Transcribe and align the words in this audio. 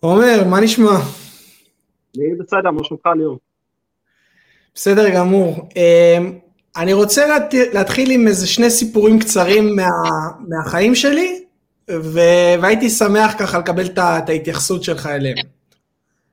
עומר, 0.00 0.44
מה 0.44 0.60
נשמע? 0.60 0.90
אני 2.16 2.34
בסדר, 2.38 2.70
מה 2.70 2.84
שלומך 2.84 3.06
ליאור? 3.16 3.38
בסדר 4.74 5.10
גמור. 5.14 5.68
אמ, 5.76 6.38
אני 6.76 6.92
רוצה 6.92 7.38
להתחיל 7.72 8.10
עם 8.10 8.26
איזה 8.26 8.46
שני 8.46 8.70
סיפורים 8.70 9.18
קצרים 9.18 9.76
מה, 9.76 9.88
מהחיים 10.48 10.94
שלי, 10.94 11.44
והייתי 11.88 12.90
שמח 12.90 13.34
ככה 13.38 13.58
לקבל 13.58 13.86
את 13.86 13.98
ההתייחסות 13.98 14.84
שלך 14.84 15.06
אליהם. 15.06 15.36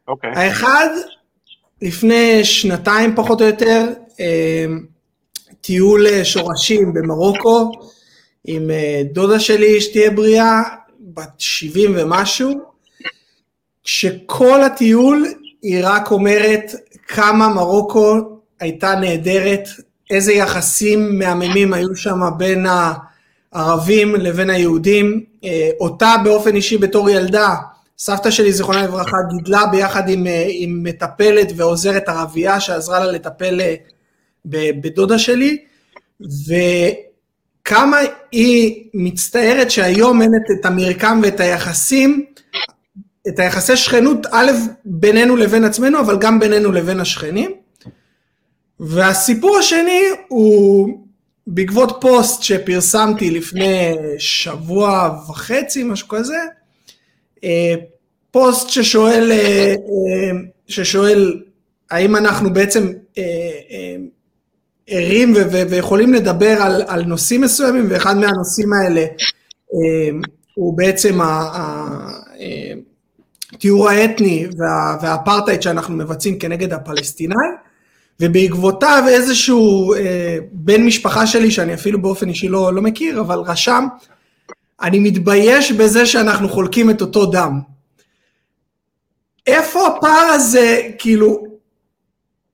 אוקיי. 0.07 0.33
Okay. 0.33 0.39
האחד, 0.39 0.87
לפני 1.81 2.43
שנתיים 2.43 3.15
פחות 3.15 3.41
או 3.41 3.45
יותר, 3.47 3.85
אמ, 4.19 4.85
טיול 5.61 6.23
שורשים 6.23 6.93
במרוקו, 6.93 7.71
עם 8.47 8.71
אה, 8.71 9.01
דודה 9.13 9.39
שלי 9.39 9.81
שתהיה 9.81 10.11
בריאה, 10.11 10.61
בת 10.99 11.33
70 11.37 11.91
ומשהו, 11.95 12.74
שכל 13.85 14.63
הטיול 14.63 15.25
היא 15.61 15.79
רק 15.83 16.11
אומרת 16.11 16.71
כמה 17.07 17.49
מרוקו 17.49 18.15
הייתה 18.59 18.95
נהדרת, 18.95 19.69
איזה 20.09 20.33
יחסים 20.33 21.19
מהממים 21.19 21.73
היו 21.73 21.95
שם 21.95 22.19
בין 22.37 22.65
הערבים 23.53 24.15
לבין 24.15 24.49
היהודים. 24.49 25.23
אה, 25.43 25.69
אותה 25.79 26.15
באופן 26.23 26.55
אישי 26.55 26.77
בתור 26.77 27.09
ילדה, 27.09 27.55
סבתא 27.97 28.31
שלי 28.31 28.51
זיכרונה 28.51 28.83
לברכה 28.83 29.17
גידלה 29.29 29.65
ביחד 29.71 30.09
עם, 30.09 30.27
אה, 30.27 30.45
עם 30.49 30.83
מטפלת 30.83 31.47
ועוזרת 31.55 32.09
ערבייה 32.09 32.59
שעזרה 32.59 32.99
לה 32.99 33.11
לטפל 33.11 33.61
בדודה 34.45 35.19
שלי, 35.19 35.57
וכמה 37.61 37.97
היא 38.31 38.89
מצטערת 38.93 39.71
שהיום 39.71 40.21
אין 40.21 40.31
את 40.59 40.65
המרקם 40.65 41.19
ואת 41.23 41.39
היחסים, 41.39 42.25
את 43.27 43.39
היחסי 43.39 43.77
שכנות, 43.77 44.25
א', 44.31 44.51
בינינו 44.85 45.35
לבין 45.35 45.63
עצמנו, 45.63 45.99
אבל 45.99 46.17
גם 46.17 46.39
בינינו 46.39 46.71
לבין 46.71 46.99
השכנים. 46.99 47.51
והסיפור 48.79 49.57
השני 49.57 50.01
הוא 50.27 50.89
בעקבות 51.47 51.97
פוסט 52.01 52.43
שפרסמתי 52.43 53.31
לפני 53.31 53.95
שבוע 54.17 55.19
וחצי, 55.29 55.83
משהו 55.83 56.07
כזה, 56.07 56.37
אה, 57.43 57.73
פוסט 58.31 58.69
ששואל, 58.69 59.31
אה, 59.31 59.37
אה, 59.37 60.31
ששואל 60.67 61.41
האם 61.91 62.15
אנחנו 62.15 62.53
בעצם 62.53 62.91
ערים 64.87 65.33
ויכולים 65.69 66.13
לדבר 66.13 66.61
על, 66.61 66.83
על 66.87 67.03
נושאים 67.03 67.41
מסוימים, 67.41 67.87
ואחד 67.89 68.17
מהנושאים 68.17 68.69
האלה 68.73 69.05
הוא 70.53 70.77
בעצם 70.77 71.19
הטיהור 73.55 73.89
האתני 73.89 74.47
והאפרטהייד 75.01 75.61
שאנחנו 75.61 75.95
מבצעים 75.95 76.39
כנגד 76.39 76.73
הפלסטינאים. 76.73 77.55
ובעקבותיו 78.19 79.03
איזשהו 79.07 79.93
אה, 79.93 80.37
בן 80.51 80.83
משפחה 80.83 81.27
שלי, 81.27 81.51
שאני 81.51 81.73
אפילו 81.73 82.01
באופן 82.01 82.29
אישי 82.29 82.47
לא, 82.47 82.73
לא 82.73 82.81
מכיר, 82.81 83.21
אבל 83.21 83.39
רשם, 83.39 83.87
אני 84.81 84.99
מתבייש 84.99 85.71
בזה 85.71 86.05
שאנחנו 86.05 86.49
חולקים 86.49 86.89
את 86.89 87.01
אותו 87.01 87.25
דם. 87.25 87.59
איפה 89.47 89.87
הפער 89.87 90.27
הזה, 90.33 90.81
כאילו, 90.97 91.43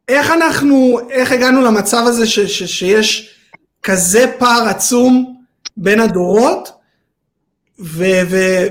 איך 0.07 0.31
אנחנו, 0.31 0.99
איך 1.09 1.31
הגענו 1.31 1.61
למצב 1.61 2.03
הזה 2.07 2.27
ש, 2.27 2.39
ש, 2.39 2.63
שיש 2.63 3.39
כזה 3.83 4.31
פער 4.39 4.67
עצום 4.67 5.35
בין 5.77 5.99
הדורות, 5.99 6.71
ו, 7.79 8.05
ו, 8.29 8.67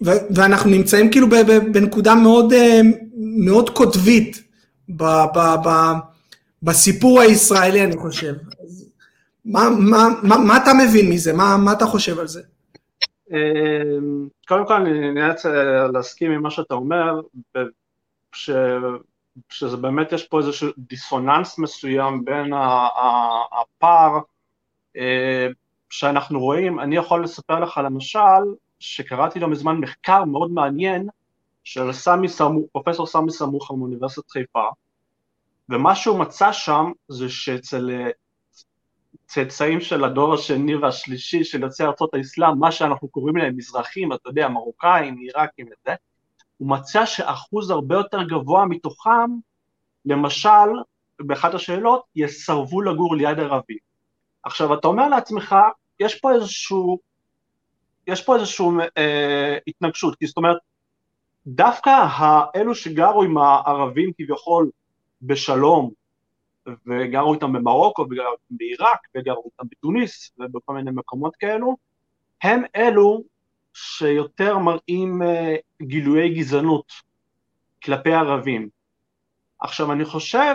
ואנחנו 0.00 0.70
נמצאים 0.70 1.10
כאילו 1.10 1.26
בנקודה 1.72 2.14
מאוד, 2.14 2.52
אה, 2.52 2.80
מאוד 3.16 3.70
קוטבית. 3.70 4.50
ב, 4.96 5.02
ב, 5.34 5.38
ב, 5.64 5.70
בסיפור 6.62 7.20
הישראלי, 7.20 7.84
אני 7.84 7.96
חושב. 7.96 8.34
מה, 9.44 9.68
מה, 9.78 10.08
מה, 10.22 10.38
מה 10.38 10.56
אתה 10.56 10.70
מבין 10.74 11.10
מזה? 11.10 11.32
מה, 11.32 11.56
מה 11.56 11.72
אתה 11.72 11.86
חושב 11.86 12.18
על 12.18 12.26
זה? 12.26 12.42
אמ, 13.30 14.28
קודם 14.48 14.66
כל 14.66 14.74
אני 14.74 15.12
נאלץ 15.12 15.46
אה, 15.46 15.86
להסכים 15.92 16.32
עם 16.32 16.42
מה 16.42 16.50
שאתה 16.50 16.74
אומר, 16.74 17.20
ש, 18.32 18.50
שזה 19.48 19.76
באמת 19.76 20.12
יש 20.12 20.26
פה 20.26 20.38
איזשהו 20.38 20.68
דיסוננס 20.78 21.58
מסוים 21.58 22.24
בין 22.24 22.52
הפער 23.52 24.18
אה, 24.96 25.46
שאנחנו 25.90 26.40
רואים, 26.40 26.80
אני 26.80 26.96
יכול 26.96 27.24
לספר 27.24 27.60
לך 27.60 27.80
למשל, 27.84 28.18
שקראתי 28.80 29.40
לא 29.40 29.48
מזמן 29.48 29.76
מחקר 29.76 30.24
מאוד 30.24 30.50
מעניין 30.50 31.08
של 31.64 31.92
סמי 31.92 32.28
סמוך, 32.28 32.64
פרופסור 32.72 33.06
סמי 33.06 33.30
סמוכה 33.32 33.74
מאוניברסיטת 33.74 34.30
חיפה, 34.30 34.64
ומה 35.68 35.94
שהוא 35.94 36.18
מצא 36.18 36.52
שם 36.52 36.92
זה 37.08 37.28
שאצל 37.28 37.90
אה, 37.90 38.10
צאצאים 39.26 39.80
של 39.80 40.04
הדור 40.04 40.34
השני 40.34 40.74
והשלישי 40.74 41.44
של 41.44 41.62
יוצאי 41.62 41.86
ארצות 41.86 42.14
האסלאם, 42.14 42.58
מה 42.58 42.72
שאנחנו 42.72 43.08
קוראים 43.08 43.36
להם 43.36 43.56
מזרחים, 43.56 44.12
אתה 44.12 44.28
יודע, 44.28 44.48
מרוקאים, 44.48 45.16
עיראקים 45.16 45.66
וזה, 45.66 45.94
הוא 46.58 46.68
מצא 46.68 47.06
שאחוז 47.06 47.70
הרבה 47.70 47.94
יותר 47.94 48.22
גבוה 48.22 48.66
מתוכם, 48.66 49.30
למשל, 50.04 50.68
באחת 51.20 51.54
השאלות, 51.54 52.02
יסרבו 52.16 52.82
לגור 52.82 53.16
ליד 53.16 53.38
ערבים. 53.38 53.78
עכשיו, 54.42 54.74
אתה 54.74 54.88
אומר 54.88 55.08
לעצמך, 55.08 55.56
יש 56.00 56.20
פה 56.20 56.32
איזשהו, 56.32 56.98
יש 58.12 58.24
פה 58.24 58.34
איזושהי 58.34 58.66
אה, 58.98 59.58
התנגשות, 59.66 60.16
כי 60.16 60.26
זאת 60.26 60.36
אומרת, 60.36 60.56
דווקא 61.46 61.90
האלו 62.10 62.74
שגרו 62.74 63.22
עם 63.22 63.38
הערבים 63.38 64.12
כביכול 64.18 64.70
בשלום, 65.22 65.90
וגרו 66.66 67.34
איתם 67.34 67.52
במרוקו, 67.52 68.02
וגרו 68.02 68.32
איתם 68.32 68.56
בעיראק, 68.56 68.98
וגרו 69.16 69.44
איתם 69.44 69.64
בתוניס, 69.70 70.32
ובכל 70.38 70.74
מיני 70.74 70.90
מקומות 70.90 71.36
כאלו, 71.36 71.76
הם 72.42 72.62
אלו 72.76 73.22
שיותר 73.74 74.58
מראים 74.58 75.22
uh, 75.22 75.82
גילויי 75.82 76.34
גזענות 76.34 76.92
כלפי 77.82 78.12
ערבים. 78.12 78.68
עכשיו 79.60 79.92
אני 79.92 80.04
חושב 80.04 80.54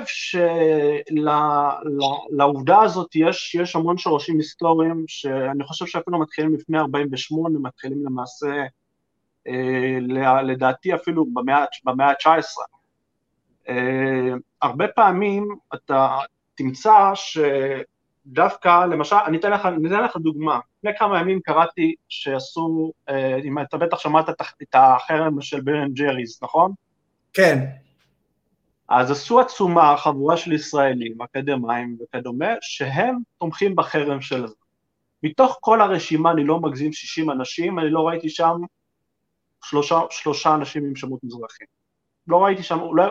שלעובדה 2.32 2.82
הזאת 2.82 3.16
יש, 3.16 3.56
יש 3.56 3.76
המון 3.76 3.98
שורשים 3.98 4.38
היסטוריים 4.38 5.04
שאני 5.08 5.64
חושב 5.64 5.86
שאפילו 5.86 6.20
מתחילים 6.20 6.54
לפני 6.54 6.80
48, 6.80 7.60
מתחילים 7.60 8.06
למעשה 8.06 8.66
אה, 9.48 9.98
לדעתי 10.44 10.96
אפילו 10.96 11.26
במאה, 11.34 11.66
במאה 11.84 12.10
ה-19. 12.10 12.62
אה, 13.70 14.34
הרבה 14.62 14.88
פעמים 14.88 15.56
אתה 15.74 16.18
תמצא 16.56 17.12
שדווקא, 17.16 18.86
למשל, 18.86 19.16
אני 19.16 19.38
אתן 19.38 19.52
לך, 19.52 19.66
אני 19.66 19.88
אתן 19.88 20.04
לך 20.04 20.18
דוגמה, 20.18 20.60
לפני 20.78 20.98
כמה 20.98 21.20
ימים 21.20 21.40
קראתי 21.40 21.96
שעשו, 22.10 22.92
אה, 23.10 23.38
אם 23.44 23.60
אתה 23.60 23.78
בטח 23.78 24.00
שמעת 24.00 24.30
את 24.30 24.76
החרם 24.76 25.42
של 25.42 25.62
בן 25.62 25.94
ג'ריז, 25.94 26.40
נכון? 26.44 26.72
כן. 27.34 27.66
אז 28.90 29.12
עשו 29.12 29.40
עצומה, 29.40 29.98
חבורה 29.98 30.38
של 30.38 30.54
ישראלים, 30.54 31.22
אקדמאים 31.22 31.98
וכדומה, 32.02 32.54
שהם 32.62 33.18
תומכים 33.38 33.76
בחרם 33.76 34.22
של 34.22 34.48
זה. 34.48 34.56
מתוך 35.24 35.58
כל 35.62 35.82
הרשימה, 35.82 36.32
אני 36.32 36.44
לא 36.44 36.60
מגזים 36.60 36.94
60 36.94 37.32
אנשים, 37.32 37.80
אני 37.80 37.90
לא 37.90 38.08
ראיתי 38.08 38.30
שם 38.30 38.58
שלושה, 39.64 40.00
שלושה 40.10 40.56
אנשים 40.56 40.86
עם 40.86 40.96
שמות 40.96 41.20
מזרחים. 41.24 41.68
לא 42.28 42.44
ראיתי 42.44 42.64
שם, 42.64 42.80
לא, 42.96 43.04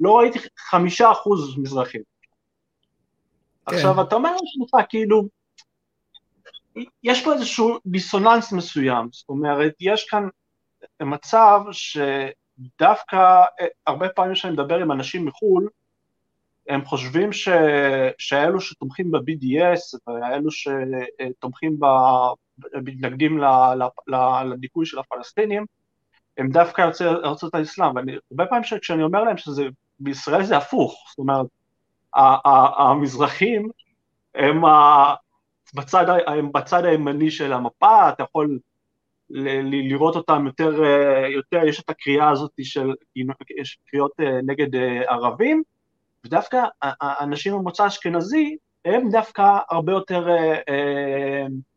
לא 0.00 0.18
ראיתי 0.18 0.38
חמישה 0.58 1.12
אחוז 1.12 1.58
מזרחים. 1.58 2.02
כן. 3.66 3.76
עכשיו, 3.76 4.02
אתה 4.02 4.14
אומר 4.14 4.30
לעצמך, 4.30 4.86
כאילו, 4.88 5.28
יש 7.02 7.24
פה 7.24 7.32
איזשהו 7.32 7.78
דיסוננס 7.86 8.52
מסוים, 8.52 9.08
זאת 9.12 9.28
אומרת, 9.28 9.74
יש 9.80 10.06
כאן 10.10 10.28
מצב 11.02 11.60
שדווקא, 12.64 13.44
הרבה 13.86 14.08
פעמים 14.08 14.34
כשאני 14.34 14.52
מדבר 14.52 14.78
עם 14.78 14.92
אנשים 14.92 15.26
מחו"ל, 15.26 15.68
הם 16.68 16.84
חושבים 16.84 17.32
ש... 17.32 17.48
שאלו 18.18 18.60
שתומכים 18.60 19.10
ב-BDS 19.10 19.98
ואלו 20.06 20.50
שתומכים 20.50 21.80
ב... 21.80 21.86
מתנגדים 22.74 23.40
לדיכוי 24.52 24.86
של 24.86 24.98
הפלסטינים, 24.98 25.66
הם 26.38 26.48
דווקא 26.48 26.82
יוצאי 26.82 27.06
ארצות 27.06 27.54
האסלאם, 27.54 27.94
והרבה 27.96 28.46
פעמים 28.46 28.62
כשאני 28.80 29.02
אומר 29.02 29.24
להם 29.24 29.36
שזה, 29.36 29.64
בישראל 30.00 30.42
זה 30.42 30.56
הפוך, 30.56 31.06
זאת 31.10 31.18
אומרת, 31.18 31.46
המזרחים 32.78 33.68
הם 34.34 34.62
בצד, 35.74 36.06
הם 36.26 36.52
בצד 36.52 36.84
הימני 36.84 37.30
של 37.30 37.52
המפה, 37.52 38.08
אתה 38.08 38.22
יכול 38.22 38.58
לראות 39.90 40.16
אותם 40.16 40.46
יותר, 40.46 40.82
יותר, 41.34 41.66
יש 41.66 41.80
את 41.80 41.90
הקריאה 41.90 42.30
הזאת 42.30 42.50
של, 42.62 42.92
יש 43.60 43.78
קריאות 43.86 44.12
נגד 44.46 44.76
ערבים, 45.08 45.62
ודווקא 46.26 46.64
האנשים 46.82 47.54
ממוצא 47.54 47.86
אשכנזי, 47.86 48.56
הם 48.84 49.10
דווקא 49.10 49.58
הרבה 49.70 49.92
יותר 49.92 50.28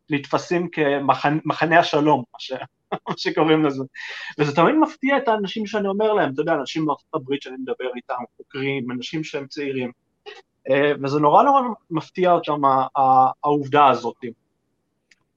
נתפסים 0.09 0.69
כמחנה 0.69 1.79
השלום, 1.79 2.23
מה 3.09 3.17
שקוראים 3.17 3.65
לזה. 3.65 3.83
וזה 4.39 4.55
תמיד 4.55 4.75
מפתיע 4.75 5.17
את 5.17 5.27
האנשים 5.27 5.65
שאני 5.65 5.87
אומר 5.87 6.13
להם, 6.13 6.33
אתה 6.33 6.41
יודע, 6.41 6.53
אנשים 6.53 6.85
מארצות 6.85 7.13
הברית 7.13 7.41
שאני 7.41 7.55
מדבר 7.57 7.89
איתם, 7.95 8.15
חוקרים, 8.37 8.91
אנשים 8.91 9.23
שהם 9.23 9.47
צעירים, 9.47 9.91
אה, 10.69 10.91
וזה 11.03 11.19
נורא 11.19 11.43
נורא 11.43 11.61
מפתיע 11.91 12.31
אותם 12.31 12.61
העובדה 13.43 13.87
הזאת. 13.87 14.15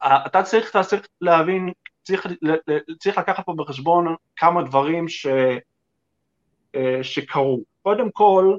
אתה 0.03 0.43
צריך, 0.43 0.71
אתה 0.71 0.83
צריך 0.83 1.09
להבין, 1.21 1.73
צריך, 2.09 2.27
צריך 2.99 3.19
לקחת 3.19 3.47
פה 3.47 3.55
בחשבון 3.57 4.15
כמה 4.37 4.63
דברים 4.63 5.09
ש, 5.09 5.27
אה, 6.75 6.99
שקרו. 7.03 7.61
קודם 7.83 8.11
כל, 8.11 8.57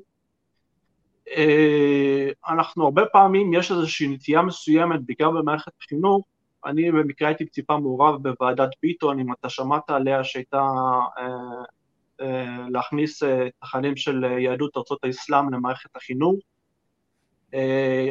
אה, 1.27 2.29
אנחנו 2.47 2.83
הרבה 2.83 3.05
פעמים, 3.05 3.53
יש 3.53 3.71
איזושהי 3.71 4.07
נטייה 4.07 4.41
מסוימת, 4.41 5.05
בעיקר 5.05 5.31
במערכת 5.31 5.71
החינוך, 5.81 6.25
אני 6.65 6.91
במקרה 6.91 7.27
הייתי 7.27 7.45
טיפה 7.45 7.77
מעורב 7.77 8.23
בוועדת 8.23 8.69
ביטון, 8.81 9.19
אם 9.19 9.33
אתה 9.33 9.49
שמעת 9.49 9.89
עליה, 9.89 10.23
שהייתה 10.23 10.67
אה, 12.21 12.67
להכניס 12.69 13.23
תכנים 13.61 13.97
של 13.97 14.23
יהדות 14.23 14.77
ארצות 14.77 15.03
האסלאם 15.03 15.53
למערכת 15.53 15.95
החינוך. 15.95 16.39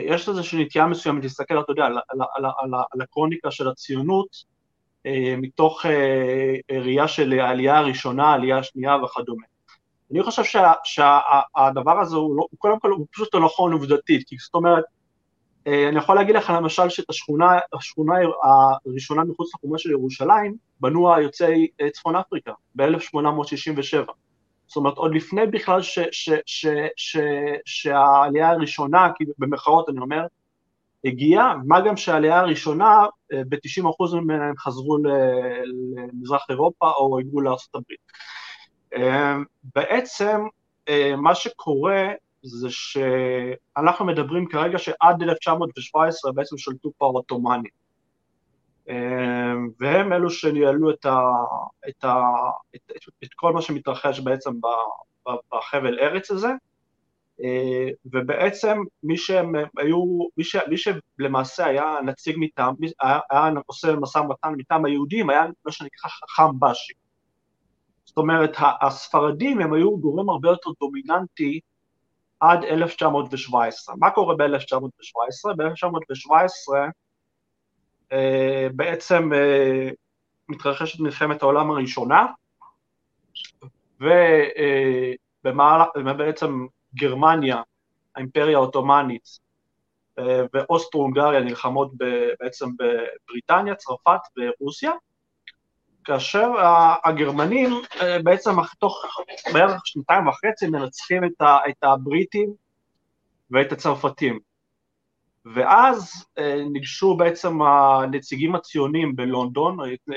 יש 0.06 0.28
איזושהי 0.28 0.64
נטייה 0.64 0.86
מסוימת 0.86 1.22
להסתכל, 1.22 1.60
אתה 1.60 1.72
יודע, 1.72 1.84
על, 1.84 1.98
על, 2.08 2.20
על, 2.34 2.44
על, 2.44 2.70
על 2.92 3.02
הקרוניקה 3.02 3.50
של 3.50 3.68
הציונות, 3.68 4.57
מתוך 5.38 5.86
אה, 5.86 6.54
ראייה 6.80 7.08
של 7.08 7.40
העלייה 7.40 7.78
הראשונה, 7.78 8.26
העלייה 8.26 8.58
השנייה 8.58 8.96
וכדומה. 8.96 9.44
אני 10.12 10.22
חושב 10.22 10.44
שה, 10.44 10.72
שהדבר 10.84 12.00
הזה 12.00 12.16
הוא, 12.16 12.36
לא, 12.36 12.46
קודם 12.58 12.78
כל 12.78 12.90
הוא 12.90 13.06
פשוט 13.12 13.34
לא 13.34 13.40
נכון 13.40 13.72
עובדתית, 13.72 14.28
כי 14.28 14.36
זאת 14.38 14.54
אומרת, 14.54 14.84
אה, 15.66 15.88
אני 15.88 15.98
יכול 15.98 16.16
להגיד 16.16 16.36
לך 16.36 16.52
למשל 16.56 16.88
שאת 16.88 17.10
השכונה, 17.10 17.58
השכונה 17.72 18.14
הראשונה 18.86 19.24
מחוץ 19.24 19.54
לחומה 19.54 19.78
של 19.78 19.90
ירושלים 19.90 20.56
בנו 20.80 21.14
היוצאי 21.14 21.68
אה, 21.80 21.90
צפון 21.90 22.16
אפריקה 22.16 22.52
ב-1867. 22.74 24.12
זאת 24.66 24.76
אומרת, 24.76 24.96
עוד 24.96 25.14
לפני 25.14 25.46
בכלל 25.46 25.82
ש, 25.82 25.98
ש, 26.12 26.30
ש, 26.46 26.66
ש, 26.96 27.16
שהעלייה 27.64 28.50
הראשונה, 28.50 29.08
במרכאות 29.38 29.88
אני 29.88 30.00
אומר, 30.00 30.26
הגיעה, 31.04 31.54
מה 31.66 31.80
גם 31.80 31.96
שהעלייה 31.96 32.40
הראשונה, 32.40 33.06
אה, 33.32 33.42
ב-90% 33.48 34.14
ממנה 34.14 34.44
הם 34.48 34.56
חזרו 34.56 34.98
למזרח 34.98 36.46
אירופה 36.50 36.90
או 36.90 37.18
הגיעו 37.18 37.40
לארה"ב. 37.40 37.82
בעצם 39.74 40.40
מה 41.16 41.34
שקורה 41.34 42.08
זה 42.42 42.68
שאנחנו 42.70 44.06
מדברים 44.06 44.48
כרגע 44.48 44.78
שעד 44.78 45.22
1917 45.22 46.32
בעצם 46.32 46.58
שלטו 46.58 46.90
פה 46.98 47.06
העות'מאנים. 47.06 47.70
והם 49.80 50.12
אלו 50.12 50.30
שניהלו 50.30 50.90
את, 50.90 51.06
ה, 51.06 51.20
את, 51.88 52.04
ה, 52.04 52.14
את, 52.74 52.80
את, 52.96 53.02
את 53.24 53.34
כל 53.34 53.52
מה 53.52 53.62
שמתרחש 53.62 54.20
בעצם 54.20 54.50
בחבל 55.52 55.98
ארץ 55.98 56.30
הזה, 56.30 56.48
אה, 56.48 56.54
ובעצם 58.04 58.78
מי 59.02 59.16
שהם 59.16 59.52
היו, 59.78 60.28
מי, 60.36 60.44
ש, 60.44 60.56
מי 60.56 60.76
שלמעשה 60.76 61.66
היה 61.66 61.98
נציג 62.04 62.36
מטעם, 62.38 62.74
היה, 63.00 63.18
היה 63.30 63.50
עושה 63.66 63.96
משא 63.96 64.18
ומתן 64.18 64.52
מטעם 64.56 64.84
היהודים, 64.84 65.30
היה 65.30 65.44
מה 65.64 65.72
שנקרא 65.72 66.10
חכם 66.10 66.60
בשי. 66.60 66.92
זאת 68.04 68.16
אומרת, 68.16 68.56
הספרדים 68.80 69.60
הם 69.60 69.72
היו 69.72 69.98
גורם 69.98 70.30
הרבה 70.30 70.48
יותר 70.48 70.70
דומיננטי 70.80 71.60
עד 72.40 72.64
1917. 72.64 73.94
מה 73.98 74.10
קורה 74.10 74.36
ב-1917? 74.36 75.54
ב-1917 75.56 76.90
אה, 78.12 78.68
בעצם 78.76 79.32
אה, 79.32 79.88
מתרחשת 80.48 81.00
מלחמת 81.00 81.42
העולם 81.42 81.70
הראשונה, 81.70 82.26
ובעצם 84.00 86.62
אה, 86.62 86.68
גרמניה, 86.94 87.62
האימפריה 88.16 88.58
העות'מאנית 88.58 89.48
ואוסטרו-הונגריה 90.54 91.40
נלחמות 91.40 91.92
בעצם 92.40 92.66
בבריטניה, 92.78 93.74
צרפת 93.74 94.20
ורוסיה, 94.36 94.92
כאשר 96.04 96.52
הגרמנים 97.04 97.70
אה, 98.00 98.22
בעצם 98.22 98.50
תוך 98.78 99.04
בערך 99.54 99.80
שנתיים 99.84 100.28
וחצי 100.28 100.66
מנצחים 100.66 101.24
את 101.68 101.82
הבריטים 101.82 102.52
ואת 103.50 103.72
הצרפתים. 103.72 104.38
ואז 105.54 106.26
אה, 106.38 106.56
ניגשו 106.72 107.16
בעצם 107.16 107.62
הנציגים 107.62 108.54
הציונים 108.54 109.16
בלונדון, 109.16 109.76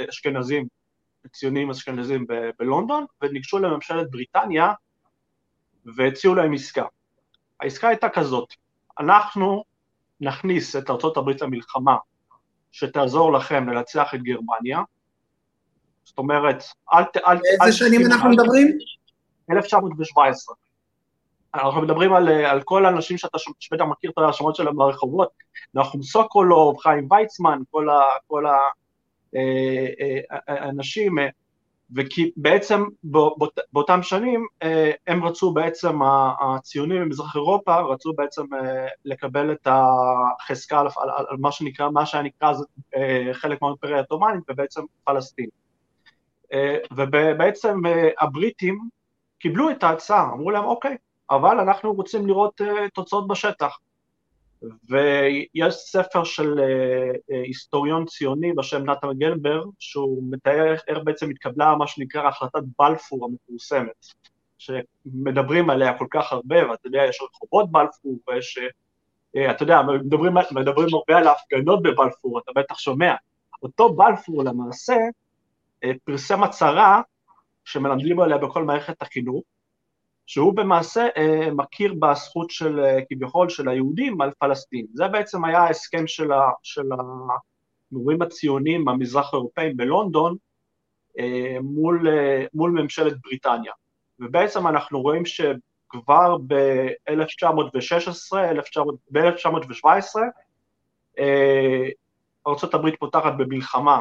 אשכנזים, 0.09 0.67
ציונים 1.31 1.69
אשכנזים 1.69 2.25
בלונדון, 2.59 3.06
וניגשו 3.21 3.59
לממשלת 3.59 4.12
בריטניה 4.12 4.74
והציעו 5.86 6.36
להם 6.36 6.54
עסקה. 6.54 6.86
העסקה 7.60 7.88
הייתה 7.88 8.10
כזאת, 8.10 8.54
אנחנו 9.00 9.63
נכניס 10.22 10.75
את 10.75 10.89
ארצות 10.89 11.18
הברית 11.18 11.42
למלחמה 11.42 11.95
שתעזור 12.72 13.33
לכם 13.33 13.69
לנצח 13.69 14.16
את 14.16 14.24
גרמניה, 14.24 14.80
זאת 16.04 16.18
אומרת, 16.18 16.63
אל 16.94 17.04
ת... 17.04 17.18
באיזה 17.60 17.78
שנים 17.78 18.01
אנחנו 18.06 18.30
מדברים? 18.30 18.78
1917. 19.51 20.56
אנחנו 21.54 21.81
מדברים 21.81 22.13
על, 22.13 22.27
על 22.30 22.62
כל 22.62 22.86
האנשים 22.86 23.18
שאתה 23.18 23.38
שבטח 23.60 23.84
מכיר 23.86 24.12
את 24.12 24.18
השמות 24.30 24.56
שלהם 24.56 24.75
ברחובות, 24.75 25.30
נחום 25.74 26.04
סוקולוב, 26.04 26.77
חיים 26.77 27.07
ויצמן, 27.12 27.60
כל, 27.72 27.88
האנשים, 30.48 31.19
אה, 31.19 31.24
אה, 31.25 31.30
וכי 31.95 32.31
בעצם 32.35 32.83
באות, 33.03 33.59
באותם 33.73 34.03
שנים 34.03 34.47
אה, 34.63 34.91
הם 35.07 35.23
רצו 35.23 35.51
בעצם, 35.51 35.99
הציונים 36.41 37.01
במזרח 37.01 37.35
אירופה 37.35 37.79
רצו 37.79 38.13
בעצם 38.13 38.43
לקבל 39.05 39.51
את 39.51 39.67
החזקה 39.71 40.79
על, 40.79 40.88
על, 40.97 41.09
על 41.29 41.38
מה 41.39 41.51
שנקרא, 41.51 41.89
מה 41.89 42.05
שהיה 42.05 42.23
נקרא 42.23 42.49
אז 42.49 42.65
חלק 43.33 43.61
מהאימפריה 43.61 43.97
העות'מאנית 43.97 44.43
ובעצם 44.49 44.81
פלסטין. 45.03 45.47
אה, 46.53 46.77
ובעצם 46.91 47.85
אה, 47.85 48.09
הבריטים 48.19 48.79
קיבלו 49.39 49.69
את 49.69 49.83
ההצעה, 49.83 50.33
אמרו 50.33 50.51
להם 50.51 50.63
אוקיי, 50.63 50.97
אבל 51.29 51.59
אנחנו 51.59 51.93
רוצים 51.93 52.27
לראות 52.27 52.61
אה, 52.61 52.89
תוצאות 52.89 53.27
בשטח. 53.27 53.77
ויש 54.90 55.74
ספר 55.74 56.24
של 56.24 56.60
היסטוריון 57.28 58.06
ציוני 58.06 58.54
בשם 58.54 58.90
נתן 58.90 59.08
גלבר, 59.13 59.63
שהוא 59.80 60.24
מתאר 60.31 60.75
איך 60.88 60.98
בעצם 61.04 61.30
התקבלה 61.30 61.75
מה 61.75 61.88
שנקרא 61.88 62.28
החלטת 62.28 62.62
בלפור 62.80 63.25
המפורסמת, 63.25 64.06
שמדברים 64.58 65.70
עליה 65.70 65.98
כל 65.98 66.08
כך 66.12 66.32
הרבה, 66.32 66.72
ואתה 66.72 66.88
יודע, 66.88 67.01
יש 67.10 67.22
רחובות 67.22 67.72
בלפור, 67.72 68.18
ויש, 68.30 68.60
אתה 69.51 69.63
יודע, 69.63 69.82
מדברים, 69.82 70.34
מדברים 70.51 70.88
הרבה 70.94 71.18
על 71.18 71.27
ההפגנות 71.27 71.84
בבלפור, 71.84 72.39
אתה 72.39 72.51
בטח 72.56 72.77
שומע. 72.77 73.15
אותו 73.63 73.94
בלפור 73.94 74.44
למעשה 74.44 74.96
אה, 75.84 75.91
פרסם 76.03 76.44
הצהרה 76.44 77.01
שמלמדים 77.65 78.20
עליה 78.20 78.38
בכל 78.38 78.63
מערכת 78.63 79.01
החינוך, 79.01 79.44
שהוא 80.31 80.53
במעשה 80.55 81.07
אה, 81.17 81.51
מכיר 81.51 81.93
בזכות 82.00 82.50
של 82.50 82.79
אה, 82.79 83.00
כביכול 83.09 83.50
של 83.50 83.69
היהודים 83.69 84.21
על 84.21 84.31
פלסטין. 84.39 84.85
זה 84.93 85.07
בעצם 85.07 85.45
היה 85.45 85.59
ההסכם 85.59 86.07
של, 86.07 86.29
של 86.63 86.89
המורים 87.91 88.21
הציונים 88.21 88.88
המזרח 88.88 89.33
האירופאים 89.33 89.77
בלונדון 89.77 90.35
מול, 91.61 92.07
מול 92.53 92.71
ממשלת 92.71 93.13
בריטניה. 93.23 93.71
ובעצם 94.19 94.67
אנחנו 94.67 95.01
רואים 95.01 95.23
שכבר 95.25 96.38
ב-1916, 96.47 98.38
ב-1917, 99.11 100.19
ארה"ב 102.47 102.89
פותחת 103.00 103.33
במלחמה 103.38 104.00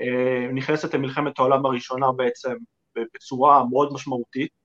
אה, 0.00 0.48
נכנסת 0.52 0.94
למלחמת 0.94 1.38
העולם 1.38 1.66
הראשונה 1.66 2.12
בעצם 2.12 2.54
בצורה 3.14 3.64
מאוד 3.70 3.92
משמעותית, 3.92 4.63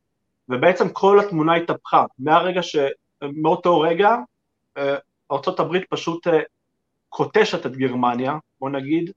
ובעצם 0.49 0.89
כל 0.89 1.19
התמונה 1.19 1.55
התהפכה, 1.55 2.05
מהרגע 2.19 2.63
ש... 2.63 2.75
מאותו 3.21 3.79
רגע 3.79 4.15
אה, 4.77 4.95
ארה"ב 5.31 5.77
פשוט 5.89 6.27
אה, 6.27 6.39
קוטשת 7.09 7.65
את 7.65 7.75
גרמניה, 7.75 8.33
בוא 8.59 8.69
נגיד, 8.69 9.11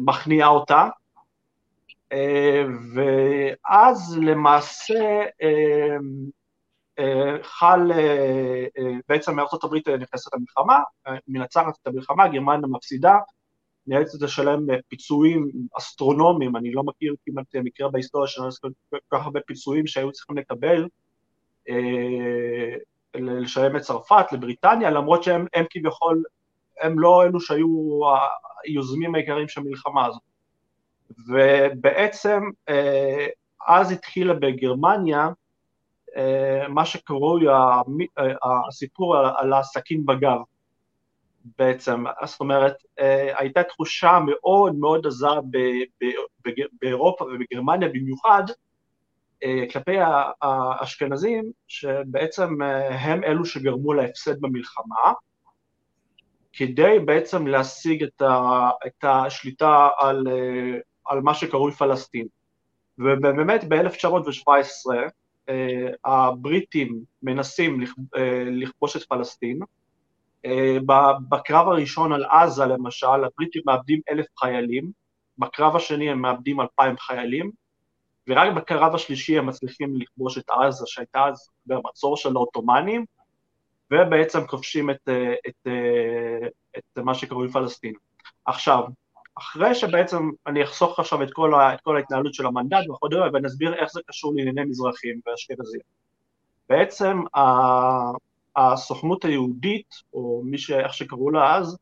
מכניעה 0.00 0.48
אותה, 0.48 0.88
ואז 2.94 4.18
למעשה 4.22 5.22
חל, 7.42 7.92
בעצם 9.08 9.38
הברית 9.64 9.88
נכנסת 9.88 10.34
למלחמה, 10.34 10.80
מנצחת 11.28 11.78
את 11.82 11.86
המלחמה, 11.86 12.28
גרמניה 12.28 12.66
מפסידה, 12.66 13.14
נאלצת 13.88 14.22
לשלם 14.22 14.70
אה, 14.70 14.76
פיצויים 14.88 15.50
אסטרונומיים, 15.78 16.56
אני 16.56 16.72
לא 16.72 16.82
מכיר 16.82 17.14
כמעט 17.26 17.56
מקרה 17.56 17.88
בהיסטוריה 17.88 18.28
של 18.28 18.42
כל 18.90 18.98
כך 19.12 19.24
הרבה 19.24 19.40
פיצויים 19.40 19.86
שהיו 19.86 20.12
צריכים 20.12 20.38
לקבל, 20.38 20.88
אה, 21.68 22.74
לשלם 23.14 23.76
לצרפת, 23.76 24.32
לבריטניה, 24.32 24.90
למרות 24.90 25.22
שהם 25.22 25.46
כביכול, 25.70 26.22
הם 26.80 26.98
לא 26.98 27.24
אלו 27.24 27.40
שהיו 27.40 28.00
היוזמים 28.64 29.14
העיקריים 29.14 29.48
של 29.48 29.60
המלחמה 29.60 30.06
הזאת. 30.06 30.22
ובעצם 31.28 32.40
אז 33.68 33.92
התחילה 33.92 34.34
בגרמניה 34.34 35.28
מה 36.68 36.84
שקרוי 36.84 37.46
הסיפור 38.68 39.16
על 39.16 39.52
הסכין 39.52 40.06
בגב 40.06 40.38
בעצם, 41.58 42.04
זאת 42.24 42.40
אומרת, 42.40 42.74
הייתה 43.38 43.62
תחושה 43.62 44.18
מאוד 44.26 44.74
מאוד 44.74 45.06
עזה 45.06 45.26
באירופה 46.80 47.24
ובגרמניה 47.24 47.88
במיוחד, 47.88 48.42
כלפי 49.72 49.96
האשכנזים, 50.42 51.50
שבעצם 51.68 52.62
הם 52.90 53.24
אלו 53.24 53.44
שגרמו 53.44 53.92
להפסד 53.92 54.40
במלחמה, 54.40 55.12
כדי 56.52 56.98
בעצם 57.04 57.46
להשיג 57.46 58.02
את, 58.02 58.22
ה, 58.22 58.70
את 58.86 59.04
השליטה 59.04 59.88
על, 59.98 60.24
על 61.06 61.20
מה 61.20 61.34
שקרוי 61.34 61.72
פלסטין. 61.72 62.26
ובאמת 62.98 63.64
ב-1917 63.68 65.50
הבריטים 66.04 66.98
מנסים 67.22 67.80
לכבוש 68.46 68.96
את 68.96 69.02
פלסטין, 69.02 69.58
בקרב 71.28 71.68
הראשון 71.68 72.12
על 72.12 72.24
עזה 72.24 72.66
למשל, 72.66 73.24
הבריטים 73.24 73.62
מאבדים 73.66 74.00
אלף 74.10 74.26
חיילים, 74.38 74.90
בקרב 75.38 75.76
השני 75.76 76.10
הם 76.10 76.22
מאבדים 76.22 76.60
אלפיים 76.60 76.98
חיילים, 76.98 77.50
ורק 78.28 78.52
בקרב 78.56 78.94
השלישי 78.94 79.38
הם 79.38 79.46
מצליחים 79.46 79.96
לכבוש 79.96 80.38
את 80.38 80.50
עזה, 80.50 80.84
שהייתה 80.86 81.24
אז 81.26 81.48
במצור 81.66 82.16
של 82.16 82.36
העות'מאנים, 82.36 83.04
ובעצם 83.90 84.46
כובשים 84.46 84.90
את, 84.90 85.08
את, 85.48 85.66
את 86.78 86.98
מה 86.98 87.14
שקרוי 87.14 87.48
פלסטין. 87.48 87.92
עכשיו, 88.46 88.84
אחרי 89.38 89.74
שבעצם 89.74 90.30
אני 90.46 90.64
אחסוך 90.64 90.98
עכשיו 90.98 91.22
את 91.22 91.32
כל, 91.32 91.54
ה, 91.54 91.74
את 91.74 91.80
כל 91.80 91.96
ההתנהלות 91.96 92.34
של 92.34 92.46
המנדט 92.46 92.88
וכו', 92.90 93.08
ונסביר 93.32 93.74
איך 93.74 93.92
זה 93.92 94.00
קשור 94.06 94.32
לענייני 94.36 94.64
מזרחים 94.64 95.20
ואשכנזים. 95.26 95.80
בעצם 96.68 97.18
הסוכנות 98.56 99.24
היהודית, 99.24 99.94
או 100.14 100.42
מי 100.44 100.58
ש... 100.58 100.70
איך 100.70 100.94
שקראו 100.94 101.30
לה 101.30 101.56
אז, 101.56 101.78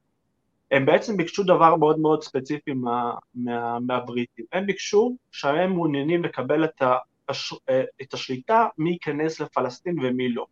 הם 0.71 0.87
בעצם 0.87 1.17
ביקשו 1.17 1.43
דבר 1.43 1.77
מאוד 1.77 1.99
מאוד 1.99 2.23
ספציפי 2.23 2.73
מה, 2.73 3.15
מה, 3.35 3.79
מהבריטים. 3.81 4.45
הם 4.53 4.67
ביקשו 4.67 5.17
שהם 5.33 5.73
מעוניינים 5.73 6.25
לקבל 6.25 6.65
את, 6.65 6.83
הש, 7.29 7.55
את 8.03 8.15
השליטה 8.15 8.67
מי 8.79 8.91
ייכנס 8.91 9.41
לפלסטין 9.41 9.99
ומי 9.99 10.29
לא. 10.29 10.47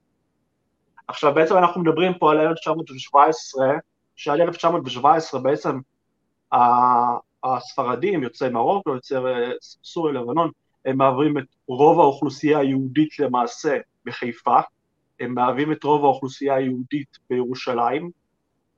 עכשיו 1.08 1.34
בעצם 1.34 1.56
אנחנו 1.56 1.80
מדברים 1.80 2.12
פה 2.18 2.30
על 2.30 2.38
1917, 2.38 3.66
שעל 4.16 4.40
1917 4.40 5.40
בעצם 5.40 5.78
הספרדים, 7.44 8.22
יוצאי 8.22 8.48
מרוקו, 8.48 8.90
יוצאי 8.90 9.18
סוריה, 9.84 10.20
לבנון, 10.20 10.50
הם 10.84 10.96
מעבירים 10.96 11.38
את 11.38 11.44
רוב 11.68 12.00
האוכלוסייה 12.00 12.58
היהודית 12.58 13.18
למעשה 13.18 13.78
בחיפה, 14.04 14.60
הם 15.20 15.34
מהווים 15.34 15.72
את 15.72 15.84
רוב 15.84 16.04
האוכלוסייה 16.04 16.54
היהודית 16.54 17.18
בירושלים, 17.30 18.10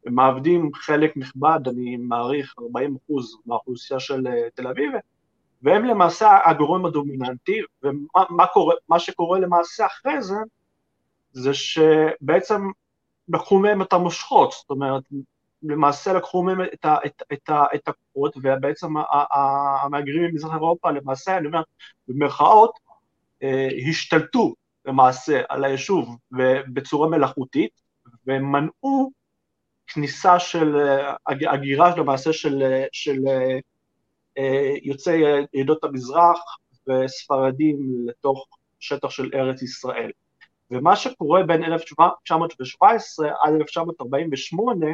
הם 0.07 0.15
מאבדים 0.15 0.71
חלק 0.75 1.17
נכבד, 1.17 1.61
אני 1.69 1.97
מעריך 1.97 2.55
40 2.59 2.97
אחוז 2.97 3.37
מהאוכלוסייה 3.47 4.01
של 4.01 4.27
אה, 4.27 4.51
תל 4.55 4.67
אביב, 4.69 4.93
והם 5.63 5.85
למעשה 5.85 6.39
הגורם 6.45 6.87
הדומיננטי, 6.87 7.61
ומה 7.83 8.47
קורה, 8.53 8.75
שקורה 8.99 9.39
למעשה 9.39 9.87
אחרי 9.87 10.23
זה, 10.23 10.37
זה 11.33 11.55
שבעצם 11.55 12.71
לקחו 13.29 13.59
מהם 13.59 13.83
את 13.83 13.93
המושכות, 13.93 14.53
זאת 14.53 14.71
אומרת, 14.71 15.03
למעשה 15.63 16.13
לקחו 16.13 16.43
מהם 16.43 16.61
את, 16.63 16.85
ה, 16.85 16.97
את, 17.07 17.23
את, 17.33 17.51
את 17.75 17.89
הכוחות, 17.89 18.37
ובעצם 18.37 18.95
המהגרים 19.85 20.25
ממזרח 20.25 20.55
אירופה, 20.55 20.91
למעשה, 20.91 21.37
אני 21.37 21.47
אומר, 21.47 21.63
במרכאות, 22.09 22.79
אה, 23.43 23.69
השתלטו 23.89 24.55
למעשה 24.87 25.43
על 25.49 25.65
היישוב 25.65 26.17
בצורה 26.73 27.09
מלאכותית, 27.09 27.71
ומנעו 28.27 29.11
כניסה 29.87 30.39
של 30.39 30.77
אה, 30.77 31.15
הגירה 31.53 31.97
למעשה 31.97 32.33
של, 32.33 32.63
אה, 32.63 32.85
של 32.93 33.19
יוצאי 34.83 35.23
עדות 35.61 35.85
המזרח 35.85 36.39
וספרדים 36.89 37.77
לתוך 38.07 38.47
שטח 38.81 39.11
של 39.11 39.31
ארץ 39.35 39.63
ישראל. 39.63 40.11
ומה 40.71 40.97
שקורה 40.97 41.43
בין 41.43 41.65
1917 41.65 43.29
עד 43.43 43.55
1948 43.55 44.87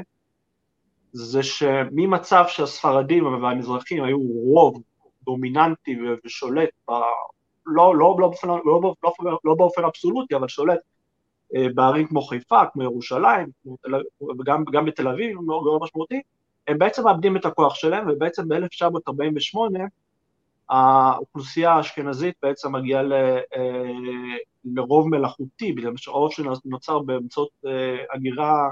זה 1.12 1.42
שממצב 1.42 2.44
שהספרדים 2.48 3.42
והמזרחים 3.42 4.04
היו 4.04 4.18
רוב 4.44 4.82
דומיננטי 5.22 5.98
ושולט, 6.24 6.68
לא, 7.66 7.96
לא, 7.96 8.16
לא, 8.18 8.28
באופן, 8.28 8.48
לא, 8.48 8.60
לא, 8.64 9.38
לא 9.44 9.54
באופן 9.54 9.84
אבסולוטי, 9.84 10.36
אבל 10.36 10.48
שולט 10.48 10.78
אה, 11.56 11.66
בערים 11.74 12.06
כמו 12.06 12.22
חיפה, 12.22 12.60
כמו 12.72 12.82
ירושלים, 12.82 13.48
וגם 14.38 14.64
גם 14.72 14.84
בתל 14.84 15.08
אביב, 15.08 15.40
מאוד 15.40 15.82
משמעותי, 15.82 16.20
הם 16.68 16.78
בעצם 16.78 17.04
מאבדים 17.04 17.36
את 17.36 17.44
הכוח 17.44 17.74
שלהם, 17.74 18.08
ובעצם 18.08 18.48
ב-1948 18.48 19.58
האוכלוסייה 20.68 21.72
האשכנזית 21.72 22.34
בעצם 22.42 22.72
מגיעה 22.72 23.02
ל, 23.02 23.12
אה, 23.12 23.92
לרוב 24.64 25.08
מלאכותי, 25.08 25.72
בגלל 25.72 25.96
שהרוב 25.96 26.32
שנוצר 26.32 26.98
באמצעות 26.98 27.50
אה, 27.66 27.96
הגירה 28.14 28.68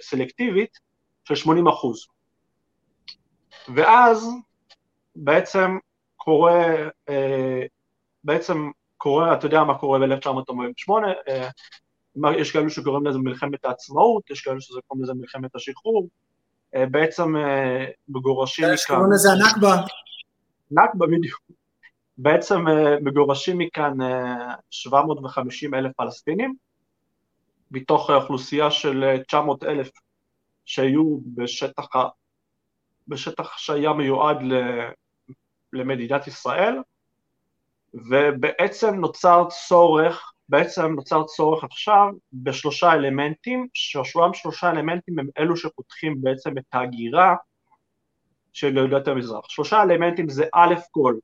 סלקטיבית 0.00 0.78
של 1.24 1.34
80 1.34 1.68
אחוז. 1.68 2.06
ואז 3.74 4.28
בעצם 5.16 5.78
קורה, 6.24 6.64
אה, 7.08 7.62
בעצם 8.24 8.70
קורה, 8.96 9.34
אתה 9.34 9.46
יודע 9.46 9.64
מה 9.64 9.78
קורה 9.78 9.98
ב-1948, 9.98 10.90
יש 12.36 12.52
כאלו 12.52 12.70
שקוראים 12.70 13.06
לזה 13.06 13.18
מלחמת 13.18 13.64
העצמאות, 13.64 14.30
יש 14.30 14.40
כאלו 14.40 14.60
שקוראים 14.60 15.04
לזה 15.04 15.14
מלחמת 15.14 15.54
השחרור, 15.54 16.08
בעצם 16.72 17.34
מגורשים 18.08 18.64
מכאן... 18.64 18.76
שקוראים 18.76 19.12
לזה 19.12 19.28
הנכבה. 19.32 19.76
נכבה 20.70 21.06
בדיוק. 21.06 21.40
בעצם 22.18 22.64
מגורשים 23.00 23.58
מכאן 23.58 23.92
750 24.70 25.74
אלף 25.74 25.92
פלסטינים, 25.96 26.54
מתוך 27.70 28.10
האוכלוסייה 28.10 28.70
של 28.70 29.04
900 29.26 29.64
אלף 29.64 29.90
שהיו 30.64 31.18
בשטח, 31.34 31.86
בשטח 33.08 33.58
שהיה 33.58 33.92
מיועד 33.92 34.38
למדינת 35.74 36.26
ישראל, 36.26 36.78
ובעצם 37.94 38.94
נוצר 38.94 39.44
צורך, 39.68 40.32
בעצם 40.48 40.92
נוצר 40.92 41.24
צורך 41.24 41.64
עכשיו 41.64 42.06
בשלושה 42.32 42.92
אלמנטים, 42.92 43.68
שאושרם 43.74 44.34
שלושה 44.34 44.70
אלמנטים 44.70 45.18
הם 45.18 45.26
אלו 45.38 45.56
שפותחים 45.56 46.22
בעצם 46.22 46.58
את 46.58 46.64
ההגירה 46.72 47.34
של 48.52 48.76
יהודת 48.76 49.08
המזרח. 49.08 49.48
שלושה 49.48 49.82
אלמנטים 49.82 50.28
זה 50.28 50.44
א' 50.54 50.74
כל, 50.90 51.14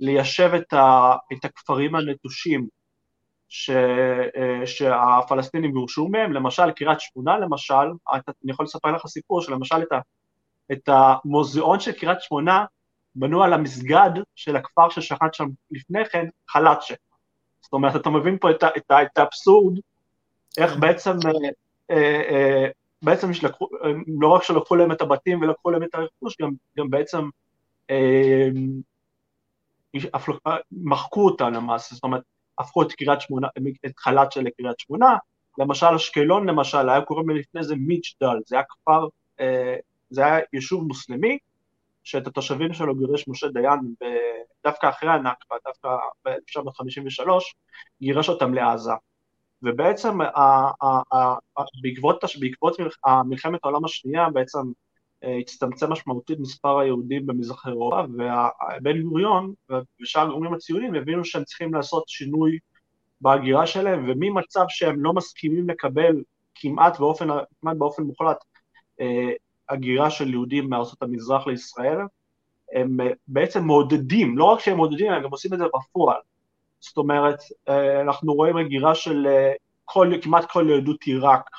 ליישב 0.00 0.50
את, 0.54 0.72
ה, 0.72 1.16
את 1.32 1.44
הכפרים 1.44 1.94
הנטושים 1.94 2.68
ש, 3.48 3.70
אה, 3.70 4.66
שהפלסטינים 4.66 5.72
גורשו 5.72 6.08
מהם, 6.08 6.32
למשל 6.32 6.70
קריית 6.70 7.00
שמונה 7.00 7.38
למשל, 7.38 7.74
אני 8.12 8.52
יכול 8.52 8.64
לספר 8.64 8.92
לך 8.92 9.06
סיפור 9.06 9.42
שלמשל 9.42 9.82
את, 9.82 9.92
ה, 9.92 9.98
את 10.72 10.88
המוזיאון 10.88 11.80
של 11.80 11.92
קריית 11.92 12.20
שמונה 12.20 12.64
בנו 13.14 13.42
על 13.42 13.52
המסגד 13.52 14.10
של 14.36 14.56
הכפר 14.56 14.88
ששכן 14.88 15.26
שם 15.32 15.48
לפני 15.70 16.04
כן, 16.04 16.26
חלאצ'ה. 16.48 16.94
זאת 17.62 17.72
אומרת, 17.72 17.96
אתה 17.96 18.10
מבין 18.10 18.38
פה 18.38 18.50
את, 18.50 18.64
את, 18.76 18.90
את 19.02 19.18
האבסורד, 19.18 19.78
איך 20.58 20.76
בעצם, 20.76 21.12
אה, 21.90 21.96
אה, 22.30 22.66
בעצם 23.02 23.32
שלקחו, 23.32 23.68
לא 24.20 24.28
רק 24.28 24.42
שלקחו 24.42 24.76
להם 24.76 24.92
את 24.92 25.00
הבתים 25.00 25.42
ולקחו 25.42 25.70
להם 25.70 25.82
את 25.82 25.94
הרכוש, 25.94 26.36
גם, 26.40 26.50
גם 26.78 26.90
בעצם 26.90 27.28
מחקו 30.72 31.24
אותם 31.24 31.52
למעשה, 31.52 31.94
זאת 31.94 32.04
אומרת, 32.04 32.22
הפכו 32.58 32.82
את 32.82 32.92
קריית 32.92 33.20
שמונה, 33.20 33.48
את 33.86 33.98
חל"צ'ה 33.98 34.40
לקריית 34.40 34.78
שמונה, 34.78 35.16
למשל 35.58 35.86
אשקלון 35.86 36.48
למשל, 36.48 36.88
היה 36.88 37.00
קוראים 37.00 37.30
לפני 37.30 37.62
זה 37.64 37.74
מיצ'דל, 37.76 38.36
זה 38.46 38.56
היה 38.56 38.64
כפר, 38.68 39.06
אה, 39.40 39.76
זה 40.10 40.24
היה 40.24 40.38
יישוב 40.52 40.84
מוסלמי, 40.84 41.38
שאת 42.04 42.26
התושבים 42.26 42.72
שלו 42.72 42.94
גירש 42.94 43.28
משה 43.28 43.48
דיין 43.48 43.80
דווקא 44.64 44.88
אחרי 44.88 45.10
הנכבה, 45.10 45.56
דווקא 45.66 45.88
ב-1953, 46.24 47.28
גירש 48.00 48.28
אותם 48.28 48.54
לעזה. 48.54 48.92
ובעצם 49.62 50.18
בעקבות, 51.82 52.24
בעקבות 52.40 52.76
מלחמת 53.24 53.60
העולם 53.64 53.84
השנייה 53.84 54.30
בעצם 54.30 54.58
אה, 55.24 55.36
הצטמצם 55.36 55.92
משמעותית 55.92 56.38
מספר 56.40 56.78
היהודים 56.78 57.26
במזרח 57.26 57.66
אירופה, 57.66 58.00
ובן 58.00 59.02
גוריון 59.02 59.54
ושאר 60.02 60.22
הגורמים 60.22 60.54
הציונים 60.54 60.94
הבינו 60.94 61.24
שהם 61.24 61.44
צריכים 61.44 61.74
לעשות 61.74 62.08
שינוי 62.08 62.58
בהגירה 63.20 63.66
שלהם, 63.66 64.10
וממצב 64.10 64.64
שהם 64.68 65.04
לא 65.04 65.12
מסכימים 65.12 65.68
לקבל 65.68 66.22
כמעט 66.54 66.98
באופן, 66.98 67.28
כמעט 67.60 67.76
באופן 67.76 68.02
מוחלט 68.02 68.44
אה, 69.00 69.30
הגירה 69.70 70.10
של 70.10 70.30
יהודים 70.30 70.70
מארצות 70.70 71.02
המזרח 71.02 71.46
לישראל, 71.46 71.98
הם 72.74 72.96
בעצם 73.28 73.64
מעודדים, 73.64 74.38
לא 74.38 74.44
רק 74.44 74.60
שהם 74.60 74.76
מעודדים, 74.76 75.12
הם 75.12 75.22
גם 75.22 75.30
עושים 75.30 75.54
את 75.54 75.58
זה 75.58 75.64
בפועל. 75.74 76.20
זאת 76.80 76.96
אומרת, 76.96 77.38
אנחנו 78.00 78.32
רואים 78.32 78.56
הגירה 78.56 78.94
של 78.94 79.26
כל, 79.84 80.12
כמעט 80.22 80.44
כל 80.50 80.66
יהדות 80.70 81.02
עיראק 81.02 81.50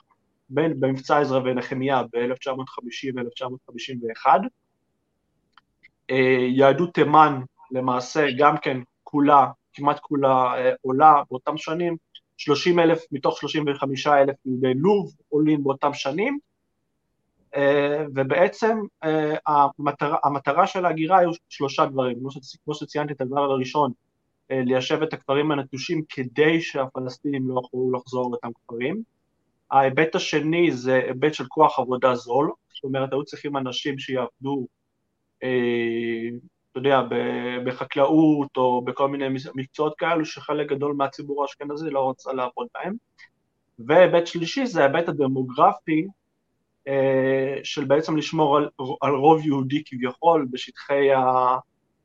במבצע 0.49 1.19
עזרא 1.19 1.39
ונחמיה 1.39 2.03
ב-1950 2.03 3.11
ו-1951. 3.15 4.27
יהדות 6.49 6.93
תימן 6.93 7.41
למעשה 7.71 8.27
גם 8.37 8.57
כן 8.57 8.77
כולה, 9.03 9.47
כמעט 9.73 9.99
כולה 9.99 10.53
עולה 10.81 11.13
באותם 11.29 11.57
שנים, 11.57 11.97
30 12.37 12.79
אלף 12.79 13.03
מתוך 13.11 13.37
35 13.37 14.07
אלף 14.07 14.35
יהודי 14.45 14.73
לוב 14.73 15.11
עולים 15.29 15.63
באותם 15.63 15.93
שנים, 15.93 16.33
אה, 16.33 16.50
ובעצם 18.15 18.77
אה, 19.03 19.35
המטרה, 19.47 20.17
המטרה 20.23 20.67
של 20.67 20.85
ההגירה 20.85 21.17
היו 21.17 21.29
שלושה 21.49 21.85
דברים, 21.85 22.17
כמו 22.63 22.73
שציינתי 22.73 23.13
את 23.13 23.21
הדבר 23.21 23.41
הראשון, 23.41 23.91
אה, 24.51 24.61
ליישב 24.65 25.01
את 25.01 25.13
הכפרים 25.13 25.51
הנטושים 25.51 26.01
כדי 26.09 26.61
שהפלסטינים 26.61 27.49
לא 27.49 27.53
יוכלו 27.53 27.91
לחזור 27.91 28.31
לאותם 28.31 28.49
כפרים. 28.53 29.03
ההיבט 29.71 30.15
השני 30.15 30.71
זה 30.71 30.95
היבט 30.95 31.33
של 31.33 31.45
כוח 31.47 31.79
עבודה 31.79 32.15
זול, 32.15 32.51
זאת 32.73 32.83
אומרת 32.83 33.13
היו 33.13 33.23
צריכים 33.23 33.57
אנשים 33.57 33.99
שיעבדו 33.99 34.67
אתה 36.71 36.79
יודע, 36.79 37.01
בחקלאות 37.65 38.57
או 38.57 38.81
בכל 38.81 39.09
מיני 39.09 39.25
מקצועות 39.55 39.93
כאלו 39.97 40.25
שחלק 40.25 40.69
גדול 40.69 40.93
מהציבור 40.93 41.41
האשכנזי 41.41 41.89
לא 41.89 41.99
רוצה 41.99 42.33
לעבוד 42.33 42.67
בהם. 42.73 42.95
והיבט 43.79 44.27
שלישי 44.27 44.65
זה 44.65 44.81
ההיבט 44.81 45.09
הדמוגרפי 45.09 46.01
אה, 46.01 46.07
של 47.63 47.85
בעצם 47.85 48.17
לשמור 48.17 48.57
על, 48.57 48.69
על 49.01 49.15
רוב 49.15 49.45
יהודי 49.45 49.83
כביכול 49.85 50.47
בשטחי, 50.51 51.13
ה, 51.13 51.21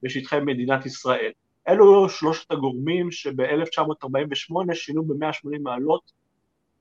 בשטחי 0.03 0.41
מדינת 0.41 0.87
ישראל. 0.87 1.31
אלו 1.69 2.09
שלושת 2.09 2.51
הגורמים 2.51 3.11
שב-1948 3.11 4.75
שינו 4.75 5.05
ב-180 5.05 5.59
מעלות 5.63 6.13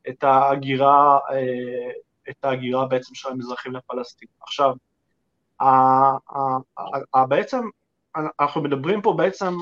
את 0.10 0.24
ההגירה, 0.24 1.20
אה, 1.32 1.92
את 2.30 2.46
ההגירה 2.46 2.86
בעצם 2.86 3.16
של 3.16 3.30
המזרחים 3.30 3.74
לפלסטין. 3.74 4.28
עכשיו, 4.42 4.74
בעצם 7.28 7.62
אנחנו 8.40 8.64
מדברים 8.64 9.02
פה 9.02 9.14
בעצם 9.18 9.54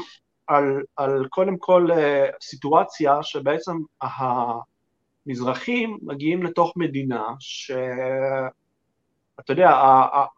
על, 0.48 0.82
על 0.96 1.28
קודם 1.30 1.58
כל 1.58 1.88
אה, 1.92 2.30
סיטואציה 2.42 3.24
שבעצם 3.24 3.78
המזרחים 5.28 5.98
מגיעים 6.02 6.44
לתוך 6.44 6.74
מדינה 6.78 7.24
שאתה 7.40 8.52
יודע, 9.50 9.70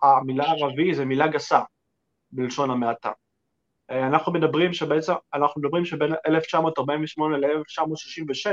המילה 0.02 0.44
ערבי 0.44 0.94
זה 0.94 1.06
מילה 1.06 1.28
גסה 1.28 1.60
בלשון 2.32 2.72
המעטה. 2.72 3.12
אה, 3.92 4.08
אנחנו 4.08 4.34
מדברים 4.34 4.74
שבעצם, 4.74 5.14
אנחנו 5.34 5.62
מדברים 5.62 5.86
שבין 5.86 6.12
1948 6.26 7.38
ל-1966 7.38 8.50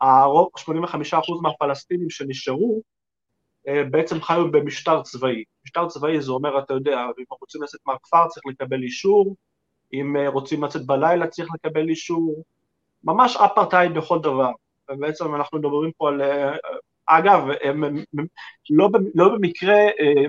הרוב, 0.00 0.48
85% 0.58 0.62
מהפלסטינים 1.42 2.10
שנשארו 2.10 2.82
אה, 3.68 3.84
בעצם 3.90 4.20
חיו 4.20 4.52
במשטר 4.52 5.02
צבאי. 5.02 5.44
משטר 5.64 5.88
צבאי 5.88 6.20
זה 6.20 6.32
אומר, 6.32 6.58
אתה 6.58 6.74
יודע, 6.74 7.00
אם 7.18 7.24
רוצים 7.40 7.62
לצאת 7.62 7.80
מהכפר 7.86 8.28
צריך 8.28 8.46
לקבל 8.46 8.82
אישור, 8.82 9.36
אם 9.92 10.16
אה, 10.16 10.28
רוצים 10.28 10.64
לצאת 10.64 10.86
בלילה 10.86 11.26
צריך 11.26 11.48
לקבל 11.54 11.88
אישור, 11.88 12.44
ממש 13.04 13.36
אפרטהייד 13.36 13.94
בכל 13.94 14.18
דבר. 14.18 14.50
ובעצם 14.90 15.34
אנחנו 15.34 15.58
מדברים 15.58 15.90
פה 15.96 16.08
על... 16.08 16.22
אה, 16.22 16.56
אגב, 17.06 17.42
הם, 17.62 17.84
הם, 17.84 18.04
לא, 18.70 18.88
לא 19.14 19.28
במקרה 19.28 19.76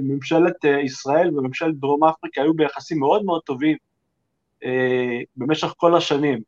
ממשלת 0.02 0.64
ישראל 0.84 1.38
וממשלת 1.38 1.76
דרום 1.80 2.04
אפריקה 2.04 2.42
היו 2.42 2.54
ביחסים 2.54 3.00
מאוד 3.00 3.26
מאוד 3.26 3.42
טובים 3.42 3.78
במשך 5.38 5.74
כל 5.78 5.96
השנים. 5.96 6.40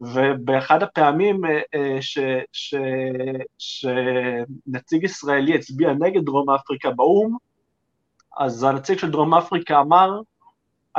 ובאחד 0.00 0.82
הפעמים 0.82 1.44
אה, 1.44 1.60
אה, 1.74 1.96
ש, 2.02 2.18
ש, 2.52 2.74
שנציג 3.58 5.04
ישראלי 5.04 5.54
הצביע 5.54 5.92
נגד 5.92 6.24
דרום 6.24 6.50
אפריקה 6.50 6.90
באו"ם, 6.90 7.36
אז 8.38 8.62
הנציג 8.62 8.98
של 8.98 9.10
דרום 9.10 9.34
אפריקה 9.34 9.80
אמר, 9.80 10.20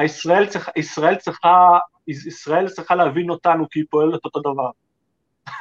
ישראל, 0.03 0.47
צריך, 0.47 0.69
ישראל, 0.75 1.15
צריכה, 1.15 1.77
ישראל 2.08 2.69
צריכה 2.69 2.95
להבין 2.95 3.29
אותנו 3.29 3.69
כי 3.69 3.79
היא 3.79 3.86
פועלת 3.89 4.25
אותו 4.25 4.39
דבר. 4.39 4.69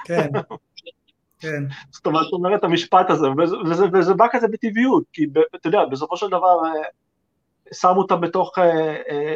כן, 0.04 0.28
כן. 1.44 1.64
זאת 1.90 2.06
אומרת, 2.06 2.24
זאת 2.24 2.32
אומרת 2.32 2.64
המשפט 2.64 3.10
הזה, 3.10 3.26
וזה, 3.38 3.56
וזה, 3.56 3.84
וזה 3.92 4.14
בא 4.14 4.26
כזה 4.32 4.48
בטבעיות, 4.48 5.04
כי 5.12 5.26
אתה 5.54 5.68
יודע, 5.68 5.84
בסופו 5.84 6.16
של 6.16 6.26
דבר 6.26 6.64
אה, 6.64 6.82
שמו 7.72 8.00
אותם 8.00 8.20
בתוך 8.20 8.58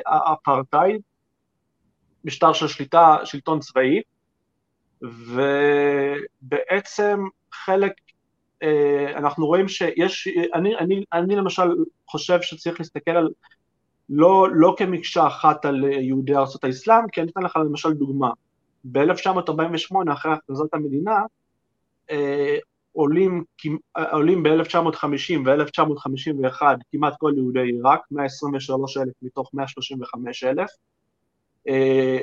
האפרטהייד, 0.06 1.00
משטר 2.24 2.52
של 2.52 2.68
שליטה, 2.68 3.16
שלטון 3.24 3.60
צבאי, 3.60 4.02
ובעצם 6.42 7.20
חלק, 7.52 7.92
אה, 8.62 9.12
אנחנו 9.16 9.46
רואים 9.46 9.68
שיש, 9.68 10.28
אני, 10.54 10.76
אני, 10.76 11.04
אני 11.12 11.36
למשל 11.36 11.68
חושב 12.08 12.42
שצריך 12.42 12.80
להסתכל 12.80 13.10
על, 13.10 13.28
לא, 14.08 14.48
לא 14.52 14.74
כמקשה 14.78 15.26
אחת 15.26 15.64
על 15.64 15.84
יהודי 15.84 16.36
ארצות 16.36 16.64
האסלאם, 16.64 17.08
כי 17.12 17.20
אני 17.20 17.30
אתן 17.30 17.42
לך 17.42 17.56
למשל 17.56 17.92
דוגמה. 17.92 18.30
ב-1948, 18.84 20.12
אחרי 20.12 20.32
הכרזת 20.32 20.74
המדינה, 20.74 21.12
אה, 21.12 21.22
עולים, 22.92 23.44
עולים 24.12 24.42
ב-1950 24.42 25.38
ו-1951 25.46 26.62
כמעט 26.92 27.14
כל 27.18 27.32
יהודי 27.36 27.60
עיראק, 27.60 28.00
123 28.10 28.96
אלף 28.96 29.12
מתוך 29.22 29.50
135 29.54 30.44
אלף, 30.44 30.70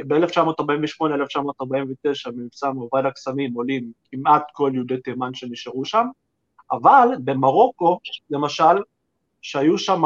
ב-1948-1949 0.08 2.32
במבצע 2.32 2.72
מורד 2.72 3.06
הקסמים 3.06 3.54
עולים 3.54 3.92
כמעט 4.12 4.44
כל 4.54 4.72
יהודי 4.74 4.98
תימן 4.98 5.34
שנשארו 5.34 5.86
שם, 5.86 6.06
אבל 6.72 7.08
במרוקו, 7.24 8.00
למשל, 8.30 8.64
שהיו 9.42 9.78
שם, 9.78 10.02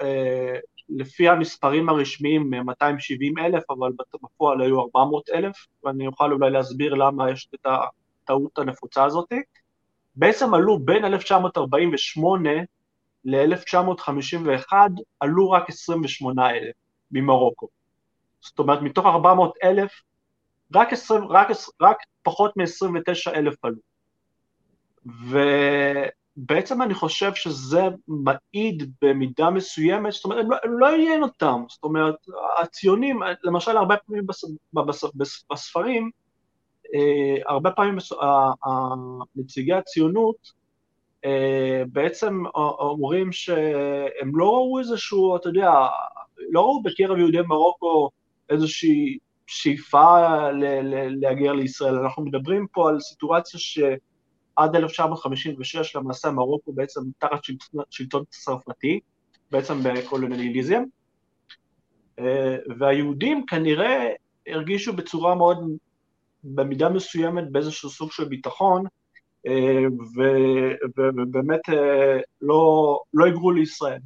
אה, 0.00 0.58
לפי 0.88 1.28
המספרים 1.28 1.88
הרשמיים, 1.88 2.50
270 2.50 3.38
אלף, 3.38 3.70
אבל 3.70 3.90
בפועל 4.22 4.60
היו 4.60 4.80
400 4.80 5.30
אלף, 5.30 5.66
ואני 5.84 6.06
אוכל 6.06 6.32
אולי 6.32 6.50
להסביר 6.50 6.94
למה 6.94 7.30
יש 7.30 7.48
את 7.54 7.66
הטעות 8.28 8.58
הנפוצה 8.58 9.04
הזאת, 9.04 9.32
בעצם 10.16 10.54
עלו 10.54 10.78
בין 10.78 11.04
1948 11.04 12.50
ל-1951, 13.24 14.72
עלו 15.20 15.50
רק 15.50 15.68
28 15.68 16.50
אלף 16.50 16.74
ממרוקו. 17.10 17.68
זאת 18.40 18.58
אומרת, 18.58 18.82
מתוך 18.82 19.06
400 19.06 19.54
אלף, 19.64 20.02
רק, 20.74 20.92
20, 20.92 21.24
רק, 21.24 21.48
רק 21.82 21.96
פחות 22.22 22.56
מ-29 22.56 23.34
אלף 23.34 23.54
עלו. 23.64 23.78
ובעצם 26.36 26.82
אני 26.82 26.94
חושב 26.94 27.34
שזה 27.34 27.80
מעיד 28.08 28.92
במידה 29.02 29.50
מסוימת, 29.50 30.12
זאת 30.12 30.24
אומרת, 30.24 30.46
לא, 30.48 30.56
לא 30.78 30.94
עניין 30.94 31.22
אותם, 31.22 31.62
זאת 31.68 31.84
אומרת, 31.84 32.14
הציונים, 32.62 33.20
למשל 33.42 33.76
הרבה 33.76 33.96
פעמים 33.96 34.26
בס, 34.26 34.44
בס, 34.72 35.04
בס, 35.14 35.44
בספרים, 35.50 36.10
הרבה 37.46 37.70
פעמים 37.70 37.98
נציגי 39.36 39.72
הציונות 39.72 40.58
אה, 41.24 41.82
בעצם 41.92 42.42
אומרים 42.54 43.32
שהם 43.32 44.30
לא 44.34 44.44
ראו 44.44 44.78
איזשהו, 44.78 45.36
אתה 45.36 45.48
יודע, 45.48 45.70
לא 46.50 46.60
ראו 46.60 46.82
בקרב 46.82 47.18
יהודי 47.18 47.40
מרוקו 47.40 48.10
איזושהי 48.50 49.18
שאיפה 49.46 50.16
להגיע 51.20 51.52
לישראל. 51.52 51.94
אנחנו 51.94 52.24
מדברים 52.24 52.66
פה 52.72 52.88
על 52.88 53.00
סיטואציה 53.00 53.60
שעד 53.60 54.76
1956 54.76 55.96
למעשה 55.96 56.30
מרוקו 56.30 56.72
בעצם 56.72 57.00
תחת 57.18 57.40
שלטון 57.90 58.24
צרפתי, 58.30 59.00
בעצם 59.50 59.82
בקולוניאליזם, 59.82 60.82
אה, 62.18 62.56
והיהודים 62.78 63.46
כנראה 63.46 64.08
הרגישו 64.46 64.92
בצורה 64.92 65.34
מאוד, 65.34 65.58
במידה 66.54 66.88
מסוימת 66.88 67.50
באיזשהו 67.50 67.90
סוג 67.90 68.12
של 68.12 68.24
ביטחון, 68.24 68.84
אה, 69.46 69.84
ובאמת 70.96 71.68
אה, 71.68 72.18
לא, 72.42 73.00
לא 73.14 73.24
היגרו 73.24 73.50
לישראל. 73.50 74.00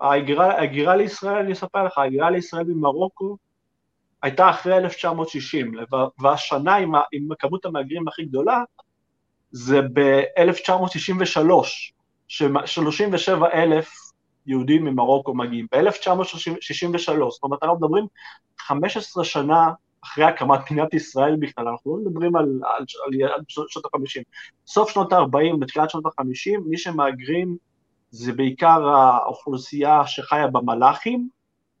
ההגירה 0.00 0.96
לישראל, 0.96 1.36
אני 1.36 1.52
אספר 1.52 1.84
לך, 1.84 1.98
ההגירה 1.98 2.30
לישראל 2.30 2.64
ממרוקו 2.64 3.36
הייתה 4.22 4.50
אחרי 4.50 4.76
1960, 4.76 5.72
והשנה 6.18 6.76
עם, 6.76 6.92
עם 7.12 7.28
כמות 7.38 7.64
המהגרים 7.64 8.08
הכי 8.08 8.24
גדולה 8.24 8.62
זה 9.50 9.80
ב-1963, 9.82 11.38
ש-37 12.28 13.44
אלף 13.54 13.90
יהודים 14.46 14.84
ממרוקו 14.84 15.34
מגיעים, 15.34 15.66
ב-1963, 15.72 17.30
זאת 17.30 17.42
אומרת 17.42 17.62
אנחנו 17.62 17.76
מדברים 17.76 18.06
15 18.58 19.24
שנה 19.24 19.68
אחרי 20.04 20.24
הקמת 20.24 20.70
מדינת 20.70 20.94
ישראל 20.94 21.36
בכלל, 21.36 21.68
אנחנו 21.68 21.96
לא 21.96 22.02
מדברים 22.04 22.36
על, 22.36 22.44
על, 22.44 22.84
על, 23.06 23.32
על 23.32 23.40
שנות 23.48 23.84
ה-50. 23.84 24.22
סוף 24.66 24.90
שנות 24.90 25.12
ה-40 25.12 25.56
בתחילת 25.60 25.90
שנות 25.90 26.06
ה-50, 26.06 26.60
מי 26.66 26.78
שמהגרים 26.78 27.56
זה 28.10 28.32
בעיקר 28.32 28.88
האוכלוסייה 28.88 30.06
שחיה 30.06 30.46
במלאכים, 30.46 31.28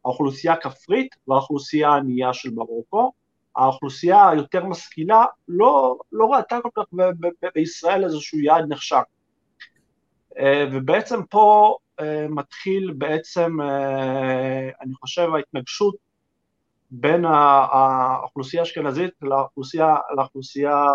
האוכלוסייה 0.04 0.52
הכפרית 0.52 1.16
והאוכלוסייה 1.28 1.88
הענייה 1.88 2.32
של 2.32 2.50
מרוקו. 2.54 3.12
האוכלוסייה 3.56 4.28
היותר 4.28 4.64
משכילה 4.64 5.24
לא, 5.48 5.98
לא 6.12 6.26
ראתה 6.26 6.58
כל 6.62 6.68
כך 6.76 6.84
ב- 6.92 7.26
ב- 7.26 7.48
בישראל 7.54 8.04
איזשהו 8.04 8.38
יעד 8.38 8.64
נחשק. 8.68 9.04
אה, 10.38 10.64
ובעצם 10.72 11.22
פה 11.24 11.76
אה, 12.00 12.26
מתחיל 12.28 12.92
בעצם, 12.98 13.60
אה, 13.60 14.68
אני 14.80 14.94
חושב, 14.94 15.28
ההתנגשות 15.34 15.94
בין 16.90 17.24
האוכלוסייה 17.24 18.62
האשכנזית 18.62 19.10
לאוכלוסייה, 19.22 19.96
לאוכלוסייה 20.16 20.92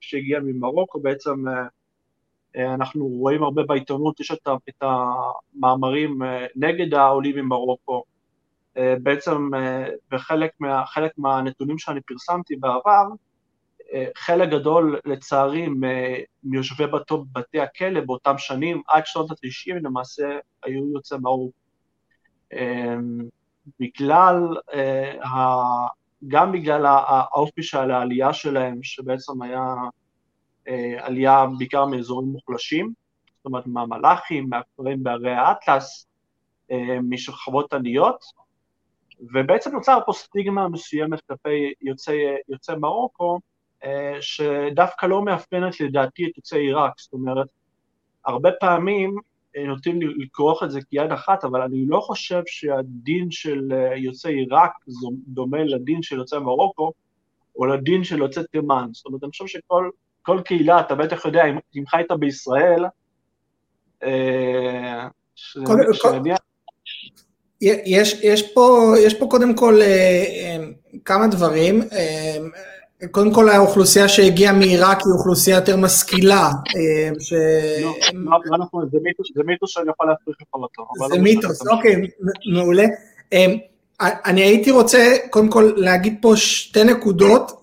שהגיעה 0.00 0.40
ממרוקו, 0.40 1.00
בעצם 1.00 1.44
אנחנו 2.56 3.06
רואים 3.06 3.42
הרבה 3.42 3.62
בעיתונות, 3.62 4.20
יש 4.20 4.32
את 4.68 4.82
המאמרים 4.82 6.18
נגד 6.56 6.94
העולים 6.94 7.38
ממרוקו, 7.38 8.04
בעצם 8.76 9.50
בחלק 10.10 10.50
מה, 10.60 10.84
מהנתונים 11.18 11.78
שאני 11.78 12.00
פרסמתי 12.00 12.56
בעבר, 12.56 13.04
חלק 14.16 14.48
גדול 14.48 14.98
לצערי 15.04 15.68
מיושבי 16.44 16.84
בתי 17.32 17.60
הכלא 17.60 18.00
באותם 18.00 18.34
שנים, 18.38 18.82
עד 18.88 19.06
שנות 19.06 19.30
ה-90 19.30 19.74
למעשה 19.82 20.38
היו 20.62 20.92
יוצאי 20.94 21.18
מרוקו. 21.18 21.52
בגלל, 23.80 24.36
גם 26.28 26.52
בגלל 26.52 26.86
האופי 26.86 27.62
של 27.62 27.90
העלייה 27.90 28.32
שלהם, 28.32 28.82
שבעצם 28.82 29.42
היה 29.42 29.74
עלייה 30.98 31.46
בעיקר 31.58 31.86
מאזורים 31.86 32.28
מוחלשים, 32.28 32.92
זאת 33.36 33.46
אומרת 33.46 33.66
מהמלאכים, 33.66 34.50
מהכפרים 34.50 35.02
בערי 35.02 35.32
האטלס, 35.34 36.06
משכבות 37.02 37.72
עניות, 37.72 38.24
ובעצם 39.34 39.70
נוצר 39.74 39.98
פה 40.06 40.12
סטיגמה 40.12 40.68
מסוימת 40.68 41.20
כלפי 41.20 41.72
יוצאי, 41.82 42.16
יוצאי 42.48 42.76
מרוקו, 42.76 43.38
שדווקא 44.20 45.06
לא 45.06 45.24
מאפיינת 45.24 45.80
לדעתי 45.80 46.26
את 46.26 46.36
יוצאי 46.36 46.58
עיראק, 46.58 46.92
זאת 46.98 47.12
אומרת, 47.12 47.46
הרבה 48.26 48.50
פעמים 48.60 49.16
נוטים 49.66 49.98
לכרוך 50.02 50.62
את 50.62 50.70
זה 50.70 50.80
כיד 50.90 51.12
אחת, 51.12 51.44
אבל 51.44 51.62
אני 51.62 51.84
לא 51.88 52.00
חושב 52.00 52.42
שהדין 52.46 53.30
של 53.30 53.72
יוצאי 53.96 54.34
עיראק 54.34 54.72
דומה 55.26 55.64
לדין 55.64 56.02
של 56.02 56.16
יוצאי 56.16 56.38
מרוקו, 56.38 56.92
או 57.56 57.66
לדין 57.66 58.04
של 58.04 58.18
יוצאי 58.18 58.42
תימן, 58.52 58.88
זאת 58.92 59.06
אומרת, 59.06 59.22
אני 59.24 59.30
חושב 59.30 59.46
שכל 59.46 60.40
קהילה, 60.44 60.80
אתה 60.80 60.94
בטח 60.94 61.24
יודע, 61.24 61.44
אם 61.76 61.86
חיית 61.86 62.10
בישראל, 62.10 62.84
שנניח... 65.34 66.38
יש, 67.60 68.20
יש, 68.22 68.52
פה, 68.54 68.94
יש 69.06 69.14
פה 69.14 69.26
קודם 69.30 69.56
כל 69.56 69.74
כמה 71.04 71.26
דברים. 71.26 71.80
קודם 73.10 73.34
כל 73.34 73.48
האוכלוסייה 73.48 74.08
שהגיעה 74.08 74.52
מעיראק 74.52 75.00
היא 75.00 75.12
אוכלוסייה 75.12 75.56
יותר 75.56 75.76
משכילה. 75.76 76.50
ש... 77.18 77.32
לא, 78.12 78.38
לא, 78.44 78.58
לא 78.58 78.86
זה 79.36 79.42
מיתוס 79.44 79.70
שאני 79.70 79.90
יכול 79.90 80.06
להפריך 80.08 80.36
לך 80.40 80.48
אותו. 80.54 80.86
זה 81.14 81.18
מיתוס, 81.22 81.66
אוקיי, 81.66 81.96
מעולה. 82.54 82.84
אני 84.00 84.42
הייתי 84.42 84.70
רוצה 84.70 85.16
קודם 85.30 85.48
כל 85.48 85.72
להגיד 85.76 86.18
פה 86.20 86.36
שתי 86.36 86.84
נקודות, 86.84 87.60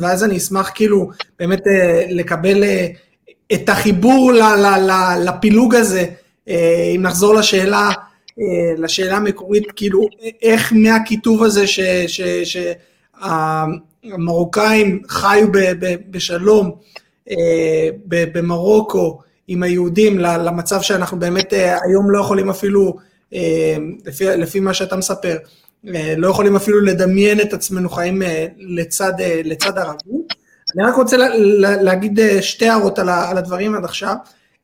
ואז 0.00 0.24
אני 0.24 0.36
אשמח 0.36 0.70
כאילו 0.74 1.10
באמת 1.38 1.62
לקבל 2.10 2.64
את 3.52 3.68
החיבור 3.68 4.32
לפילוג 5.24 5.74
הזה, 5.74 6.06
אם 6.96 7.02
נחזור 7.02 7.34
לשאלה, 7.34 7.90
לשאלה 8.78 9.16
המקורית, 9.16 9.64
כאילו 9.76 10.08
איך 10.42 10.72
מהכיתוב 10.76 11.42
הזה 11.42 11.66
ש... 11.66 11.80
המרוקאים 14.04 15.02
חיו 15.08 15.48
בשלום 16.10 16.76
אה, 17.30 17.88
במרוקו 18.10 19.20
עם 19.48 19.62
היהודים 19.62 20.18
למצב 20.18 20.80
שאנחנו 20.82 21.18
באמת 21.18 21.52
אה, 21.52 21.76
היום 21.84 22.10
לא 22.10 22.20
יכולים 22.20 22.50
אפילו, 22.50 22.96
אה, 23.34 23.76
לפי, 24.06 24.24
לפי 24.24 24.60
מה 24.60 24.74
שאתה 24.74 24.96
מספר, 24.96 25.36
לא 26.16 26.28
יכולים 26.28 26.56
אפילו 26.56 26.80
לדמיין 26.80 27.40
את 27.40 27.52
עצמנו 27.52 27.88
חיים 27.88 28.22
לצד, 28.58 29.12
לצד 29.44 29.78
ערבים. 29.78 30.22
אני 30.76 30.84
רק 30.88 30.94
רוצה 30.94 31.16
להגיד 31.58 32.20
שתי 32.40 32.68
הערות 32.68 32.98
על 32.98 33.38
הדברים 33.38 33.74
עד 33.74 33.84
עכשיו. 33.84 34.14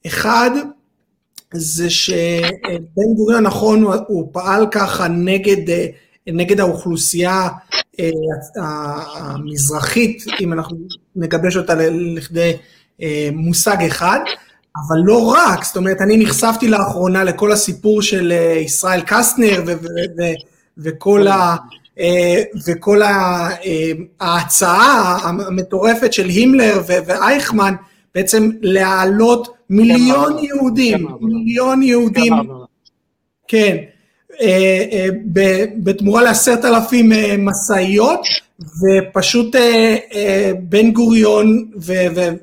אחד, 0.06 0.50
זה 1.54 1.90
שבן 1.90 3.14
גוריון 3.16 3.42
נכון, 3.42 3.82
הוא, 3.82 3.94
הוא 4.06 4.28
פעל 4.32 4.66
ככה 4.70 5.08
נגד, 5.08 5.88
נגד 6.32 6.60
האוכלוסייה 6.60 7.48
אה, 8.00 8.10
המזרחית, 9.16 10.24
אם 10.40 10.52
אנחנו 10.52 10.76
נגבש 11.16 11.56
אותה 11.56 11.74
לכדי 11.90 12.52
אה, 13.02 13.28
מושג 13.32 13.76
אחד, 13.86 14.20
אבל 14.76 14.98
לא 15.04 15.26
רק, 15.26 15.64
זאת 15.64 15.76
אומרת, 15.76 16.00
אני 16.00 16.16
נחשפתי 16.16 16.68
לאחרונה 16.68 17.24
לכל 17.24 17.52
הסיפור 17.52 18.02
של 18.02 18.32
אה, 18.32 18.58
ישראל 18.58 19.00
קסטנר 19.06 19.62
וכל 20.78 21.26
ה... 21.26 21.56
וכל 22.66 23.00
ההצעה 24.20 25.18
המטורפת 25.22 26.12
של 26.12 26.28
הימלר 26.28 26.82
ואייכמן, 26.86 27.74
בעצם 28.14 28.50
להעלות 28.60 29.48
מיליון 29.70 30.38
יהודים, 30.38 31.06
מיליון 31.20 31.82
יהודים, 31.82 32.32
כן, 33.48 33.76
אה, 33.76 33.82
אה, 33.82 33.97
בתמורה 35.76 36.22
לעשרת 36.22 36.64
אלפים 36.64 37.12
אה, 37.12 37.34
משאיות, 37.38 38.20
ופשוט 38.60 39.56
בן 40.62 40.90
גוריון 40.90 41.64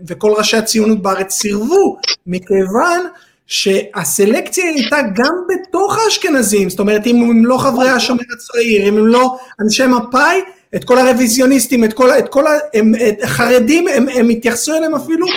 וכל 0.08 0.34
ראשי 0.38 0.58
הציונות 0.58 1.02
בארץ 1.02 1.34
סירבו, 1.34 1.98
מכיוון 2.28 3.02
שהסלקציה 3.48 4.66
הייתה 4.66 4.98
גם 5.16 5.34
בתוך 5.50 5.98
האשכנזים, 5.98 6.70
זאת 6.70 6.80
אומרת 6.80 7.08
אם 7.08 7.16
הם 7.16 7.46
לא 7.46 7.58
חברי 7.58 7.90
השומר 7.90 8.24
הצעיר, 8.34 8.90
אם 8.90 8.98
הם 8.98 9.08
לא 9.08 9.38
אנשי 9.62 9.84
מפא"י, 9.88 10.42
את 10.76 10.84
כל 10.84 10.98
הרוויזיוניסטים, 10.98 11.84
את 11.84 11.94
כל, 11.94 12.10
את 12.10 12.30
כל 12.30 12.44
הם, 12.74 12.94
את 13.08 13.24
החרדים, 13.24 13.88
הם, 13.88 14.06
הם 14.14 14.30
התייחסו 14.30 14.76
אליהם 14.76 14.96
אפילו 14.96 15.28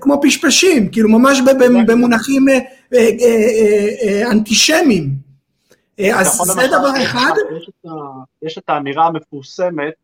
כמו 0.00 0.20
פשפשים, 0.22 0.88
כאילו 0.88 1.08
ממש 1.08 1.40
במונחים 1.86 2.46
אנטישמיים. 4.30 5.29
אה, 6.00 6.20
אז 6.20 6.36
זה 6.44 6.66
דבר 6.66 7.02
אחד. 7.02 7.32
יש 8.42 8.58
את 8.58 8.68
האמירה 8.68 9.06
המפורסמת 9.06 9.94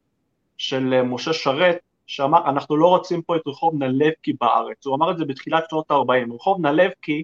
של 0.56 0.94
אה, 0.94 1.02
משה 1.02 1.32
שרת, 1.32 1.76
שאמר, 2.06 2.50
אנחנו 2.50 2.76
לא 2.76 2.86
רוצים 2.88 3.22
פה 3.22 3.36
את 3.36 3.42
רחוב 3.46 3.74
נלבקי 3.74 4.32
בארץ, 4.40 4.86
הוא 4.86 4.96
אמר 4.96 5.10
את 5.10 5.18
זה 5.18 5.24
בתחילת 5.24 5.64
שנות 5.70 5.90
ה-40, 5.90 6.34
רחוב 6.34 6.66
נלבקי 6.66 7.22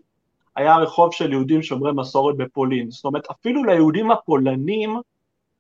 היה 0.57 0.77
רחוב 0.77 1.13
של 1.13 1.33
יהודים 1.33 1.63
שומרי 1.63 1.93
מסורת 1.93 2.37
בפולין, 2.37 2.91
זאת 2.91 3.05
אומרת 3.05 3.31
אפילו 3.31 3.65
ליהודים 3.65 4.11
הפולנים 4.11 4.97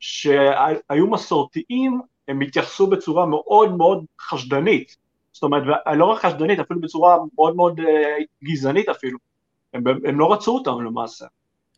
שהיו 0.01 1.07
מסורתיים, 1.11 2.01
הם 2.29 2.40
התייחסו 2.40 2.87
בצורה 2.87 3.27
מאוד 3.27 3.77
מאוד 3.77 4.05
חשדנית, 4.20 4.96
זאת 5.33 5.42
אומרת, 5.42 5.62
לא 5.96 6.05
רק 6.05 6.20
חשדנית, 6.20 6.59
אפילו 6.59 6.81
בצורה 6.81 7.16
מאוד 7.35 7.57
מאוד 7.57 7.81
אה, 7.81 8.16
גזענית 8.44 8.88
אפילו, 8.88 9.18
הם, 9.75 9.85
הם 10.05 10.18
לא 10.18 10.33
רצו 10.33 10.55
אותם 10.55 10.85
למעשה. 10.85 11.27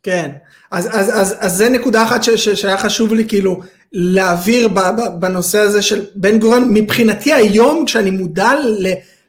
כן, 0.05 0.31
אז, 0.71 0.87
אז, 0.91 1.09
אז, 1.13 1.35
אז 1.39 1.57
זה 1.57 1.69
נקודה 1.69 2.03
אחת 2.03 2.23
ש, 2.23 2.29
ש, 2.29 2.49
שהיה 2.49 2.77
חשוב 2.77 3.13
לי 3.13 3.27
כאילו 3.27 3.61
להעביר 3.93 4.67
ב, 4.67 4.79
ב, 4.79 5.01
בנושא 5.19 5.59
הזה 5.59 5.81
של 5.81 6.05
בן 6.15 6.39
גוריון, 6.39 6.73
מבחינתי 6.73 7.33
היום 7.33 7.85
כשאני 7.85 8.11
מודע 8.11 8.51
ל, 8.55 8.87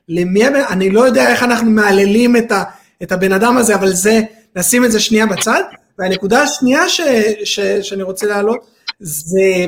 למי 0.09 0.47
אני 0.47 0.91
לא 0.91 1.01
יודע 1.01 1.29
איך 1.29 1.43
אנחנו 1.43 1.71
מהללים 1.71 2.37
את, 2.37 2.53
ה, 2.53 2.63
את 3.03 3.13
הבן 3.13 3.33
אדם 3.33 3.57
הזה, 3.57 3.75
אבל 3.75 3.93
זה, 3.93 4.21
נשים 4.57 4.85
את 4.85 4.93
זה 4.93 5.01
שנייה 5.01 5.27
בצד, 5.27 5.63
והנקודה 5.99 6.43
השנייה 6.43 6.89
ש, 6.89 7.01
ש, 7.45 7.61
שאני 7.61 8.03
רוצה 8.03 8.27
להעלות, 8.27 8.67
זה 9.01 9.67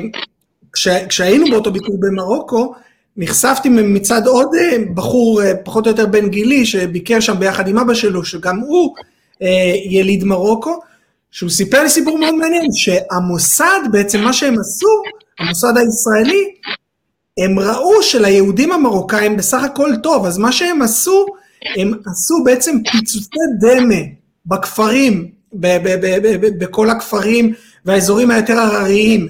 כש, 0.73 0.87
כשהיינו 0.87 1.45
באותו 1.51 1.71
ביקור 1.71 1.95
במרוקו, 1.99 2.73
נחשפתי 3.17 3.69
מצד 3.69 4.27
עוד 4.27 4.49
אה, 4.55 4.77
בחור 4.93 5.41
אה, 5.43 5.51
פחות 5.63 5.85
או 5.85 5.91
יותר 5.91 6.05
בן 6.05 6.29
גילי 6.29 6.65
שביקר 6.65 7.19
שם 7.19 7.39
ביחד 7.39 7.67
עם 7.67 7.77
אבא 7.77 7.93
שלו, 7.93 8.25
שגם 8.25 8.59
הוא 8.59 8.95
אה, 9.41 9.73
יליד 9.89 10.23
מרוקו, 10.23 10.79
שהוא 11.31 11.49
סיפר 11.49 11.83
לי 11.83 11.89
סיפור 11.89 12.17
מאוד 12.17 12.35
מעניין, 12.35 12.71
שהמוסד, 12.71 13.79
בעצם 13.91 14.21
מה 14.21 14.33
שהם 14.33 14.59
עשו, 14.59 14.87
המוסד 15.39 15.73
הישראלי, 15.77 16.53
הם 17.37 17.59
ראו 17.59 18.03
שליהודים 18.03 18.71
המרוקאים 18.71 19.37
בסך 19.37 19.63
הכל 19.63 19.91
טוב, 20.03 20.25
אז 20.25 20.37
מה 20.37 20.51
שהם 20.51 20.81
עשו, 20.81 21.25
הם 21.77 21.93
עשו 22.05 22.43
בעצם 22.43 22.75
פיצוצי 22.91 23.39
דמה 23.59 23.95
בכפרים, 24.45 25.31
בכל 26.59 26.89
הכפרים 26.89 27.53
והאזורים 27.85 28.31
היותר 28.31 28.59
הרריים 28.59 29.27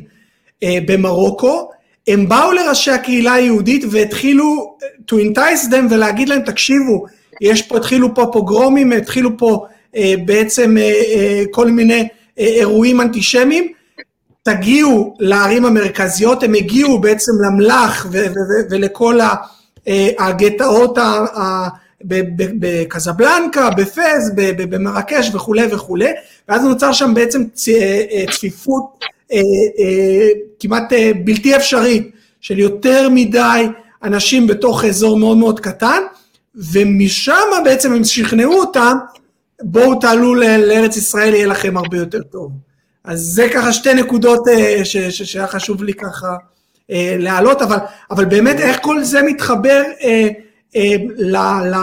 אה, 0.64 0.78
במרוקו, 0.88 1.70
הם 2.08 2.30
באו 2.30 2.52
לראשי 2.52 2.92
הקהילה 2.92 3.34
היהודית 3.34 3.84
והתחילו 3.92 4.78
to 5.12 5.16
entice 5.16 5.72
them 5.72 5.86
ולהגיד 5.90 6.30
להם, 6.30 6.42
תקשיבו, 6.42 7.06
יש 7.42 7.62
פה, 7.62 7.78
התחילו 7.78 8.16
פה 8.16 8.30
פוגרומים, 8.34 8.92
התחילו 8.92 9.38
פה 9.38 9.66
אה, 9.66 9.79
בעצם 10.26 10.78
אה, 10.78 10.84
אה, 10.84 11.44
כל 11.52 11.68
מיני 11.72 12.08
אירועים 12.38 13.02
אנטישמיים, 13.02 13.72
תגיעו 14.44 15.16
לערים 15.20 15.66
המרכזיות, 15.66 16.44
הם 16.44 16.54
הגיעו 16.54 17.02
בעצם 17.02 17.32
למלח 17.48 18.08
ולכל 18.70 19.20
הגטאות 20.20 20.98
בקזבלנקה, 22.60 23.70
בפז, 23.70 24.32
במרקש 24.58 25.36
וכולי 25.36 25.68
וכולי, 25.72 26.10
ואז 26.50 26.64
נוצר 26.64 26.94
שם 26.94 27.14
בעצם 27.14 27.44
צפיפות 27.54 29.06
כמעט 30.60 30.94
בלתי 31.24 31.56
אפשרית 31.56 32.12
של 32.42 32.60
יותר 32.60 33.10
מדי 33.10 33.68
אנשים 34.04 34.48
בתוך 34.48 34.86
אזור 34.86 35.18
מאוד 35.18 35.38
מאוד 35.38 35.60
קטן, 35.60 36.02
ומשם 36.56 37.64
בעצם 37.64 37.94
הם 37.94 38.04
שכנעו 38.04 38.54
אותם, 38.54 38.98
בואו 39.62 40.00
תעלו 40.00 40.36
לארץ 40.36 40.98
ישראל, 40.98 41.34
יהיה 41.34 41.48
לכם 41.48 41.78
הרבה 41.78 41.98
יותר 41.98 42.24
טוב. 42.24 42.52
אז 43.04 43.20
זה 43.20 43.48
ככה 43.54 43.74
שתי 43.74 43.94
נקודות 43.94 44.48
אה, 44.48 44.82
שהיה 45.10 45.48
חשוב 45.48 45.84
לי 45.84 45.94
ככה 45.94 46.36
אה, 46.92 47.16
להעלות, 47.20 47.62
אבל, 47.62 47.78
אבל 48.12 48.26
באמת 48.26 48.60
איך 48.60 48.78
כל 48.82 49.04
זה 49.04 49.22
מתחבר 49.22 49.84
אה, 50.04 50.28
ל, 51.18 51.38
ל, 51.38 51.76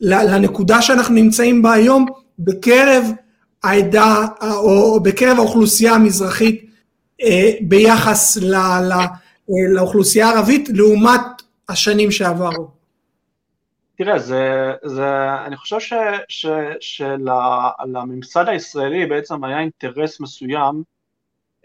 ל, 0.00 0.34
לנקודה 0.34 0.82
שאנחנו 0.82 1.14
נמצאים 1.14 1.62
בה 1.62 1.72
היום 1.72 2.06
בקרב 2.38 3.04
העדה, 3.64 4.26
או 4.42 5.00
בקרב 5.00 5.38
האוכלוסייה 5.38 5.94
המזרחית 5.94 6.64
ביחס 7.60 8.36
ל, 8.36 8.54
ל, 8.56 8.92
לאוכלוסייה 9.68 10.28
הערבית 10.28 10.68
לעומת 10.72 11.20
השנים 11.68 12.10
שעברו. 12.10 12.77
תראה, 13.98 14.18
זה, 14.18 14.72
זה, 14.84 15.34
אני 15.46 15.56
חושב 15.56 15.80
ש, 15.80 15.92
ש, 16.28 16.46
שלממסד 16.80 18.48
הישראלי 18.48 19.06
בעצם 19.06 19.44
היה 19.44 19.60
אינטרס 19.60 20.20
מסוים 20.20 20.82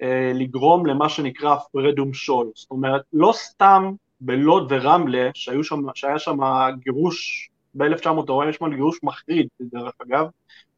אה, 0.01 0.31
לגרום 0.33 0.85
למה 0.85 1.09
שנקרא 1.09 1.53
הפרד 1.53 1.99
ומשול. 1.99 2.51
זאת 2.55 2.71
אומרת, 2.71 3.01
לא 3.13 3.31
סתם 3.35 3.91
בלוד 4.21 4.67
ורמלה, 4.69 5.29
שם, 5.33 5.81
שהיה 5.95 6.19
שם 6.19 6.37
גירוש 6.79 7.49
ב-1948, 7.75 8.69
גירוש 8.75 8.99
מחריד, 9.03 9.47
דרך 9.61 9.93
אגב, 10.01 10.25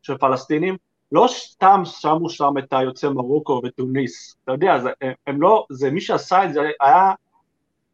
של 0.02 0.18
פלסטינים, 0.18 0.78
לא 1.12 1.26
סתם 1.30 1.82
שמו 1.86 2.30
שם 2.30 2.54
את 2.58 2.74
היוצאי 2.74 3.10
מרוקו 3.10 3.62
וטוניס, 3.66 4.36
אתה 4.44 4.52
יודע, 4.52 4.80
זה, 4.80 4.90
הם 5.28 5.42
לא, 5.42 5.66
זה 5.70 5.92
מי 5.92 6.02
שעשה 6.02 6.46
את 6.46 6.54
זה 6.54 6.62
היה 6.82 7.12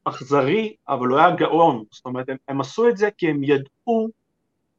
אכזרי, 0.04 0.76
אבל 0.88 1.08
הוא 1.08 1.18
היה 1.20 1.32
גאון, 1.32 1.84
זאת 1.92 2.06
אומרת, 2.06 2.30
הם, 2.30 2.38
הם 2.48 2.62
עשו 2.62 2.90
את 2.90 2.98
זה 2.98 3.10
כי 3.18 3.30
הם 3.30 3.44
ידעו, 3.44 4.10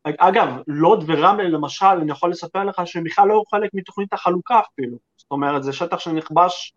אגב, 0.04 0.48
לוד 0.66 1.04
ורמלה 1.06 1.48
למשל, 1.48 1.86
אני 1.86 2.10
יכול 2.12 2.30
לספר 2.30 2.64
לך 2.64 2.82
שהם 2.84 3.04
בכלל 3.04 3.28
לא 3.28 3.32
היו 3.32 3.42
חלק 3.50 3.70
מתוכנית 3.74 4.12
החלוקה 4.12 4.60
אפילו, 4.72 4.96
זאת 5.16 5.30
אומרת, 5.30 5.62
זה 5.62 5.72
שטח 5.72 5.98
שנכבש 5.98 6.74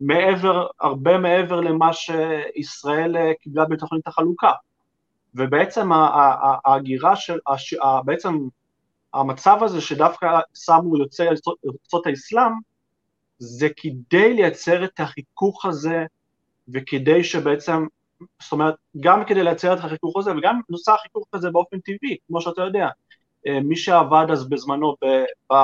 מעבר, 0.00 0.66
הרבה 0.80 1.18
מעבר 1.18 1.60
למה 1.60 1.90
שישראל 1.92 3.16
אה, 3.16 3.32
קיבלה 3.40 3.64
בתוכנית 3.64 4.06
החלוקה, 4.06 4.52
ובעצם 5.34 5.90
ההגירה 6.64 7.16
של, 7.16 7.38
בעצם 8.04 8.38
המצב 9.14 9.58
הזה 9.62 9.80
שדווקא 9.80 10.40
שמו 10.54 10.98
יוצאי 10.98 11.28
ארצות 11.28 12.06
האסלאם, 12.06 12.52
זה 13.38 13.68
כדי 13.76 14.34
לייצר 14.34 14.84
את 14.84 15.00
החיכוך 15.00 15.64
הזה 15.64 16.06
וכדי 16.74 17.24
שבעצם, 17.24 17.86
זאת 18.42 18.52
אומרת, 18.52 18.74
גם 19.00 19.24
כדי 19.24 19.42
לייצר 19.44 19.72
את 19.72 19.78
החיכוך 19.78 20.16
הזה 20.16 20.32
וגם 20.36 20.60
נוצר 20.68 20.94
החיכוך 20.94 21.26
הזה 21.32 21.50
באופן 21.50 21.78
טבעי, 21.80 22.16
כמו 22.28 22.40
שאתה 22.40 22.62
יודע. 22.62 22.88
אה, 23.46 23.60
מי 23.60 23.76
שעבד 23.76 24.26
אז 24.32 24.48
בזמנו, 24.48 24.94
ב, 25.04 25.06
ב, 25.52 25.56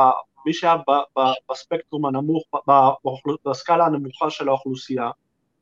מי 0.46 0.52
שהיה 0.52 0.76
ב, 0.76 0.90
ב, 1.18 1.22
בספקטרום 1.50 2.06
הנמוך, 2.06 2.44
ב, 2.68 2.72
בסקאלה 3.48 3.86
הנמוכה 3.86 4.30
של 4.30 4.48
האוכלוסייה, 4.48 5.10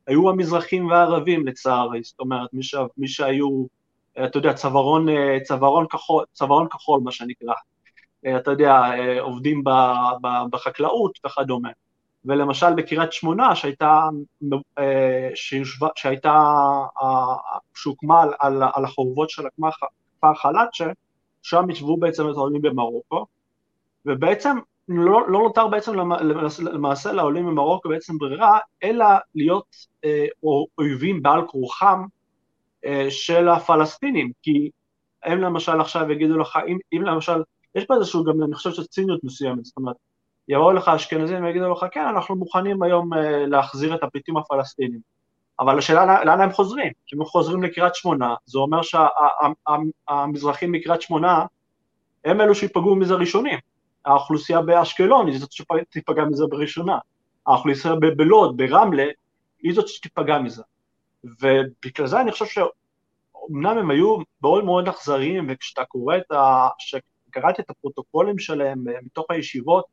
היו 0.07 0.31
המזרחים 0.31 0.87
והערבים 0.87 1.47
לצערי, 1.47 2.03
זאת 2.03 2.21
אומרת, 2.21 2.49
מי, 2.53 2.63
ש, 2.63 2.75
מי 2.97 3.09
שהיו, 3.09 3.65
אה, 4.19 4.27
אתה 4.27 4.39
יודע, 4.39 4.53
צווארון, 4.55 5.09
אה, 5.09 5.39
צווארון, 5.45 5.87
כחול, 5.89 6.25
צווארון 6.33 6.69
כחול, 6.69 7.01
מה 7.05 7.13
שנקרא, 7.13 7.55
אתה 8.37 8.51
יודע, 8.51 8.81
עובדים 9.21 9.65
ב, 9.65 9.71
ב, 10.23 10.29
בחקלאות 10.51 11.19
וכדומה. 11.27 11.69
ולמשל 12.25 12.75
בקריית 12.75 13.13
שמונה 13.13 13.55
שהייתה, 13.57 14.09
אה, 14.79 15.31
שיושבה, 15.35 15.89
שהייתה, 15.97 16.35
אה, 17.03 17.37
שהוקמה 17.75 18.23
על, 18.23 18.33
על, 18.41 18.63
על 18.75 18.85
החורבות 18.85 19.31
של 19.31 19.43
הכפר 19.47 20.35
חלאצ'ה, 20.35 20.93
שם 21.43 21.71
ישבו 21.71 21.97
בעצם 21.97 22.31
את 22.31 22.35
העולים 22.35 22.63
במרוקו, 22.63 23.27
ובעצם 24.07 24.59
לא, 24.89 25.29
לא 25.29 25.39
נותר 25.39 25.69
בעצם 25.69 25.93
למעשה 26.61 27.13
לעולים 27.13 27.47
ממרוקו 27.47 27.89
בעצם 27.89 28.19
ברירה, 28.19 28.59
אלא 28.83 29.07
להיות 29.35 29.77
אה, 30.05 30.27
אויבים 30.79 31.23
בעל 31.23 31.47
כורחם 31.47 32.05
אה, 32.85 33.07
של 33.11 33.49
הפלסטינים, 33.49 34.33
כי 34.43 34.71
הם 35.23 35.39
למשל 35.39 35.81
עכשיו 35.81 36.13
יגידו 36.13 36.39
לך, 36.39 36.59
אם, 36.69 36.79
אם 36.93 37.03
למשל, 37.03 37.43
יש 37.75 37.85
פה 37.85 37.95
איזשהו 37.95 38.25
גם, 38.25 38.43
אני 38.43 38.55
חושב 38.55 38.71
שציניות 38.71 39.25
מסוימת, 39.25 39.65
זאת 39.65 39.77
אומרת, 39.77 39.97
יבואו 40.49 40.73
לך 40.73 40.89
אשכנזים 40.89 41.45
ויגידו 41.45 41.73
לך, 41.73 41.87
כן, 41.93 42.05
אנחנו 42.07 42.37
מוכנים 42.37 42.83
היום 42.83 43.15
אה, 43.15 43.47
להחזיר 43.47 43.95
את 43.95 44.03
הפליטים 44.03 44.37
הפלסטינים. 44.37 45.01
אבל 45.61 45.79
השאלה 45.79 46.25
לאן 46.25 46.41
הם 46.41 46.53
חוזרים? 46.53 46.93
אם 47.15 47.21
הם 47.21 47.27
חוזרים 47.27 47.63
לקריית 47.63 47.95
שמונה, 47.95 48.35
זה 48.47 48.59
אומר 48.59 48.81
שהמזרחים 48.83 50.73
מקריית 50.73 51.03
שמונה 51.03 51.45
הם 52.25 52.41
אלו 52.41 52.55
שיפגעו 52.55 52.97
מזה 52.97 53.15
ראשונים. 53.15 53.59
האוכלוסייה 54.05 54.63
באשקלון 54.63 55.27
היא 55.27 55.39
זאת 55.39 55.53
שתיפגע 55.53 56.25
מזה 56.25 56.45
בראשונה. 56.51 56.99
האוכלוסייה 57.47 57.95
בלוד, 57.95 58.57
ברמלה, 58.57 59.07
היא 59.63 59.75
זאת 59.75 59.89
שתיפגע 59.89 60.39
מזה. 60.39 60.63
ובגלל 61.25 62.07
זה 62.07 62.21
אני 62.21 62.33
חושב 62.33 62.47
שאומנם 62.47 63.79
הם 63.79 63.91
היו 63.91 64.17
מאוד 64.43 64.65
מאוד 64.65 64.89
אכזריים, 64.89 65.47
וכשאתה 65.49 65.85
קורא 65.85 66.17
את 66.17 66.33
ה... 66.33 66.69
כשקראתי 66.79 67.63
את 67.63 67.71
הפרוטוקולים 67.71 68.39
שלהם 68.39 68.89
אה, 68.89 68.95
מתוך 69.03 69.27
הישיבות, 69.31 69.85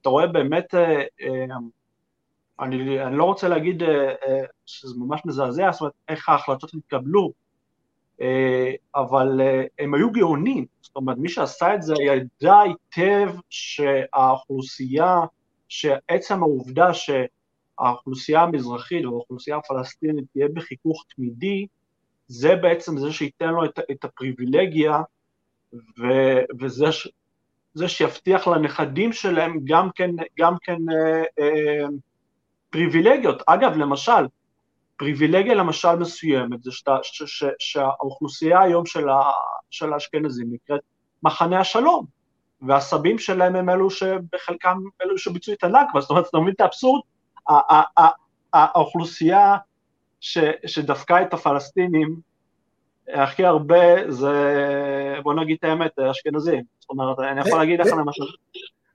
אתה 0.00 0.08
רואה 0.08 0.26
באמת, 0.26 0.74
אה, 0.74 1.02
אה, 1.20 1.56
אני, 2.60 3.02
אני 3.02 3.16
לא 3.16 3.24
רוצה 3.24 3.48
להגיד 3.48 3.82
אה, 3.82 4.14
שזה 4.66 4.94
ממש 4.98 5.20
מזעזע, 5.24 5.70
זאת 5.72 5.80
אומרת, 5.80 5.92
איך 6.08 6.28
ההחלטות 6.28 6.74
התקבלו, 6.74 7.32
אבל 8.94 9.40
הם 9.78 9.94
היו 9.94 10.12
גאונים, 10.12 10.66
זאת 10.80 10.96
אומרת, 10.96 11.18
מי 11.18 11.28
שעשה 11.28 11.74
את 11.74 11.82
זה 11.82 11.94
ידע 12.02 12.54
היטב 12.60 13.30
שהאוכלוסייה, 13.50 15.20
שעצם 15.68 16.42
העובדה 16.42 16.88
שהאוכלוסייה 16.94 18.40
המזרחית 18.40 19.04
והאוכלוסייה 19.04 19.56
הפלסטינית 19.56 20.24
תהיה 20.32 20.48
בחיכוך 20.54 21.04
תמידי, 21.16 21.66
זה 22.26 22.56
בעצם 22.56 22.98
זה 22.98 23.12
שייתן 23.12 23.48
לו 23.48 23.64
את, 23.64 23.78
את 23.90 24.04
הפריבילגיה, 24.04 25.00
ו, 25.74 26.02
וזה 26.60 26.86
זה 27.74 27.88
שיבטיח 27.88 28.48
לנכדים 28.48 29.12
שלהם 29.12 29.60
גם 29.64 29.88
כן, 29.94 30.10
גם 30.38 30.54
כן 30.62 30.76
אה, 30.92 31.22
אה, 31.38 31.86
פריבילגיות. 32.70 33.42
אגב, 33.46 33.76
למשל, 33.76 34.26
פריבילגיה 34.96 35.54
למשל 35.54 35.96
מסוימת, 35.96 36.62
זה 36.62 36.72
שאתה, 36.72 36.96
ש, 37.02 37.22
ש, 37.26 37.44
שהאוכלוסייה 37.58 38.60
היום 38.60 38.86
של, 38.86 39.08
ה, 39.08 39.20
של 39.70 39.92
האשכנזים 39.92 40.46
נקראת 40.50 40.80
מחנה 41.22 41.60
השלום, 41.60 42.06
והסבים 42.62 43.18
שלהם 43.18 43.56
הם 43.56 43.70
אלו 43.70 43.90
שבחלקם 43.90 44.78
אלו 45.02 45.18
שביצעו 45.18 45.54
את 45.54 45.64
הנכבה, 45.64 46.00
זאת 46.00 46.10
אומרת, 46.10 46.26
אתה 46.28 46.38
מבין 46.38 46.54
את 46.54 46.60
האבסורד? 46.60 47.00
האוכלוסייה 48.52 49.56
ש, 50.20 50.38
שדפקה 50.66 51.22
את 51.22 51.34
הפלסטינים 51.34 52.20
הכי 53.12 53.44
הרבה 53.44 54.10
זה, 54.10 54.32
בוא 55.22 55.34
נגיד 55.34 55.56
את 55.58 55.64
האמת, 55.64 55.98
אשכנזים. 55.98 56.62
זאת 56.80 56.90
אומרת, 56.90 57.18
אני 57.18 57.40
יכול 57.40 57.58
להגיד 57.58 57.80
לך 57.80 57.86
למשל... 57.86 58.24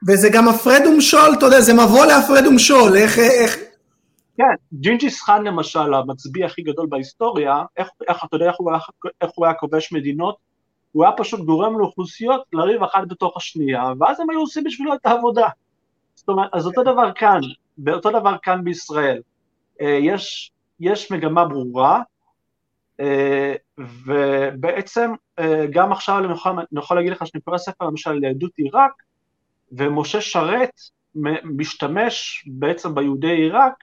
וזה 0.08 0.30
גם 0.34 0.48
הפרד 0.50 0.82
ומשול, 0.88 1.34
אתה 1.38 1.46
יודע, 1.46 1.62
זה 1.62 1.74
מבוא 1.74 2.06
להפרד 2.06 2.48
ומשול, 2.48 2.96
איך... 2.96 3.20
איך... 3.20 3.58
כן, 4.38 4.56
ג'ינג'יס 4.74 5.22
חאן 5.22 5.44
למשל, 5.44 5.94
המצביא 5.94 6.46
הכי 6.46 6.62
גדול 6.62 6.88
בהיסטוריה, 6.90 7.64
איך, 7.78 7.88
איך 8.08 8.18
אתה 8.24 8.36
יודע 8.36 8.48
איך 8.48 8.56
הוא, 8.58 8.72
איך 9.22 9.32
הוא 9.36 9.46
היה 9.46 9.54
כובש 9.54 9.94
מדינות? 9.94 10.36
הוא 10.92 11.04
היה 11.04 11.14
פשוט 11.18 11.40
גורם 11.40 11.80
לאוכלוסיות 11.80 12.42
לריב 12.54 12.84
אחת 12.84 13.08
בתוך 13.08 13.38
השנייה, 13.38 13.84
ואז 14.00 14.20
הם 14.20 14.30
היו 14.30 14.40
עושים 14.40 14.64
בשבילו 14.64 14.94
את 14.94 15.06
העבודה. 15.06 15.48
זאת 16.16 16.30
אומרת, 16.30 16.50
אז 16.54 16.66
אותו 16.66 16.84
דבר 16.84 17.12
כאן, 17.16 17.40
אותו 17.94 18.10
דבר 18.10 18.36
כאן 18.42 18.64
בישראל. 18.64 19.22
אה, 19.82 20.00
יש, 20.02 20.52
יש 20.80 21.12
מגמה 21.12 21.46
ברורה, 21.46 22.02
ובעצם 23.78 25.12
אה, 25.40 25.66
גם 25.70 25.92
עכשיו 25.92 26.20
אני 26.20 26.34
יכול, 26.34 26.52
אני 26.52 26.80
יכול 26.80 26.98
להגיד 26.98 27.12
לך 27.12 27.28
שאני 27.28 27.42
קורא 27.42 27.58
ספר 27.58 27.86
למשל 27.86 28.12
על 28.12 28.23
יהדות 28.23 28.52
עיראק, 28.58 28.92
ומשה 29.72 30.22
שרת 30.22 30.82
משתמש 31.44 32.46
בעצם 32.48 32.96
ביהודי 32.96 33.32
עיראק, 33.32 33.74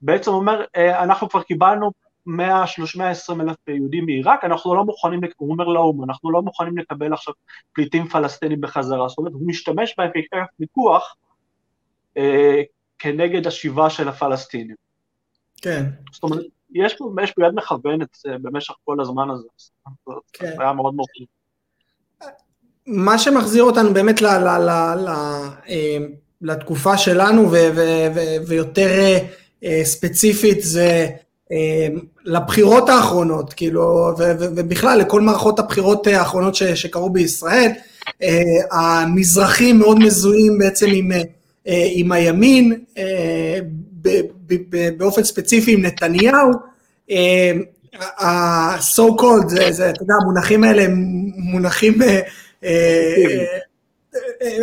בעצם 0.00 0.30
אומר, 0.30 0.64
אה, 0.76 1.02
אנחנו 1.02 1.28
כבר 1.28 1.42
קיבלנו 1.42 1.90
120 2.26 3.40
אלף 3.40 3.56
יהודים 3.68 4.04
מעיראק, 4.04 4.44
אנחנו 4.44 4.74
לא 4.74 4.84
מוכנים, 4.84 5.20
הוא 5.36 5.52
אומר 5.52 5.64
לאו"ם, 5.64 6.04
אנחנו 6.04 6.30
לא 6.30 6.42
מוכנים 6.42 6.78
לקבל 6.78 7.12
עכשיו 7.12 7.34
פליטים 7.72 8.08
פלסטינים 8.08 8.60
בחזרה, 8.60 9.08
זאת 9.08 9.18
אומרת, 9.18 9.32
הוא 9.32 9.48
משתמש 9.48 9.94
בהם 9.98 10.10
ככף 10.10 10.46
מיקוח, 10.60 11.14
כנגד 12.98 13.46
השיבה 13.46 13.90
של 13.90 14.08
הפלסטינים. 14.08 14.76
כן. 15.62 15.84
זאת 16.12 16.22
אומרת, 16.22 16.46
יש 16.74 16.94
פה, 16.94 17.10
יש 17.22 17.30
פה 17.30 17.46
יד 17.46 17.54
מכוונת 17.54 18.18
במשך 18.42 18.74
כל 18.84 19.00
הזמן 19.00 19.30
הזה, 19.30 19.48
כן. 20.32 20.46
זה 20.56 20.62
היה 20.62 20.72
מאוד 20.72 20.94
מאוד 20.94 21.06
מה 22.86 23.18
שמחזיר 23.18 23.62
אותנו 23.62 23.94
באמת 23.94 24.22
ל, 24.22 24.26
ל, 24.26 24.48
ל, 24.48 24.70
ל, 24.96 25.08
אה, 25.68 25.98
לתקופה 26.42 26.98
שלנו 26.98 27.50
ו, 27.50 27.56
ו, 27.74 27.80
ו, 28.14 28.20
ויותר 28.46 29.18
אה, 29.64 29.80
ספציפית 29.84 30.62
זה 30.62 31.08
אה, 31.52 31.88
לבחירות 32.24 32.88
האחרונות, 32.88 33.52
כאילו, 33.52 33.82
ו, 34.18 34.22
ו, 34.22 34.44
ובכלל 34.56 34.98
לכל 34.98 35.20
מערכות 35.20 35.58
הבחירות 35.58 36.06
האחרונות 36.06 36.54
ש, 36.54 36.62
שקרו 36.62 37.10
בישראל, 37.10 37.70
המזרחים 38.72 39.78
מאוד 39.78 39.98
מזוהים 39.98 40.58
בעצם 40.58 40.86
עם, 40.92 41.10
עם 41.94 42.12
הימין, 42.12 42.84
באופן 44.96 45.24
ספציפי 45.24 45.72
עם 45.72 45.82
נתניהו, 45.82 46.50
ה-so 48.18 49.20
called, 49.20 49.70
זה, 49.70 49.90
אתה 49.90 50.02
יודע, 50.02 50.14
המונחים 50.22 50.64
האלה 50.64 50.82
הם 50.82 50.94
מונחים 51.36 51.98
אה, 52.64 53.44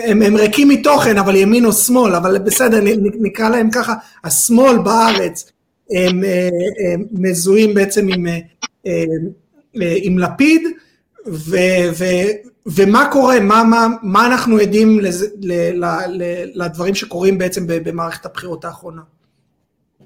הם, 0.03 0.21
הם 0.21 0.35
ריקים 0.35 0.69
מתוכן, 0.69 1.17
אבל 1.17 1.35
ימין 1.35 1.65
או 1.65 1.73
שמאל, 1.73 2.15
אבל 2.15 2.39
בסדר, 2.39 2.79
נקרא 3.19 3.49
להם 3.49 3.71
ככה, 3.71 3.93
השמאל 4.23 4.77
בארץ, 4.77 5.51
הם, 5.91 6.23
אה, 6.23 6.49
הם 6.93 7.05
מזוהים 7.11 7.73
בעצם 7.73 8.07
עם, 8.07 8.27
אה, 8.87 9.03
עם 9.75 10.19
לפיד, 10.19 10.61
ו, 11.27 11.57
ו, 11.97 12.05
ומה 12.65 13.09
קורה, 13.11 13.39
מה, 13.39 13.63
מה, 13.63 13.87
מה 14.03 14.25
אנחנו 14.25 14.57
עדים 14.57 14.99
לדברים 16.53 16.95
שקורים 16.95 17.37
בעצם 17.37 17.63
במערכת 17.67 18.25
הבחירות 18.25 18.65
האחרונה? 18.65 19.01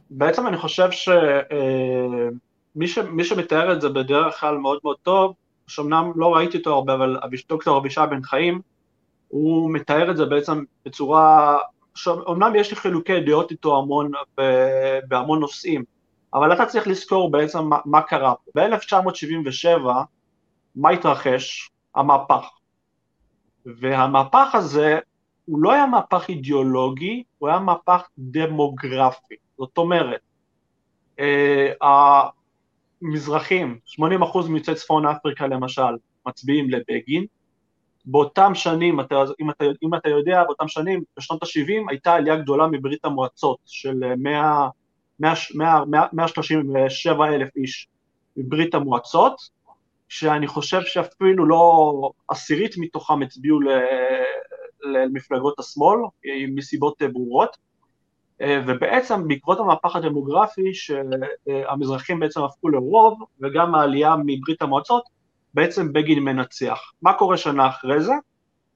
בעצם 0.10 0.48
אני 0.48 0.58
חושב 0.58 0.90
שמי 0.92 2.88
ש, 2.88 3.00
שמתאר 3.24 3.74
את 3.74 3.82
זה 3.82 3.90
בדרך 3.90 4.40
כלל 4.40 4.58
מאוד 4.58 4.80
מאוד 4.84 4.98
טוב, 5.04 5.34
שאומנם 5.68 6.12
לא 6.16 6.36
ראיתי 6.36 6.58
אותו 6.58 6.74
הרבה, 6.74 6.94
אבל 6.94 7.18
דוקטור 7.50 7.78
אבישי 7.78 8.02
בן 8.10 8.24
חיים, 8.24 8.62
הוא 9.28 9.72
מתאר 9.74 10.12
את 10.12 10.18
זה 10.18 10.26
בעצם 10.26 10.64
בצורה, 10.86 11.58
אומנם 12.08 12.56
יש 12.56 12.70
לי 12.70 12.76
חילוקי 12.76 13.20
דעות 13.20 13.52
איתו 13.52 13.78
המון, 13.78 14.12
בהמון 15.08 15.40
נושאים, 15.40 15.84
אבל 16.34 16.54
אתה 16.54 16.66
צריך 16.66 16.88
לזכור 16.88 17.32
בעצם 17.32 17.64
מה, 17.64 17.78
מה 17.86 18.02
קרה 18.02 18.34
פה. 18.36 18.52
ב-1977, 18.56 19.88
מה 20.76 20.90
התרחש? 20.90 21.70
המהפך. 21.96 22.50
והמהפך 23.66 24.50
הזה, 24.54 25.00
הוא 25.46 25.60
לא 25.60 25.72
היה 25.72 25.86
מהפך 25.86 26.26
אידיאולוגי, 26.30 27.24
הוא 27.38 27.50
היה 27.50 27.60
מהפך 27.60 28.08
דמוגרפי. 28.18 29.36
זאת 29.58 29.78
אומרת, 29.78 30.22
אה, 31.20 32.30
מזרחים, 33.02 33.80
80% 33.86 34.50
מיוצאי 34.50 34.76
צפון 34.76 35.06
אפריקה 35.06 35.48
למשל, 35.48 35.82
מצביעים 36.28 36.70
לבגין, 36.70 37.26
באותם 38.06 38.56
שנים, 38.56 39.00
אתה, 39.00 39.16
אם, 39.42 39.50
אתה, 39.50 39.66
אם 39.84 39.96
אתה 39.96 40.10
יודע, 40.10 40.44
באותם 40.44 40.68
שנים, 40.68 41.04
בשנות 41.18 41.44
ה-70 41.44 41.90
הייתה 41.90 42.14
עלייה 42.14 42.36
גדולה 42.36 42.68
מברית 42.68 43.06
המועצות 43.06 43.58
של 43.66 44.16
100, 44.18 44.68
100, 45.20 45.34
100, 45.56 46.06
137 46.14 47.28
אלף 47.28 47.50
איש 47.56 47.88
מברית 48.38 48.76
המועצות, 48.76 49.50
שאני 50.10 50.48
חושב 50.48 50.82
שאפילו 50.82 51.46
לא 51.46 52.12
עשירית 52.28 52.76
מתוכם 52.78 53.22
הצביעו 53.22 53.60
למפלגות 54.84 55.60
השמאל, 55.60 56.00
מסיבות 56.56 57.02
ברורות, 57.14 57.50
אה, 57.50 57.67
ובעצם 58.42 59.28
בעקבות 59.28 59.60
המהפך 59.60 59.96
הדמוגרפי 59.96 60.74
שהמזרחים 60.74 62.20
בעצם 62.20 62.42
הפכו 62.44 62.70
לרוב 62.70 63.24
וגם 63.42 63.76
העלייה 63.76 64.16
מברית 64.26 64.62
המועצות 64.62 65.04
בעצם 65.54 65.94
בגין 65.94 66.20
מנצח. 66.20 66.80
מה 67.02 67.14
קורה 67.14 67.38
שנה 67.38 67.68
אחרי 67.68 68.02
זה? 68.02 68.14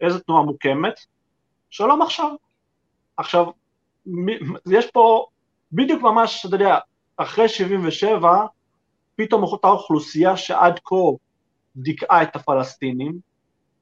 איזה 0.02 0.19
תנועה 0.19 0.43
מוקמת? 0.43 1.00
שלום 1.69 2.02
עכשיו. 2.02 2.32
עכשיו, 3.17 3.45
יש 4.71 4.91
פה 4.91 5.26
בדיוק 5.71 6.02
ממש, 6.02 6.45
אתה 6.45 6.56
יודע, 6.56 6.78
אחרי 7.17 7.50
77, 7.50 8.45
פתאום 9.15 9.43
אותה 9.43 9.67
אוכלוסייה 9.67 10.38
שעד 10.38 10.80
כה 10.86 10.95
דיכאה 11.76 12.24
את 12.24 12.36
הפלסטינים, 12.36 13.19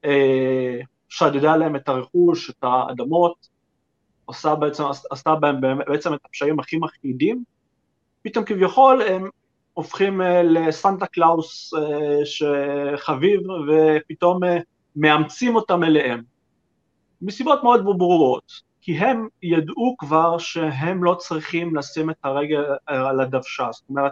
אה, 0.05 0.79
שדדה 1.09 1.55
להם 1.55 1.75
את 1.75 1.89
הרכוש, 1.89 2.49
את 2.49 2.63
האדמות, 2.63 3.47
עושה 4.29 4.55
בעצם, 4.55 4.83
עשתה 5.11 5.35
בהם 5.35 5.61
בעצם 5.87 6.13
את 6.13 6.19
הפשעים 6.25 6.59
הכי 6.59 6.77
מחרידים, 6.77 7.43
פתאום 8.21 8.45
כביכול 8.45 9.01
הם 9.01 9.29
הופכים 9.73 10.21
אה, 10.21 10.43
לסנטה 10.43 11.05
קלאוס 11.05 11.73
אה, 11.73 12.25
שחביב 12.25 13.41
ופתאום 13.67 14.43
אה, 14.43 14.57
מאמצים 14.95 15.55
אותם 15.55 15.83
אליהם. 15.83 16.21
מסיבות 17.21 17.63
מאוד 17.63 17.83
ברורות, 17.83 18.51
כי 18.81 18.97
הם 18.97 19.27
ידעו 19.43 19.95
כבר 19.97 20.37
שהם 20.37 21.03
לא 21.03 21.15
צריכים 21.15 21.75
לשים 21.75 22.09
את 22.09 22.15
הרגל 22.23 22.63
על 22.85 23.19
הדוושה, 23.19 23.67
זאת 23.71 23.89
אומרת, 23.89 24.11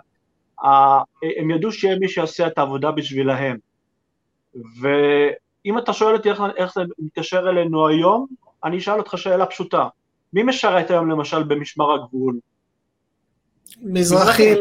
הם 1.40 1.52
ידעו 1.52 1.72
שיהיה 1.72 2.00
מי 2.00 2.10
שיעשה 2.10 2.48
את 2.48 2.58
העבודה 2.58 2.92
בשבילהם. 2.92 3.58
ואם 4.82 5.78
אתה 5.78 5.94
שואל 5.94 6.16
אותי 6.16 6.30
איך, 6.30 6.42
איך 6.58 6.74
זה 6.74 6.82
מתקשר 7.00 7.50
אלינו 7.50 7.88
היום, 7.88 8.28
אני 8.64 8.78
אשאל 8.78 8.98
אותך 9.00 9.18
שאלה 9.18 9.46
פשוטה. 9.46 9.88
מי 10.34 10.44
משרת 10.44 10.92
היום 10.92 11.10
למשל 11.10 11.44
במשמר 11.44 11.94
הגבול? 11.94 12.40
מזרחים, 13.82 14.58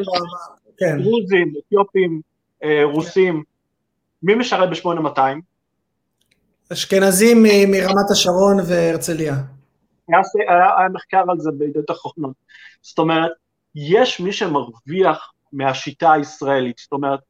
כן. 0.78 0.98
דרוזים, 1.02 1.52
אתיופים, 1.58 2.20
אה, 2.64 2.84
רוסים. 2.84 3.42
מי 4.22 4.34
משרת 4.34 4.68
ב-8200? 4.70 5.20
אשכנזים 6.72 7.42
מרמת 7.70 8.10
השרון 8.10 8.56
והרצליה. 8.68 9.34
היה, 10.48 10.88
מחקר 10.92 11.22
על 11.28 11.38
זה 11.38 11.50
בידיעות 11.58 11.90
אחרונות. 11.90 12.34
זאת 12.82 12.98
אומרת, 12.98 13.30
יש 13.74 14.20
מי 14.20 14.32
שמרוויח 14.32 15.32
מהשיטה 15.52 16.12
הישראלית, 16.12 16.78
זאת 16.78 16.92
אומרת, 16.92 17.20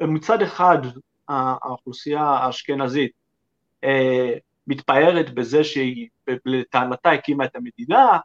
מצד 0.00 0.42
אחד 0.42 0.78
האוכלוסייה 1.28 2.22
האשכנזית 2.22 3.12
אה, 3.84 4.32
מתפארת 4.66 5.34
בזה 5.34 5.64
שהיא 5.64 6.08
לטענתה 6.46 7.10
הקימה 7.10 7.44
את 7.44 7.56
המדינה, 7.56 8.18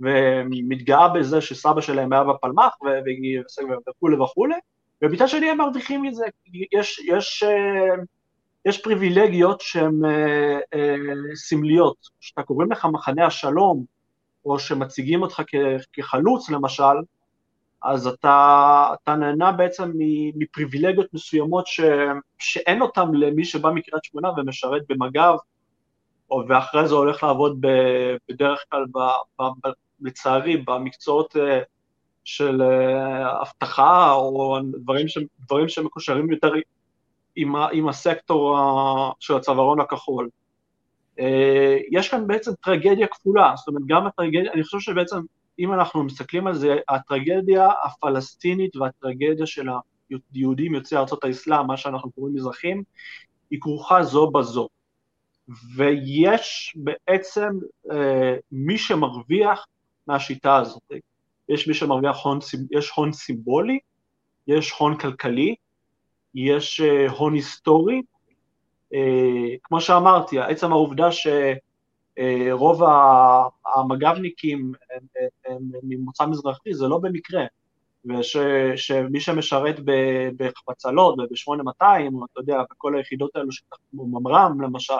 ומתגאה 0.00 1.08
בזה 1.08 1.40
שסבא 1.40 1.80
שלהם 1.80 2.12
היה 2.12 2.24
בפלמ"ח 2.24 2.76
וכולי 3.88 4.16
וכולי, 4.16 4.54
ומצד 5.02 5.28
שני 5.28 5.50
הם 5.50 5.58
מרוויחים 5.58 6.02
מזה, 6.02 6.24
יש, 6.72 6.98
יש, 6.98 7.44
יש 8.64 8.82
פריבילגיות 8.82 9.60
שהן 9.60 10.04
אה, 10.04 10.58
אה, 10.74 10.94
סמליות, 11.34 11.96
כשאתה 12.20 12.42
קוראים 12.42 12.72
לך 12.72 12.86
מחנה 12.92 13.26
השלום, 13.26 13.84
או 14.44 14.58
שמציגים 14.58 15.22
אותך 15.22 15.42
כחלוץ 15.92 16.50
למשל, 16.50 16.96
אז 17.82 18.06
אתה, 18.06 18.94
אתה 19.02 19.14
נהנה 19.14 19.52
בעצם 19.52 19.92
מפריבילגיות 20.36 21.14
מסוימות 21.14 21.66
ש, 21.66 21.80
שאין 22.38 22.82
אותן 22.82 23.14
למי 23.14 23.44
שבא 23.44 23.70
מקריית 23.70 24.04
שמונה 24.04 24.28
ומשרת 24.36 24.82
במג"ב 24.88 25.34
ואחרי 26.48 26.88
זה 26.88 26.94
הולך 26.94 27.22
לעבוד 27.22 27.60
בדרך 28.28 28.64
כלל, 28.70 28.84
לצערי, 30.00 30.56
במקצועות 30.56 31.36
אה, 31.36 31.60
של 32.24 32.62
אה, 32.62 33.42
אבטחה 33.42 34.12
או 34.12 34.58
דברים, 34.82 35.08
ש, 35.08 35.18
דברים 35.40 35.68
שמקושרים 35.68 36.32
יותר 36.32 36.52
עם, 37.36 37.56
עם 37.72 37.88
הסקטור 37.88 38.58
של 39.20 39.36
הצווארון 39.36 39.80
הכחול. 39.80 40.28
אה, 41.20 41.78
יש 41.90 42.08
כאן 42.08 42.26
בעצם 42.26 42.52
טרגדיה 42.64 43.06
כפולה, 43.06 43.52
זאת 43.56 43.68
אומרת 43.68 43.82
גם 43.86 44.06
הטרגדיה, 44.06 44.52
אני 44.52 44.62
חושב 44.62 44.78
שבעצם 44.78 45.16
אם 45.58 45.72
אנחנו 45.72 46.04
מסתכלים 46.04 46.46
על 46.46 46.54
זה, 46.54 46.76
הטרגדיה 46.88 47.68
הפלסטינית 47.84 48.76
והטרגדיה 48.76 49.46
של 49.46 49.68
היהודים 50.32 50.74
יוצאי 50.74 50.98
ארצות 50.98 51.24
האסלאם, 51.24 51.66
מה 51.66 51.76
שאנחנו 51.76 52.10
קוראים 52.10 52.34
מזרחים, 52.34 52.82
היא 53.50 53.60
כרוכה 53.60 54.02
זו 54.02 54.30
בזו. 54.30 54.68
ויש 55.76 56.76
בעצם 56.76 57.48
אה, 57.92 58.36
מי 58.52 58.78
שמרוויח 58.78 59.66
מהשיטה 60.06 60.56
הזאת. 60.56 60.92
יש 61.48 61.68
מי 61.68 61.74
שמרוויח 61.74 62.24
הון, 62.24 62.38
יש 62.70 62.90
הון 62.90 63.12
סימבולי, 63.12 63.78
יש 64.46 64.70
הון 64.70 64.98
כלכלי, 64.98 65.54
יש 66.34 66.80
אה, 66.80 67.10
הון 67.10 67.34
היסטורי. 67.34 68.02
אה, 68.94 69.56
כמו 69.62 69.80
שאמרתי, 69.80 70.38
עצם 70.38 70.72
העובדה 70.72 71.08
שרוב 71.12 72.82
המג"בניקים 73.76 74.72
הם, 74.90 75.00
הם, 75.16 75.30
הם 75.46 75.70
ממוצא 75.82 76.26
מזרחי 76.26 76.74
זה 76.74 76.88
לא 76.88 76.98
במקרה, 76.98 77.44
ושמי 78.04 79.20
שמשרת 79.20 79.80
בצלות 80.68 81.18
וב-8200, 81.18 81.82
אתה 82.32 82.40
יודע, 82.40 82.62
בכל 82.70 82.96
היחידות 82.96 83.36
האלו, 83.36 83.48
ממר"ם 83.92 84.60
למשל, 84.60 84.94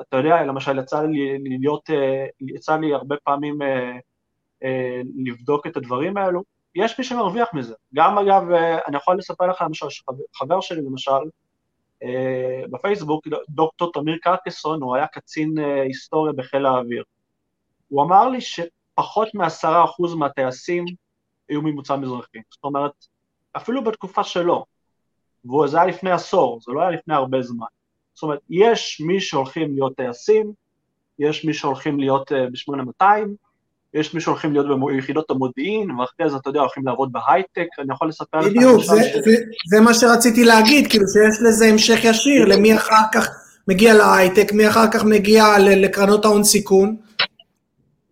אתה 0.00 0.16
יודע, 0.16 0.42
למשל 0.42 0.78
יצא 0.78 1.02
לי 1.02 1.38
להיות, 1.58 1.90
אה, 1.90 2.26
יצא 2.40 2.76
לי 2.76 2.94
הרבה 2.94 3.16
פעמים 3.24 3.58
לבדוק 5.26 5.66
את 5.66 5.76
הדברים 5.76 6.16
האלו, 6.16 6.42
יש 6.74 6.98
מי 6.98 7.04
שמרוויח 7.04 7.48
מזה. 7.54 7.74
גם 7.94 8.18
אגב, 8.18 8.42
אני 8.86 8.96
יכול 8.96 9.18
לספר 9.18 9.46
לך 9.46 9.62
למשל, 9.62 9.86
חבר 10.34 10.60
שלי 10.60 10.82
למשל, 10.82 11.12
בפייסבוק, 12.70 13.26
דוקטור 13.48 13.92
תמיר 13.92 14.18
קרקסון, 14.22 14.82
הוא 14.82 14.96
היה 14.96 15.06
קצין 15.06 15.58
היסטוריה 15.58 16.32
בחיל 16.32 16.66
האוויר. 16.66 17.04
הוא 17.88 18.02
אמר 18.02 18.28
לי 18.28 18.38
שפחות 18.40 19.28
מעשרה 19.34 19.84
אחוז 19.84 20.14
מהטייסים 20.14 20.84
היו 21.48 21.62
ממוצא 21.62 21.96
מזרחי. 21.96 22.38
זאת 22.50 22.64
אומרת, 22.64 22.92
אפילו 23.56 23.84
בתקופה 23.84 24.24
שלו, 24.24 24.64
וזה 25.64 25.76
היה 25.76 25.86
לפני 25.86 26.10
עשור, 26.10 26.60
זה 26.60 26.72
לא 26.72 26.80
היה 26.80 26.90
לפני 26.90 27.14
הרבה 27.14 27.42
זמן. 27.42 27.66
זאת 28.16 28.22
אומרת, 28.22 28.38
יש 28.50 29.02
מי 29.06 29.20
שהולכים 29.20 29.74
להיות 29.74 29.96
טייסים, 29.96 30.52
יש 31.18 31.44
מי 31.44 31.54
שהולכים 31.54 32.00
להיות 32.00 32.32
uh, 32.32 32.34
ב-8200, 32.34 33.04
יש 33.94 34.14
מי 34.14 34.20
שהולכים 34.20 34.52
להיות 34.52 34.66
ביחידות 34.80 35.30
המודיעין, 35.30 35.90
ואחרי 35.90 36.30
זה, 36.30 36.36
אתה 36.36 36.50
יודע, 36.50 36.60
הולכים 36.60 36.86
לעבוד 36.86 37.12
בהייטק, 37.12 37.66
אני 37.78 37.92
יכול 37.92 38.08
לספר 38.08 38.38
לך... 38.38 38.46
בדיוק, 38.46 38.82
זה, 38.82 39.02
ש... 39.02 39.16
זה, 39.24 39.36
זה 39.66 39.80
מה 39.80 39.94
שרציתי 39.94 40.44
להגיד, 40.44 40.90
כאילו 40.90 41.04
שיש 41.08 41.42
לזה 41.42 41.66
המשך 41.66 42.04
ישיר, 42.04 42.44
למי 42.44 42.76
אחר 42.76 43.04
כך 43.12 43.28
מגיע 43.68 43.94
להייטק, 43.94 44.52
מי 44.52 44.68
אחר 44.68 44.90
כך 44.92 45.04
מגיע 45.04 45.44
לקרנות 45.58 46.24
ההון 46.24 46.44
סיכון. 46.44 46.96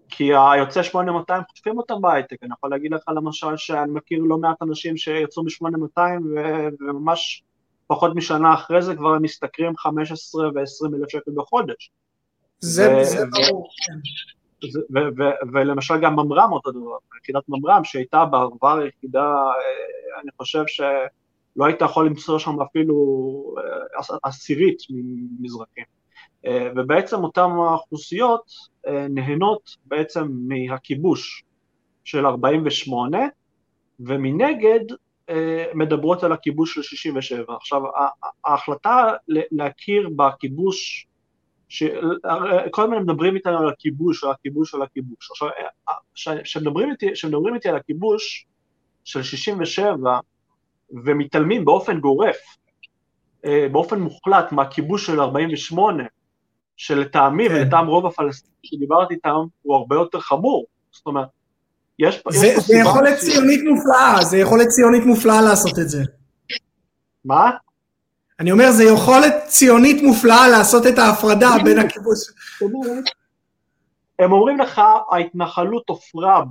כי 0.09 0.31
היוצא 0.53 0.83
8200 0.83 1.43
חוטפים 1.49 1.79
אותם 1.79 1.95
בהייטק, 2.01 2.37
אני 2.43 2.51
יכול 2.59 2.71
להגיד 2.71 2.93
לך 2.93 3.03
למשל 3.09 3.57
שאני 3.57 3.93
מכיר 3.93 4.23
לא 4.23 4.39
מעט 4.39 4.63
אנשים 4.63 4.97
שיצאו 4.97 5.45
ב-8200 5.45 6.01
וממש 6.81 7.43
פחות 7.87 8.15
משנה 8.15 8.55
אחרי 8.55 8.83
זה 8.83 8.97
כבר 8.97 9.15
הם 9.15 9.23
משתכרים 9.23 9.77
15 9.77 10.49
ו-20 10.49 10.97
אלף 10.97 11.09
שקל 11.09 11.31
בחודש. 11.35 11.91
זה, 12.61 13.05
ברור. 13.31 13.69
ולמשל 15.53 16.01
גם 16.01 16.13
ממר"ם 16.13 16.53
אותו 16.53 16.71
דבר, 16.71 16.97
יחידת 17.23 17.43
ממר"ם 17.49 17.85
שהייתה 17.85 18.25
בעבר 18.25 18.87
יחידה, 18.87 19.35
אה, 19.35 20.21
אני 20.23 20.31
חושב 20.37 20.65
שלא 20.67 21.65
היית 21.65 21.81
יכול 21.81 22.07
למצוא 22.07 22.39
שם 22.39 22.61
אפילו 22.61 22.95
אה, 23.59 24.19
עשירית 24.23 24.79
ממזרחים. 24.91 25.85
אה, 26.47 26.69
ובעצם 26.77 27.25
אותן 27.25 27.41
האוכלוסיות 27.41 28.51
נהנות 29.11 29.77
בעצם 29.85 30.29
מהכיבוש 30.49 31.45
של 32.05 32.27
48, 32.27 33.19
ומנגד 34.01 34.85
מדברות 35.75 36.25
על 36.25 36.33
הכיבוש 36.33 36.75
של 36.75 36.83
67. 36.83 37.57
עכשיו, 37.57 37.83
ההחלטה 38.45 39.13
להכיר 39.29 40.09
בכיבוש, 40.17 41.07
כל 42.71 42.83
הזמן 42.83 43.03
מדברים 43.03 43.37
איתנו 43.37 43.59
על 43.59 43.69
הכיבוש, 43.69 44.25
על 44.25 44.31
הכיבוש, 44.31 44.75
על 44.75 44.83
הכיבוש. 44.83 45.31
עכשיו, 46.13 46.37
כשמדברים 46.45 46.91
איתי, 46.91 47.17
איתי 47.55 47.69
על 47.69 47.77
הכיבוש 47.77 48.47
של 49.05 49.23
67 49.23 50.19
ומתעלמים 51.05 51.65
באופן 51.65 52.01
גורף, 52.01 52.37
אה, 53.45 53.67
באופן 53.73 54.01
מוחלט 54.01 54.53
מהכיבוש 54.53 55.07
של 55.07 55.21
48, 55.21 56.05
שלטעמי 56.77 57.49
כן. 57.49 57.55
ולטעם 57.55 57.87
רוב 57.87 58.07
הפלסטינים 58.07 58.55
שדיברתי 58.63 59.15
איתם 59.15 59.37
הוא 59.63 59.77
הרבה 59.77 59.97
יותר 59.97 60.21
חמור. 60.21 60.67
זאת 60.91 61.07
אומרת, 61.07 61.29
יש, 61.99 62.23
זה, 62.31 62.47
יש 62.47 62.67
זה 62.67 62.77
יכולת 62.77 63.19
ש... 63.19 63.21
ציונית 63.21 63.61
מופלאה, 63.65 64.25
זה 64.25 64.39
יכולת 64.39 64.69
ציונית 64.69 65.05
מופלאה 65.05 65.43
לעשות 65.43 65.79
את 65.79 65.89
זה. 65.89 66.03
מה? 67.25 67.51
אני 68.41 68.53
אומר, 68.53 68.71
זה 68.73 68.85
יכולת 68.85 69.35
ציונית 69.47 70.03
מופלאה 70.03 70.49
לעשות 70.49 70.87
את 70.87 70.99
ההפרדה 70.99 71.51
בין 71.65 71.79
הכיבוש. 71.79 72.19
הם 74.19 74.33
אומרים 74.33 74.59
לך, 74.59 74.83
ההתנחלות 75.11 75.89
עופרה 75.89 76.43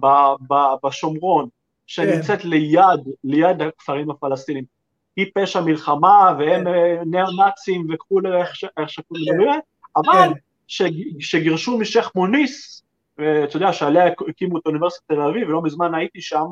בשומרון, 0.84 1.48
שנמצאת 1.88 2.41
כן. 2.41 2.50
ליד, 2.50 3.00
ליד 3.24 3.62
הכפרים 3.62 4.12
הפלסטינים, 4.12 4.64
היא 5.16 5.26
פשע 5.36 5.62
מלחמה, 5.62 6.36
והם 6.39 6.64
כן. 6.64 6.68
אה, 6.68 6.96
ניאו-נאצים 7.06 7.88
וכולי, 7.94 8.30
איך 8.41 8.89
שכולם 8.89 9.26
כן. 9.26 9.32
מדברים, 9.32 9.60
אבל 9.96 10.34
כשגירשו 11.20 11.78
משייח' 11.78 12.12
מוניס, 12.16 12.82
אתה 13.16 13.57
יודע 13.57 13.74
שעליה 13.74 14.05
הקימו 14.30 14.57
את 14.57 14.66
אוניברסיטת 14.66 15.07
תל 15.07 15.22
אביב, 15.22 15.47
ולא 15.47 15.61
מזמן 15.61 15.95
הייתי 15.95 16.22
שם, 16.22 16.45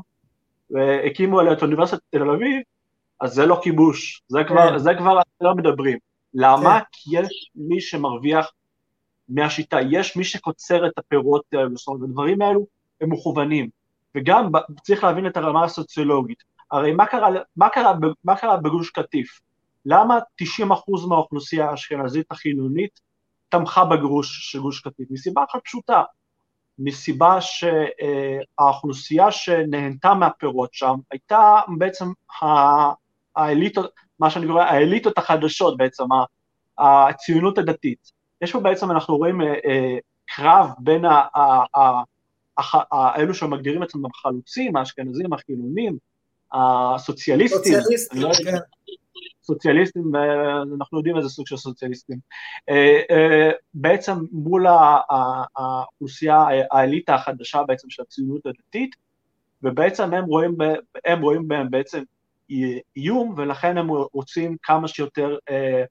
והקימו 0.69 1.39
עליה 1.39 1.53
את 1.53 1.61
אוניברסיטת 1.61 2.01
תל 2.09 2.29
אביב, 2.29 2.61
אז 3.21 3.33
זה 3.33 3.45
לא 3.45 3.59
כיבוש, 3.63 4.21
זה 4.27 4.39
כבר, 4.47 4.69
כן. 4.69 4.77
זה 4.77 4.91
כבר 4.97 5.19
לא 5.41 5.55
מדברים. 5.55 5.97
למה? 6.33 6.79
כן. 6.79 6.85
כי 6.91 7.17
יש 7.17 7.51
מי 7.55 7.81
שמרוויח 7.81 8.51
מהשיטה, 9.29 9.77
יש 9.91 10.17
מי 10.17 10.23
שקוצר 10.23 10.87
את 10.87 10.91
הפירות 10.97 11.43
האלו, 11.53 11.75
זאת 11.75 11.87
אומרת, 11.87 12.03
הדברים 12.03 12.41
האלו 12.41 12.65
הם 13.01 13.13
מכוונים. 13.13 13.69
וגם 14.15 14.51
צריך 14.83 15.03
להבין 15.03 15.27
את 15.27 15.37
הרמה 15.37 15.63
הסוציולוגית. 15.63 16.43
הרי 16.71 16.93
מה 16.93 17.05
קרה, 17.05 17.29
מה 17.57 17.69
קרה, 17.69 17.93
מה 18.23 18.35
קרה 18.35 18.57
בגוש 18.57 18.89
קטיף? 18.89 19.39
למה 19.85 20.19
90% 20.41 21.07
מהאוכלוסייה 21.09 21.69
האשכנזית 21.69 22.31
החילונית 22.31 22.99
תמכה 23.49 23.85
בגירוש 23.85 24.51
של 24.51 24.59
גוש 24.59 24.79
קטיף? 24.79 25.07
מסיבה 25.11 25.43
אחת 25.51 25.59
פשוטה, 25.63 26.03
מסיבה 26.83 27.37
שהאוכלוסייה 27.41 29.31
שנהנתה 29.31 30.13
מהפירות 30.13 30.73
שם 30.73 30.95
הייתה 31.11 31.59
בעצם 31.77 32.05
האליטות, 33.35 33.91
מה 34.19 34.29
שאני 34.29 34.47
קורא 34.47 34.63
האליטות 34.63 35.17
החדשות 35.17 35.77
בעצם, 35.77 36.03
הציונות 36.77 37.57
הדתית. 37.57 38.11
יש 38.41 38.51
פה 38.51 38.59
בעצם, 38.59 38.91
אנחנו 38.91 39.17
רואים 39.17 39.41
אה, 39.41 39.53
אה, 39.65 39.97
קרב 40.25 40.69
בין 40.79 41.05
האלו 42.91 43.33
שמגדירים 43.33 43.83
עצמם 43.83 44.13
חלוצים, 44.13 44.75
האשכנזים, 44.75 45.33
החילונים, 45.33 45.97
הסוציאליסטים, 46.53 47.59
סוציאליסטים, 47.59 48.21
לא 48.21 48.31
כן. 48.33 48.57
סוציאליסטים, 49.43 50.11
אנחנו 50.75 50.97
יודעים 50.97 51.17
איזה 51.17 51.29
סוג 51.29 51.47
של 51.47 51.57
סוציאליסטים, 51.57 52.17
אה, 52.69 53.01
אה, 53.11 53.51
בעצם 53.73 54.13
מול 54.31 54.65
האוכלוסייה, 55.57 56.45
האליטה 56.71 57.15
החדשה 57.15 57.63
בעצם 57.63 57.89
של 57.89 58.01
הציונות 58.01 58.45
הדתית, 58.45 58.95
ובעצם 59.63 60.13
הם 60.13 60.25
רואים, 60.25 60.57
הם 61.05 61.21
רואים 61.21 61.47
בהם 61.47 61.69
בעצם 61.69 62.03
איום, 62.95 63.33
ולכן 63.37 63.77
הם 63.77 63.87
רוצים 63.89 64.57
כמה 64.63 64.87
שיותר 64.87 65.37
אה, 65.49 65.83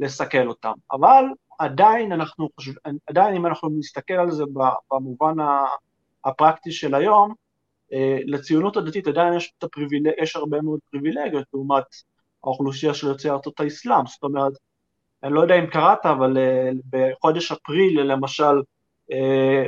לסכל 0.00 0.48
אותם. 0.48 0.72
אבל 0.92 1.24
עדיין 1.58 2.12
אנחנו 2.12 2.48
חושבים, 2.54 2.76
עדיין 3.06 3.34
אם 3.36 3.46
אנחנו 3.46 3.68
נסתכל 3.78 4.14
על 4.14 4.30
זה 4.30 4.44
במובן 4.90 5.34
הפרקטי 6.24 6.72
של 6.72 6.94
היום, 6.94 7.34
לציונות 8.26 8.76
הדתית 8.76 9.06
עדיין 9.06 9.34
יש, 9.34 9.52
הפריבילג... 9.62 10.10
יש 10.22 10.36
הרבה 10.36 10.60
מאוד 10.60 10.78
פריבילגיות 10.90 11.44
לעומת 11.54 11.84
האוכלוסייה 12.44 12.94
של 12.94 13.06
יוצאי 13.06 13.30
ארצות 13.30 13.60
האסלאם, 13.60 14.06
זאת 14.06 14.22
אומרת, 14.22 14.52
אני 15.24 15.32
לא 15.32 15.40
יודע 15.40 15.54
אם 15.54 15.66
קראת, 15.66 16.06
אבל 16.06 16.36
uh, 16.36 16.76
בחודש 16.90 17.52
אפריל 17.52 18.00
למשל, 18.02 18.60
uh, 19.10 19.14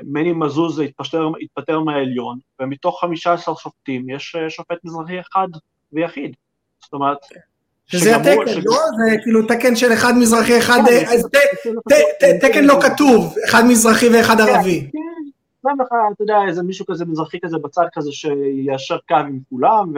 מני 0.05 0.33
מזוז 0.33 0.81
התפטר, 0.81 1.29
התפטר 1.43 1.81
מהעליון, 1.81 2.39
ומתוך 2.61 3.01
15 3.01 3.55
שופטים 3.57 4.11
יש 4.11 4.37
שופט 4.49 4.77
מזרחי 4.85 5.21
אחד 5.21 5.49
ויחיד. 5.93 6.37
זאת 6.83 6.93
אומרת, 6.93 7.19
שזה 7.87 8.17
התקן, 8.17 8.61
לא? 8.65 8.77
זה 8.97 9.17
כאילו 9.23 9.47
תקן 9.47 9.77
של 9.77 9.93
אחד 9.93 10.13
מזרחי, 10.17 10.59
אחד... 10.59 10.81
כן, 12.21 12.39
תקן 12.41 12.65
לא 12.65 12.79
כתוב, 12.83 13.35
אחד 13.49 13.63
מזרחי 13.69 14.09
ואחד 14.09 14.37
כן, 14.37 14.43
ערבי. 14.43 14.91
שם 15.71 15.83
לך, 15.83 15.89
אתה 16.15 16.23
יודע, 16.23 16.39
איזה 16.49 16.63
מישהו 16.63 16.87
כזה 16.87 17.05
מזרחי 17.05 17.39
כזה 17.45 17.57
בצד 17.59 17.87
כזה 17.93 18.13
שיישר 18.13 18.99
קו 19.09 19.15
עם 19.17 19.39
כולם, 19.51 19.93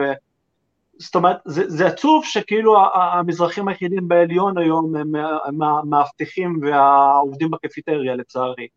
זאת 0.99 1.15
אומרת, 1.15 1.37
זה, 1.45 1.63
זה 1.67 1.87
עצוב 1.87 2.25
שכאילו 2.25 2.75
המזרחים 2.93 3.67
היחידים 3.67 4.07
בעליון 4.07 4.57
היום 4.57 4.95
הם 4.95 5.61
המאבטחים 5.61 6.59
והעובדים 6.61 7.51
בקפיטריה 7.51 8.15
לצערי. 8.15 8.67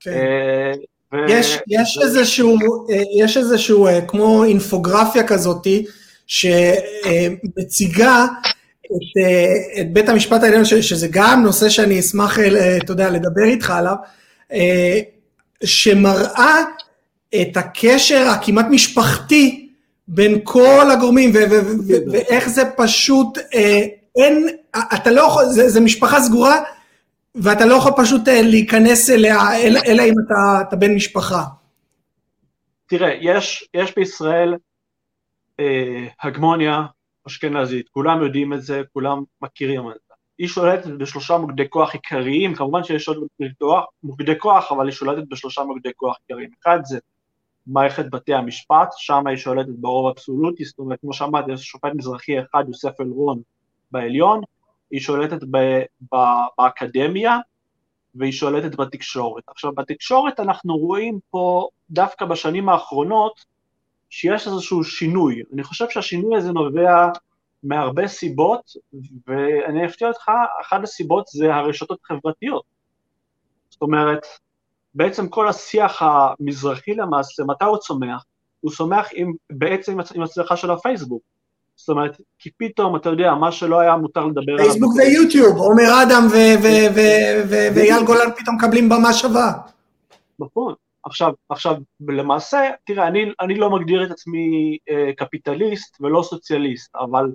כן. 0.00 0.10
אה, 0.10 0.72
ו... 1.12 1.16
יש, 1.28 1.58
יש 1.68 1.98
איזשהו, 2.02 2.56
אה, 2.90 3.02
יש 3.24 3.36
איזשהו 3.36 3.86
אה, 3.86 4.00
כמו 4.06 4.44
אינפוגרפיה 4.44 5.26
כזאתי 5.26 5.86
שמציגה 6.26 7.26
את, 8.86 9.16
את 9.80 9.92
בית 9.92 10.08
המשפט 10.08 10.42
העליון, 10.42 10.64
שזה 10.64 11.08
גם 11.10 11.42
נושא 11.42 11.68
שאני 11.68 12.00
אשמח, 12.00 12.38
אתה 12.84 12.92
יודע, 12.92 13.10
לדבר 13.10 13.44
איתך 13.44 13.70
עליו, 13.70 13.94
שמראה 15.64 16.62
את 17.42 17.56
הקשר 17.56 18.28
הכמעט 18.28 18.66
משפחתי 18.70 19.70
בין 20.08 20.40
כל 20.44 20.90
הגורמים, 20.92 21.30
ואיך 22.12 22.48
זה 22.48 22.62
פשוט, 22.76 23.38
אה, 23.54 23.80
אין, 24.16 24.46
אתה 24.94 25.10
לא 25.10 25.20
יכול, 25.20 25.44
זה, 25.44 25.68
זה 25.68 25.80
משפחה 25.80 26.20
סגורה, 26.20 26.56
ואתה 27.34 27.66
לא 27.66 27.74
יכול 27.74 27.92
פשוט 27.96 28.28
אה, 28.28 28.42
להיכנס 28.42 29.10
אליה, 29.10 29.38
אלא, 29.62 29.80
אלא 29.86 30.02
אם 30.02 30.14
אתה, 30.26 30.68
אתה 30.68 30.76
בן 30.76 30.94
משפחה. 30.94 31.44
תראה, 32.86 33.14
יש, 33.20 33.68
יש 33.74 33.94
בישראל 33.96 34.54
אה, 35.60 36.06
הגמוניה 36.22 36.82
אשכנזית, 37.26 37.88
כולם 37.88 38.22
יודעים 38.22 38.52
את 38.52 38.62
זה, 38.62 38.82
כולם 38.92 39.22
מכירים 39.42 39.90
את 39.90 39.96
זה. 40.08 40.09
היא 40.40 40.48
שולטת 40.48 40.86
בשלושה 40.86 41.38
מוקדי 41.38 41.68
כוח 41.68 41.92
עיקריים, 41.92 42.54
כמובן 42.54 42.84
שיש 42.84 43.08
עוד 43.08 43.26
מוקדי 44.02 44.38
כוח, 44.38 44.72
אבל 44.72 44.86
היא 44.86 44.92
שולטת 44.92 45.28
בשלושה 45.28 45.62
מוקדי 45.62 45.90
כוח 45.96 46.16
עיקריים. 46.26 46.50
אחד 46.62 46.78
זה 46.84 46.98
מערכת 47.66 48.10
בתי 48.10 48.34
המשפט, 48.34 48.88
שם 48.96 49.26
היא 49.26 49.36
שולטת 49.36 49.68
ברוב 49.68 50.06
אבסולוטי, 50.06 50.64
זאת 50.64 50.78
אומרת, 50.78 51.00
כמו 51.00 51.12
שאמרתי, 51.12 51.52
יש 51.52 51.62
שופט 51.62 51.92
מזרחי 51.94 52.40
אחד, 52.40 52.64
יוסף 52.68 53.00
אלרון, 53.00 53.40
בעליון, 53.90 54.40
היא 54.90 55.00
שולטת 55.00 55.42
ב, 55.50 55.56
ב, 56.14 56.16
באקדמיה, 56.58 57.38
והיא 58.14 58.32
שולטת 58.32 58.76
בתקשורת. 58.76 59.44
עכשיו, 59.46 59.72
בתקשורת 59.72 60.40
אנחנו 60.40 60.76
רואים 60.76 61.18
פה, 61.30 61.68
דווקא 61.90 62.24
בשנים 62.24 62.68
האחרונות, 62.68 63.44
שיש 64.10 64.46
איזשהו 64.46 64.84
שינוי. 64.84 65.42
אני 65.54 65.62
חושב 65.62 65.90
שהשינוי 65.90 66.36
הזה 66.36 66.52
נובע 66.52 67.08
מהרבה 67.62 68.08
סיבות, 68.08 68.60
ואני 69.26 69.86
אפתיע 69.86 70.08
אותך, 70.08 70.30
אחת 70.62 70.82
הסיבות 70.82 71.26
זה 71.26 71.54
הרשתות 71.54 71.98
החברתיות. 72.04 72.62
זאת 73.70 73.82
אומרת, 73.82 74.26
בעצם 74.94 75.28
כל 75.28 75.48
השיח 75.48 76.02
המזרחי 76.02 76.94
למעשה, 76.94 77.42
מתי 77.44 77.64
הוא 77.64 77.76
צומח? 77.76 78.24
הוא 78.60 78.72
צומח 78.72 79.08
עם, 79.14 79.32
בעצם 79.50 79.98
עם 80.14 80.22
הצלחה 80.22 80.56
של 80.56 80.70
הפייסבוק. 80.70 81.22
זאת 81.76 81.88
אומרת, 81.88 82.20
כי 82.38 82.50
פתאום, 82.56 82.96
אתה 82.96 83.08
יודע, 83.08 83.34
מה 83.34 83.52
שלא 83.52 83.80
היה 83.80 83.96
מותר 83.96 84.26
לדבר 84.26 84.52
עליו. 84.52 84.64
פייסבוק 84.64 84.94
ויוטיוב, 84.96 85.56
עומר 85.56 86.02
אדם 86.02 86.26
ואייל 87.74 88.04
גולן 88.06 88.30
פתאום 88.38 88.56
מקבלים 88.56 88.88
במה 88.88 89.12
שווה. 89.12 89.52
נכון. 90.38 90.74
עכשיו, 91.04 91.32
עכשיו, 91.48 91.74
למעשה, 92.08 92.70
תראה, 92.86 93.06
אני, 93.08 93.32
אני 93.40 93.54
לא 93.54 93.70
מגדיר 93.70 94.04
את 94.04 94.10
עצמי 94.10 94.78
אה, 94.90 95.10
קפיטליסט 95.16 95.96
ולא 96.00 96.22
סוציאליסט, 96.22 96.96
אבל 96.96 97.32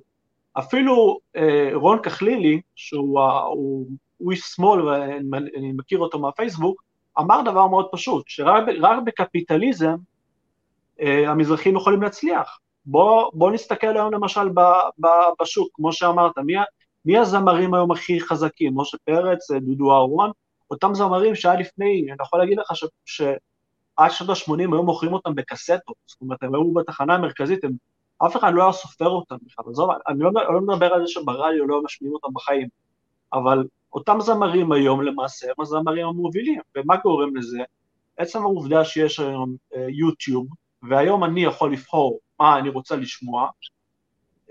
אפילו 0.60 1.20
אה, 1.36 1.70
רון 1.74 1.99
כחלילי, 2.03 2.62
שהוא 2.76 3.22
הוא, 3.22 3.88
הוא 4.18 4.32
איש 4.32 4.39
שמאל 4.39 4.82
ואני 4.82 5.72
מכיר 5.72 5.99
אותו 5.99 6.20
מהפייסבוק, 6.20 6.84
אמר 7.20 7.41
דבר 7.41 7.68
מאוד 7.68 7.88
פשוט, 7.91 8.24
שרק 8.28 8.64
בקפיטליזם 9.06 9.95
אה, 11.01 11.30
המזרחים 11.30 11.76
יכולים 11.76 12.01
להצליח. 12.01 12.60
בוא, 12.86 13.32
בוא 13.34 13.51
נסתכל 13.51 13.97
היום 13.97 14.14
למשל 14.14 14.49
ב, 14.49 14.60
ב, 14.99 15.08
בשוק, 15.41 15.70
כמו 15.74 15.93
שאמרת, 15.93 16.38
מי, 16.38 16.53
מי 17.06 17.18
הזמרים 17.18 17.74
היום 17.74 17.91
הכי 17.91 18.20
חזקים? 18.20 18.74
משה 18.76 18.97
פרץ, 19.06 19.51
אה, 19.51 19.60
דודו 19.60 19.91
אהרון, 19.91 20.32
אותם 20.72 20.93
זמרים 20.93 21.36
שהיה 21.36 21.56
לפני, 21.56 22.06
אני 22.08 22.18
יכול 22.22 22.39
להגיד 22.39 22.58
לך 22.60 22.76
ש, 22.76 22.84
שעד 23.06 24.12
שנות 24.12 24.30
ה-80 24.30 24.60
היו 24.60 24.84
מוכרים 24.84 25.14
אותם 25.14 25.36
בקסטות, 25.36 25.95
זאת 26.06 26.22
אומרת, 26.22 26.43
הם 26.43 26.56
היו 26.56 26.74
בתחנה 26.74 27.16
המרכזית, 27.16 27.64
הם, 27.64 27.72
אף 28.18 28.38
אחד 28.38 28.53
לא 28.53 28.63
היה 28.63 28.72
סופר 28.72 29.09
אותם 29.09 29.36
בכלל, 29.41 29.66
עזוב, 29.70 29.89
אני 30.07 30.20
לא, 30.20 30.32
לא 30.34 30.61
מדבר 30.61 30.93
על 30.93 31.01
זה 31.01 31.07
שברדיו 31.07 31.68
לא 31.68 31.82
משמיעים 31.84 32.13
אותם 32.13 32.28
בחיים, 32.34 32.68
אבל 33.34 33.63
אותם 33.93 34.18
זמרים 34.22 34.72
היום 34.72 35.01
למעשה 35.01 35.47
הם 35.47 35.61
הזמרים 35.61 36.07
המובילים, 36.07 36.61
ומה 36.78 36.95
גורם 36.97 37.36
לזה? 37.36 37.59
עצם 38.18 38.41
העובדה 38.41 38.86
שיש 38.86 39.20
היום 39.20 39.55
אה, 39.76 39.86
יוטיוב, 39.89 40.47
והיום 40.84 41.24
אני 41.24 41.43
יכול 41.43 41.74
לבחור 41.74 42.20
מה 42.39 42.57
אני 42.57 42.70
רוצה 42.70 42.95
לשמוע, 42.95 43.49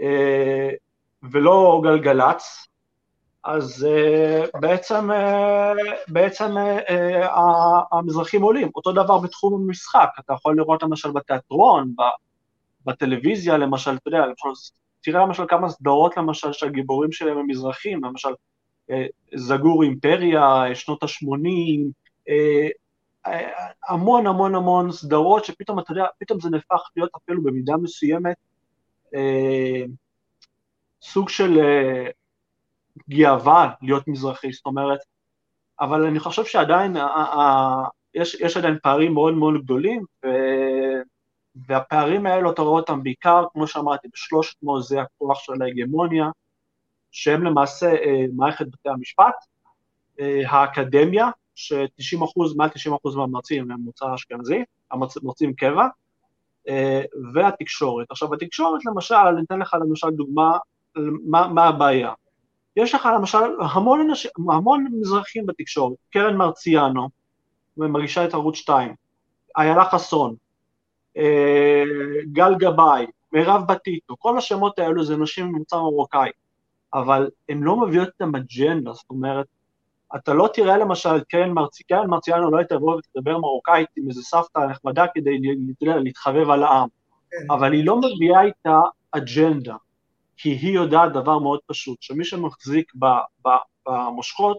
אה, 0.00 0.70
ולא 1.22 1.80
גלגלצ, 1.84 2.68
אז 3.44 3.86
uh, 3.86 4.60
בעצם, 4.60 5.10
uh, 5.10 6.12
בעצם 6.12 6.56
uh, 6.56 6.92
המזרחים 7.92 8.42
עולים. 8.42 8.70
אותו 8.76 8.92
דבר 8.92 9.18
בתחום 9.18 9.54
המשחק, 9.54 10.08
אתה 10.18 10.32
יכול 10.32 10.56
לראות 10.56 10.82
למשל 10.82 11.10
בתיאטרון, 11.10 11.94
בטלוויזיה 12.86 13.56
למשל, 13.56 13.90
אתה 13.90 14.08
יודע, 14.08 14.26
למשל, 14.26 14.48
תראה 15.02 15.26
למשל 15.26 15.42
כמה 15.48 15.68
סדרות 15.68 16.16
למשל 16.16 16.52
שהגיבורים 16.52 17.12
שלהם 17.12 17.38
הם 17.38 17.46
מזרחים, 17.46 18.04
למשל 18.04 18.28
זגור 19.34 19.82
אימפריה, 19.82 20.64
שנות 20.74 21.02
ה-80, 21.02 21.90
המון 23.88 24.26
המון 24.26 24.54
המון 24.54 24.92
סדרות 24.92 25.44
שפתאום, 25.44 25.78
אתה 25.78 25.92
יודע, 25.92 26.04
פתאום 26.18 26.40
זה 26.40 26.50
נהפך 26.50 26.80
להיות 26.96 27.10
אפילו 27.16 27.42
במידה 27.42 27.76
מסוימת 27.76 28.36
סוג 31.02 31.28
של 31.28 31.60
גאווה 33.10 33.70
להיות 33.82 34.08
מזרחי, 34.08 34.52
זאת 34.52 34.66
אומרת, 34.66 34.98
אבל 35.80 36.06
אני 36.06 36.18
חושב 36.18 36.44
שעדיין, 36.44 36.96
יש, 38.14 38.34
יש 38.34 38.56
עדיין 38.56 38.78
פערים 38.82 39.14
מאוד 39.14 39.34
מאוד 39.34 39.54
גדולים, 39.64 40.04
ו, 40.24 40.28
והפערים 41.54 42.26
האלו, 42.26 42.50
אתה 42.50 42.62
רואה 42.62 42.80
אותם 42.80 43.02
בעיקר, 43.02 43.44
כמו 43.52 43.66
שאמרתי, 43.66 44.08
בשלושת 44.12 44.56
מעוזי 44.62 44.98
הכוח 44.98 45.40
של 45.40 45.62
ההגמוניה, 45.62 46.30
שהם 47.10 47.44
למעשה 47.44 47.94
אה, 47.94 48.24
מערכת 48.36 48.66
בתי 48.66 48.88
המשפט, 48.88 49.34
אה, 50.20 50.42
האקדמיה, 50.46 51.28
ש-90 51.54 52.24
אחוז, 52.24 52.56
מעל 52.56 52.68
90 52.68 52.94
אחוז 52.94 53.16
מהמרצים 53.16 53.70
הם 53.70 53.80
מוצא 53.80 54.14
אשכנזי, 54.14 54.64
המרצים 54.90 55.54
קבע, 55.54 55.86
אה, 56.68 57.02
והתקשורת. 57.34 58.06
עכשיו, 58.10 58.28
בתקשורת 58.28 58.84
למשל, 58.84 59.14
אני 59.14 59.42
אתן 59.46 59.58
לך 59.58 59.76
למשל 59.80 60.10
דוגמה, 60.10 60.58
מה, 61.26 61.48
מה 61.48 61.64
הבעיה. 61.64 62.12
יש 62.76 62.94
לך 62.94 63.08
למשל 63.14 63.38
המון, 63.60 64.00
אנשים, 64.00 64.30
המון 64.50 64.86
מזרחים 65.00 65.46
בתקשורת, 65.46 65.96
קרן 66.10 66.36
מרציאנו, 66.36 67.08
מגישה 67.76 68.24
את 68.24 68.34
ערוץ 68.34 68.56
2, 68.56 68.94
איילה 69.56 69.84
חסון, 69.84 70.30
אה, 70.30 70.36
גל 72.32 72.54
גבאי, 72.54 73.06
מירב 73.32 73.62
בטיטו, 73.68 74.14
כל 74.18 74.38
השמות 74.38 74.78
האלו 74.78 75.04
זה 75.04 75.16
נשים 75.16 75.46
ממוצא 75.46 75.76
מרוקאי, 75.76 76.30
אבל 76.94 77.30
הן 77.48 77.62
לא 77.62 77.80
מביאות 77.80 78.08
איתן 78.08 78.36
אג'נדה, 78.36 78.92
זאת 78.92 79.10
אומרת, 79.10 79.46
אתה 80.16 80.34
לא 80.34 80.48
תראה 80.54 80.76
למשל 80.76 81.20
קרן, 81.28 81.50
מרצ... 81.50 81.82
קרן 81.82 82.06
מרציאנו 82.10 82.50
לא 82.50 82.62
תבוא 82.62 82.96
ותדבר 82.96 83.38
מרוקאית 83.38 83.88
עם 83.96 84.08
איזה 84.08 84.22
סבתא 84.22 84.58
נחמדה 84.58 85.06
כדי 85.14 85.38
להתחבב 85.80 86.50
על 86.50 86.62
העם, 86.62 86.88
כן. 87.30 87.36
אבל 87.50 87.72
היא 87.72 87.86
לא 87.86 87.96
מביאה 87.96 88.42
איתה 88.42 88.80
אג'נדה, 89.10 89.76
כי 90.36 90.48
היא 90.48 90.74
יודעת 90.74 91.12
דבר 91.12 91.38
מאוד 91.38 91.60
פשוט, 91.66 92.02
שמי 92.02 92.24
שמחזיק 92.24 92.92
במושכות 93.86 94.58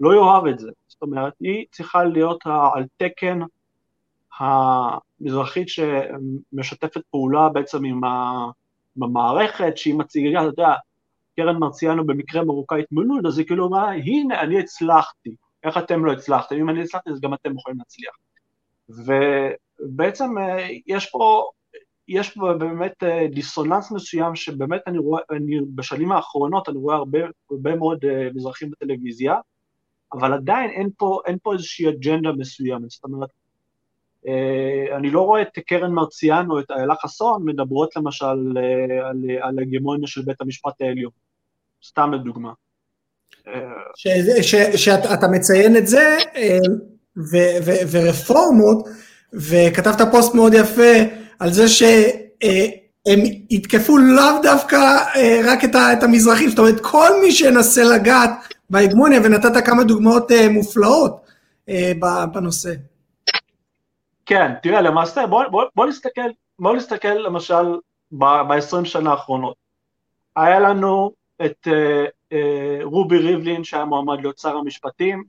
לא 0.00 0.14
יאהב 0.14 0.46
את 0.46 0.58
זה. 0.58 0.70
זאת 0.88 1.02
אומרת, 1.02 1.32
היא 1.40 1.66
צריכה 1.72 2.04
להיות 2.04 2.44
על 2.74 2.84
תקן 2.96 3.40
המזרחית 4.38 5.68
שמשתפת 5.68 7.00
פעולה 7.10 7.48
בעצם 7.48 7.84
עם, 7.84 8.00
המערכת, 9.02 9.76
שהיא 9.76 9.94
מציגה, 9.94 10.40
אתה 10.40 10.48
יודע, 10.48 10.74
קרן 11.36 11.56
מרציאנו 11.56 12.06
במקרה 12.06 12.44
מרוקאית 12.44 12.86
מלוד, 12.92 13.26
אז 13.26 13.38
היא 13.38 13.46
כאילו 13.46 13.66
אמרה, 13.66 13.92
הנה, 13.92 14.40
אני 14.40 14.60
הצלחתי, 14.60 15.36
איך 15.64 15.78
אתם 15.78 16.04
לא 16.04 16.12
הצלחתם? 16.12 16.56
אם 16.56 16.70
אני 16.70 16.82
הצלחתי, 16.82 17.10
אז 17.10 17.20
גם 17.20 17.34
אתם 17.34 17.58
יכולים 17.58 17.78
להצליח. 17.78 18.14
ובעצם 18.88 20.38
אה, 20.38 20.68
יש 20.86 21.10
פה 21.10 21.50
יש 22.08 22.30
פה 22.30 22.52
באמת 22.58 23.02
אה, 23.02 23.26
דיסוננס 23.34 23.90
מסוים 23.90 24.36
שבאמת 24.36 24.80
אני 24.86 24.98
רואה, 24.98 25.22
אני, 25.30 25.60
בשנים 25.74 26.12
האחרונות 26.12 26.68
אני 26.68 26.78
רואה 26.78 26.96
הרבה, 26.96 27.18
הרבה 27.50 27.76
מאוד 27.76 28.04
אה, 28.04 28.28
מזרחים 28.34 28.70
בטלוויזיה, 28.70 29.34
אבל 30.12 30.32
עדיין 30.32 30.70
אין 30.70 30.90
פה, 30.96 31.20
אין 31.26 31.38
פה 31.42 31.52
איזושהי 31.52 31.88
אג'נדה 31.88 32.32
מסוימת, 32.32 32.90
זאת 32.90 33.04
אומרת, 33.04 33.28
אני 34.96 35.10
לא 35.10 35.20
רואה 35.20 35.42
את 35.42 35.58
קרן 35.66 35.92
מרציאנו, 35.92 36.60
את 36.60 36.70
איילה 36.70 36.94
חסון, 37.02 37.44
מדברות 37.44 37.96
למשל 37.96 38.26
על, 39.04 39.16
על 39.40 39.58
הגמוניה 39.58 40.06
של 40.06 40.22
בית 40.22 40.40
המשפט 40.40 40.80
העליון, 40.80 41.10
סתם 41.86 42.12
לדוגמה. 42.12 42.52
שאתה 44.76 45.28
מציין 45.28 45.76
את 45.76 45.86
זה, 45.86 46.16
ו, 47.16 47.36
ו, 47.64 47.72
ורפורמות, 47.90 48.88
וכתבת 49.32 50.08
פוסט 50.12 50.34
מאוד 50.34 50.54
יפה, 50.54 50.92
על 51.38 51.52
זה 51.52 51.68
שהם 51.68 53.20
יתקפו 53.50 53.98
לאו 53.98 54.42
דווקא 54.42 54.76
אה, 55.16 55.40
רק 55.44 55.64
את 55.64 56.02
המזרחים, 56.02 56.48
זאת 56.48 56.58
אומרת 56.58 56.80
כל 56.80 57.08
מי 57.22 57.32
שינסה 57.32 57.84
לגעת 57.84 58.30
בהגמוניה, 58.70 59.20
ונתת 59.24 59.64
כמה 59.64 59.84
דוגמאות 59.84 60.32
אה, 60.32 60.48
מופלאות 60.48 61.20
אה, 61.68 61.92
בנושא. 62.32 62.72
כן, 64.26 64.52
תראה, 64.62 64.80
למעשה, 64.80 65.26
בוא, 65.26 65.44
בוא, 65.50 65.64
בוא 65.76 65.86
נסתכל, 65.86 66.30
בוא 66.58 66.76
נסתכל 66.76 67.14
למשל 67.14 67.64
ב-20 68.12 68.84
שנה 68.84 69.10
האחרונות. 69.10 69.56
היה 70.36 70.60
לנו 70.60 71.12
את 71.44 71.68
uh, 71.68 72.32
uh, 72.32 72.36
רובי 72.82 73.18
ריבלין 73.18 73.64
שהיה 73.64 73.84
מועמד 73.84 74.20
להיות 74.20 74.38
שר 74.38 74.56
המשפטים, 74.56 75.24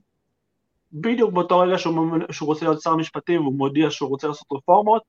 בדיוק 0.92 1.32
באותו 1.32 1.58
רגע 1.58 1.78
שהוא, 1.78 2.18
שהוא 2.30 2.46
רוצה 2.46 2.64
להיות 2.64 2.82
שר 2.82 2.90
המשפטים 2.90 3.40
והוא 3.40 3.54
מודיע 3.54 3.90
שהוא 3.90 4.08
רוצה 4.08 4.28
לעשות 4.28 4.46
רפורמות, 4.52 5.02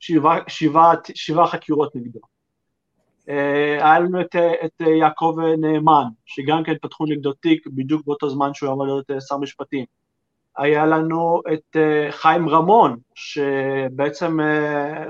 שבעה, 0.00 0.38
שבעה, 0.48 0.94
שבעה 1.14 1.46
חקירות 1.46 1.96
נגדו. 1.96 2.20
אה, 3.28 3.90
היה 3.90 3.98
לנו 3.98 4.20
את, 4.20 4.36
את 4.64 4.80
יעקב 4.80 5.36
נאמן, 5.58 6.04
שגם 6.26 6.62
כן 6.64 6.74
פתחו 6.82 7.06
נגדו 7.06 7.32
תיק 7.32 7.66
בדיוק 7.66 8.06
באותו 8.06 8.30
זמן 8.30 8.54
שהוא 8.54 8.72
אמור 8.72 8.86
להיות 8.86 9.10
אה, 9.10 9.20
שר 9.20 9.36
משפטים. 9.36 9.84
היה 10.56 10.86
לנו 10.86 11.42
את 11.52 11.76
אה, 11.76 12.12
חיים 12.12 12.48
רמון, 12.48 12.96
שבעצם, 13.14 14.38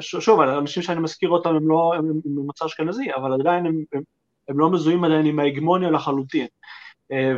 שוב, 0.01 0.41
האנשים 0.41 0.83
שאני 0.83 1.01
מזכיר 1.01 1.31
אותם 1.31 1.55
הם 1.55 1.69
לא, 1.69 1.93
הם 1.97 2.13
ממוצא 2.25 2.67
אשכנזי, 2.67 3.15
אבל 3.17 3.33
עדיין 3.33 3.67
הם, 3.67 3.85
הם, 3.93 4.03
הם 4.49 4.59
לא 4.59 4.71
מזוהים 4.71 5.05
עדיין 5.05 5.27
עם 5.27 5.39
ההגמוניה 5.39 5.91
לחלוטין. 5.91 6.47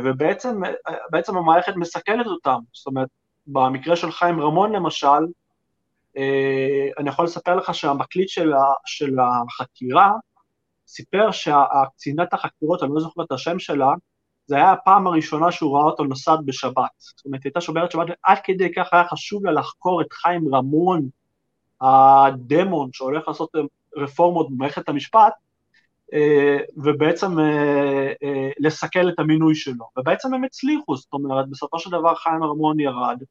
ובעצם 0.03 1.37
המערכת 1.37 1.75
מסכנת 1.75 2.25
אותם, 2.25 2.59
זאת 2.73 2.87
אומרת, 2.87 3.07
במקרה 3.47 3.95
של 3.95 4.11
חיים 4.11 4.41
רמון 4.41 4.71
למשל, 4.71 5.07
אני 6.99 7.09
יכול 7.09 7.25
לספר 7.25 7.55
לך 7.55 7.75
שהמקליט 7.75 8.29
של, 8.29 8.51
של 8.85 9.15
החקירה 9.19 10.11
סיפר 10.87 11.31
שהקצינת 11.31 12.33
החקירות, 12.33 12.83
אני 12.83 12.91
לא 12.93 12.99
זוכר 12.99 13.23
את 13.23 13.31
השם 13.31 13.59
שלה, 13.59 13.89
זה 14.47 14.55
היה 14.55 14.71
הפעם 14.71 15.07
הראשונה 15.07 15.51
שהוא 15.51 15.77
ראה 15.77 15.85
אותו 15.85 16.03
נוסעת 16.03 16.39
בשבת. 16.45 16.89
זאת 16.97 17.25
אומרת, 17.25 17.43
הייתה 17.43 17.61
שומרת 17.61 17.91
שבת, 17.91 18.07
ועד 18.09 18.37
כדי 18.43 18.73
כך 18.73 18.89
היה 18.91 19.07
חשוב 19.07 19.45
לה 19.45 19.51
לחקור 19.51 20.01
את 20.01 20.13
חיים 20.13 20.55
רמון, 20.55 21.09
הדמון 21.81 22.89
שהולך 22.93 23.27
לעשות 23.27 23.49
רפורמות 23.97 24.51
במערכת 24.51 24.89
המשפט, 24.89 25.33
אה, 26.13 26.57
ובעצם 26.77 27.39
אה, 27.39 28.13
אה, 28.23 28.49
לסכל 28.59 29.09
את 29.09 29.19
המינוי 29.19 29.55
שלו. 29.55 29.85
ובעצם 29.97 30.33
הם 30.33 30.43
הצליחו, 30.43 30.95
זאת 30.95 31.13
אומרת, 31.13 31.49
בסופו 31.49 31.79
של 31.79 31.89
דבר 31.91 32.15
חיים 32.15 32.43
רמון 32.43 32.79
ירד, 32.79 33.23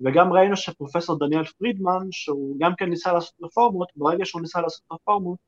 וגם 0.00 0.32
ראינו 0.32 0.56
שפרופסור 0.56 1.18
דניאל 1.18 1.44
פרידמן, 1.44 2.06
שהוא 2.10 2.56
גם 2.58 2.72
כן 2.76 2.90
ניסה 2.90 3.12
לעשות 3.12 3.34
רפורמות, 3.42 3.88
ברגע 3.96 4.24
שהוא 4.24 4.42
ניסה 4.42 4.60
לעשות 4.60 4.82
רפורמות, 4.92 5.38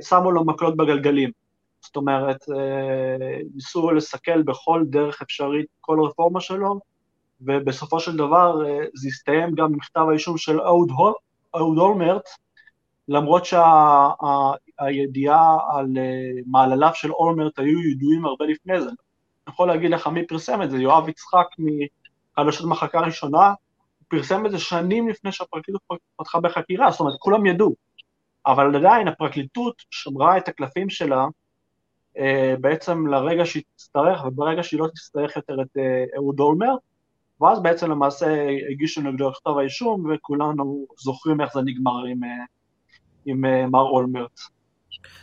שמו 0.00 0.30
לו 0.30 0.44
מקלות 0.44 0.76
בגלגלים. 0.76 1.30
זאת 1.84 1.96
אומרת, 1.96 2.44
ניסו 3.54 3.90
לסכל 3.90 4.42
בכל 4.42 4.84
דרך 4.86 5.22
אפשרית 5.22 5.66
כל 5.80 6.00
רפורמה 6.00 6.40
שלו, 6.40 6.80
ובסופו 7.40 8.00
של 8.00 8.16
דבר 8.16 8.58
זה 8.94 9.08
הסתיים 9.08 9.54
גם 9.54 9.72
במכתב 9.72 10.06
האישום 10.10 10.38
של 10.38 10.60
אהוד 10.60 10.90
אולמרט, 11.54 12.28
למרות 13.08 13.44
שהידיעה 13.44 15.56
שה, 15.58 15.78
על 15.78 15.86
uh, 15.86 16.42
מעלליו 16.46 16.90
של 16.94 17.12
אולמרט 17.12 17.58
היו 17.58 17.80
ידועים 17.80 18.24
הרבה 18.24 18.44
לפני 18.44 18.80
זה. 18.80 18.88
אני 18.88 18.96
יכול 19.48 19.68
להגיד 19.68 19.90
לך 19.90 20.06
מי 20.06 20.26
פרסם 20.26 20.62
את 20.62 20.70
זה, 20.70 20.76
יואב 20.76 21.08
יצחק 21.08 21.46
מחדשות 22.38 22.66
מחלקה 22.66 23.00
ראשונה, 23.00 23.46
הוא 23.98 24.06
פרסם 24.08 24.46
את 24.46 24.50
זה 24.50 24.58
שנים 24.58 25.08
לפני 25.08 25.32
שהפרקליטות 25.32 25.82
פתחה 26.16 26.40
בחקירה, 26.40 26.90
זאת 26.90 27.00
אומרת, 27.00 27.14
כולם 27.18 27.46
ידעו. 27.46 27.74
אבל 28.46 28.76
עדיין 28.76 29.08
הפרקליטות 29.08 29.74
שמרה 29.90 30.38
את 30.38 30.48
הקלפים 30.48 30.90
שלה 30.90 31.26
בעצם 32.60 33.06
לרגע 33.06 33.44
שהיא 33.44 33.62
תצטרך, 33.76 34.24
וברגע 34.24 34.62
שהיא 34.62 34.80
לא 34.80 34.86
תצטרך 34.94 35.36
יותר 35.36 35.62
את 35.62 35.76
uh, 35.76 36.16
אהוד 36.16 36.40
אולמרט, 36.40 36.80
ואז 37.40 37.62
בעצם 37.62 37.90
למעשה 37.90 38.26
הגישו 38.70 39.00
נגדו 39.00 39.32
כתב 39.32 39.50
האישום, 39.58 40.04
וכולנו 40.14 40.86
זוכרים 40.98 41.40
איך 41.40 41.50
זה 41.54 41.60
נגמר 41.64 42.04
עם, 42.10 42.20
עם 43.26 43.44
אה, 43.44 43.66
מר 43.66 43.88
אולמרט. 43.88 44.40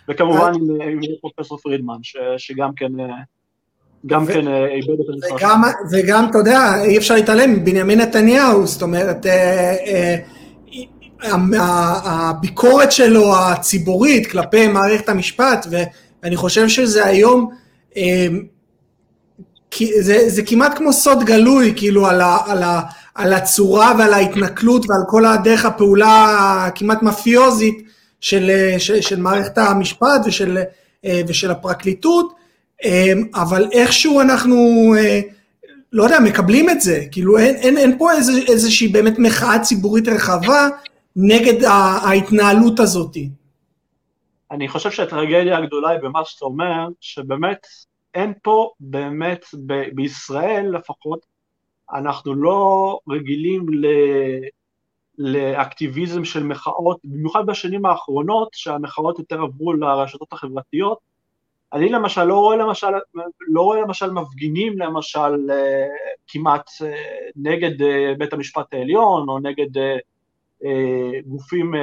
וכמובן 0.10 0.52
עם, 0.56 0.82
עם 0.82 1.00
פרופסור 1.22 1.58
פרידמן, 1.58 1.98
ש, 2.04 2.18
שגם 2.38 2.74
כן... 2.76 3.00
אה, 3.00 3.06
גם 4.06 4.26
כן 4.26 4.48
אה, 4.48 4.68
איבד 4.68 5.00
את 5.00 5.06
המשחק. 5.10 5.36
וגם, 5.36 5.62
וגם, 5.92 6.30
אתה 6.30 6.38
יודע, 6.38 6.84
אי 6.84 6.98
אפשר 6.98 7.14
להתעלם 7.14 7.54
מבנימין 7.54 8.02
נתניהו, 8.02 8.68
זאת 8.68 8.82
אומרת, 8.82 9.26
הביקורת 12.06 12.92
שלו 12.92 13.36
הציבורית 13.38 14.32
כלפי 14.32 14.68
מערכת 14.68 15.10
המשפט, 15.10 15.68
ואני 16.24 16.36
חושב 16.36 16.68
שזה 16.68 17.06
היום, 17.06 17.50
זה, 20.00 20.30
זה 20.30 20.42
כמעט 20.46 20.78
כמו 20.78 20.94
סוד 20.94 21.24
גלוי, 21.24 21.74
כאילו, 21.76 22.08
על, 22.08 22.22
ה, 22.22 22.38
על, 22.46 22.64
ה, 22.64 22.82
על 23.16 23.34
הצורה 23.34 23.94
ועל 24.00 24.14
ההתנכלות 24.14 24.90
ועל 24.90 25.02
כל 25.08 25.26
הדרך 25.26 25.66
הפעולה 25.66 26.26
הכמעט 26.68 27.04
מאפיוזית 27.04 27.84
של, 28.22 28.52
של, 28.78 29.02
של 29.02 29.20
מערכת 29.20 29.58
המשפט 29.58 30.22
ושל, 30.26 30.58
ושל 31.28 31.52
הפרקליטות, 31.52 32.34
אבל 33.36 33.68
איכשהו 33.72 34.22
אנחנו, 34.22 34.94
לא 35.94 36.04
יודע, 36.04 36.20
מקבלים 36.20 36.70
את 36.70 36.82
זה, 36.82 37.04
כאילו 37.12 37.38
אין, 37.38 37.56
אין, 37.56 37.78
אין 37.78 37.98
פה 37.98 38.12
איז, 38.12 38.32
איזושהי 38.48 38.88
באמת 38.88 39.20
מחאה 39.20 39.60
ציבורית 39.60 40.08
רחבה 40.08 40.68
נגד 41.16 41.64
ההתנהלות 41.64 42.80
הזאת. 42.80 43.18
אני 44.52 44.68
חושב 44.68 44.91
שהטרגדיה 44.91 45.58
הגדולה 45.58 45.89
היא 45.89 45.99
במה 45.99 46.26
שאתה 46.26 46.45
אומר, 46.45 46.88
שבאמת 47.02 47.68
אין 48.14 48.34
פה 48.43 48.72
באמת, 48.80 49.45
ב- 49.66 49.89
בישראל 49.95 50.76
לפחות, 50.76 51.26
אנחנו 51.93 52.36
לא 52.36 52.99
רגילים 53.10 53.66
ל... 53.70 53.86
לאקטיביזם 55.18 56.26
של 56.26 56.43
מחאות, 56.43 56.97
במיוחד 57.04 57.45
בשנים 57.45 57.86
האחרונות, 57.86 58.49
שהמחאות 58.52 59.20
יותר 59.20 59.41
עברו 59.41 59.74
לרשתות 59.74 60.34
החברתיות. 60.34 60.97
אני 61.74 61.89
למשל 61.89 62.24
לא 62.24 62.39
רואה 62.39 62.56
למשל, 62.58 62.88
לא 63.39 63.62
רואה 63.62 63.82
למשל 63.82 64.12
מפגינים 64.12 64.80
למשל 64.80 65.52
אה, 65.52 65.88
כמעט 66.28 66.70
אה, 66.86 66.93
נגד 67.36 67.82
אה, 67.82 68.14
בית 68.18 68.34
המשפט 68.34 68.74
העליון 68.74 69.30
או 69.30 69.39
נגד 69.39 69.82
גופים 71.26 71.74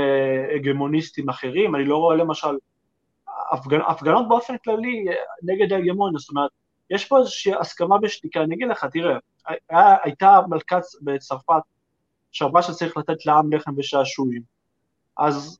הגמוניסטיים 0.57 1.29
אחרים, 1.29 1.75
אני 1.75 1.85
לא 1.85 1.97
רואה 1.97 2.17
למשל 2.17 2.57
הפגנ, 3.53 3.81
הפגנות 3.89 4.29
באופן 4.29 4.57
כללי 4.65 5.05
נגד 5.43 5.73
ההגמוניה, 5.73 6.19
זאת 6.19 6.31
אומרת, 6.31 6.51
יש 6.91 7.05
פה 7.05 7.19
איזושהי 7.19 7.53
הסכמה 7.61 7.99
בשתיקה, 7.99 8.43
אני 8.43 8.55
אגיד 8.55 8.69
לך, 8.69 8.85
תראה, 8.85 9.19
הייתה 10.05 10.41
מלכת 10.49 10.83
בצרפת 11.03 11.63
שאמרה 12.33 12.63
שצריך 12.63 12.97
לתת 12.97 13.27
לעם 13.27 13.53
לחם 13.53 13.73
ושעשועים. 13.77 14.43
אז 15.19 15.59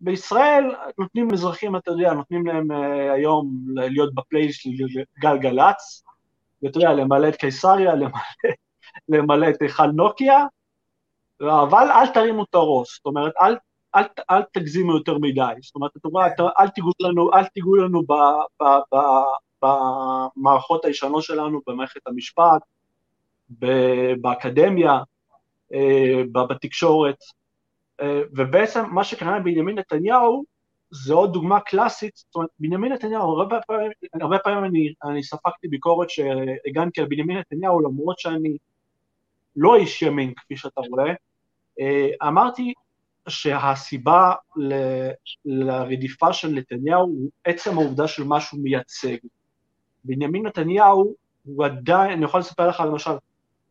בישראל 0.00 0.74
נותנים 0.98 1.32
אזרחים, 1.32 1.76
אתה 1.76 1.90
יודע, 1.90 2.12
נותנים 2.12 2.46
להם 2.46 2.70
היום 3.14 3.64
להיות 3.76 4.14
בפלייליסט 4.14 4.60
של 4.62 4.70
גלגלצ, 5.18 6.04
ואתה 6.62 6.78
יודע, 6.78 6.92
למלא 6.92 7.28
את 7.28 7.36
קיסריה, 7.36 7.94
למלא, 7.94 8.20
למלא 9.08 9.50
את 9.50 9.62
היכל 9.62 9.86
נוקיה, 9.86 10.44
אבל 11.40 11.90
אל 11.90 12.06
תרימו 12.06 12.44
את 12.44 12.54
הראש, 12.54 12.96
זאת 12.96 13.06
אומרת, 13.06 13.32
אל, 13.42 13.56
אל, 13.94 14.04
אל 14.30 14.42
תגזימו 14.52 14.92
יותר 14.96 15.18
מדי, 15.18 15.52
זאת 15.62 15.74
אומרת, 15.74 15.90
אתה 15.96 16.08
רואה, 16.08 16.26
אל 16.60 16.68
תיגעו 16.68 16.90
לנו, 17.00 17.32
אל 17.34 17.44
תיגעו 17.44 17.76
לנו 17.76 18.02
ב, 18.02 18.12
ב, 18.62 18.64
ב, 18.94 18.98
במערכות 19.62 20.84
הישנות 20.84 21.22
שלנו, 21.22 21.60
במערכת 21.66 22.06
המשפט, 22.06 22.62
באקדמיה, 24.20 24.98
אה, 25.72 26.22
בתקשורת, 26.32 27.18
אה, 28.00 28.20
ובעצם 28.32 28.84
מה 28.90 29.04
שקרה 29.04 29.36
עם 29.36 29.44
בנימין 29.44 29.78
נתניהו 29.78 30.44
זה 30.90 31.14
עוד 31.14 31.32
דוגמה 31.32 31.60
קלאסית, 31.60 32.16
זאת 32.16 32.34
אומרת 32.34 32.50
בנימין 32.58 32.92
נתניהו, 32.92 33.38
הרבה 33.38 33.58
פעמים, 33.66 33.90
הרבה 34.20 34.38
פעמים 34.38 34.64
אני, 34.64 34.94
אני 35.04 35.22
ספגתי 35.22 35.68
ביקורת 35.68 36.10
שהגנתי 36.10 37.00
על 37.00 37.06
בנימין 37.06 37.38
נתניהו 37.38 37.80
למרות 37.80 38.18
שאני 38.18 38.56
לא 39.56 39.76
איש 39.76 40.02
ימין 40.02 40.34
כפי 40.34 40.56
שאתה 40.56 40.80
רואה, 40.90 41.08
אה, 41.08 41.14
אמרתי 42.22 42.72
שהסיבה 43.28 44.32
ל, 44.56 44.74
לרדיפה 45.44 46.32
של 46.32 46.48
נתניהו 46.48 47.02
הוא 47.02 47.30
עצם 47.44 47.78
העובדה 47.78 48.08
של 48.08 48.24
מה 48.24 48.40
שהוא 48.40 48.60
מייצג. 48.62 49.16
בנימין 50.04 50.46
נתניהו 50.46 51.14
הוא 51.44 51.64
עדיין, 51.64 52.12
אני 52.12 52.24
יכול 52.24 52.40
לספר 52.40 52.68
לך 52.68 52.80
למשל, 52.80 53.10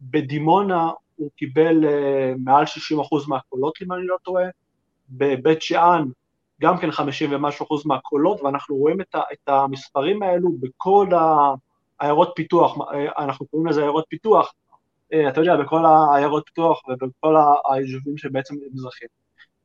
בדימונה 0.01 0.89
הוא 1.15 1.29
קיבל 1.35 1.83
uh, 1.83 1.87
מעל 2.37 2.63
60% 2.63 2.67
מהקולות, 3.27 3.73
אם 3.81 3.93
אני 3.93 4.05
לא 4.05 4.17
טועה, 4.23 4.45
בבית 5.09 5.61
שאן 5.61 6.05
גם 6.61 6.77
כן 6.77 6.91
50 6.91 7.33
ומשהו 7.33 7.65
אחוז 7.65 7.85
מהקולות, 7.85 8.41
ואנחנו 8.41 8.75
רואים 8.75 9.01
את, 9.01 9.15
ה, 9.15 9.21
את 9.33 9.49
המספרים 9.49 10.23
האלו 10.23 10.49
בכל 10.59 11.07
העיירות 11.99 12.31
פיתוח, 12.35 12.77
אה, 12.93 13.23
אנחנו 13.23 13.45
קוראים 13.45 13.67
לזה 13.67 13.81
עיירות 13.81 14.05
פיתוח, 14.09 14.53
אתה 15.07 15.41
יודע, 15.41 15.55
בכל 15.55 15.85
העיירות 15.85 16.43
פיתוח 16.45 16.81
ובכל 16.87 17.35
היישובים 17.71 18.17
שבעצם 18.17 18.55
מזרחים. 18.73 19.07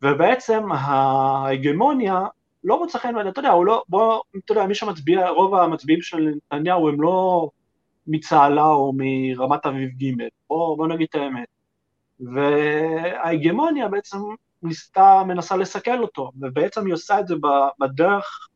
ובעצם 0.03 0.73
ההגמוניה 0.73 2.21
לא 2.65 2.79
מוצא 2.79 2.99
חן, 2.99 3.29
אתה 3.29 3.39
יודע, 3.39 3.51
הוא 3.51 3.67
לא, 3.67 3.83
בוא, 3.89 4.23
אתה 4.45 4.53
יודע, 4.53 4.67
מי 4.67 4.75
שמצביע, 4.75 5.29
רוב 5.29 5.55
המצביעים 5.55 6.03
של 6.03 6.33
נתניהו 6.37 6.89
הם 6.89 7.03
לא 7.03 7.49
מצהלה 8.07 8.67
או 8.67 8.93
מרמת 8.97 9.67
אביב 9.67 9.91
ג', 9.91 10.25
בוא, 10.49 10.77
בוא 10.77 10.87
נגיד 10.87 11.07
את 11.11 11.15
האמת. 11.15 11.49
וההגמוניה 12.21 13.89
בעצם 13.89 14.19
ניסתה, 14.63 15.23
מנסה 15.27 15.57
לסכל 15.57 16.03
אותו, 16.03 16.31
ובעצם 16.41 16.87
היא 16.87 16.95
עושה 16.95 17.21
את 17.21 17.29
זה 17.29 17.35
בדרך 17.81 18.49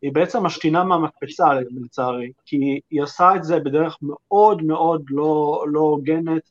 שהיא 0.00 0.12
בעצם 0.12 0.42
משתינה 0.42 0.84
מהמקפצה 0.84 1.44
לצערי, 1.54 2.32
כי 2.44 2.80
היא 2.90 3.02
עושה 3.02 3.36
את 3.36 3.44
זה 3.44 3.60
בדרך 3.60 3.98
מאוד 4.02 4.62
מאוד 4.62 5.04
לא, 5.08 5.64
לא 5.68 5.80
הוגנת, 5.80 6.50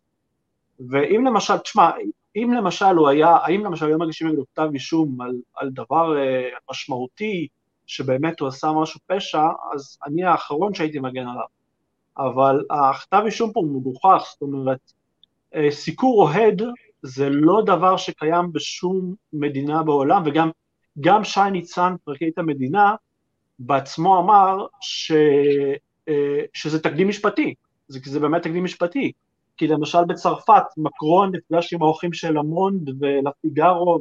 ואם 0.90 1.26
למשל, 1.26 1.58
תשמע, 1.58 1.92
אם 2.36 2.54
למשל 2.58 2.96
הוא 2.98 3.10
היה, 3.10 3.30
האם 3.30 3.66
למשל 3.66 3.86
היו 3.86 4.00
מגישים 4.00 4.28
נגדו 4.28 4.44
כתב 4.54 4.70
אישום 4.74 5.22
על, 5.22 5.36
על 5.56 5.70
דבר 5.70 6.14
uh, 6.16 6.72
משמעותי, 6.72 7.48
שבאמת 7.86 8.40
הוא 8.40 8.48
עשה 8.48 8.72
משהו 8.72 9.00
פשע, 9.08 9.48
אז 9.74 9.98
אני 10.06 10.24
האחרון 10.24 10.74
שהייתי 10.74 11.00
מגן 11.00 11.28
עליו. 11.28 11.46
אבל 12.18 12.64
הכתב 12.70 13.22
אישום 13.26 13.52
פה 13.54 13.62
מגוחך, 13.66 14.28
זאת 14.32 14.42
אומרת, 14.42 14.80
אה, 15.56 15.72
סיקור 15.72 16.24
אוהד 16.24 16.62
זה 17.02 17.30
לא 17.30 17.62
דבר 17.66 17.98
שקיים 17.98 18.54
בשום 18.54 19.16
מדינה 19.34 19.84
בעולם, 19.84 20.24
וגם 20.26 20.50
גם 21.00 21.24
שי 21.24 21.40
ניצן, 21.52 21.96
פרקליט 22.04 22.38
המדינה, 22.38 22.96
בעצמו 23.60 24.20
אמר 24.20 24.66
שזה 26.54 26.80
תקדים 26.84 27.08
משפטי, 27.08 27.54
זה, 27.88 28.00
זה 28.06 28.20
באמת 28.20 28.42
תקדים 28.42 28.64
משפטי, 28.64 29.12
כי 29.58 29.68
למשל 29.68 30.06
בצרפת 30.08 30.64
מקרון 30.78 31.32
נפגש 31.36 31.74
עם 31.74 31.82
העורכים 31.82 32.14
של 32.14 32.38
לה 32.38 32.55
מונד 32.55 32.90
ולה 33.00 33.33
פיגארו 33.33 34.00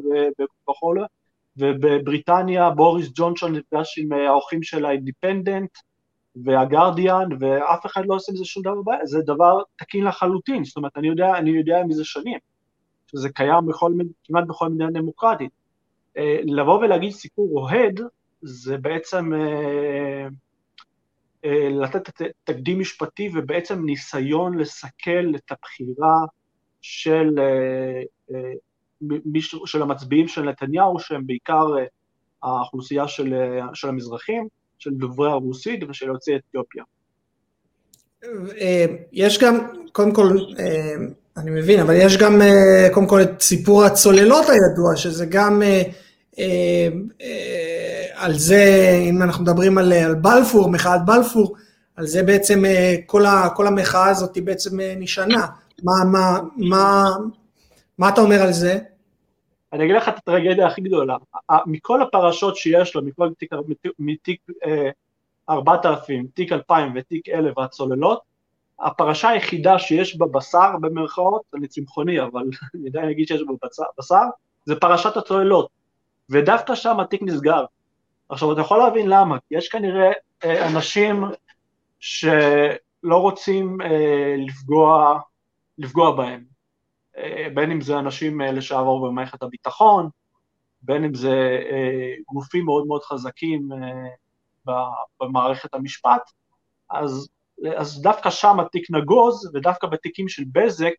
וכו', 0.69 0.95
ובבריטניה 1.57 2.71
בוריס 2.71 3.09
ג'ונסון 3.15 3.57
נפגש 3.57 3.99
עם 3.99 4.13
העורכים 4.13 4.63
של 4.63 4.85
האינדיפנדנט 4.85 5.71
והגרדיאן, 6.45 7.29
ואף 7.41 7.87
אחד 7.87 8.03
לא 8.07 8.15
עושה 8.15 8.33
עם 8.33 8.37
זה 8.39 8.45
שום 8.45 8.63
דבר. 8.63 8.83
בעיה, 8.85 9.07
זה 9.07 9.21
דבר 9.23 9.63
תקין 9.77 10.05
לחלוטין, 10.05 10.65
זאת 10.65 10.77
אומרת, 10.77 10.97
אני 10.97 11.09
יודע, 11.09 11.37
אני 11.37 11.51
יודע 11.51 11.77
מזה 11.89 12.05
שנים, 12.05 12.39
שזה 13.07 13.29
קיים 13.29 13.67
בכל, 13.67 13.93
כמעט 14.25 14.45
בכל 14.47 14.69
מדינה 14.69 14.91
דמוקרטית. 14.91 15.51
אה, 16.17 16.39
לבוא 16.45 16.79
ולהגיד 16.79 17.13
סיפור 17.13 17.49
אוהד, 17.55 18.01
זה 18.45 18.77
בעצם 18.77 19.33
אה, 19.35 20.27
אה, 21.45 21.69
לתת 21.69 22.23
תקדים 22.45 22.81
משפטי 22.81 23.31
ובעצם 23.35 23.85
ניסיון 23.85 24.59
לסכל 24.59 25.35
את 25.37 25.53
הבחירה 25.53 26.17
של, 26.81 27.35
של 29.67 29.83
המצביעים 29.83 30.29
של 30.29 30.43
נתניהו, 30.43 31.01
שהם 31.01 31.27
בעיקר 31.27 31.65
האוכלוסייה 32.43 33.09
של, 33.09 33.35
של 33.75 33.89
המזרחים, 33.89 34.49
של 34.79 34.91
דוברי 34.91 35.31
הרוסית 35.31 35.81
ושל 35.89 36.07
יוצאי 36.07 36.35
אתיופיה. 36.37 36.85
יש 39.13 39.39
גם, 39.39 39.59
קודם 39.93 40.15
כל, 40.15 40.29
אני 41.37 41.51
מבין, 41.51 41.81
אבל 41.81 41.95
יש 41.97 42.17
גם 42.17 42.41
קודם 42.93 43.07
כל 43.07 43.23
את 43.23 43.41
סיפור 43.41 43.85
הצוללות 43.85 44.47
הידוע, 44.49 44.97
שזה 44.97 45.27
גם 45.27 45.63
אה, 46.39 46.89
אה, 47.21 47.74
על 48.25 48.33
זה, 48.33 48.91
אם 49.11 49.23
אנחנו 49.23 49.43
מדברים 49.45 49.79
על, 49.79 49.93
על 49.93 50.15
בלפור, 50.15 50.71
מחאת 50.71 51.01
בלפור, 51.05 51.57
על 51.97 52.07
זה 52.07 52.23
בעצם 52.23 52.65
אה, 52.65 52.95
כל, 53.07 53.27
ה, 53.27 53.49
כל 53.57 53.67
המחאה 53.67 54.09
הזאת 54.09 54.39
בעצם 54.45 54.81
נשענה. 54.81 55.47
מה, 55.83 55.93
מה, 56.13 56.39
מה, 56.57 57.05
מה 57.99 58.09
אתה 58.09 58.21
אומר 58.21 58.43
על 58.43 58.53
זה? 58.53 58.79
אני 59.73 59.85
אגיד 59.85 59.97
לך 59.97 60.09
את 60.09 60.19
הטרגדיה 60.19 60.67
הכי 60.67 60.81
גדולה. 60.81 61.17
מכל 61.67 62.03
הפרשות 62.03 62.57
שיש 62.57 62.95
לו, 62.95 63.03
מכל 63.05 63.31
תיק, 63.39 63.51
מתיק 63.99 64.41
4000, 65.51 66.27
תיק 66.35 66.53
2000 66.53 66.93
ותיק 66.97 67.29
1000 67.29 67.59
והצוללות, 67.59 68.21
הפרשה 68.81 69.29
היחידה 69.29 69.79
שיש 69.79 70.19
בה 70.19 70.27
בשר, 70.27 70.71
במרכאות, 70.81 71.43
אני 71.55 71.69
צמחוני, 71.69 72.21
אבל 72.21 72.43
אני 72.75 72.89
עדיין 72.89 73.09
אגיד 73.09 73.29
שיש 73.29 73.43
בה 73.47 73.69
בשר, 73.99 74.25
זה 74.65 74.77
פרשת 74.77 75.17
הצוללות. 75.17 75.69
ודווקא 76.31 76.75
שם 76.75 77.01
התיק 77.01 77.23
נסגר. 77.23 77.65
עכשיו, 78.29 78.53
אתה 78.53 78.61
יכול 78.61 78.79
להבין 78.79 79.09
למה, 79.09 79.39
כי 79.49 79.55
יש 79.55 79.69
כנראה 79.69 80.13
אה, 80.45 80.69
אנשים 80.69 81.25
שלא 82.01 83.17
רוצים 83.17 83.81
אה, 83.81 84.35
לפגוע, 84.39 85.21
לפגוע 85.79 86.17
בהם, 86.17 86.45
אה, 87.17 87.47
בין 87.55 87.71
אם 87.71 87.81
זה 87.81 87.99
אנשים 87.99 88.41
אה, 88.41 88.53
לשעבר 88.53 88.99
במערכת 88.99 89.43
הביטחון, 89.43 90.09
בין 90.83 91.05
אם 91.05 91.15
זה 91.15 91.59
אה, 91.71 92.15
גופים 92.33 92.65
מאוד 92.65 92.87
מאוד 92.87 93.03
חזקים 93.03 93.69
אה, 93.73 94.75
במערכת 95.21 95.75
המשפט, 95.75 96.31
אז, 96.91 97.29
אז 97.77 98.03
דווקא 98.03 98.31
שם 98.31 98.61
התיק 98.61 98.91
נגוז, 98.91 99.51
ודווקא 99.55 99.87
בתיקים 99.87 100.29
של 100.29 100.43
בזק, 100.53 100.95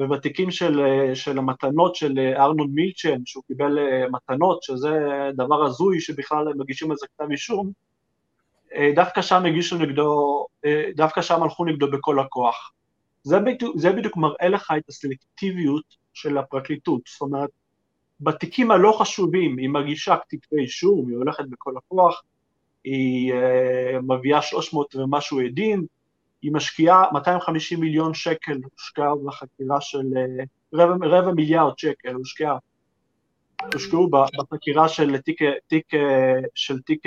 ובתיקים 0.00 0.50
של, 0.50 0.80
אה, 0.80 1.14
של 1.14 1.38
המתנות 1.38 1.94
של 1.94 2.18
אה, 2.18 2.44
ארנון 2.44 2.70
מילצ'ן, 2.70 3.20
שהוא 3.24 3.44
קיבל 3.46 3.78
אה, 3.78 4.04
מתנות, 4.10 4.62
שזה 4.62 4.98
דבר 5.34 5.64
הזוי 5.64 6.00
שבכלל 6.00 6.44
מגישים 6.56 6.90
על 6.90 6.96
זה 6.96 7.06
כתב 7.06 7.30
אישום, 7.30 7.72
דווקא 8.94 9.22
שם 9.22 9.46
הגישו 9.46 9.78
נגדו, 9.78 10.46
דווקא 10.96 11.22
שם 11.22 11.42
הלכו 11.42 11.64
נגדו 11.64 11.90
בכל 11.90 12.20
הכוח. 12.20 12.72
זה 13.22 13.38
בדיוק, 13.38 13.78
זה 13.78 13.92
בדיוק 13.92 14.16
מראה 14.16 14.48
לך 14.48 14.72
את 14.76 14.88
הסלקטיביות 14.88 15.84
של 16.14 16.38
הפרקליטות, 16.38 17.00
זאת 17.06 17.20
אומרת, 17.20 17.50
בתיקים 18.20 18.70
הלא 18.70 18.96
חשובים 19.00 19.58
היא 19.58 19.68
מגישה 19.68 20.16
כתבי 20.28 20.60
אישום, 20.62 21.08
היא 21.08 21.16
הולכת 21.16 21.44
בכל 21.50 21.72
הכוח, 21.76 22.22
היא 22.84 23.32
מביאה 24.02 24.42
300 24.42 24.96
ומשהו 24.96 25.40
עדים, 25.40 25.86
היא 26.42 26.52
משקיעה 26.52 27.04
250 27.12 27.80
מיליון 27.80 28.14
שקל, 28.14 28.58
הושקעה 28.72 29.12
בחקירה 29.26 29.80
של 29.80 30.06
אה, 30.16 30.44
רבע, 30.72 31.06
רבע 31.06 31.32
מיליארד 31.32 31.78
שקל, 31.78 32.14
הושקעה, 32.14 32.58
הושקעו 33.74 34.10
בחקירה 34.10 34.88
של 34.88 35.18
תיק, 35.18 35.38
תיק, 35.66 35.94
אה, 35.94 36.40
של 36.54 36.80
תיק 36.80 37.06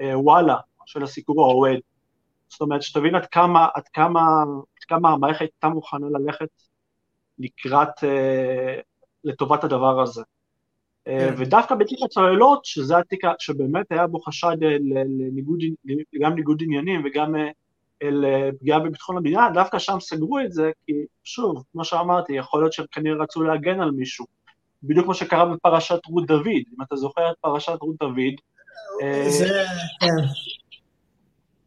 אה, 0.00 0.18
וואלה, 0.18 0.56
של 0.86 1.02
הסיקור 1.02 1.44
האוהד. 1.44 1.80
זאת 2.48 2.60
אומרת, 2.60 2.82
שתבין 2.82 3.14
עד 3.14 3.26
כמה, 3.26 3.68
עד 3.74 3.88
כמה, 3.88 4.20
עד 4.76 4.84
כמה 4.88 5.10
המערכת 5.10 5.40
הייתה 5.40 5.68
מוכנה 5.68 6.06
ללכת 6.18 6.48
לקראת, 7.38 7.88
לטובת 9.24 9.64
הדבר 9.64 10.00
הזה. 10.00 10.22
כן. 11.04 11.34
ודווקא 11.38 11.74
בתיק 11.74 11.98
הצוללות, 12.04 12.64
שזה 12.64 12.98
התיק 12.98 13.20
שבאמת 13.38 13.92
היה 13.92 14.06
בו 14.06 14.20
חשד 14.20 14.56
לניגוד, 15.18 15.58
גם 16.20 16.34
ניגוד 16.34 16.62
עניינים 16.62 17.02
וגם 17.04 17.34
אל 18.04 18.24
אה, 18.24 18.50
פגיעה 18.60 18.78
בביטחון 18.78 19.16
המדינה, 19.16 19.50
דווקא 19.54 19.78
שם 19.78 20.00
סגרו 20.00 20.40
את 20.40 20.52
זה, 20.52 20.70
כי 20.86 20.92
שוב, 21.24 21.62
כמו 21.72 21.84
שאמרתי, 21.84 22.32
יכול 22.32 22.62
להיות 22.62 22.72
שהם 22.72 22.86
כנראה 22.92 23.22
רצו 23.22 23.42
להגן 23.42 23.80
על 23.80 23.90
מישהו. 23.90 24.26
בדיוק 24.82 25.04
כמו 25.04 25.14
שקרה 25.14 25.44
בפרשת 25.44 26.06
רות 26.06 26.26
דוד, 26.26 26.46
אם 26.46 26.82
אתה 26.82 26.96
זוכר 26.96 27.30
את 27.30 27.36
פרשת 27.40 27.76
רות 27.80 27.96
דוד. 28.00 28.34
אה, 29.02 29.24
זה, 29.28 29.46
כן. 30.00 30.26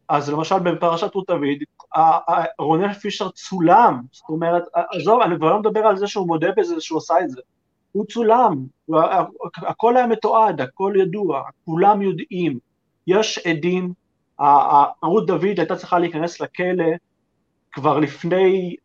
אז 0.08 0.30
למשל 0.30 0.58
בפרשת 0.58 1.14
רות 1.14 1.26
דוד, 1.26 1.58
רונל 2.58 2.92
פישר 2.92 3.30
צולם, 3.30 4.00
זאת 4.12 4.28
אומרת, 4.28 4.62
עזוב, 4.74 5.20
אני 5.20 5.36
כבר 5.36 5.50
לא 5.50 5.58
מדבר 5.58 5.80
על 5.80 5.96
זה 5.96 6.06
שהוא 6.06 6.26
מודה 6.26 6.48
בזה 6.56 6.80
שהוא 6.80 6.98
עשה 6.98 7.14
את 7.20 7.30
זה. 7.30 7.40
הוא 7.92 8.04
צולם, 8.06 8.64
הכל 9.56 9.96
היה 9.96 10.06
מתועד, 10.06 10.60
הכל 10.60 10.92
ידוע, 10.96 11.42
כולם 11.64 12.02
יודעים, 12.02 12.58
יש 13.06 13.38
עדים, 13.38 13.92
רות 15.02 15.26
דוד 15.26 15.44
הייתה 15.44 15.76
צריכה 15.76 15.98
להיכנס 15.98 16.40
לכלא 16.40 16.84
כבר 17.72 17.98
לפני, 17.98 18.76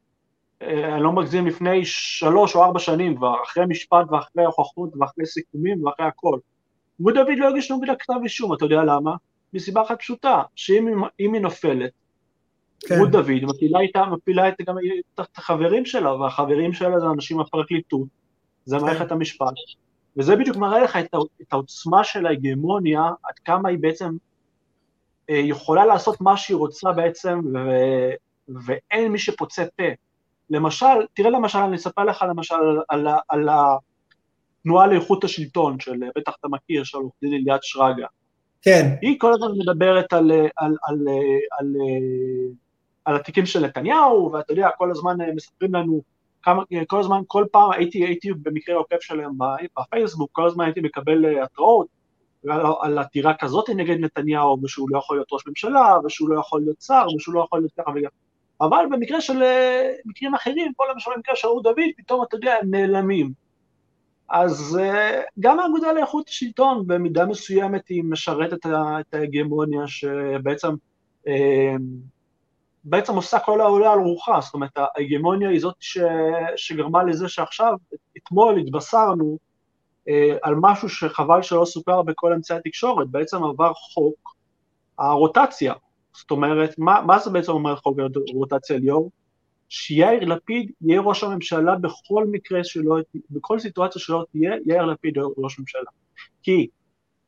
אה, 0.61 0.95
אני 0.95 1.03
לא 1.03 1.11
מגזים, 1.11 1.47
לפני 1.47 1.85
שלוש 1.85 2.55
או 2.55 2.63
ארבע 2.63 2.79
שנים 2.79 3.15
כבר, 3.15 3.35
אחרי 3.43 3.65
משפט 3.65 4.11
ואחרי 4.11 4.45
הוכחות 4.45 4.89
ואחרי 4.99 5.25
סיכומים 5.25 5.85
ואחרי 5.85 6.05
הכל. 6.05 6.39
רות 6.99 7.13
דוד 7.13 7.37
לא 7.37 7.49
הגיש 7.49 7.71
נגדה 7.71 7.95
כתב 7.95 8.13
אישום, 8.23 8.53
אתה 8.53 8.65
יודע 8.65 8.83
למה? 8.83 9.15
מסיבה 9.53 9.81
אחת 9.81 9.99
פשוטה, 9.99 10.41
שאם 10.55 10.87
היא 11.17 11.41
נופלת, 11.41 11.91
כן. 12.79 12.99
רות 12.99 13.11
דוד 13.11 13.43
מפילה 13.43 13.79
איתה, 13.79 14.05
מפילה 14.05 14.45
איתה 14.45 14.63
גם 14.63 14.75
את 15.15 15.37
החברים 15.37 15.85
שלה, 15.85 16.13
והחברים 16.13 16.73
שלה 16.73 16.99
זה 16.99 17.05
אנשים 17.13 17.37
מהפרקליטות, 17.37 18.07
זה 18.65 18.77
כן. 18.77 18.85
מערכת 18.85 19.11
המשפט, 19.11 19.53
וזה 20.17 20.35
בדיוק 20.35 20.57
מראה 20.57 20.79
לך 20.79 20.97
את 21.41 21.53
העוצמה 21.53 22.03
של 22.03 22.25
ההגמוניה, 22.25 23.01
עד 23.01 23.39
כמה 23.45 23.69
היא 23.69 23.77
בעצם 23.81 24.17
יכולה 25.29 25.85
לעשות 25.85 26.21
מה 26.21 26.37
שהיא 26.37 26.57
רוצה 26.57 26.91
בעצם, 26.91 27.39
ו... 27.53 27.59
ואין 28.65 29.11
מי 29.11 29.19
שפוצה 29.19 29.63
פה. 29.75 29.83
למשל, 30.49 30.85
תראה 31.13 31.29
למשל, 31.29 31.59
אני 31.59 31.75
אספר 31.75 32.03
לך 32.03 32.25
למשל 32.29 32.55
על, 32.55 32.77
על, 32.89 33.07
על 33.29 33.49
התנועה 34.61 34.87
לאיכות 34.87 35.23
השלטון, 35.23 35.79
של, 35.79 35.99
בטח 36.15 36.33
אתה 36.39 36.47
מכיר, 36.47 36.83
של 36.83 36.97
עורך 36.97 37.13
דין 37.21 37.33
אליעד 37.33 37.59
שרגא. 37.61 38.05
כן. 38.61 38.95
היא 39.01 39.19
כל 39.19 39.33
הזמן 39.33 39.47
מדברת 39.57 40.13
על, 40.13 40.31
על, 40.31 40.49
על, 40.57 40.75
על, 40.87 41.07
על, 41.59 41.75
על 43.05 43.15
התיקים 43.15 43.45
של 43.45 43.65
נתניהו, 43.65 44.31
ואתה 44.33 44.53
יודע, 44.53 44.69
כל 44.77 44.91
הזמן 44.91 45.17
מספרים 45.35 45.75
לנו 45.75 46.01
כמה, 46.43 46.63
כל 46.87 46.99
הזמן, 46.99 47.21
כל 47.27 47.45
פעם 47.51 47.71
הייתי, 47.71 48.05
הייתי 48.05 48.33
במקרה 48.33 48.75
עוקב 48.75 48.95
שלהם 48.99 49.31
בפייסבוק, 49.77 50.29
כל 50.31 50.47
הזמן 50.47 50.65
הייתי 50.65 50.81
מקבל 50.81 51.39
התראות, 51.43 51.87
על 52.81 52.97
עתירה 52.97 53.33
כזאת 53.33 53.69
נגד 53.69 53.99
נתניהו, 53.99 54.57
ושהוא 54.63 54.89
לא 54.91 54.97
יכול 54.97 55.17
להיות 55.17 55.27
ראש 55.31 55.47
ממשלה, 55.47 55.95
ושהוא 56.05 56.29
לא 56.29 56.39
יכול 56.39 56.61
להיות 56.61 56.81
שר, 56.81 57.05
ושהוא 57.17 57.35
לא 57.35 57.43
יכול 57.43 57.59
להיות 57.59 57.71
ככה 57.77 57.91
וגם... 57.95 58.09
אבל 58.61 58.85
במקרה 58.91 59.21
של 59.21 59.43
אה, 59.43 59.91
מקרים 60.05 60.35
אחרים, 60.35 60.71
כמו 60.75 60.85
למשל 60.93 61.11
במקרה 61.15 61.35
של 61.35 61.47
רות 61.47 61.63
דוד, 61.63 61.89
פתאום 61.97 62.23
אתה 62.23 62.35
יודע, 62.35 62.55
הם 62.61 62.71
נעלמים. 62.71 63.31
אז 64.29 64.79
אה, 64.81 65.21
גם 65.39 65.59
האגודה 65.59 65.93
לאיכות 65.93 66.29
השלטון 66.29 66.87
במידה 66.87 67.25
מסוימת 67.25 67.87
היא 67.87 68.03
משרתת 68.03 68.65
את 68.65 69.13
ההגמוניה 69.13 69.87
שבעצם 69.87 70.69
אה, 71.27 71.75
בעצם 72.83 73.15
עושה 73.15 73.39
כל 73.39 73.61
העולה 73.61 73.93
על 73.93 73.99
רוחה, 73.99 74.41
זאת 74.41 74.53
אומרת 74.53 74.71
ההגמוניה 74.77 75.49
היא 75.49 75.59
זאת 75.59 75.75
ש, 75.79 75.97
שגרמה 76.55 77.03
לזה 77.03 77.29
שעכשיו, 77.29 77.73
אתמול 78.17 78.57
התבשרנו 78.57 79.37
על 80.41 80.55
משהו 80.61 80.89
שחבל 80.89 81.41
שלא 81.41 81.65
סופר 81.65 82.01
בכל 82.01 82.33
אמצעי 82.33 82.57
התקשורת, 82.57 83.09
בעצם 83.09 83.43
עבר 83.43 83.73
חוק 83.73 84.35
הרוטציה. 84.99 85.73
זאת 86.13 86.31
אומרת, 86.31 86.75
מה, 86.77 87.01
מה 87.01 87.19
זה 87.19 87.29
בעצם 87.29 87.51
אומר 87.51 87.75
חוק 87.75 87.97
הרוטציה 88.29 88.77
ליאור? 88.77 89.11
שיאיר 89.69 90.25
לפיד 90.25 90.71
יהיה 90.81 91.01
ראש 91.01 91.23
הממשלה 91.23 91.75
בכל 91.75 92.25
מקרה 92.27 92.63
שלא, 92.63 92.97
בכל 93.29 93.59
סיטואציה 93.59 94.01
שלא 94.01 94.25
תהיה, 94.31 94.51
יאיר 94.65 94.85
לפיד 94.85 95.17
יהיה 95.17 95.27
ראש 95.37 95.59
ממשלה. 95.59 95.89
כי 96.43 96.67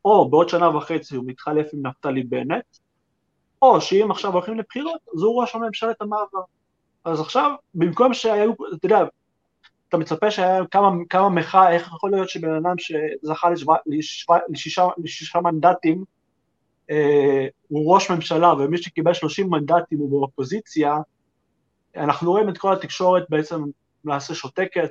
או 0.06 0.30
בעוד 0.30 0.50
שנה 0.50 0.78
וחצי 0.78 1.16
הוא 1.16 1.26
מתחלף 1.28 1.68
עם 1.74 1.86
נפתלי 1.86 2.24
בנט, 2.24 2.78
או 3.62 3.82
שאם 3.82 4.12
עכשיו 4.12 4.34
הולכים 4.34 4.60
לבחירות, 4.60 5.02
אז 5.16 5.22
הוא 5.22 5.42
ראש 5.42 5.56
הממשלת 5.56 6.02
המעבר. 6.02 6.42
אז 7.06 7.20
עכשיו, 7.20 7.52
במקום 7.74 8.14
שהיו, 8.14 8.54
אתה 8.54 8.86
יודע, 8.86 9.04
אתה 9.90 9.98
מצפה 9.98 10.32
שהיה 10.32 10.66
כמה, 10.72 10.90
כמה 11.10 11.30
מחאה, 11.30 11.72
איך 11.72 11.88
יכול 11.88 12.12
להיות 12.12 12.30
שבן 12.30 12.54
אדם 12.54 12.76
שזכה 12.78 13.50
לשבע, 13.50 13.76
לשישה, 14.50 14.88
לשישה 14.98 15.40
מנדטים, 15.40 16.04
אה, 16.92 17.48
הוא 17.68 17.94
ראש 17.94 18.12
ממשלה, 18.12 18.54
ומי 18.54 18.78
שקיבל 18.78 19.14
30 19.14 19.50
מנדטים 19.50 20.00
הוא 20.00 20.10
באופוזיציה, 20.12 20.98
אנחנו 21.96 22.32
רואים 22.32 22.50
את 22.50 22.58
כל 22.58 22.74
התקשורת 22.74 23.24
בעצם 23.30 23.64
למעשה 24.06 24.36
שותקת, 24.36 24.90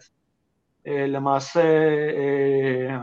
אה, 0.86 1.06
למעשה 1.06 1.62
אה, 2.16 2.98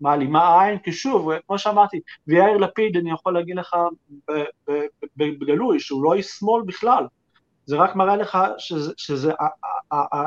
מעלימה 0.00 0.64
עין, 0.64 0.78
כי 0.78 0.92
שוב, 0.92 1.30
כמו 1.46 1.58
שאמרתי, 1.58 2.00
ויאיר 2.26 2.56
לפיד, 2.56 2.96
אני 2.96 3.12
יכול 3.12 3.34
להגיד 3.34 3.56
לך 3.56 3.76
בגלוי, 5.16 5.80
שהוא 5.80 6.04
לא 6.04 6.14
איש 6.14 6.26
שמאל 6.26 6.62
בכלל, 6.66 7.06
זה 7.70 7.76
רק 7.76 7.96
מראה 7.96 8.16
לך 8.16 8.38
שזה, 8.58 8.92
שזה 8.96 9.32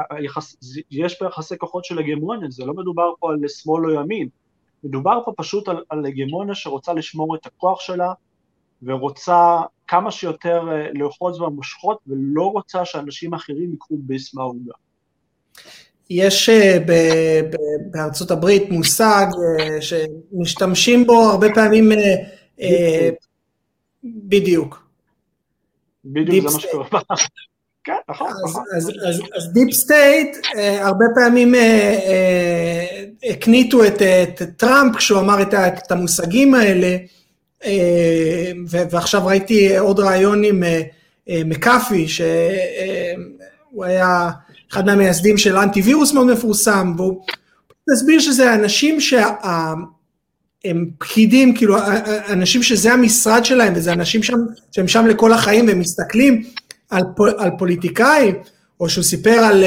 היחס, 0.10 0.56
יש 0.92 1.16
פה 1.16 1.26
יחסי 1.26 1.58
כוחות 1.58 1.86
של 1.86 2.00
הגמוניה, 2.00 2.50
זה 2.50 2.66
לא 2.66 2.74
מדובר 2.74 3.12
פה 3.20 3.32
על 3.32 3.48
שמאל 3.48 3.86
או 3.86 4.02
ימין, 4.02 4.28
מדובר 4.84 5.20
פה 5.26 5.34
פשוט 5.38 5.68
על, 5.68 5.84
על 5.90 6.06
הגמוניה 6.06 6.56
שרוצה 6.56 6.94
לשמור 6.94 7.36
את 7.36 7.46
הכוח 7.46 7.82
שלה, 7.82 8.14
ורוצה 8.84 9.62
כמה 9.88 10.12
שיותר 10.12 10.62
אה, 10.72 10.88
לאחוז 10.94 11.40
במושכות, 11.40 11.98
ולא 12.08 12.52
רוצה 12.52 12.86
שאנשים 12.86 13.34
אחרים 13.34 13.72
ייקחו 13.72 13.96
ביס 13.98 14.36
מהעוגה. 14.36 14.74
יש 16.10 16.50
אה, 16.50 16.78
בארצות 17.92 18.32
הברית 18.32 18.72
מושג 18.72 19.26
אה, 19.60 19.82
שמשתמשים 19.82 21.08
בו 21.08 21.22
הרבה 21.22 21.48
פעמים, 21.56 21.90
בדיוק. 24.04 24.83
בדיוק 26.06 26.50
זה 26.50 26.56
מה 26.56 26.62
שקורה. 26.62 26.88
כן, 27.84 27.94
נכון. 28.10 28.32
אז 29.38 29.54
deep 29.54 29.74
state, 29.74 30.38
הרבה 30.80 31.06
פעמים 31.16 31.56
הקניטו 33.30 33.84
את 33.84 34.02
טראמפ 34.58 34.96
כשהוא 34.96 35.20
אמר 35.20 35.42
את 35.42 35.92
המושגים 35.92 36.54
האלה, 36.54 36.98
ועכשיו 38.70 39.26
ראיתי 39.26 39.78
עוד 39.78 40.00
רעיון 40.00 40.44
עם 40.44 40.64
מקאפי, 41.46 42.08
שהוא 42.08 43.86
היה 43.86 44.30
אחד 44.72 44.86
מהמייסדים 44.86 45.38
של 45.38 45.58
אנטי 45.58 45.82
וירוס 45.82 46.14
מאוד 46.14 46.28
מפורסם, 46.28 46.94
והוא 46.98 47.24
הסביר 47.94 48.20
שזה 48.20 48.54
אנשים 48.54 48.98
שהם 50.66 50.90
פקידים, 50.98 51.56
כאילו 51.56 51.76
אנשים 52.30 52.64
שזה 52.64 52.94
המשרד 52.94 53.46
שלהם, 53.46 53.74
וזה 53.76 53.94
אנשים 53.94 54.24
שם, 54.24 54.38
שהם 54.72 54.88
שם 54.88 55.08
לכל 55.08 55.34
החיים 55.34 55.68
והם 55.68 55.80
מסתכלים 55.80 56.44
על, 56.90 57.04
על 57.38 57.50
פוליטיקאים, 57.58 58.36
או 58.80 58.90
שהוא 58.90 59.04
סיפר 59.04 59.40
על, 59.40 59.64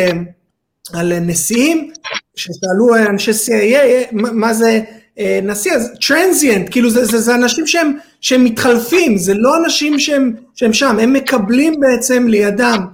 על 0.93 1.19
נשיאים, 1.19 1.93
ששאלו 2.37 2.97
אנשי 3.11 3.31
CIA 3.31 4.09
מה 4.13 4.55
זה 4.55 4.81
אה, 5.19 5.41
נשיא, 5.43 5.73
אז 5.73 5.91
טרנזיאנט, 6.09 6.69
כאילו 6.71 6.91
זה, 6.91 7.05
זה, 7.05 7.19
זה 7.19 7.35
אנשים 7.35 7.67
שהם, 7.67 7.99
שהם 8.21 8.45
מתחלפים, 8.45 9.19
זה 9.19 9.35
לא 9.35 9.57
אנשים 9.65 9.99
שהם, 9.99 10.33
שהם 10.55 10.73
שם, 10.73 10.99
הם 10.99 11.13
מקבלים 11.13 11.81
בעצם 11.81 12.27
לידם 12.29 12.87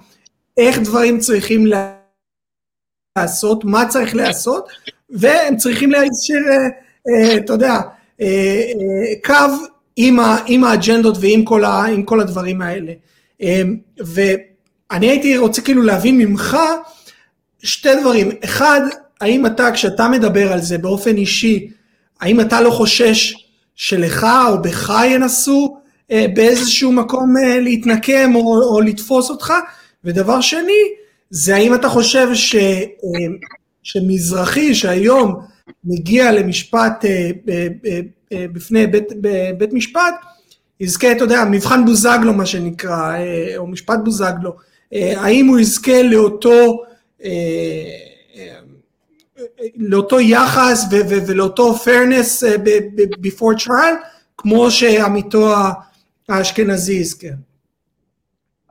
איך 0.56 0.78
דברים 0.78 1.18
צריכים 1.18 1.64
לעשות, 3.18 3.64
מה 3.64 3.88
צריך 3.88 4.16
לעשות, 4.16 4.68
והם 5.10 5.56
צריכים 5.56 5.94
אה, 5.94 6.00
אה, 6.00 6.68
אתה 7.36 7.52
יודע, 7.52 7.80
קו 9.24 9.34
עם, 9.96 10.20
ה, 10.20 10.36
עם 10.46 10.64
האג'נדות 10.64 11.16
ועם 11.20 11.44
כל, 11.44 11.64
ה, 11.64 11.84
כל 12.04 12.20
הדברים 12.20 12.62
האלה. 12.62 12.92
ואני 13.98 15.08
הייתי 15.08 15.38
רוצה 15.38 15.62
כאילו 15.62 15.82
להבין 15.82 16.18
ממך 16.18 16.56
שתי 17.62 17.88
דברים, 18.00 18.30
אחד, 18.44 18.80
האם 19.20 19.46
אתה, 19.46 19.70
כשאתה 19.72 20.08
מדבר 20.08 20.52
על 20.52 20.60
זה 20.60 20.78
באופן 20.78 21.16
אישי, 21.16 21.68
האם 22.20 22.40
אתה 22.40 22.60
לא 22.60 22.70
חושש 22.70 23.34
שלך 23.74 24.26
או 24.48 24.62
בך 24.62 24.92
ינסו 25.10 25.76
אה, 26.10 26.26
באיזשהו 26.34 26.92
מקום 26.92 27.34
אה, 27.36 27.60
להתנקם 27.60 28.34
או, 28.34 28.74
או 28.74 28.80
לתפוס 28.80 29.30
אותך? 29.30 29.52
ודבר 30.04 30.40
שני, 30.40 30.82
זה 31.30 31.54
האם 31.54 31.74
אתה 31.74 31.88
חושב 31.88 32.34
ש, 32.34 32.54
אה, 32.54 32.80
שמזרחי 33.82 34.74
שהיום 34.74 35.34
מגיע 35.84 36.32
למשפט 36.32 37.04
אה, 37.04 37.30
אה, 37.48 37.68
אה, 38.32 38.46
בפני 38.52 38.86
בית, 38.86 39.08
בית 39.58 39.72
משפט, 39.72 40.14
יזכה, 40.80 41.12
אתה 41.12 41.24
יודע, 41.24 41.44
מבחן 41.50 41.84
בוזגלו 41.84 42.32
מה 42.32 42.46
שנקרא, 42.46 43.16
או 43.56 43.66
משפט 43.66 43.98
בוזגלו, 44.04 44.56
האם 44.92 45.46
הוא 45.46 45.58
יזכה 45.58 46.02
לאותו 46.02 46.82
לאותו 49.76 50.20
יחס 50.20 50.84
ולאותו 50.90 51.74
fairness 51.84 52.44
before 53.22 53.64
trial, 53.64 53.96
כמו 54.36 54.70
שעמיתו 54.70 55.54
האשכנזי 56.28 56.92
יזכה. 56.92 57.28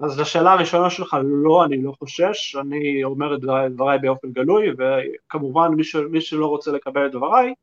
אז 0.02 0.20
לשאלה 0.20 0.54
הראשונה 0.54 0.90
שלך, 0.90 1.18
לא, 1.24 1.66
אני 1.66 1.82
לא 1.82 1.94
חושש, 2.00 2.56
אני 2.56 3.04
אומר 3.04 3.36
את 3.36 3.40
דבריי, 3.74 4.00
באופן 4.00 4.32
גלוי, 4.32 4.68
וכמובן 4.78 5.68
מי, 5.68 5.84
ש, 5.84 5.96
מי 5.96 6.22
שלא 6.22 6.48
רוצה 6.48 6.72
לקבל 6.72 7.06
את 7.06 7.12
דבריי, 7.12 7.54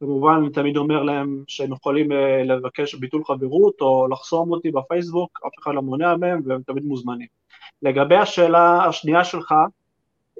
כמובן 0.00 0.34
אני 0.42 0.50
תמיד 0.50 0.76
אומר 0.76 1.02
להם 1.02 1.44
שהם 1.46 1.72
יכולים 1.72 2.12
אה, 2.12 2.44
לבקש 2.44 2.94
ביטול 2.94 3.24
חברות 3.24 3.80
או 3.80 4.08
לחסום 4.10 4.52
אותי 4.52 4.70
בפייסבוק, 4.70 5.40
אף 5.46 5.52
אחד 5.62 5.74
לא 5.74 5.82
מונע 5.82 6.16
מהם 6.16 6.40
והם 6.46 6.62
תמיד 6.62 6.84
מוזמנים. 6.84 7.26
לגבי 7.82 8.16
השאלה 8.16 8.84
השנייה 8.84 9.24
שלך, 9.24 9.54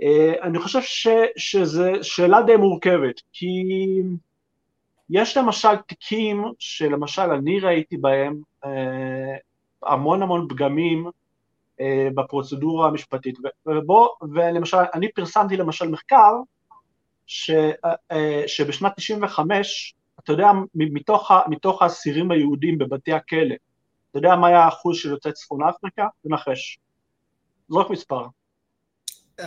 אה, 0.03 0.33
אני 0.43 0.59
חושב 0.59 0.81
ש, 0.83 1.09
שזו 1.37 1.85
שאלה 2.03 2.43
די 2.43 2.57
מורכבת, 2.57 3.21
כי 3.33 3.63
יש 5.11 5.37
למשל 5.37 5.77
תיקים 5.77 6.45
שלמשל 6.59 7.23
אני 7.23 7.61
ראיתי 7.61 7.97
בהם 7.97 8.41
אה, 8.65 9.37
המון 9.83 10.23
המון 10.23 10.47
פגמים 10.49 11.07
בפרוצדורה 12.15 12.89
המשפטית, 12.89 13.39
ובוא, 13.67 14.09
ולמשל, 14.35 14.77
אני 14.95 15.13
פרסמתי 15.13 15.57
למשל 15.57 15.89
מחקר 15.89 16.33
ש, 17.27 17.51
שבשנת 18.47 18.93
95, 18.97 19.95
אתה 20.21 20.33
יודע, 20.33 20.51
מתוך, 20.75 21.31
מתוך 21.49 21.83
האסירים 21.83 22.31
היהודים 22.31 22.79
בבתי 22.79 23.13
הכלא, 23.13 23.55
אתה 24.11 24.19
יודע 24.19 24.37
מה 24.37 24.47
היה 24.47 24.65
האחוז 24.65 24.97
של 24.97 25.11
יוצאי 25.11 25.33
צפון 25.33 25.63
אפריקה? 25.63 26.07
תנחש. 26.23 26.79
זרוק 27.69 27.91
מספר. 27.91 28.27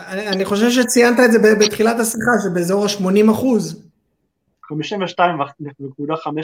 אני 0.08 0.46
חושב 0.46 0.70
שציינת 0.70 1.20
את 1.26 1.32
זה 1.32 1.40
בתחילת 1.60 2.00
השיחה, 2.00 2.32
שבאזור 2.44 2.86
ה-80 2.86 3.32
אחוז. 3.32 3.91
52.5 4.72 4.76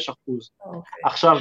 אחוז. 0.10 0.50
Okay. 0.62 0.66
אוקיי. 0.66 1.02
עכשיו, 1.04 1.38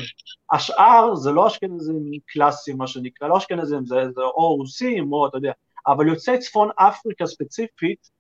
השאר 0.53 1.15
זה 1.15 1.33
לא 1.33 1.47
אשכנזים 1.47 2.11
קלאסיים, 2.27 2.79
מה 2.79 2.87
שנקרא, 2.87 3.29
לא 3.29 3.37
אשכנזים, 3.37 3.87
זה, 3.87 3.97
זה 4.15 4.23
או 4.23 4.55
רוסים, 4.57 5.13
או 5.13 5.27
אתה 5.27 5.37
יודע, 5.37 5.53
אבל 5.87 6.09
יוצאי 6.09 6.39
צפון 6.39 6.69
אפריקה 6.77 7.27
ספציפית, 7.27 8.11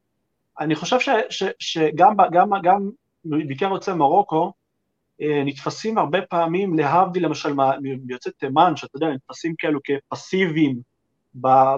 אני 0.60 0.74
חושב 0.74 1.00
ש, 1.00 1.08
ש, 1.30 1.44
שגם 1.58 2.14
גם, 2.32 2.50
גם 2.62 2.90
בעיקר 3.24 3.68
יוצאי 3.72 3.94
מרוקו, 3.94 4.52
אה, 5.22 5.42
נתפסים 5.44 5.98
הרבה 5.98 6.22
פעמים, 6.22 6.78
להבדיל 6.78 7.24
למשל 7.24 7.54
מיוצאי 7.80 8.32
תימן, 8.32 8.76
שאתה 8.76 8.96
יודע, 8.96 9.06
נתפסים 9.08 9.54
כאלו 9.58 9.80
כפסיביים, 9.84 10.80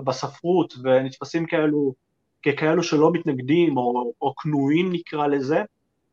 בספרות 0.05 0.75
ונתפסים 0.83 1.47
כאלו, 1.47 1.95
ככאלו 2.43 2.83
שלא 2.83 3.13
מתנגדים 3.13 3.77
או, 3.77 4.13
או 4.23 4.35
כנועים 4.35 4.93
נקרא 4.93 5.27
לזה, 5.27 5.63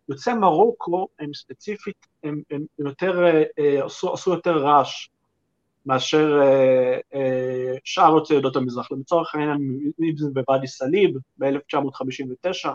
יוצאי 0.09 0.33
מרוקו 0.33 1.07
הם 1.19 1.33
ספציפית, 1.33 2.07
הם, 2.23 2.41
הם 2.51 2.65
יותר, 2.79 3.25
אה, 3.59 3.85
עשו, 3.85 4.13
עשו 4.13 4.31
יותר 4.31 4.57
רעש 4.57 5.09
מאשר 5.85 6.39
אה, 6.41 6.99
אה, 7.13 7.75
שאר 7.83 8.15
יוצאי 8.15 8.37
עדות 8.37 8.55
המזרח. 8.55 8.91
לצורך 8.91 9.35
העניין, 9.35 9.57
אם 9.99 10.17
זה 10.17 10.29
בוואדי 10.33 10.67
סאליב 10.67 11.17
ב-1959, 11.37 12.69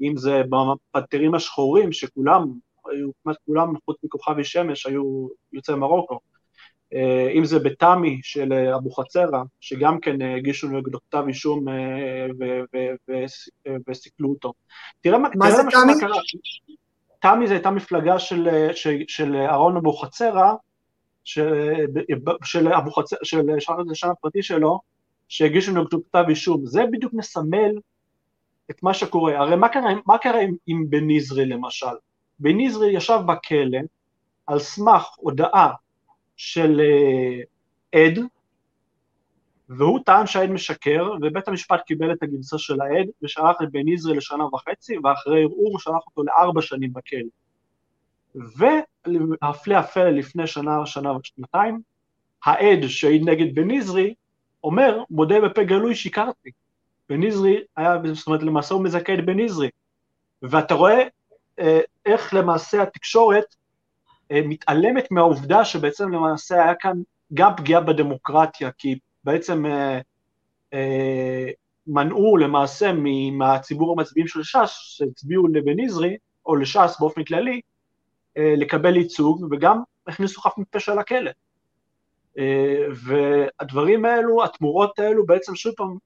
אם 0.00 0.16
זה 0.16 0.42
בפטרים 0.50 1.34
השחורים, 1.34 1.92
שכולם, 1.92 2.52
היו 2.86 3.10
כמעט 3.22 3.36
כולם, 3.46 3.72
חוץ 3.84 3.96
מכוכבי 4.04 4.44
שמש, 4.44 4.86
היו 4.86 5.28
יוצאי 5.52 5.74
מרוקו. 5.74 6.20
אה, 6.94 7.30
אם 7.34 7.44
זה 7.44 7.58
בתמי 7.58 8.20
של 8.22 8.52
אה, 8.52 8.76
אבוחצירא, 8.76 9.42
שגם 9.60 10.00
כן 10.00 10.22
אה, 10.22 10.36
הגישו 10.36 10.68
נגדו 10.68 10.98
כתב 11.00 11.24
אישום 11.28 11.64
וסיכלו 13.88 14.28
אותו. 14.28 14.52
תראה 15.00 15.18
מה, 15.18 15.28
מה 15.34 15.50
זה 15.50 15.62
תמי? 15.70 15.92
תמי 17.20 17.46
זה 17.46 17.54
הייתה 17.54 17.70
מפלגה 17.70 18.18
של, 18.18 18.48
של, 18.72 18.96
של 19.08 19.36
אהרון 19.36 19.76
אבוחצירא, 19.76 20.52
של 21.24 22.72
אבוחצירא, 22.78 23.20
של 23.24 23.40
השם 23.92 24.10
הפרטי 24.10 24.42
שלו, 24.42 24.80
שהגישו 25.28 25.72
נגדו 25.72 26.04
כתב 26.04 26.24
אישום. 26.28 26.66
זה 26.66 26.84
בדיוק 26.92 27.12
מסמל 27.14 27.78
את 28.70 28.82
מה 28.82 28.94
שקורה. 28.94 29.38
הרי 29.38 29.56
מה 29.56 29.68
קרה, 29.68 29.90
מה 30.06 30.18
קרה 30.18 30.40
עם, 30.40 30.54
עם 30.66 30.90
בניזרי 30.90 31.46
למשל? 31.46 31.86
בניזרי 32.38 32.96
ישב 32.96 33.18
בכלא 33.26 33.78
על 34.46 34.58
סמך 34.58 35.06
הודעה 35.16 35.72
של, 36.38 36.80
אה, 36.80 37.40
עד, 38.00 38.18
והוא 39.68 40.00
טען 40.04 40.26
שהעד 40.26 40.50
משקר, 40.50 41.10
ובית 41.22 41.48
המשפט 41.48 41.80
קיבל 41.86 42.12
את 42.12 42.22
הגרסה 42.22 42.58
של 42.58 42.80
העד, 42.80 43.06
ושלח 43.22 43.56
את 43.62 43.72
בן 43.72 43.88
יזרי 43.88 44.16
לשנה 44.16 44.44
וחצי, 44.44 44.98
ואחרי 44.98 45.42
ערעור 45.42 45.78
שלח 45.78 46.06
אותו 46.06 46.22
לארבע 46.24 46.62
שנים 46.62 46.92
בכלא. 46.92 47.28
והפלא 48.34 49.76
הפלא 49.76 50.10
לפני 50.10 50.46
שנה, 50.46 50.86
שנה 50.86 51.12
ושנתיים, 51.16 51.80
העד 52.44 52.86
שהעיד 52.86 53.28
נגד 53.28 53.54
בן 53.54 53.70
יזרי, 53.70 54.14
אומר, 54.64 55.02
מודה 55.10 55.40
בפה 55.40 55.64
גלוי, 55.64 55.94
שיקרתי. 55.94 56.50
בן 57.08 57.22
יזרי 57.22 57.62
היה, 57.76 57.96
זאת 58.12 58.26
אומרת, 58.26 58.42
למעשה 58.42 58.74
הוא 58.74 58.84
מזכה 58.84 59.14
את 59.14 59.24
בן 59.24 59.38
יזרי. 59.38 59.68
ואתה 60.42 60.74
רואה 60.74 61.02
אה, 61.58 61.80
איך 62.06 62.34
למעשה 62.34 62.82
התקשורת 62.82 63.44
אה, 63.44 63.57
מתעלמת 64.32 65.10
מהעובדה 65.10 65.64
שבעצם 65.64 66.12
למעשה 66.12 66.64
היה 66.64 66.74
כאן 66.74 66.92
גם 67.34 67.52
פגיעה 67.56 67.80
בדמוקרטיה, 67.80 68.70
כי 68.78 68.98
בעצם 69.24 69.66
אה, 69.66 70.00
אה, 70.72 71.48
מנעו 71.86 72.36
למעשה 72.36 72.92
מהציבור 73.32 73.92
המצביעים 73.92 74.28
של 74.28 74.42
ש"ס, 74.42 74.70
שהצביעו 74.70 75.48
לבן 75.48 75.78
יזרי, 75.78 76.16
או 76.46 76.56
לש"ס 76.56 76.96
באופן 77.00 77.24
כללי, 77.24 77.60
אה, 78.36 78.54
לקבל 78.56 78.96
ייצוג, 78.96 79.46
וגם 79.50 79.82
הכניסו 80.06 80.40
חף 80.40 80.58
מפשע 80.58 80.94
לכלא. 80.94 81.30
אה, 82.38 82.86
והדברים 82.94 84.04
האלו, 84.04 84.44
התמורות 84.44 84.98
האלו, 84.98 85.26
בעצם 85.26 85.54
שוב 85.54 85.74
פעם, 85.76 85.96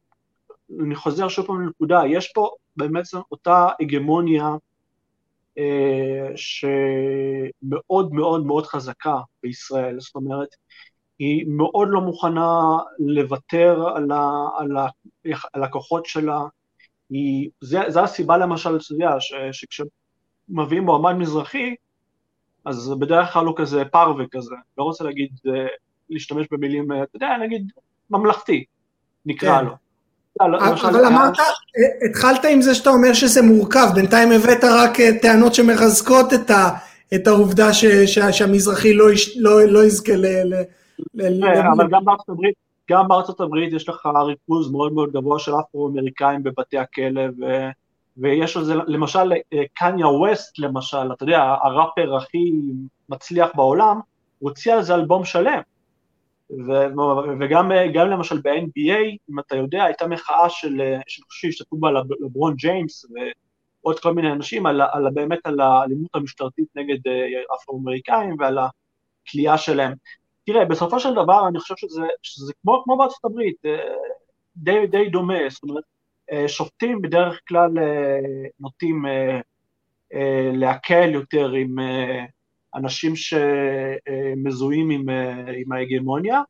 אני 0.80 0.94
חוזר 0.94 1.28
שוב 1.28 1.46
פעם 1.46 1.60
לנקודה, 1.60 2.02
יש 2.08 2.32
פה 2.34 2.50
באמת 2.76 3.04
אותה 3.32 3.68
הגמוניה 3.80 4.44
אה, 4.44 4.56
שמאוד 6.36 8.12
מאוד 8.12 8.46
מאוד 8.46 8.66
חזקה 8.66 9.16
בישראל, 9.42 10.00
זאת 10.00 10.14
אומרת, 10.14 10.48
היא 11.18 11.44
מאוד 11.48 11.88
לא 11.90 12.00
מוכנה 12.00 12.58
לוותר 12.98 13.88
על, 13.96 14.10
ה, 14.10 14.48
על, 14.58 14.76
ה, 14.76 14.86
על 15.52 15.64
הכוחות 15.64 16.06
שלה, 16.06 16.40
היא, 17.10 17.50
זה, 17.60 17.80
זה 17.88 18.02
הסיבה 18.02 18.36
למשל, 18.36 18.76
אתה 18.76 18.84
יודע, 18.92 19.10
שכשמביאים 19.52 20.84
מועמד 20.84 21.12
מזרחי, 21.12 21.74
אז 22.64 22.94
בדרך 23.00 23.32
כלל 23.32 23.46
הוא 23.46 23.56
כזה 23.56 23.84
פרווה 23.84 24.24
כזה, 24.30 24.54
לא 24.78 24.84
רוצה 24.84 25.04
להגיד, 25.04 25.30
אה, 25.46 25.66
להשתמש 26.10 26.46
במילים, 26.50 26.92
אה, 26.92 27.02
אתה 27.02 27.16
יודע, 27.16 27.36
נגיד, 27.36 27.72
ממלכתי, 28.10 28.64
נקרא 29.26 29.58
כן. 29.58 29.64
לו. 29.64 29.81
אבל 30.40 31.04
אמרת, 31.06 31.34
התחלת 32.10 32.44
עם 32.44 32.62
זה 32.62 32.74
שאתה 32.74 32.90
אומר 32.90 33.12
שזה 33.12 33.42
מורכב, 33.42 33.86
בינתיים 33.94 34.32
הבאת 34.32 34.64
רק 34.64 35.00
אה, 35.00 35.18
טענות 35.22 35.54
שמחזקות 35.54 36.32
את, 37.14 37.26
העובדה 37.26 37.72
שהמזרחי 38.32 38.94
לא, 38.94 39.06
לא, 39.36 39.64
לא 39.64 39.84
יזכה 39.84 40.16
ל... 40.16 40.26
ל, 41.14 41.44
כן, 41.54 41.66
אבל 41.76 41.88
גם 41.90 42.04
בארצות 42.04 42.28
הברית, 42.28 42.54
גם 42.90 43.08
בארצות 43.08 43.40
הברית 43.40 43.72
יש 43.72 43.88
לך 43.88 44.06
ריכוז 44.26 44.70
מאוד 44.70 44.92
מאוד 44.92 45.12
גבוה 45.12 45.38
של 45.38 45.52
אפרו-אמריקאים 45.60 46.42
בבתי 46.42 46.78
הכלא, 46.78 47.22
ויש 48.16 48.56
על 48.56 48.64
זה, 48.64 48.74
למשל, 48.86 49.32
קניה 49.74 50.06
ווסט 50.06 50.58
למשל, 50.58 51.12
אתה 51.12 51.24
יודע, 51.24 51.54
הראפר 51.62 52.16
הכי 52.16 52.52
מצליח 53.08 53.48
בעולם, 53.54 54.00
הוציא 54.38 54.74
על 54.74 54.82
זה 54.82 54.94
אלבום 54.94 55.24
שלם. 55.24 55.60
וגם 57.40 57.70
גם 57.94 58.08
למשל 58.08 58.40
ב-NBA, 58.40 59.16
אם 59.30 59.38
אתה 59.38 59.56
יודע, 59.56 59.84
הייתה 59.84 60.06
מחאה 60.06 60.50
של, 60.50 60.94
שהשתתפו 61.06 61.76
בה 61.76 61.90
לברון 62.20 62.54
ג'יימס 62.54 63.06
ועוד 63.82 64.00
כל 64.00 64.14
מיני 64.14 64.32
אנשים, 64.32 64.66
על, 64.66 64.80
על 64.80 65.10
באמת 65.14 65.38
על 65.44 65.60
האלימות 65.60 66.10
המשטרתית 66.14 66.68
נגד 66.74 67.08
אה, 67.08 67.54
אפרו-אמריקאים 67.54 68.36
ועל 68.38 68.58
הכלייה 68.58 69.58
שלהם. 69.58 69.92
תראה, 70.46 70.64
בסופו 70.64 71.00
של 71.00 71.14
דבר 71.14 71.48
אני 71.48 71.60
חושב 71.60 71.74
שזה, 71.76 72.02
שזה 72.22 72.52
כמו, 72.62 72.82
כמו 72.84 72.96
בארצות 72.96 73.24
הברית, 73.24 73.56
אה, 73.66 73.76
די, 74.56 74.86
די 74.86 75.08
דומה, 75.08 75.38
זאת 75.48 75.62
אומרת, 75.62 75.84
אה, 76.32 76.48
שופטים 76.48 77.02
בדרך 77.02 77.40
כלל 77.48 77.70
נוטים 78.60 79.04
להקל 80.52 81.10
יותר 81.10 81.52
עם 81.52 81.76
אנשים 82.74 83.12
שמזוהים 83.16 84.90
עם, 84.90 85.08
עם 85.56 85.72
ההגמוניה, 85.72 86.40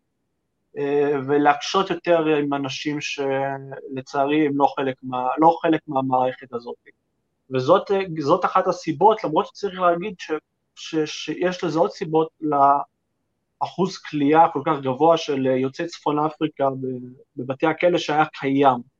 ולהקשות 1.28 1.90
יותר 1.90 2.26
עם 2.26 2.54
אנשים 2.54 2.98
שלצערי 3.00 4.46
הם 4.46 4.52
לא 4.56 4.72
חלק, 4.76 4.96
מה, 5.02 5.28
לא 5.38 5.56
חלק 5.62 5.80
מהמערכת 5.86 6.52
הזאת. 6.52 6.76
וזאת 7.50 8.44
אחת 8.44 8.66
הסיבות, 8.66 9.24
למרות 9.24 9.46
שצריך 9.46 9.80
להגיד 9.80 10.14
ש, 10.18 10.32
ש, 10.74 10.96
שיש 11.04 11.64
לזה 11.64 11.78
עוד 11.78 11.90
סיבות 11.90 12.28
לאחוז 12.40 13.98
כליאה 13.98 14.48
כל 14.52 14.62
כך 14.66 14.80
גבוה 14.82 15.16
של 15.16 15.46
יוצאי 15.46 15.86
צפון 15.86 16.18
אפריקה 16.18 16.68
בבתי 17.36 17.66
הכלא 17.66 17.98
שהיה 17.98 18.24
קיים. 18.24 18.91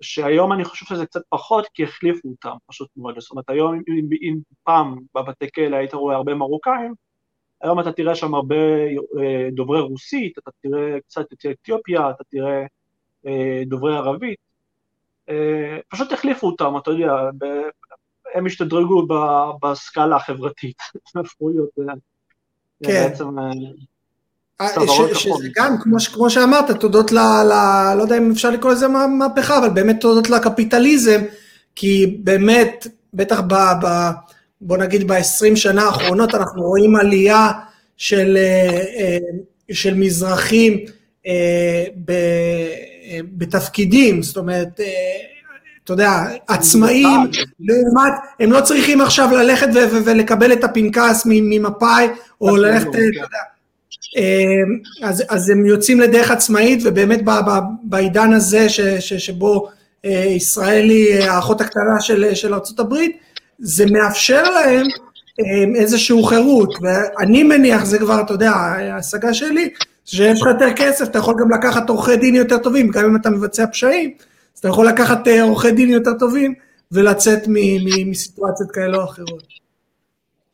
שהיום 0.00 0.52
אני 0.52 0.64
חושב 0.64 0.86
שזה 0.86 1.06
קצת 1.06 1.20
פחות, 1.28 1.66
כי 1.74 1.84
החליפו 1.84 2.28
אותם, 2.28 2.56
פשוט 2.66 2.88
מאוד. 2.96 3.18
זאת 3.18 3.30
אומרת, 3.30 3.50
היום 3.50 3.74
אם, 3.74 4.08
אם 4.22 4.36
פעם 4.62 4.96
בבתי 5.14 5.46
כלא 5.54 5.76
היית 5.76 5.94
רואה 5.94 6.16
הרבה 6.16 6.34
מרוקאים, 6.34 6.94
היום 7.62 7.80
אתה 7.80 7.92
תראה 7.92 8.14
שם 8.14 8.34
הרבה 8.34 8.56
אה, 9.20 9.48
דוברי 9.52 9.80
רוסית, 9.80 10.38
אתה 10.38 10.50
תראה 10.62 11.00
קצת 11.00 11.32
יוצאי 11.32 11.50
אתיופיה, 11.50 12.10
אתה 12.10 12.24
תראה 12.24 12.62
אה, 13.26 13.62
דוברי 13.66 13.96
ערבית. 13.96 14.38
אה, 15.28 15.78
פשוט 15.88 16.12
החליפו 16.12 16.46
אותם, 16.46 16.74
אתה 16.82 16.90
יודע, 16.90 17.12
הם 18.34 18.46
השתדרגו 18.46 19.06
בסקאלה 19.62 20.16
החברתית, 20.16 20.78
הפכו 21.20 21.48
להיות 21.48 21.70
כן. 22.84 22.92
בעצם 22.92 23.28
אה, 24.60 24.68
שזה 25.14 25.48
גם, 25.56 25.76
כמו, 25.80 25.96
כמו 26.12 26.30
שאמרת, 26.30 26.70
תודות 26.70 27.12
ל, 27.12 27.18
ל... 27.18 27.52
לא 27.96 28.02
יודע 28.02 28.16
אם 28.18 28.30
אפשר 28.30 28.50
לקרוא 28.50 28.72
לזה 28.72 28.88
מהפכה, 28.88 29.58
אבל 29.58 29.68
באמת 29.68 30.00
תודות 30.00 30.30
לקפיטליזם, 30.30 31.20
כי 31.76 32.18
באמת, 32.24 32.86
בטח 33.14 33.40
ב... 33.40 33.54
ב 33.54 34.10
בוא 34.60 34.76
נגיד 34.76 35.08
ב-20 35.08 35.56
שנה 35.56 35.82
האחרונות 35.82 36.34
אנחנו 36.34 36.62
רואים 36.62 36.96
עלייה 36.96 37.50
של, 37.96 38.36
אה, 38.36 38.84
אה, 38.98 39.18
של 39.72 39.94
מזרחים 39.94 40.78
בתפקידים, 43.36 44.22
זאת 44.22 44.36
אומרת, 44.36 44.80
אתה 45.84 45.92
יודע, 45.92 46.22
עצמאים, 46.48 47.18
לעומת, 47.60 48.12
הם 48.40 48.52
לא 48.52 48.60
צריכים 48.60 49.00
עכשיו 49.00 49.28
ללכת 49.32 49.68
ולקבל 50.04 50.52
את 50.52 50.64
הפנקס 50.64 51.22
ממפאי, 51.26 52.08
או 52.40 52.56
ללכת, 52.56 52.88
אתה 52.88 52.98
יודע, 52.98 53.38
אז, 55.02 55.24
אז 55.28 55.50
הם 55.50 55.66
יוצאים 55.66 56.00
לדרך 56.00 56.30
עצמאית, 56.30 56.80
ובאמת 56.84 57.20
בעידן 57.82 58.32
הזה 58.32 58.68
ש, 58.68 58.80
ש, 58.80 59.14
שבו 59.14 59.68
אה, 60.04 60.24
ישראל 60.24 60.90
היא 60.90 61.14
האחות 61.14 61.60
הקטנה 61.60 62.00
של, 62.00 62.34
של 62.34 62.54
ארה"ב, 62.54 62.94
זה 63.58 63.86
מאפשר 63.86 64.42
להם 64.42 64.86
אמ, 65.40 65.76
איזושהי 65.76 66.26
חירות, 66.26 66.74
ואני 66.82 67.42
מניח, 67.42 67.84
זה 67.84 67.98
כבר, 67.98 68.20
אתה 68.20 68.34
יודע, 68.34 68.50
ההשגה 68.50 69.34
שלי, 69.34 69.70
שיש 70.04 70.40
לך 70.40 70.46
יותר 70.46 70.72
כסף, 70.76 71.08
אתה 71.08 71.18
יכול 71.18 71.34
גם 71.40 71.50
לקחת 71.50 71.88
עורכי 71.88 72.16
דין 72.16 72.34
יותר 72.34 72.58
טובים, 72.58 72.88
גם 72.90 73.04
אם 73.04 73.16
אתה 73.16 73.30
מבצע 73.30 73.66
פשעים, 73.66 74.10
אז 74.54 74.58
אתה 74.58 74.68
יכול 74.68 74.86
לקחת 74.88 75.28
אה, 75.28 75.42
עורכי 75.42 75.70
דין 75.70 75.88
יותר 75.88 76.12
טובים 76.18 76.54
ולצאת 76.92 77.42
מסיטואציות 78.06 78.70
כאלה 78.70 78.96
או 78.96 79.04
אחרות. 79.04 79.42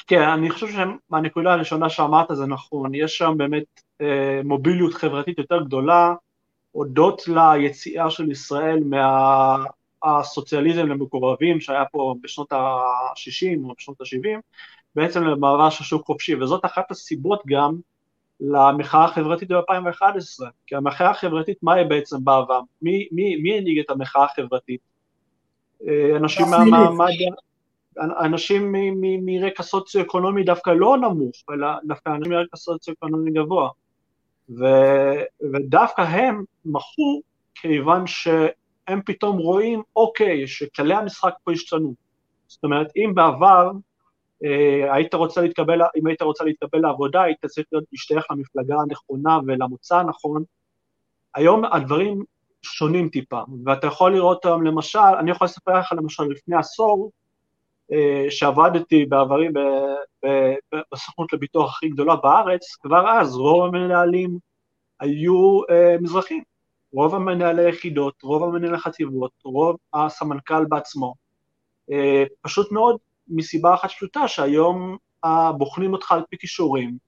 כן, 0.06 0.22
אני 0.22 0.50
חושב 0.50 0.66
שמהנקודה 0.68 1.52
הראשונה 1.52 1.88
שאמרת 1.90 2.26
זה 2.32 2.46
נכון, 2.46 2.94
יש 2.94 3.18
שם 3.18 3.34
באמת 3.36 3.80
אה, 4.00 4.40
מוביליות 4.44 4.94
חברתית 4.94 5.38
יותר 5.38 5.62
גדולה, 5.62 6.14
הודות 6.72 7.22
ליציאה 7.28 8.10
של 8.10 8.30
ישראל 8.30 8.80
מהסוציאליזם 10.04 10.86
למקורבים 10.86 11.60
שהיה 11.60 11.84
פה 11.92 12.14
בשנות 12.22 12.52
ה-60 12.52 13.58
או 13.64 13.74
בשנות 13.78 14.00
ה-70, 14.00 14.40
בעצם 14.94 15.24
למעבר 15.24 15.70
של 15.70 15.84
שוק 15.84 16.06
חופשי, 16.06 16.34
וזאת 16.34 16.64
אחת 16.64 16.90
הסיבות 16.90 17.42
גם 17.46 17.76
למחאה 18.40 19.04
החברתית 19.04 19.52
ב-2011, 19.52 20.44
כי 20.66 20.76
המחאה 20.76 21.10
החברתית, 21.10 21.58
מה 21.62 21.74
היא 21.74 21.86
בעצם 21.86 22.24
בעבר? 22.24 22.60
מי, 22.82 23.08
מי, 23.12 23.36
מי 23.36 23.58
הנהיג 23.58 23.78
את 23.78 23.90
המחאה 23.90 24.24
החברתית? 24.24 24.80
אה, 25.88 26.16
אנשים 26.16 26.46
מהמעמד... 26.50 27.12
אנשים 27.98 28.74
מרקע 29.24 29.62
סוציו-אקונומי 29.62 30.44
דווקא 30.44 30.70
לא 30.70 30.96
נמוך, 30.96 31.36
אלא 31.50 31.68
דווקא 31.84 32.08
אנשים 32.08 32.32
מרקע 32.32 32.56
סוציו-אקונומי 32.56 33.30
גבוה. 33.30 33.68
ו, 34.50 34.64
ודווקא 35.52 36.02
הם 36.02 36.44
מחו 36.64 37.20
כיוון 37.54 38.06
שהם 38.06 39.00
פתאום 39.06 39.38
רואים, 39.38 39.82
אוקיי, 39.96 40.46
שכללי 40.46 40.94
המשחק 40.94 41.32
פה 41.44 41.52
השתנו. 41.52 41.94
זאת 42.48 42.64
אומרת, 42.64 42.86
אם 42.96 43.14
בעבר 43.14 43.70
אה, 44.44 44.94
היית 44.94 45.14
רוצה 45.14 45.40
להתקבל, 45.40 45.80
אם 45.96 46.06
היית 46.06 46.22
רוצה 46.22 46.44
להתקבל 46.44 46.78
לעבודה, 46.78 47.22
היית 47.22 47.46
צריך 47.46 47.66
להשתייך 47.92 48.24
למפלגה 48.30 48.74
הנכונה 48.80 49.38
ולמוצא 49.46 49.96
הנכון, 49.96 50.44
היום 51.34 51.64
הדברים 51.64 52.24
שונים 52.62 53.08
טיפה, 53.08 53.40
ואתה 53.64 53.86
יכול 53.86 54.12
לראות 54.12 54.46
אותם 54.46 54.62
למשל, 54.62 54.98
אני 54.98 55.30
יכול 55.30 55.44
לספר 55.44 55.78
לך 55.78 55.92
למשל 55.92 56.22
לפני 56.22 56.56
עשור, 56.56 57.10
שעבדתי 58.30 59.04
בעברי 59.04 59.48
בסוכנות 60.92 61.32
לביטוח 61.32 61.70
הכי 61.76 61.88
גדולה 61.88 62.16
בארץ, 62.16 62.76
כבר 62.80 63.10
אז 63.10 63.36
רוב 63.36 63.64
המנהלים 63.64 64.38
היו 65.00 65.60
אה, 65.70 65.96
מזרחים. 66.00 66.42
רוב 66.94 67.14
המנהלי 67.14 67.68
יחידות, 67.68 68.22
רוב 68.22 68.44
המנהלי 68.44 68.78
חטיבות, 68.78 69.30
רוב 69.44 69.76
הסמנכ"ל 69.94 70.64
בעצמו. 70.64 71.14
אה, 71.92 72.24
פשוט 72.40 72.72
מאוד 72.72 72.96
מסיבה 73.28 73.74
אחת 73.74 73.90
פשוטה, 73.90 74.28
שהיום 74.28 74.96
אה, 75.24 75.52
בוחנים 75.52 75.92
אותך 75.92 76.12
על 76.12 76.22
פי 76.30 76.38
כישורים, 76.38 76.98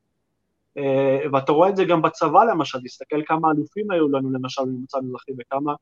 אה, 0.78 1.18
ואתה 1.32 1.52
רואה 1.52 1.68
את 1.68 1.76
זה 1.76 1.84
גם 1.84 2.02
בצבא 2.02 2.44
למשל, 2.44 2.78
תסתכל 2.84 3.22
כמה 3.26 3.50
אלופים 3.50 3.90
היו 3.90 4.08
לנו 4.08 4.30
למשל 4.30 4.62
ממוצא 4.62 4.98
מזרחי 4.98 5.32
וכמה, 5.38 5.74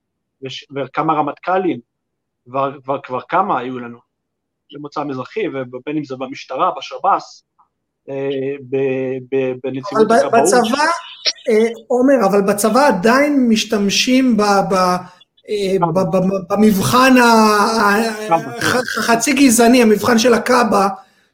וכמה 0.75 1.15
רמטכ"לים, 1.15 1.81
כבר, 2.45 2.81
כבר, 2.83 3.01
כבר 3.01 3.21
כמה 3.21 3.59
היו 3.59 3.79
לנו 3.79 3.99
ממוצא 4.75 5.05
מזרחי, 5.05 5.49
ובין 5.49 5.97
אם 5.97 6.05
זה 6.05 6.15
במשטרה, 6.19 6.71
בשב"ס, 6.79 7.45
בנציבות 9.65 10.11
הכבאות. 10.11 10.33
בצבא, 10.33 10.85
עומר, 11.87 12.27
אבל 12.27 12.41
בצבא 12.41 12.87
עדיין 12.87 13.49
משתמשים. 13.49 14.37
ב 14.37 14.43
במבחן 16.51 17.15
החצי 18.99 19.33
גזעני, 19.33 19.83
המבחן 19.83 20.19
של 20.19 20.35
הקאבה, 20.35 20.89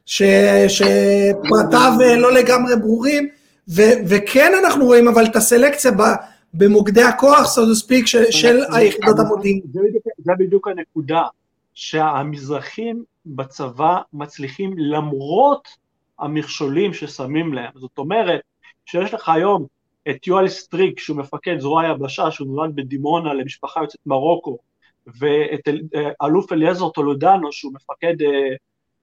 שפרטיו 0.05 1.93
לא 2.17 2.33
לגמרי 2.33 2.75
ברורים, 2.75 3.27
וכן 4.07 4.51
אנחנו 4.63 4.85
רואים 4.85 5.07
אבל 5.07 5.25
את 5.25 5.35
הסלקציה 5.35 5.91
במוקדי 6.53 7.03
הכוח, 7.03 7.57
so 7.57 7.59
to 7.59 7.85
speak, 7.85 8.07
של 8.31 8.59
היחידות 8.73 9.19
המודיעין. 9.19 9.61
זה 10.17 10.31
בדיוק 10.39 10.67
הנקודה, 10.67 11.21
שהמזרחים 11.73 13.03
בצבא 13.25 14.01
מצליחים 14.13 14.73
למרות 14.77 15.67
המכשולים 16.19 16.93
ששמים 16.93 17.53
להם. 17.53 17.71
זאת 17.75 17.97
אומרת, 17.97 18.41
שיש 18.85 19.13
לך 19.13 19.29
היום 19.29 19.65
את 20.09 20.27
יואל 20.27 20.47
סטריק, 20.47 20.99
שהוא 20.99 21.17
מפקד 21.17 21.59
זרוע 21.59 21.81
היבשה, 21.81 22.31
שהוא 22.31 22.47
נולד 22.47 22.75
בדימונה 22.75 23.33
למשפחה 23.33 23.81
יוצאת 23.81 23.99
מרוקו, 24.05 24.57
ואת 25.07 25.67
אה, 25.95 26.27
אלוף 26.27 26.51
אליעזר 26.51 26.89
טולודנו, 26.89 27.51
שהוא 27.51 27.73
מפקד, 27.73 28.21
אה, 28.21 28.55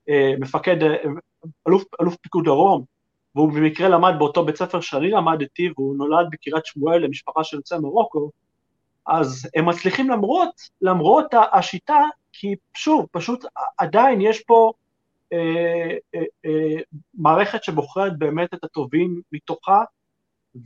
אה, 0.08 0.32
מפקד 0.38 0.76
אלוף, 1.68 1.84
אלוף 2.00 2.16
פיקוד 2.16 2.44
דרום, 2.44 2.84
והוא 3.34 3.52
במקרה 3.52 3.88
למד 3.88 4.14
באותו 4.18 4.44
בית 4.44 4.56
ספר 4.56 4.80
שאני 4.80 5.10
למדתי, 5.10 5.70
והוא 5.76 5.96
נולד 5.96 6.26
בקריית 6.32 6.66
שמואל 6.66 7.04
למשפחה 7.04 7.44
של 7.44 7.56
יוצאי 7.56 7.78
מרוקו, 7.78 8.30
אז 9.06 9.48
הם 9.56 9.68
מצליחים 9.68 10.10
למרות, 10.10 10.50
למרות 10.82 11.26
השיטה, 11.52 11.98
כי 12.32 12.54
שוב, 12.74 13.06
פשוט 13.12 13.44
עדיין 13.78 14.20
יש 14.20 14.42
פה 14.42 14.72
אה, 15.32 15.96
אה, 16.14 16.20
אה, 16.44 16.80
מערכת 17.14 17.64
שבוחרת 17.64 18.18
באמת 18.18 18.54
את 18.54 18.64
הטובים 18.64 19.20
מתוכה, 19.32 19.82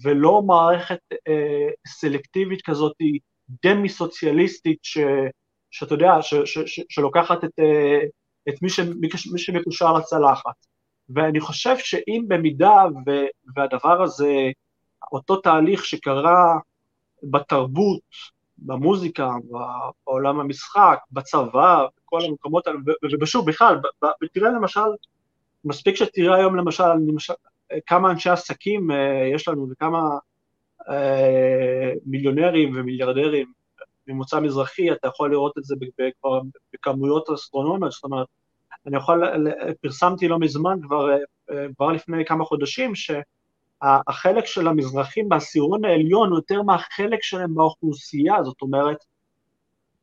ולא 0.03 0.43
מערכת 0.43 1.01
אה, 1.29 1.69
סלקטיבית 1.87 2.63
כזאת 2.63 2.97
דמי 3.65 3.89
סוציאליסטית 3.89 4.79
ש, 4.83 4.99
שאתה 5.71 5.95
יודע, 5.95 6.23
ש, 6.23 6.35
ש, 6.35 6.59
ש, 6.59 6.81
שלוקחת 6.89 7.45
את, 7.45 7.51
אה, 7.59 8.01
את 8.49 8.63
מי, 8.63 8.71
ש, 8.71 8.81
מי 9.33 9.39
שמקושר 9.39 9.93
לצלחת. 9.93 10.67
ואני 11.09 11.41
חושב 11.41 11.79
שאם 11.79 12.25
במידה 12.29 12.85
ו, 13.07 13.11
והדבר 13.57 14.03
הזה, 14.03 14.51
אותו 15.13 15.37
תהליך 15.37 15.85
שקרה 15.85 16.59
בתרבות, 17.23 18.01
במוזיקה, 18.67 19.31
בעולם 20.07 20.41
המשחק, 20.41 20.99
בצבא, 21.13 21.87
בכל 21.97 22.21
המקומות 22.29 22.67
האלה, 22.67 22.79
ושוב 23.21 23.47
בכלל, 23.47 23.81
תראה 24.33 24.51
למשל, 24.51 24.81
מספיק 25.65 25.97
שתראה 25.97 26.37
היום 26.37 26.57
למשל, 26.57 26.93
למשל 27.09 27.33
כמה 27.87 28.11
אנשי 28.11 28.31
עסקים 28.31 28.91
אה, 28.91 29.31
יש 29.35 29.49
לנו 29.49 29.69
וכמה 29.71 30.19
אה, 30.89 31.93
מיליונרים 32.07 32.73
ומיליארדרים 32.77 33.53
ממוצא 34.07 34.41
מזרחי, 34.41 34.93
אתה 34.93 35.09
יכול 35.09 35.31
לראות 35.31 35.59
את 35.59 35.65
זה 35.65 35.75
בכמויות 36.75 37.31
אסטרונומיות, 37.31 37.93
זאת 37.93 38.05
אומרת, 38.05 38.27
אני 38.87 38.97
יכול, 38.97 39.25
פרסמתי 39.81 40.29
לא 40.29 40.39
מזמן, 40.39 40.79
כבר, 40.83 41.11
אה, 41.11 41.67
כבר 41.77 41.93
לפני 41.93 42.25
כמה 42.25 42.45
חודשים, 42.45 42.95
שהחלק 43.83 44.47
של 44.47 44.69
המזרחים 44.69 45.29
בעשירון 45.29 45.85
העליון 45.85 46.29
הוא 46.29 46.39
יותר 46.39 46.63
מהחלק 46.63 47.23
שלהם 47.23 47.55
באוכלוסייה, 47.55 48.43
זאת 48.43 48.63
אומרת, 48.63 48.97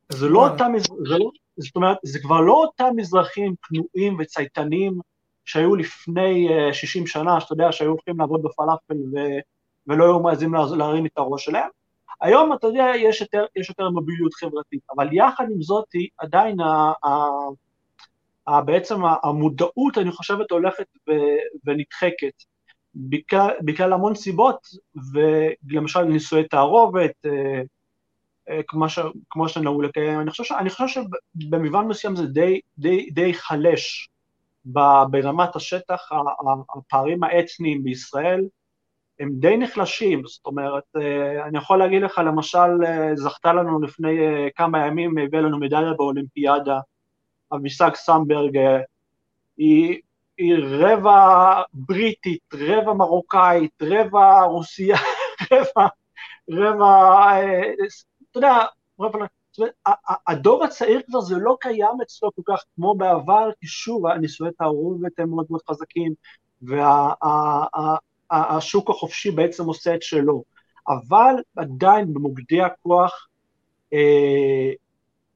זה 0.09 0.29
לא 0.29 0.49
אותם, 0.49 0.71
זה 0.79 1.17
לא, 1.17 1.31
זאת 1.57 1.75
אומרת, 1.75 1.97
זה 2.03 2.19
כבר 2.19 2.41
לא 2.41 2.53
אותם 2.53 2.89
מזרחים 2.95 3.55
כנועים 3.63 4.17
וצייתנים 4.19 4.99
שהיו 5.45 5.75
לפני 5.75 6.49
60 6.73 7.03
אה, 7.03 7.07
שנה, 7.07 7.41
שאתה 7.41 7.53
יודע, 7.53 7.71
שהיו 7.71 7.89
הולכים 7.89 8.19
לעבוד 8.19 8.41
בפלאפל 8.43 8.95
ו... 9.13 9.17
ולא 9.87 10.03
היו 10.03 10.19
מעזים 10.19 10.53
להרים 10.53 11.05
את 11.05 11.17
הראש 11.17 11.45
שלהם. 11.45 11.69
היום, 12.21 12.53
אתה 12.53 12.67
יודע, 12.67 12.85
יש 12.95 13.21
יותר, 13.21 13.45
יש 13.55 13.69
יותר 13.69 13.89
מוביליות 13.89 14.33
חברתית, 14.33 14.81
אבל 14.95 15.09
יחד 15.11 15.43
עם 15.51 15.61
זאת, 15.61 15.85
עדיין 16.17 16.59
ה, 16.59 16.91
ה, 17.03 17.09
ה, 18.47 18.61
בעצם 18.61 18.95
המודעות, 19.23 19.97
אני 19.97 20.11
חושבת, 20.11 20.51
הולכת 20.51 20.85
ו, 21.09 21.11
ונדחקת, 21.65 22.43
בגלל, 22.99 23.49
בגלל 23.61 23.93
המון 23.93 24.15
סיבות, 24.15 24.67
ולמשל 25.13 26.03
נישואי 26.03 26.47
תערובת, 26.47 27.11
אה, 27.25 27.61
אה, 28.49 28.61
כמו, 29.29 29.49
שנהוג 29.49 29.83
לקיים, 29.83 30.19
אני 30.19 30.31
חושב, 30.31 30.55
אני 30.55 30.69
חושב 30.69 31.01
שבמובן 31.35 31.85
מסוים 31.85 32.15
זה 32.15 32.25
די, 32.25 32.59
די, 32.77 33.09
די 33.09 33.33
חלש 33.33 34.09
ברמת 35.09 35.55
השטח, 35.55 36.09
הפערים 36.77 37.23
האתניים 37.23 37.83
בישראל. 37.83 38.45
הם 39.19 39.29
די 39.33 39.57
נחלשים, 39.57 40.21
זאת 40.25 40.45
אומרת, 40.45 40.83
אה, 40.97 41.45
אני 41.45 41.57
יכול 41.57 41.79
להגיד 41.79 42.01
לך, 42.01 42.21
למשל, 42.25 42.69
זכתה 43.15 43.53
לנו 43.53 43.81
לפני 43.81 44.17
כמה 44.55 44.87
ימים, 44.87 45.17
הביאה 45.17 45.41
לנו 45.41 45.59
מדליה 45.59 45.93
באולימפיאדה, 45.93 46.79
אביסג 47.53 47.95
סמברג, 47.95 48.57
היא 49.57 49.99
רבע 50.63 51.61
בריטית, 51.73 52.41
רבע 52.53 52.93
מרוקאית, 52.93 53.81
רבע 53.81 54.41
רוסיה, 54.41 54.97
רבע, 55.51 55.87
רבע, 56.49 57.31
אתה 58.31 58.37
יודע, 58.37 58.57
רבע, 58.99 59.19
זאת 59.51 59.59
אומרת, 59.59 59.73
הדור 60.27 60.63
הצעיר 60.63 61.01
כבר 61.07 61.21
זה 61.21 61.35
לא 61.37 61.57
קיים 61.59 62.01
אצלו 62.03 62.29
כל 62.35 62.41
כך 62.45 62.63
כמו 62.75 62.95
בעבר, 62.95 63.49
כי 63.59 63.67
שוב, 63.67 64.07
הנישואי 64.07 64.51
תערובת 64.57 65.19
הם 65.19 65.29
מאוד 65.29 65.45
מאוד 65.49 65.61
חזקים, 65.69 66.13
והשוק 68.31 68.89
החופשי 68.89 69.31
בעצם 69.31 69.65
עושה 69.65 69.95
את 69.95 70.03
שלו. 70.03 70.43
אבל 70.87 71.35
עדיין 71.55 72.13
במוקדי 72.13 72.61
הכוח, 72.61 73.27
אה, 73.93 74.71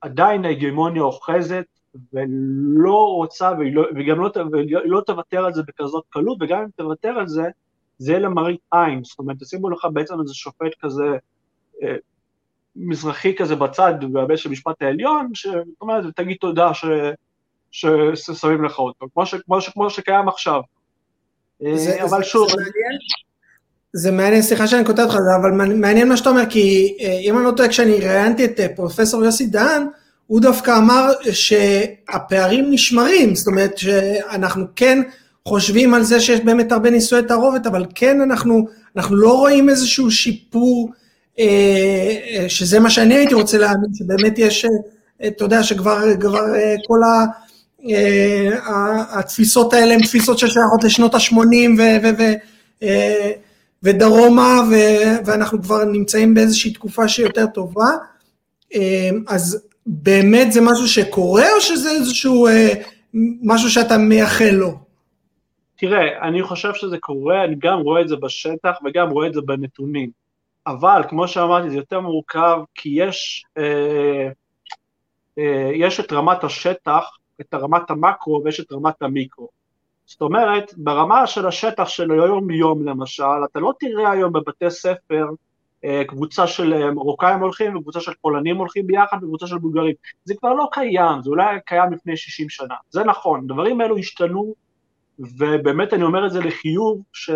עדיין 0.01 0.45
ההגמוניה 0.45 1.01
אוחזת, 1.01 1.65
ולא 2.13 3.13
רוצה, 3.15 3.51
ולא, 3.59 3.83
וגם 3.95 4.19
לא, 4.19 4.31
ולא 4.51 5.01
תוותר 5.01 5.45
על 5.45 5.53
זה 5.53 5.61
בכזאת 5.67 6.03
קלות, 6.09 6.37
וגם 6.41 6.59
אם 6.59 6.67
תוותר 6.75 7.09
על 7.09 7.27
זה, 7.27 7.43
זה 7.97 8.11
יהיה 8.11 8.19
למראית 8.19 8.59
עין, 8.71 9.03
זאת 9.03 9.19
אומרת, 9.19 9.37
תשימו 9.39 9.69
לך 9.69 9.87
בעצם 9.93 10.21
איזה 10.21 10.33
שופט 10.33 10.71
כזה, 10.81 11.03
אה, 11.83 11.95
מזרחי 12.75 13.35
כזה 13.35 13.55
בצד 13.55 13.93
בבית 14.13 14.37
של 14.37 14.49
המשפט 14.49 14.81
העליון, 14.81 15.31
זאת 15.35 15.81
אומרת, 15.81 16.15
תגיד 16.15 16.37
תודה 16.39 16.73
ש... 16.73 16.85
ששמים 18.15 18.63
לך 18.63 18.79
אותו, 18.79 19.05
כמו, 19.13 19.25
ש... 19.25 19.35
כמו, 19.35 19.61
ש... 19.61 19.69
כמו 19.69 19.89
שקיים 19.89 20.27
עכשיו. 20.27 20.61
זה, 21.75 22.03
אבל 22.03 22.17
זה, 22.17 22.23
שוב... 22.23 22.49
זה 22.49 22.55
מעניין, 22.55 22.99
זה 23.93 24.11
מעניין, 24.11 24.41
סליחה 24.41 24.67
שאני 24.67 24.85
כותב 24.85 25.05
לך, 25.09 25.15
אבל 25.41 25.51
מעניין 25.75 26.09
מה 26.09 26.17
שאתה 26.17 26.29
אומר, 26.29 26.43
כי 26.49 26.97
אה, 26.99 27.19
אם 27.21 27.37
אני 27.37 27.45
לא 27.45 27.51
טועה, 27.51 27.69
כשאני 27.69 27.99
ראיינתי 27.99 28.45
את 28.45 28.59
אה, 28.59 28.75
פרופסור 28.75 29.25
יוסי 29.25 29.47
דהן, 29.47 29.87
הוא 30.27 30.41
דווקא 30.41 30.77
אמר 30.77 31.11
שהפערים 31.31 32.65
נשמרים, 32.71 33.35
זאת 33.35 33.47
אומרת 33.47 33.77
שאנחנו 33.77 34.65
כן 34.75 34.99
חושבים 35.45 35.93
על 35.93 36.03
זה 36.03 36.19
שיש 36.19 36.39
באמת 36.39 36.71
הרבה 36.71 36.89
נישואי 36.89 37.23
תערובת, 37.27 37.67
אבל 37.67 37.85
כן 37.95 38.21
אנחנו, 38.21 38.67
אנחנו 38.97 39.15
לא 39.15 39.33
רואים 39.33 39.69
איזשהו 39.69 40.11
שיפור 40.11 40.91
אה, 41.39 41.45
אה, 42.29 42.49
שזה 42.49 42.79
מה 42.79 42.89
שאני 42.89 43.13
הייתי 43.13 43.33
רוצה 43.33 43.57
להאמין, 43.57 43.93
שבאמת 43.93 44.39
יש, 44.39 44.65
אה, 45.23 45.27
אתה 45.27 45.43
יודע, 45.43 45.63
שכבר 45.63 45.99
כבר 46.19 46.45
כל 46.87 46.99
ה... 47.03 47.25
התפיסות 49.09 49.73
האלה 49.73 49.93
הן 49.93 50.01
תפיסות 50.01 50.39
ששייכות 50.39 50.83
לשנות 50.83 51.15
ה-80 51.15 51.81
ודרומה, 53.83 54.61
ואנחנו 55.25 55.61
כבר 55.61 55.83
נמצאים 55.83 56.33
באיזושהי 56.33 56.73
תקופה 56.73 57.07
שיותר 57.07 57.45
טובה. 57.45 57.89
אז 59.27 59.59
באמת 59.85 60.51
זה 60.51 60.61
משהו 60.61 60.87
שקורה, 60.87 61.43
או 61.55 61.61
שזה 61.61 61.91
איזשהו 61.91 62.47
משהו 63.43 63.69
שאתה 63.69 63.97
מייחל 63.97 64.51
לו? 64.51 64.71
תראה, 65.75 66.27
אני 66.27 66.43
חושב 66.43 66.73
שזה 66.73 66.97
קורה, 66.97 67.43
אני 67.43 67.55
גם 67.59 67.79
רואה 67.79 68.01
את 68.01 68.07
זה 68.07 68.15
בשטח 68.15 68.77
וגם 68.85 69.09
רואה 69.09 69.27
את 69.27 69.33
זה 69.33 69.41
בנתונים. 69.41 70.09
אבל 70.67 71.01
כמו 71.09 71.27
שאמרתי 71.27 71.69
זה 71.69 71.77
יותר 71.77 71.99
מורכב 71.99 72.59
כי 72.75 72.89
יש, 72.89 73.45
אה, 73.57 74.29
אה, 75.37 75.71
יש 75.75 75.99
את 75.99 76.13
רמת 76.13 76.43
השטח, 76.43 77.17
את 77.41 77.53
רמת 77.53 77.89
המקרו 77.89 78.41
ויש 78.43 78.59
את 78.59 78.71
רמת 78.71 79.01
המיקרו. 79.01 79.49
זאת 80.05 80.21
אומרת, 80.21 80.73
ברמה 80.77 81.27
של 81.27 81.47
השטח 81.47 81.87
של 81.87 82.11
היום 82.11 82.51
יום 82.51 82.87
למשל, 82.87 83.43
אתה 83.51 83.59
לא 83.59 83.73
תראה 83.79 84.11
היום 84.11 84.33
בבתי 84.33 84.69
ספר 84.69 85.25
קבוצה 86.07 86.47
של 86.47 86.91
מרוקאים 86.91 87.39
הולכים 87.39 87.75
וקבוצה 87.75 87.99
של 87.99 88.11
פולנים 88.21 88.57
הולכים 88.57 88.87
ביחד 88.87 89.17
וקבוצה 89.23 89.47
של 89.47 89.57
בולגרים. 89.57 89.95
זה 90.23 90.35
כבר 90.35 90.53
לא 90.53 90.67
קיים, 90.71 91.21
זה 91.21 91.29
אולי 91.29 91.57
קיים 91.65 91.93
לפני 91.93 92.17
60 92.17 92.49
שנה. 92.49 92.75
זה 92.89 93.03
נכון, 93.03 93.47
דברים 93.47 93.81
האלו 93.81 93.97
השתנו, 93.97 94.53
ובאמת 95.19 95.93
אני 95.93 96.03
אומר 96.03 96.25
את 96.25 96.31
זה 96.31 96.39
לחיוב, 96.39 97.01
ש, 97.13 97.31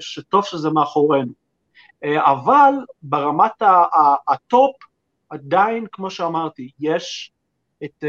שטוב 0.00 0.44
שזה 0.44 0.70
מאחורינו. 0.70 1.32
אבל 2.04 2.72
ברמת 3.02 3.62
ה 4.28 4.38
top, 4.38 4.76
עדיין, 5.30 5.86
כמו 5.92 6.10
שאמרתי, 6.10 6.70
יש 6.80 7.32
את, 7.84 8.04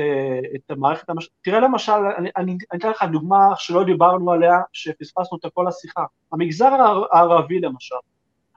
את 0.55 0.71
המערכת, 0.71 1.09
המש... 1.09 1.29
תראה 1.41 1.59
למשל, 1.59 1.91
אני, 1.91 2.29
אני, 2.37 2.57
אני 2.71 2.79
אתן 2.79 2.89
לך 2.89 3.03
דוגמה 3.11 3.55
שלא 3.55 3.83
דיברנו 3.83 4.31
עליה, 4.31 4.59
שפספסנו 4.73 5.37
את 5.37 5.53
כל 5.53 5.67
השיחה. 5.67 6.03
המגזר 6.31 6.69
הערבי 7.11 7.59
למשל, 7.59 7.95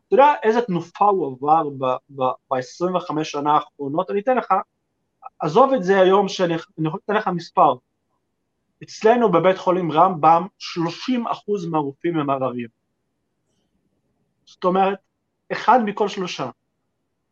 אתה 0.08 0.14
יודע 0.14 0.34
איזה 0.42 0.60
תנופה 0.60 1.04
הוא 1.04 1.36
עבר 1.36 1.68
ב-25 2.10 3.24
שנה 3.24 3.52
האחרונות? 3.52 4.10
אני 4.10 4.20
אתן 4.20 4.36
לך, 4.36 4.54
עזוב 5.40 5.72
את 5.72 5.82
זה 5.82 6.00
היום 6.00 6.28
שאני 6.28 6.54
אתן 7.04 7.14
לך 7.14 7.28
מספר. 7.28 7.74
אצלנו 8.82 9.32
בבית 9.32 9.58
חולים 9.58 9.92
רמב"ם 9.92 10.46
30% 10.60 11.68
מהרופאים 11.70 12.18
הם 12.18 12.30
ערבים. 12.30 12.68
זאת 14.44 14.64
אומרת, 14.64 14.98
אחד 15.52 15.80
מכל 15.84 16.08
שלושה. 16.08 16.50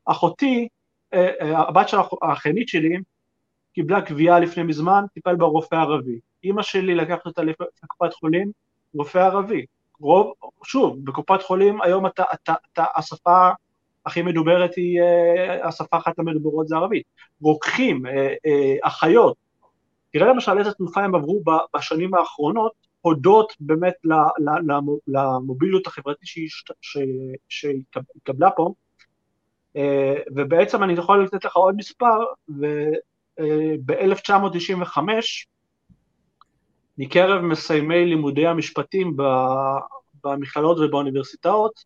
אחותי, 0.05 0.69
אה, 1.15 1.29
אה, 1.41 1.59
הבת 1.59 1.89
של 1.89 1.97
האחיינית 2.23 2.69
שלי, 2.69 2.97
קיבלה 3.75 4.03
קביעה 4.03 4.41
לפני 4.41 4.63
מזמן, 4.63 5.05
טיפל 5.15 5.37
ברופא 5.37 5.75
ערבי. 5.75 6.21
אימא 6.45 6.63
שלי 6.63 6.95
לקחת 6.95 7.27
אותה 7.27 7.43
לקופת 7.43 8.15
חולים, 8.15 8.53
רופא 8.95 9.19
ערבי. 9.19 9.67
רוב, 10.01 10.33
שוב, 10.65 11.05
בקופת 11.05 11.43
חולים 11.43 11.83
היום 11.83 12.07
אתה, 12.07 12.25
אתה, 12.35 12.55
אתה, 12.73 12.85
השפה 12.97 13.51
הכי 14.07 14.23
מדוברת 14.23 14.75
היא, 14.75 15.01
אה, 15.01 15.69
השפה 15.69 15.97
אחת 15.97 16.19
המדוברות 16.19 16.69
זה 16.69 16.77
ערבית. 16.77 17.07
רוקחים, 17.41 18.07
אה, 18.07 18.35
אה, 18.47 18.77
אחיות, 18.83 19.37
תראה 20.13 20.29
למשל 20.29 20.59
איזה 20.59 20.73
תנופה 20.73 21.05
הם 21.05 21.15
עברו 21.15 21.43
בשנים 21.77 22.15
האחרונות, 22.15 22.73
הודות 23.01 23.53
באמת 23.61 23.95
למוביליות 25.07 25.87
החברתית 25.87 26.29
שהתקבלה 27.49 28.51
פה, 28.51 28.75
ובעצם 30.35 30.83
אני 30.83 30.93
יכול 30.93 31.25
לתת 31.25 31.45
לך 31.45 31.57
עוד 31.57 31.75
מספר, 31.77 32.19
ב-1995, 33.85 34.99
מקרב 36.99 37.41
מסיימי 37.41 38.07
לימודי 38.07 38.47
המשפטים 38.47 39.17
במכללות 40.25 40.79
ובאוניברסיטאות, 40.79 41.85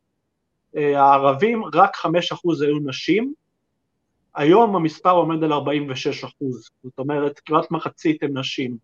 אה, 0.76 1.02
הערבים 1.02 1.62
רק 1.74 1.96
5% 1.96 2.60
היו 2.62 2.78
נשים, 2.84 3.34
היום 4.34 4.76
המספר 4.76 5.10
עומד 5.10 5.44
על 5.44 5.52
46 5.52 6.24
זאת 6.82 6.98
אומרת 6.98 7.40
כמעט 7.44 7.70
מחצית 7.70 8.22
הם 8.22 8.38
נשים. 8.38 8.76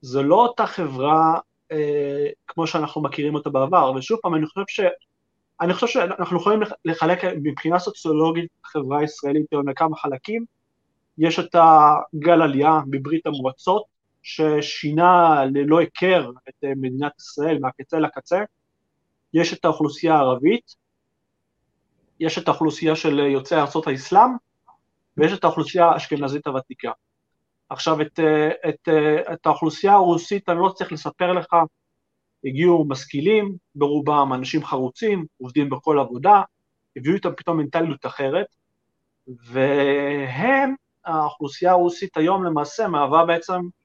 זו 0.00 0.22
לא 0.22 0.34
אותה 0.34 0.66
חברה 0.66 1.38
אה, 1.72 2.26
כמו 2.46 2.66
שאנחנו 2.66 3.02
מכירים 3.02 3.34
אותה 3.34 3.50
בעבר, 3.50 3.92
ושוב 3.96 4.18
פעם, 4.22 4.34
אני 4.34 4.46
חושב, 4.46 4.64
ש, 4.68 4.80
אני 5.60 5.74
חושב 5.74 5.86
שאנחנו 5.86 6.36
יכולים 6.36 6.60
לחלק 6.84 7.24
מבחינה 7.42 7.78
סוציולוגית 7.78 8.50
חברה 8.64 8.98
הישראלית 9.00 9.46
לכמה 9.66 9.96
חלקים, 9.96 10.44
יש 11.18 11.38
את 11.38 11.54
הגל 11.54 12.42
עלייה 12.42 12.80
בברית 12.90 13.26
המועצות, 13.26 13.93
ששינה 14.24 15.44
ללא 15.44 15.80
היכר 15.80 16.30
את 16.48 16.64
אה, 16.64 16.72
מדינת 16.76 17.12
ישראל 17.18 17.58
מהקצה 17.58 17.98
לקצה, 17.98 18.38
יש 19.34 19.52
את 19.52 19.64
האוכלוסייה 19.64 20.14
הערבית, 20.14 20.74
יש 22.20 22.38
את 22.38 22.48
האוכלוסייה 22.48 22.96
של 22.96 23.18
יוצאי 23.18 23.58
ארצות 23.58 23.86
האסלאם, 23.86 24.30
ויש 25.16 25.32
את 25.32 25.44
האוכלוסייה 25.44 25.86
האשכנזית 25.86 26.46
הוותיקה. 26.46 26.92
עכשיו, 27.68 28.00
את, 28.00 28.20
אה, 28.20 28.68
את, 28.68 28.88
אה, 28.88 29.32
את 29.32 29.46
האוכלוסייה 29.46 29.92
הרוסית 29.92 30.48
אני 30.48 30.58
לא 30.58 30.68
צריך 30.68 30.92
לספר 30.92 31.32
לך, 31.32 31.56
הגיעו 32.44 32.84
משכילים, 32.88 33.56
ברובם 33.74 34.32
אנשים 34.34 34.64
חרוצים, 34.64 35.24
עובדים 35.40 35.70
בכל 35.70 35.98
עבודה, 35.98 36.42
הביאו 36.96 37.14
איתם 37.14 37.34
פתאום 37.36 37.56
מנטליות 37.56 38.06
אחרת, 38.06 38.46
והם, 39.28 40.74
האוכלוסייה 41.04 41.72
הרוסית 41.72 42.16
היום 42.16 42.44
למעשה 42.44 42.88
מהווה 42.88 43.26
בעצם 43.26 43.52
אה, 43.54 43.83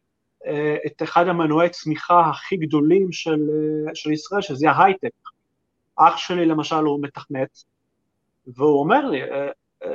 את 0.86 1.02
אחד 1.04 1.28
המנועי 1.28 1.70
צמיחה 1.70 2.30
הכי 2.30 2.58
גדולים 2.58 3.12
של, 3.12 3.40
אה, 3.88 3.96
של 3.96 4.12
ישראל, 4.12 4.42
שזה 4.42 4.70
ההייטק. 4.72 5.10
אח 5.96 6.18
שלי 6.18 6.46
למשל 6.46 6.76
הוא 6.76 7.00
מתכנת, 7.02 7.64
והוא 8.48 8.80
אומר 8.80 9.06
לי, 9.06 9.24
אה, 9.24 9.48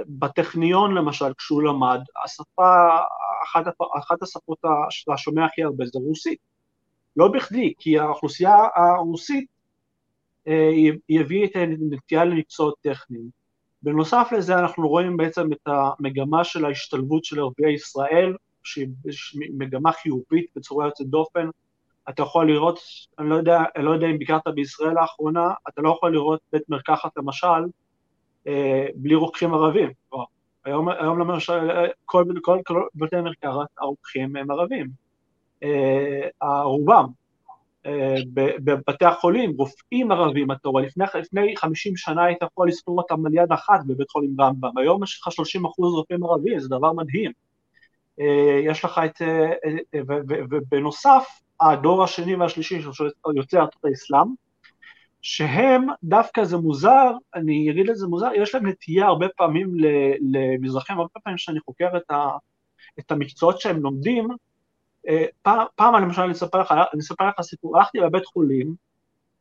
בטכניון 0.07 0.95
למשל, 0.95 1.35
כשהוא 1.39 1.63
למד, 1.63 2.01
השפה, 2.25 2.89
אחת, 3.45 3.65
אחת 3.99 4.23
השפות 4.23 4.59
שאתה 4.91 5.17
שומע 5.17 5.45
הכי 5.45 5.63
הרבה 5.63 5.85
זה 5.87 5.99
רוסית. 5.99 6.39
לא 7.17 7.29
בכדי, 7.29 7.75
כי 7.79 7.99
האוכלוסייה 7.99 8.55
הרוסית 8.77 9.47
היא 11.09 11.21
הביאה 11.21 11.45
את 11.45 11.51
הנטייה 11.55 12.25
למקצועות 12.25 12.75
טכניים. 12.81 13.29
בנוסף 13.83 14.29
לזה 14.37 14.55
אנחנו 14.55 14.89
רואים 14.89 15.17
בעצם 15.17 15.53
את 15.53 15.67
המגמה 15.67 16.45
של 16.45 16.65
ההשתלבות 16.65 17.25
של 17.25 17.41
ערביי 17.41 17.75
ישראל 17.75 18.35
שהיא 18.65 18.89
מגמה 19.59 19.93
חיובית 19.93 20.47
בצורה 20.57 20.87
יוצאת 20.87 21.07
דופן. 21.07 21.49
אתה 22.09 22.23
יכול 22.23 22.51
לראות, 22.51 22.79
אני 23.19 23.29
לא 23.29 23.35
יודע, 23.35 23.59
אני 23.77 23.85
לא 23.85 23.91
יודע 23.91 24.07
אם 24.07 24.19
ביקרת 24.19 24.43
בישראל 24.55 24.95
לאחרונה, 24.95 25.53
אתה 25.69 25.83
לא 25.83 25.89
יכול 25.89 26.13
לראות 26.13 26.41
בית 26.53 26.69
מרקחת 26.69 27.17
למשל, 27.17 27.65
אה, 28.47 28.87
בלי 28.95 29.15
רוקחים 29.15 29.55
ערבים. 29.55 29.91
היום, 30.65 30.89
היום 30.89 31.19
למשל, 31.19 31.71
כל, 32.05 32.25
כל, 32.43 32.59
כל 32.67 32.83
בתי 32.95 33.17
מרקחת 33.17 33.67
הרוקחים 33.79 34.37
הם 34.37 34.51
ערבים, 34.51 34.91
אה, 35.63 36.63
רובם. 36.63 37.07
אה, 37.87 38.15
בבתי 38.37 39.05
החולים, 39.05 39.53
רופאים 39.57 40.13
ערבים, 40.13 40.53
אתה 40.53 40.69
רואה, 40.69 40.83
לפני, 40.83 41.05
לפני 41.15 41.57
50 41.57 41.97
שנה 41.97 42.25
היית 42.25 42.39
יכול 42.43 42.69
לספור 42.69 42.99
אותם 42.99 43.27
על 43.27 43.35
יד 43.35 43.53
אחת 43.53 43.81
בבית 43.87 44.11
חולים 44.11 44.41
רמב"ם, 44.41 44.79
היום 44.79 45.03
יש 45.03 45.21
לך 45.21 45.33
30 45.33 45.65
אחוז 45.65 45.95
רופאים 45.95 46.25
ערבים, 46.25 46.59
זה 46.59 46.69
דבר 46.69 46.93
מדהים. 46.93 47.33
אה, 48.21 48.61
יש 48.65 48.85
לך 48.85 49.01
את, 49.05 49.23
אה, 49.23 49.53
אה, 49.95 50.01
ובנוסף, 50.51 51.25
הדור 51.61 52.05
השני 52.05 52.35
והשלישי 52.35 52.83
של 52.93 53.05
יוצאי 53.37 53.59
ארצות 53.59 53.85
האסלאם, 53.85 54.27
שהם, 55.23 55.87
דווקא 56.05 56.45
זה 56.45 56.57
מוזר, 56.57 57.11
אני 57.35 57.71
אגיד 57.71 57.91
את 57.91 57.97
זה 57.97 58.07
מוזר, 58.07 58.27
יש 58.37 58.55
להם 58.55 58.67
נטייה 58.67 59.07
הרבה 59.07 59.27
פעמים 59.37 59.75
למזרחים, 60.21 60.99
הרבה 60.99 61.21
פעמים 61.23 61.39
שאני 61.39 61.61
חוקר 61.61 61.97
את, 61.97 62.11
ה, 62.11 62.29
את 62.99 63.13
המקצועות 63.13 63.61
שהם 63.61 63.83
לומדים, 63.83 64.29
פעם, 65.43 65.67
פעם 65.75 66.03
למשל, 66.03 66.23
אני 66.23 66.33
אספר 66.33 66.61
לך, 66.61 66.75
אני 66.93 67.01
אספר 67.01 67.29
לך 67.29 67.41
סיפור, 67.41 67.77
הלכתי 67.77 67.99
לבית 67.99 68.27
חולים, 68.27 68.75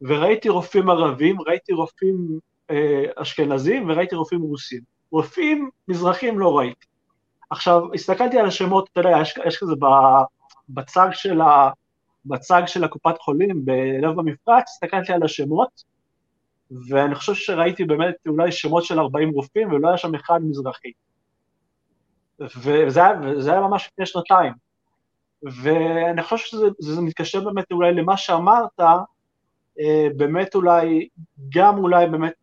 וראיתי 0.02 0.50
רופאים 0.50 0.90
ערבים, 0.90 1.42
ראיתי 1.42 1.74
רופאים 1.74 2.40
אשכנזים 3.16 3.90
וראיתי 3.90 4.16
רופאים 4.16 4.42
רוסים. 4.42 4.82
רופאים 5.12 5.70
מזרחים 5.88 6.40
לא 6.40 6.58
ראיתי. 6.58 6.86
עכשיו, 7.54 7.94
הסתכלתי 7.94 8.40
על 8.40 8.46
השמות, 8.46 8.90
אתה 8.92 9.00
יודע, 9.00 9.18
יש, 9.22 9.38
יש 9.48 9.58
כזה 9.58 9.74
בצג 10.70 11.08
של, 11.12 11.42
ה, 11.42 11.70
בצג 12.26 12.62
של 12.66 12.84
הקופת 12.84 13.18
חולים 13.20 13.66
בלב 13.66 14.20
המפרץ, 14.20 14.64
הסתכלתי 14.64 15.14
על 15.14 15.24
השמות, 15.24 15.84
ואני 16.90 17.16
חושב 17.16 17.34
שראיתי 17.34 17.84
באמת 17.84 18.16
אולי 18.28 18.52
שמות 18.52 18.84
של 18.84 19.00
40 19.00 19.30
רופאים, 19.30 19.72
ולא 19.72 19.88
היה 19.88 19.98
שם 19.98 20.16
אחד 20.16 20.40
מזרחי. 20.44 20.92
וזה 22.40 23.02
וזה 23.24 23.52
היה 23.52 23.62
ממש 23.62 23.90
לפני 23.92 24.06
שנתיים. 24.06 24.54
ואני 25.64 26.24
חושב 26.24 26.38
שזה 26.38 26.68
זה 26.80 27.02
מתקשר 27.02 27.44
באמת 27.44 27.72
אולי 27.72 27.94
למה 27.94 28.18
שאמרת, 28.18 28.80
אה, 29.80 30.08
באמת 30.18 30.56
אולי, 30.56 31.08
גם 31.50 31.78
אולי 31.78 32.08
באמת 32.08 32.34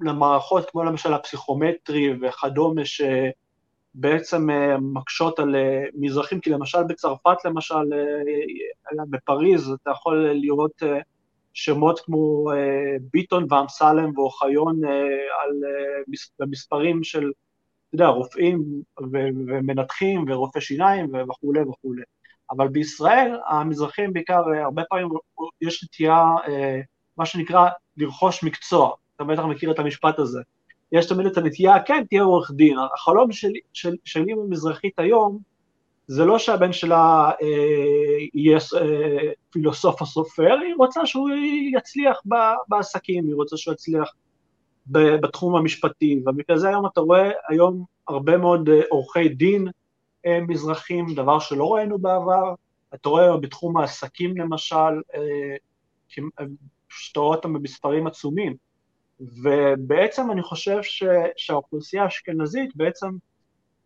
למערכות 0.00 0.70
כמו 0.70 0.84
למשל 0.84 1.14
הפסיכומטרי 1.14 2.14
וכדומה. 2.22 2.82
בעצם 3.94 4.50
אה, 4.50 4.78
מקשות 4.78 5.38
על 5.38 5.56
אה, 5.56 5.84
מזרחים, 5.94 6.40
כי 6.40 6.50
למשל 6.50 6.82
בצרפת 6.82 7.44
למשל, 7.44 7.74
אה, 7.74 9.04
בפריז, 9.10 9.72
אתה 9.82 9.90
יכול 9.90 10.30
לראות 10.32 10.82
שמות 11.52 12.00
כמו 12.00 12.50
ביטון 13.12 13.46
ואמסלם 13.50 14.18
ואוחיון 14.18 14.80
במספרים 16.38 17.04
של, 17.04 17.32
אתה 17.88 17.94
יודע, 17.94 18.06
רופאים 18.06 18.64
ומנתחים 19.46 20.24
ורופאי 20.28 20.60
שיניים 20.60 21.12
וכולי 21.28 21.60
וכולי. 21.60 22.02
אבל 22.50 22.68
בישראל 22.68 23.38
המזרחים 23.48 24.12
בעיקר, 24.12 24.42
הרבה 24.64 24.82
פעמים 24.88 25.08
יש 25.60 25.84
נטייה, 25.84 26.24
מה 27.16 27.26
שנקרא, 27.26 27.68
לרכוש 27.96 28.44
מקצוע. 28.44 28.94
אתה 29.16 29.24
בטח 29.24 29.42
מכיר 29.42 29.70
את 29.70 29.78
המשפט 29.78 30.18
הזה. 30.18 30.40
יש 30.92 31.06
תמיד 31.06 31.26
את 31.26 31.36
הנטייה, 31.36 31.82
כן, 31.82 32.04
תהיה 32.08 32.22
עורך 32.22 32.50
דין. 32.50 32.76
החלום 32.94 33.32
שלי, 33.32 33.60
של, 33.72 33.96
שלי 34.04 34.34
במזרחית 34.34 34.98
היום, 34.98 35.38
זה 36.06 36.24
לא 36.24 36.38
שהבן 36.38 36.72
שלה 36.72 37.30
אה, 37.42 37.46
יהיה 38.34 38.58
אה, 38.80 39.32
פילוסוף 39.50 40.00
או 40.00 40.06
סופר, 40.06 40.56
היא 40.66 40.74
רוצה 40.78 41.06
שהוא 41.06 41.30
יצליח 41.76 42.20
ב, 42.28 42.34
בעסקים, 42.68 43.26
היא 43.26 43.34
רוצה 43.34 43.56
שהוא 43.56 43.74
יצליח 43.74 44.12
בתחום 44.86 45.56
המשפטי, 45.56 46.22
ובגלל 46.26 46.58
זה 46.58 46.68
היום 46.68 46.86
אתה 46.86 47.00
רואה 47.00 47.30
היום 47.48 47.84
הרבה 48.08 48.36
מאוד 48.36 48.68
אה, 48.68 48.80
עורכי 48.88 49.28
דין 49.28 49.68
אה, 50.26 50.40
מזרחים, 50.48 51.14
דבר 51.14 51.38
שלא 51.38 51.74
ראינו 51.74 51.98
בעבר, 51.98 52.54
אתה 52.94 53.08
רואה 53.08 53.36
בתחום 53.36 53.76
העסקים 53.76 54.36
למשל, 54.36 55.00
שאתה 56.88 57.20
רואה 57.20 57.36
אותם 57.36 57.52
במספרים 57.52 58.06
עצומים, 58.06 58.56
ובעצם 59.20 60.30
אני 60.30 60.42
חושב 60.42 60.82
ש, 60.82 61.04
שהאוכלוסייה 61.36 62.02
האשכנזית 62.02 62.76
בעצם, 62.76 63.10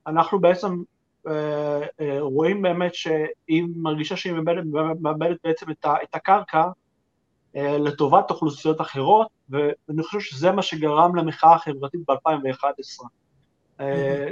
אנחנו 0.07 0.41
בעצם 0.41 0.83
אה, 1.27 1.81
אה, 2.01 2.21
רואים 2.21 2.63
באמת 2.63 2.95
שהיא 2.95 3.65
מרגישה 3.77 4.17
שהיא 4.17 4.33
מאבדת, 4.33 4.65
מאבדת 5.01 5.37
בעצם 5.45 5.71
את, 5.71 5.85
ה, 5.85 5.95
את 6.03 6.15
הקרקע 6.15 6.65
אה, 7.57 7.79
לטובת 7.79 8.31
אוכלוסיות 8.31 8.81
אחרות, 8.81 9.27
ואני 9.49 10.03
חושב 10.03 10.21
שזה 10.21 10.53
מה 10.53 10.63
שגרם 10.63 11.17
למחאה 11.17 11.55
החברתית 11.55 12.01
ב-2011. 12.09 13.05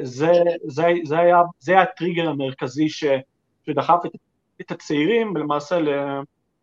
זה, 0.02 0.32
זה, 0.66 0.82
זה, 1.04 1.18
היה, 1.18 1.42
זה 1.58 1.72
היה 1.72 1.82
הטריגר 1.82 2.28
המרכזי 2.28 2.88
ש, 2.88 3.04
שדחף 3.66 3.98
את, 4.06 4.10
את 4.60 4.70
הצעירים, 4.70 5.32
ולמעשה 5.34 5.78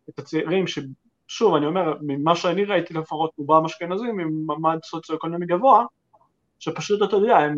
את 0.09 0.19
הצעירים 0.19 0.65
ששוב, 1.29 1.55
אני 1.55 1.65
אומר, 1.65 1.93
ממה 2.01 2.35
שאני 2.35 2.65
ראיתי 2.65 2.93
לפחות, 2.93 3.31
רובם 3.37 3.65
אשכנזים 3.65 4.19
עם 4.19 4.45
מעמד 4.45 4.79
סוציו-אקונומי 4.83 5.45
גבוה, 5.45 5.85
שפשוט, 6.59 7.09
אתה 7.09 7.15
יודע, 7.15 7.37
הם 7.37 7.57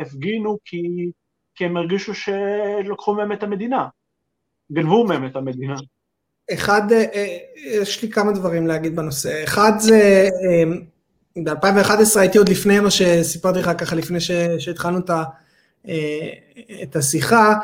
הפגינו 0.00 0.58
כי 0.64 1.10
כי 1.56 1.64
הם 1.64 1.76
הרגישו 1.76 2.12
שלקחו 2.14 3.14
מהם 3.14 3.32
את 3.32 3.42
המדינה, 3.42 3.88
גנבו 4.72 5.04
מהם 5.04 5.26
את 5.26 5.36
המדינה. 5.36 5.76
אחד, 6.52 6.92
אה, 6.92 7.04
אה, 7.14 7.38
יש 7.56 8.02
לי 8.02 8.10
כמה 8.10 8.32
דברים 8.32 8.66
להגיד 8.66 8.96
בנושא. 8.96 9.44
אחד 9.44 9.72
זה, 9.78 10.28
אה, 10.44 11.44
ב-2011 11.44 12.20
הייתי 12.20 12.38
עוד 12.38 12.48
לפני 12.48 12.80
מה 12.80 12.90
שסיפרתי 12.90 13.58
לך 13.58 13.70
ככה, 13.78 13.96
לפני 13.96 14.18
שהתחלנו 14.58 14.98
את, 14.98 15.10
את 16.82 16.96
השיחה, 16.96 17.54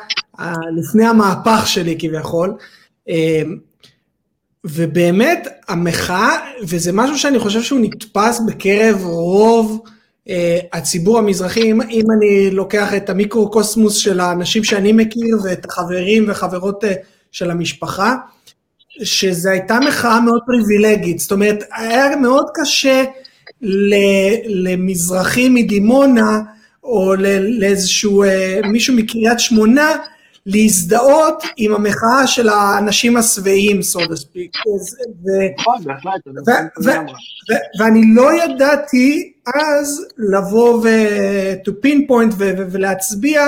לפני 0.77 1.07
המהפך 1.07 1.67
שלי 1.67 1.97
כביכול, 1.99 2.57
ובאמת 4.65 5.49
המחאה, 5.69 6.39
וזה 6.63 6.93
משהו 6.93 7.19
שאני 7.19 7.39
חושב 7.39 7.63
שהוא 7.63 7.81
נתפס 7.81 8.41
בקרב 8.47 9.05
רוב 9.05 9.83
uh, 10.29 10.31
הציבור 10.73 11.19
המזרחי, 11.19 11.71
אם, 11.71 11.83
אם 11.83 12.05
אני 12.17 12.51
לוקח 12.51 12.95
את 12.95 13.11
המיקרו-קוסמוס 13.11 13.97
של 13.97 14.21
האנשים 14.21 14.65
שאני 14.65 14.93
מכיר 14.93 15.37
ואת 15.45 15.65
החברים 15.65 16.25
וחברות 16.29 16.85
uh, 16.85 16.87
של 17.33 17.51
המשפחה, 17.51 18.15
שזו 19.03 19.51
הייתה 19.51 19.79
מחאה 19.81 20.21
מאוד 20.21 20.41
פריבילגית, 20.47 21.19
זאת 21.19 21.33
אומרת, 21.33 21.65
היה 21.77 22.17
מאוד 22.17 22.47
קשה 22.55 23.05
למזרחי 24.47 25.49
מדימונה, 25.49 26.41
או 26.85 27.15
לאיזשהו 27.59 28.25
uh, 28.25 28.67
מישהו 28.67 28.95
מקריית 28.95 29.41
שמונה, 29.41 29.97
להזדהות 30.47 31.43
עם 31.57 31.75
המחאה 31.75 32.27
של 32.27 32.49
האנשים 32.49 33.17
השבעים, 33.17 33.81
so 33.81 33.99
to 33.99 34.13
speak. 34.13 34.59
נכון, 35.59 35.83
ואני 37.79 38.15
לא 38.15 38.31
ידעתי 38.33 39.33
אז 39.47 40.07
לבוא 40.19 40.79
ו... 40.79 40.89
to 41.67 41.71
pinpoint 41.87 42.35
ולהצביע 42.39 43.43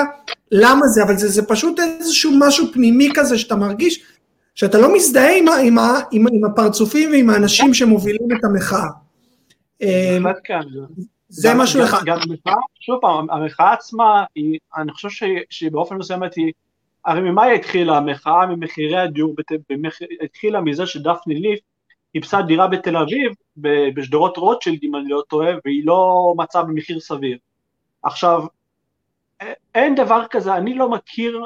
למה 0.53 0.87
זה, 0.87 1.03
אבל 1.03 1.17
זה, 1.17 1.29
זה 1.29 1.47
פשוט 1.47 1.81
איזשהו 1.81 2.33
משהו 2.39 2.67
פנימי 2.73 3.09
כזה 3.15 3.39
שאתה 3.39 3.57
מרגיש 3.57 4.03
שאתה 4.55 4.79
לא 4.79 4.95
מזדהה 4.95 5.39
עם, 5.39 5.49
עם, 5.49 5.79
עם, 6.11 6.27
עם 6.33 6.45
הפרצופים 6.45 7.11
ועם 7.11 7.31
האנשים 7.31 7.75
שמובילים 7.75 8.29
את 8.39 8.45
המחאה. 8.45 8.89
זה 11.29 11.55
משהו 11.55 11.85
אחד. 11.85 12.05
גם 12.05 12.19
המחאה, 12.19 12.61
שוב 12.81 12.99
פעם, 13.01 13.31
המחאה 13.31 13.73
עצמה, 13.73 14.25
אני 14.77 14.93
חושב 14.93 15.09
שהיא 15.51 15.71
באופן 15.71 15.97
מסוים 15.97 16.23
היא 16.23 16.53
הרי 17.07 17.21
ממה 17.21 17.47
התחילה 17.47 17.97
המחאה? 17.97 18.47
ממחירי 18.47 18.97
הדיור, 18.97 19.35
התחילה 20.23 20.61
מזה 20.61 20.87
שדפני 20.87 21.35
ליף 21.35 21.61
חיפשה 22.13 22.43
דירה 22.43 22.67
בתל 22.69 22.97
אביב, 22.97 23.33
בשדרות 23.95 24.37
רוטשילד 24.37 24.79
אם 24.83 24.97
אני 24.97 25.09
לא 25.09 25.23
טועה, 25.29 25.53
והיא 25.65 25.87
לא 25.87 26.33
מצאה 26.37 26.63
במחיר 26.63 27.01
סביר. 27.01 27.39
עכשיו, 28.03 28.45
אין 29.75 29.95
דבר 29.95 30.25
כזה, 30.31 30.57
אני 30.57 30.75
לא 30.75 30.91
מכיר 30.91 31.45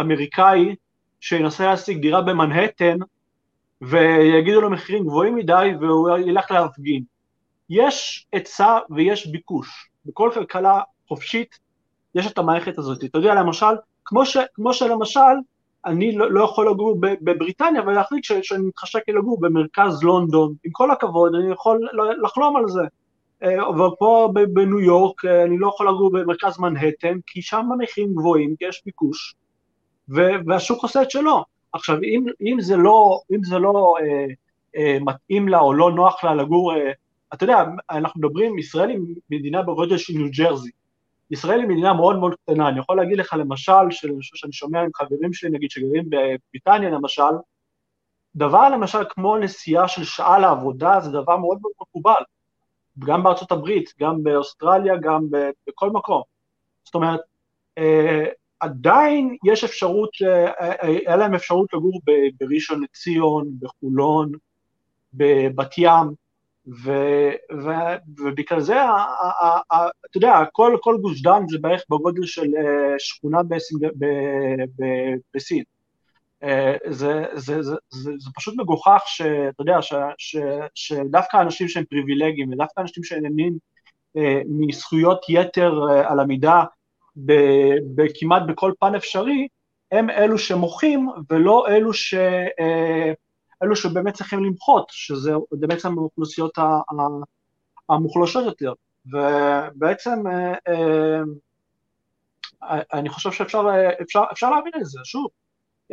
אמריקאי 0.00 0.74
שינסה 1.20 1.66
להשיג 1.66 1.98
דירה 1.98 2.22
במנהטן 2.22 2.96
ויגידו 3.82 4.60
לו 4.60 4.70
מחירים 4.70 5.04
גבוהים 5.04 5.34
מדי 5.34 5.70
והוא 5.80 6.18
ילך 6.18 6.50
להפגין. 6.50 7.02
יש 7.70 8.26
היצע 8.32 8.78
ויש 8.90 9.26
ביקוש. 9.26 9.90
בכל 10.06 10.30
כלכלה 10.34 10.80
חופשית 11.08 11.58
יש 12.14 12.26
את 12.26 12.38
המערכת 12.38 12.78
הזאת. 12.78 13.04
אתה 13.04 13.18
יודע, 13.18 13.34
למשל, 13.34 13.74
כמו, 14.04 14.26
ש, 14.26 14.36
כמו 14.54 14.74
שלמשל, 14.74 15.20
אני 15.86 16.12
לא, 16.12 16.30
לא 16.30 16.44
יכול 16.44 16.70
לגור 16.70 16.96
בבריטניה 17.00 17.82
ולהחליט 17.82 18.24
שאני 18.24 18.62
מתחשק 18.62 19.08
לגור 19.08 19.40
במרכז 19.40 20.02
לונדון, 20.02 20.54
עם 20.64 20.70
כל 20.72 20.90
הכבוד, 20.90 21.34
אני 21.34 21.52
יכול 21.52 21.88
לחלום 22.22 22.56
על 22.56 22.68
זה. 22.68 22.82
אה, 23.42 23.68
אבל 23.68 23.88
פה 23.98 24.32
בניו 24.52 24.80
יורק 24.80 25.24
אה, 25.24 25.42
אני 25.42 25.58
לא 25.58 25.68
יכול 25.68 25.88
לגור 25.88 26.12
במרכז 26.12 26.58
מנהטן, 26.58 27.18
כי 27.26 27.42
שם 27.42 27.68
המחירים 27.72 28.14
גבוהים, 28.14 28.56
כי 28.58 28.64
יש 28.64 28.82
ביקוש, 28.86 29.34
והשוק 30.08 30.82
עושה 30.82 31.02
את 31.02 31.10
שלו. 31.10 31.44
עכשיו, 31.72 31.96
אם, 32.02 32.24
אם 32.40 32.60
זה 32.60 32.76
לא, 32.76 33.20
אם 33.32 33.44
זה 33.44 33.58
לא 33.58 33.94
אה, 34.00 34.26
אה, 34.76 34.98
מתאים 35.00 35.48
לה 35.48 35.60
או 35.60 35.72
לא 35.74 35.92
נוח 35.92 36.24
לה 36.24 36.34
לגור, 36.34 36.74
אה, 36.74 36.90
אתה 37.34 37.44
יודע, 37.44 37.64
אנחנו 37.90 38.20
מדברים, 38.20 38.58
ישראל 38.58 38.90
היא 38.90 38.98
מדינה 39.30 39.62
בגודל 39.62 39.96
של 39.96 40.12
ניו 40.12 40.28
ג'רזי. 40.38 40.70
ישראל 41.32 41.60
היא 41.60 41.68
מדינה 41.68 41.92
מאוד 41.92 42.18
מאוד 42.18 42.34
קטנה, 42.34 42.68
אני 42.68 42.78
יכול 42.78 42.96
להגיד 42.96 43.18
לך 43.18 43.32
למשל, 43.38 43.90
שאני 43.90 44.52
שומע 44.52 44.80
עם 44.80 44.90
חברים 44.94 45.32
שלי 45.32 45.50
נגיד 45.50 45.70
שגרים 45.70 46.04
בבריטניה 46.10 46.90
למשל, 46.90 47.32
דבר 48.36 48.68
למשל 48.68 48.98
כמו 49.08 49.38
נסיעה 49.38 49.88
של 49.88 50.04
שעה 50.04 50.38
לעבודה 50.38 51.00
זה 51.00 51.10
דבר 51.10 51.36
מאוד 51.36 51.58
מאוד 51.60 51.72
מקובל, 51.80 52.22
גם 52.98 53.22
בארצות 53.22 53.52
הברית, 53.52 53.90
גם 54.00 54.22
באוסטרליה, 54.22 54.96
גם 54.96 55.26
בכל 55.66 55.90
מקום. 55.90 56.22
זאת 56.84 56.94
אומרת, 56.94 57.20
אה, 57.78 58.24
עדיין 58.60 59.36
יש 59.44 59.64
אפשרות, 59.64 60.10
אה, 60.26 60.46
אה, 60.46 60.88
היה 61.06 61.16
להם 61.16 61.34
אפשרות 61.34 61.72
לגור 61.72 62.00
בראשון 62.40 62.82
לציון, 62.82 63.50
בחולון, 63.60 64.32
בבת 65.14 65.78
ים, 65.78 66.14
ו, 66.66 66.90
ו, 67.52 67.70
ובגלל 68.18 68.60
זה, 68.60 68.82
ה, 68.82 68.96
ה, 69.40 69.60
ה, 69.72 69.88
אתה 70.10 70.16
יודע, 70.16 70.34
כל, 70.52 70.76
כל 70.80 70.98
גוש 71.00 71.22
דן 71.22 71.42
זה 71.48 71.58
בערך 71.60 71.82
בגודל 71.90 72.26
של 72.26 72.46
uh, 72.46 72.94
שכונה 72.98 73.42
בסין, 73.42 73.78
ב, 73.78 74.06
ב, 74.78 74.84
בסין. 75.34 75.62
Uh, 76.44 76.46
זה, 76.90 77.24
זה, 77.32 77.62
זה, 77.62 77.74
זה, 77.90 78.10
זה 78.18 78.30
פשוט 78.36 78.54
מגוחך 78.58 79.02
שאתה 79.06 79.62
יודע, 79.62 79.82
ש, 79.82 79.94
ש, 80.18 80.36
שדווקא 80.74 81.40
אנשים 81.40 81.68
שהם 81.68 81.84
פריבילגיים 81.84 82.52
ודווקא 82.52 82.80
אנשים 82.80 83.04
שנהנים 83.04 83.52
uh, 84.18 84.20
מזכויות 84.48 85.26
יתר 85.28 85.72
uh, 85.72 86.12
על 86.12 86.20
המידה 86.20 86.64
כמעט 88.20 88.42
בכל 88.48 88.72
פן 88.80 88.94
אפשרי, 88.94 89.48
הם 89.92 90.10
אלו 90.10 90.38
שמוחים 90.38 91.08
ולא 91.30 91.68
אלו 91.68 91.92
ש... 91.92 92.14
אלו 93.62 93.76
שבאמת 93.76 94.14
צריכים 94.14 94.44
למחות, 94.44 94.86
שזה 94.90 95.32
בעצם 95.52 95.98
האוכלוסיות 95.98 96.58
המוחלשות 97.88 98.44
יותר. 98.44 98.72
ובעצם 99.06 100.26
אה, 100.26 100.54
אה, 102.62 102.80
אני 102.92 103.08
חושב 103.08 103.32
שאפשר 103.32 103.62
אפשר, 104.02 104.22
אפשר 104.32 104.50
להבין 104.50 104.72
את 104.76 104.84
זה, 104.84 105.00
שוב, 105.04 105.26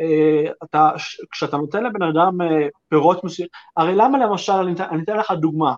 אה, 0.00 0.52
אתה, 0.64 0.90
כשאתה 1.30 1.56
נותן 1.56 1.84
לבן 1.84 2.02
אדם 2.02 2.38
פירות 2.88 3.24
מסוימים, 3.24 3.50
הרי 3.76 3.94
למה 3.94 4.18
למשל, 4.18 4.52
אני 4.52 5.02
אתן 5.02 5.16
לך 5.16 5.30
דוגמה, 5.30 5.74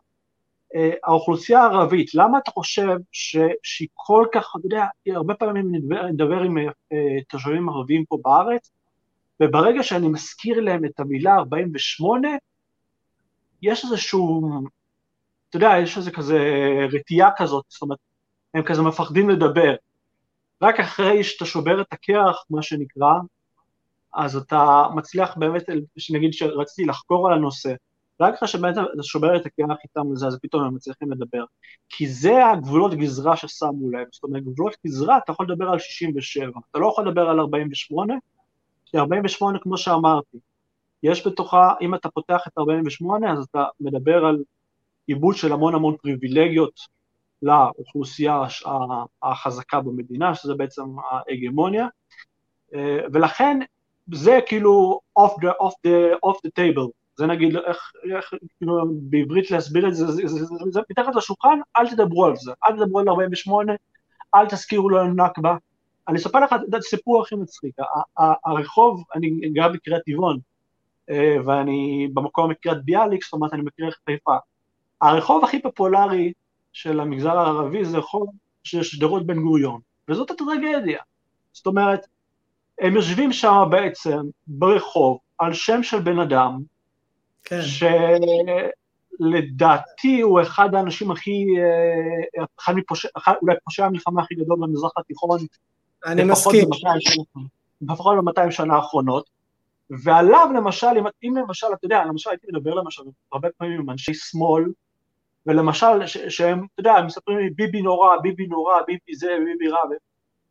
האוכלוסייה 1.05 1.61
הערבית, 1.61 2.15
למה 2.15 2.39
אתה 2.39 2.51
חושב 2.51 2.97
ש, 3.13 3.37
שהיא 3.63 3.89
כל 3.95 4.27
כך, 4.33 4.53
אתה 4.57 4.67
יודע, 4.67 4.85
הרבה 5.17 5.35
פעמים 5.35 5.75
אני 5.75 6.13
מדבר 6.13 6.41
עם 6.41 6.57
תושבים 7.29 7.69
ערבים 7.69 8.05
פה 8.09 8.19
בארץ, 8.23 8.71
וברגע 9.43 9.83
שאני 9.83 10.09
מזכיר 10.09 10.61
להם 10.61 10.85
את 10.85 11.01
המילה 11.01 11.35
48, 11.35 12.29
יש 13.63 13.85
איזשהו, 13.85 14.51
אתה 15.49 15.57
יודע, 15.57 15.73
יש 15.83 15.97
איזה 15.97 16.11
כזה 16.11 16.39
רתיעה 16.93 17.31
כזאת, 17.37 17.65
זאת 17.69 17.83
אומרת, 17.83 17.99
הם 18.55 18.63
כזה 18.63 18.83
מפחדים 18.83 19.31
לדבר. 19.31 19.75
רק 20.63 20.81
אחרי 20.81 21.25
שאתה 21.25 21.45
שובר 21.45 21.81
את 21.81 21.93
הקרח, 21.93 22.45
מה 22.51 22.63
שנקרא, 22.63 23.13
אז 24.15 24.37
אתה 24.37 24.85
מצליח 24.95 25.37
באמת, 25.37 25.63
נגיד 26.13 26.33
שרציתי 26.33 26.85
לחקור 26.85 27.29
על 27.29 27.35
הנושא, 27.35 27.75
רק 28.21 28.35
אחרי 28.35 28.49
שבאמת 28.49 28.75
אתה 28.79 29.03
שובר 29.03 29.37
את 29.37 29.47
הקרח 29.47 29.77
איתם 29.85 30.13
לזה, 30.13 30.27
אז 30.27 30.39
פתאום 30.43 30.65
הם 30.65 30.75
מצליחים 30.75 31.13
לדבר. 31.13 31.45
כי 31.89 32.09
זה 32.09 32.47
הגבולות 32.47 32.95
גזרה 32.95 33.37
ששמו 33.37 33.91
להם, 33.91 34.05
זאת 34.13 34.25
אומרת, 34.25 34.43
גבולות 34.43 34.77
גזרה, 34.87 35.19
אתה 35.19 35.33
יכול 35.33 35.47
לדבר 35.51 35.69
על 35.69 35.79
67, 35.79 36.47
אתה 36.71 36.79
לא 36.79 36.87
יכול 36.87 37.09
לדבר 37.09 37.29
על 37.29 37.41
48, 37.41 38.15
כי 38.93 38.99
48, 38.99 39.59
כמו 39.59 39.77
שאמרתי, 39.77 40.39
יש 41.03 41.27
בתוכה, 41.27 41.75
אם 41.81 41.95
אתה 41.95 42.09
פותח 42.11 42.45
את 42.49 42.59
48, 42.59 43.33
אז 43.33 43.47
אתה 43.51 43.65
מדבר 43.81 44.25
על 44.25 44.43
עיבוד 45.07 45.37
של 45.37 45.53
המון 45.53 45.75
המון 45.75 45.97
פריבילגיות 45.97 46.81
לאוכלוסייה 47.43 48.43
החזקה 49.23 49.81
במדינה, 49.81 50.35
שזה 50.35 50.55
בעצם 50.55 50.83
ההגמוניה, 51.11 51.87
ולכן 53.13 53.59
זה 54.13 54.39
כאילו 54.47 55.01
off 55.19 55.33
the, 55.33 55.49
off 55.49 55.73
the, 55.87 56.29
off 56.29 56.37
the 56.47 56.51
table, 56.61 56.91
זה 57.17 57.27
נגיד, 57.27 57.57
איך, 57.57 57.93
איך 58.17 58.35
כאילו 58.59 58.75
בעברית 58.93 59.51
להסביר 59.51 59.89
את 59.89 59.95
זה, 59.95 60.07
זה, 60.07 60.27
זה, 60.27 60.45
זה, 60.45 60.55
זה 60.71 60.81
מתחת 60.91 61.17
לשולחן, 61.17 61.59
אל 61.79 61.89
תדברו 61.89 62.27
על 62.27 62.37
זה, 62.37 62.53
אל 62.67 62.77
תדברו 62.77 62.99
על 62.99 63.09
48, 63.09 63.73
אל 64.35 64.47
תזכירו 64.49 64.89
לו 64.89 65.07
נכבה. 65.07 65.57
אני 66.09 66.19
אספר 66.19 66.41
לך 66.41 66.55
את 66.69 66.75
הסיפור 66.75 67.23
הכי 67.23 67.35
מצחיק, 67.35 67.77
הרחוב, 68.47 69.05
אני 69.15 69.31
גר 69.53 69.69
בקריית 69.69 70.03
טבעון, 70.07 70.39
אה, 71.11 71.37
ואני 71.47 72.09
במקום 72.15 72.51
מקריית 72.51 72.79
ביאליק, 72.85 73.25
זאת 73.25 73.33
אומרת 73.33 73.53
אני 73.53 73.63
את 73.89 73.95
חיפה. 74.07 74.37
הרחוב 75.01 75.45
הכי 75.45 75.63
פופולרי 75.63 76.33
של 76.73 77.01
המגזר 77.01 77.39
הערבי 77.39 77.85
זה 77.85 77.99
רחוב 77.99 78.29
של 78.65 78.83
שדרות 78.83 79.27
בן 79.27 79.41
גוריון, 79.41 79.81
וזאת 80.09 80.31
הטרגדיה. 80.31 80.99
זאת 81.53 81.67
אומרת, 81.67 82.07
הם 82.81 82.95
יושבים 82.95 83.33
שם 83.33 83.65
בעצם 83.71 84.19
ברחוב 84.47 85.19
על 85.39 85.55
שם 85.55 85.83
של 85.83 86.01
בן 86.01 86.19
אדם, 86.19 86.63
כן. 87.45 87.61
שלדעתי 89.21 90.21
הוא 90.21 90.43
אחד 90.43 90.75
האנשים 90.75 91.11
הכי, 91.11 91.45
אה, 91.59 92.45
אחד 92.61 92.75
מפושע, 92.77 93.09
אולי 93.43 93.57
פושע 93.65 93.85
המלחמה 93.87 94.23
הכי 94.23 94.35
גדול 94.35 94.59
במזרח 94.61 94.93
התיכון, 94.97 95.41
אני 96.07 96.25
מסכים. 96.25 96.69
לפחות 97.83 98.17
ב-200 98.25 98.51
שנה 98.51 98.75
האחרונות, 98.75 99.31
ועליו 99.91 100.49
למשל, 100.55 100.87
אם, 100.99 101.05
אם 101.23 101.37
למשל, 101.37 101.67
אתה 101.75 101.87
יודע, 101.87 102.05
למשל 102.05 102.31
הייתי 102.31 102.47
מדבר 102.53 102.75
למשל 102.75 103.03
הרבה 103.33 103.49
פעמים 103.59 103.81
עם 103.81 103.91
אנשי 103.91 104.15
שמאל, 104.15 104.65
ולמשל, 105.47 106.07
ש, 106.07 106.19
שהם, 106.19 106.59
אתה 106.59 106.81
יודע, 106.81 106.93
הם 106.93 107.07
מספרים 107.07 107.39
לי 107.39 107.51
ביבי 107.51 107.83
נורא, 107.83 108.17
ביבי 108.23 108.47
נורא, 108.47 108.75
ביבי 108.87 109.15
זה, 109.15 109.37
ביבי 109.45 109.69
רע, 109.69 109.81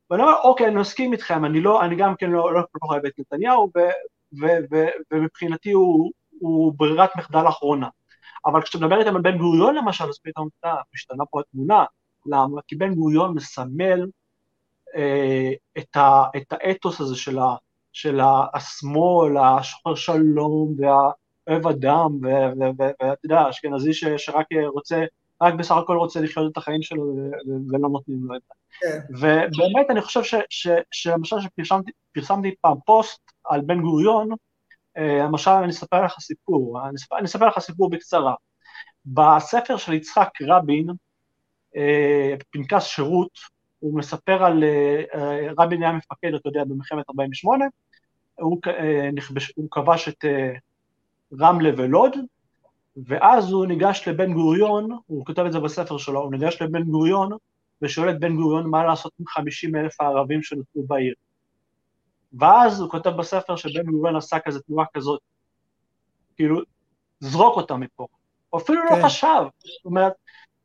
ואני 0.10 0.24
אומר, 0.24 0.34
אוקיי, 0.44 0.68
אני 0.68 0.76
מסכים 0.76 1.14
איתכם, 1.14 1.46
אני 1.46 1.62
לא, 1.62 1.82
אני 1.86 1.96
גם 1.96 2.16
כן 2.16 2.30
לא, 2.30 2.54
לא 2.54 2.62
כל 2.72 2.80
כך 2.80 2.90
אוהב 2.90 3.06
את 3.06 3.14
נתניהו, 3.20 3.72
ו, 3.76 3.80
ו, 4.42 4.46
ו, 4.72 4.86
ומבחינתי 5.12 5.72
הוא, 5.72 6.12
הוא 6.40 6.74
ברירת 6.78 7.16
מחדל 7.16 7.48
אחרונה. 7.50 7.88
אבל 8.46 8.62
כשאתה 8.62 8.86
מדבר 8.86 9.00
איתם 9.00 9.16
על 9.16 9.22
בן 9.22 9.38
גוריון 9.38 9.76
למשל, 9.76 10.04
אז 10.04 10.20
פתאום 10.24 10.48
אתה 10.60 10.76
משתנה 10.94 11.24
פה 11.32 11.40
התמונה. 11.40 11.86
למה? 12.26 12.62
כי 12.68 12.76
בן 12.76 12.96
גוריון 12.96 13.34
מסמל 13.34 14.08
את, 15.78 15.98
ה, 15.98 16.24
את 16.38 16.54
האתוס 16.54 17.02
הזה 17.02 17.16
של, 17.16 17.40
ה, 17.40 17.56
של 17.94 18.20
השמאל, 18.54 19.38
השוחר 19.38 19.96
שלום 19.96 20.76
והאוהב 20.78 21.68
אדם, 21.68 22.10
ואתה 22.78 23.16
יודע, 23.24 23.50
אשכנזי 23.50 23.94
שרק 23.94 24.48
רוצה, 24.74 25.04
רק 25.42 25.54
בסך 25.54 25.76
הכל 25.76 25.98
רוצה 25.98 26.22
לחיות 26.22 26.52
את 26.52 26.58
החיים 26.58 26.82
שלו 26.82 27.16
ולא 27.72 27.90
נותנים 27.90 28.20
לו 28.24 28.36
את 28.36 28.42
זה. 28.48 28.54
כן. 28.82 29.00
ובאמת 29.14 29.90
אני 29.90 30.02
חושב 30.02 30.40
שלמשל 30.92 31.36
שפרסמתי 31.40 32.56
פעם 32.62 32.78
פוסט 32.86 33.32
על 33.46 33.62
בן 33.62 33.82
גוריון, 33.82 34.30
אה, 34.98 35.24
למשל 35.24 35.52
אני 35.52 35.70
אספר 35.70 36.06
לך 36.06 36.16
סיפור, 36.20 36.80
אני 36.88 36.96
אספר, 36.96 37.18
אני 37.18 37.26
אספר 37.26 37.48
לך 37.48 37.60
סיפור 37.60 37.90
בקצרה. 37.90 38.34
בספר 39.06 39.78
של 39.78 39.94
יצחק 39.94 40.30
רבין, 40.42 40.88
אה, 41.76 42.36
פנקס 42.52 42.84
שירות, 42.84 43.32
הוא 43.82 43.98
מספר 43.98 44.44
על, 44.44 44.64
אה, 44.64 45.48
רבין 45.60 45.84
היה 45.84 45.92
מפקד, 45.92 46.34
אתה 46.34 46.50
יודע, 46.50 46.64
במלחמת 46.64 47.10
48, 47.10 47.66
הוא, 48.40 48.58
נכבש, 49.14 49.54
הוא 49.56 49.68
כבש 49.72 50.10
את 50.10 50.26
רמלה 51.40 51.70
ולוד, 51.78 52.16
ואז 53.06 53.52
הוא 53.52 53.66
ניגש 53.66 54.08
לבן 54.08 54.34
גוריון, 54.34 54.90
הוא 55.08 55.26
כותב 55.26 55.46
את 55.46 55.52
זה 55.52 55.60
בספר 55.60 55.98
שלו, 55.98 56.20
הוא 56.20 56.32
ניגש 56.32 56.62
לבן 56.62 56.84
גוריון 56.84 57.32
ושואל 57.82 58.10
את 58.10 58.20
בן 58.20 58.36
גוריון 58.36 58.70
מה 58.70 58.84
לעשות 58.84 59.12
עם 59.20 59.28
50 59.28 59.76
אלף 59.76 60.02
הערבים 60.02 60.44
שנותרו 60.44 60.84
בעיר. 60.88 61.14
ואז 62.40 62.80
הוא 62.80 62.90
כותב 62.90 63.10
בספר 63.10 63.56
שבן 63.56 63.92
גוריון 63.92 64.16
עשה 64.16 64.40
כזה 64.40 64.60
תנועה 64.62 64.86
כזאת, 64.94 65.20
כאילו, 66.36 66.62
זרוק 67.20 67.58
אותה 67.58 67.76
מפה. 67.76 68.08
הוא 68.50 68.62
אפילו 68.62 68.84
לא 68.84 68.90
כן. 68.90 69.00
לא 69.00 69.06
חשב, 69.06 69.44
זאת 69.60 69.86
אומרת, 69.86 70.14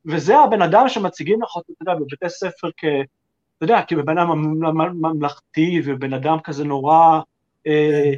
וזה 0.07 0.39
הבן 0.39 0.63
אדם 0.63 0.89
שמציגים 0.89 1.43
לך, 1.43 1.51
אתה 1.65 1.73
יודע, 1.81 1.95
בבתי 1.95 2.29
ספר 2.29 2.69
כ... 2.77 2.85
אתה 3.57 3.65
יודע, 3.65 3.81
כבן 3.89 4.19
אדם 4.19 4.29
ממלכתי 5.03 5.83
ובן 5.85 6.13
אדם 6.13 6.37
כזה 6.45 6.65
נורא 6.65 7.21
אה. 7.67 8.13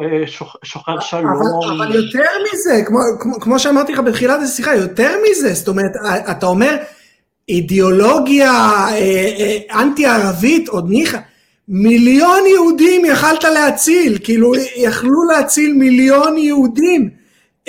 אה, 0.00 0.26
שוחר 0.62 1.00
שלום. 1.00 1.24
אבל, 1.24 1.84
אבל 1.84 1.94
יותר 1.94 2.28
מזה, 2.52 2.82
כמו, 2.86 2.98
כמו, 3.20 3.40
כמו 3.40 3.58
שאמרתי 3.58 3.92
לך 3.92 4.00
בתחילת 4.00 4.40
השיחה, 4.42 4.74
יותר 4.74 5.10
מזה, 5.30 5.54
זאת 5.54 5.68
אומרת, 5.68 5.90
אתה 6.30 6.46
אומר, 6.46 6.76
אידיאולוגיה 7.48 8.52
אה, 8.52 8.94
אה, 9.38 9.80
אנטי-ערבית, 9.80 10.68
עוד 10.68 10.90
ניחא, 10.90 11.18
מיליון 11.68 12.46
יהודים 12.46 13.04
יכלת 13.04 13.44
להציל, 13.44 14.18
כאילו 14.24 14.52
יכלו 14.76 15.24
להציל 15.24 15.72
מיליון 15.72 16.38
יהודים 16.38 17.19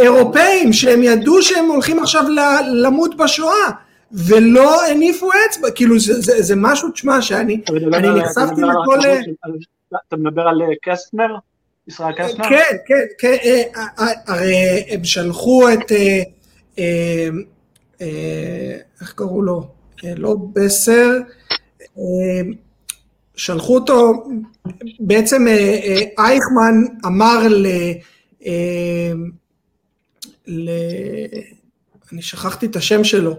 אירופאים 0.02 0.74
שהם 0.74 1.04
ידעו 1.04 1.42
שהם 1.42 1.66
הולכים 1.66 2.00
עכשיו 2.00 2.24
למות 2.66 3.18
בשואה 3.18 3.70
ולא 4.12 4.86
הניפו 4.86 5.30
אצבע, 5.50 5.72
כאילו 5.72 6.00
זה, 6.00 6.22
זה, 6.22 6.42
זה 6.42 6.56
משהו, 6.58 6.92
תשמע, 6.92 7.22
שאני 7.22 7.62
אני 7.94 8.08
נחשפתי 8.10 8.62
לכל... 8.62 9.00
אתה 10.08 10.18
מדבר 10.18 10.42
על 10.42 10.62
קסטנר? 10.82 11.36
ישראל 11.88 12.14
קסטנר? 12.14 12.50
כן, 12.50 12.78
כן, 12.86 13.06
כן, 13.18 13.36
הרי 14.28 14.56
הם 14.90 15.04
שלחו 15.04 15.70
את, 15.74 15.92
איך 19.02 19.14
קראו 19.16 19.42
לו? 19.42 19.68
לא 20.04 20.36
בסר, 20.54 21.10
שלחו 23.36 23.76
אותו, 23.76 24.24
בעצם 25.00 25.48
אה, 25.48 25.54
אה, 25.54 26.02
אייכמן 26.18 26.84
אמר 27.06 27.48
ל... 27.50 27.68
אה, 30.52 30.56
ל... 30.58 30.70
אני 32.14 32.22
שכחתי 32.22 32.66
את 32.66 32.76
השם 32.76 33.04
שלו, 33.04 33.36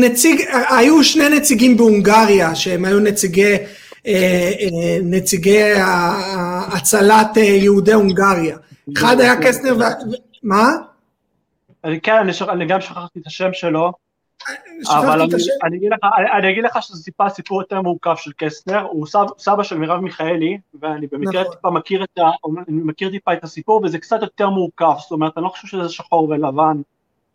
נציג, 0.00 0.40
היו 0.70 1.04
שני 1.04 1.28
נציגים 1.28 1.76
בהונגריה 1.76 2.54
שהם 2.54 2.84
היו 2.84 3.00
נציגי, 3.00 3.56
נציגי 5.02 5.62
הצלת 6.72 7.36
יהודי 7.36 7.92
הונגריה, 7.92 8.56
אחד 8.96 9.20
היה 9.20 9.42
קסטנר. 9.42 9.76
מה? 10.42 10.68
כן, 12.02 12.12
אני 12.48 12.66
גם 12.66 12.80
שכחתי 12.80 13.18
את 13.18 13.26
השם 13.26 13.52
שלו, 13.52 13.92
אבל 14.88 15.22
אני, 15.22 15.34
אני, 15.64 15.76
אגיד 15.76 15.92
לך, 15.92 15.98
אני 16.38 16.50
אגיד 16.50 16.64
לך 16.64 16.78
שזה 16.80 17.04
טיפה 17.04 17.28
סיפור 17.28 17.60
יותר 17.60 17.82
מורכב 17.82 18.14
של 18.16 18.30
קסטנר, 18.36 18.80
הוא 18.80 19.06
סב, 19.06 19.24
סבא 19.38 19.62
של 19.62 19.78
מרב 19.78 20.00
מיכאלי, 20.00 20.58
ואני 20.80 21.06
במקרה 21.12 21.40
נכון. 21.40 21.54
טיפה 21.54 21.70
מכיר, 21.70 22.04
את 22.04 22.18
ה, 22.18 22.30
אני 22.68 22.80
מכיר 22.84 23.10
טיפה 23.10 23.32
את 23.32 23.44
הסיפור, 23.44 23.80
וזה 23.84 23.98
קצת 23.98 24.22
יותר 24.22 24.48
מורכב, 24.48 24.92
זאת 24.98 25.10
אומרת, 25.10 25.32
אני 25.36 25.44
לא 25.44 25.48
חושב 25.48 25.68
שזה 25.68 25.88
שחור 25.88 26.28
ולבן. 26.28 26.80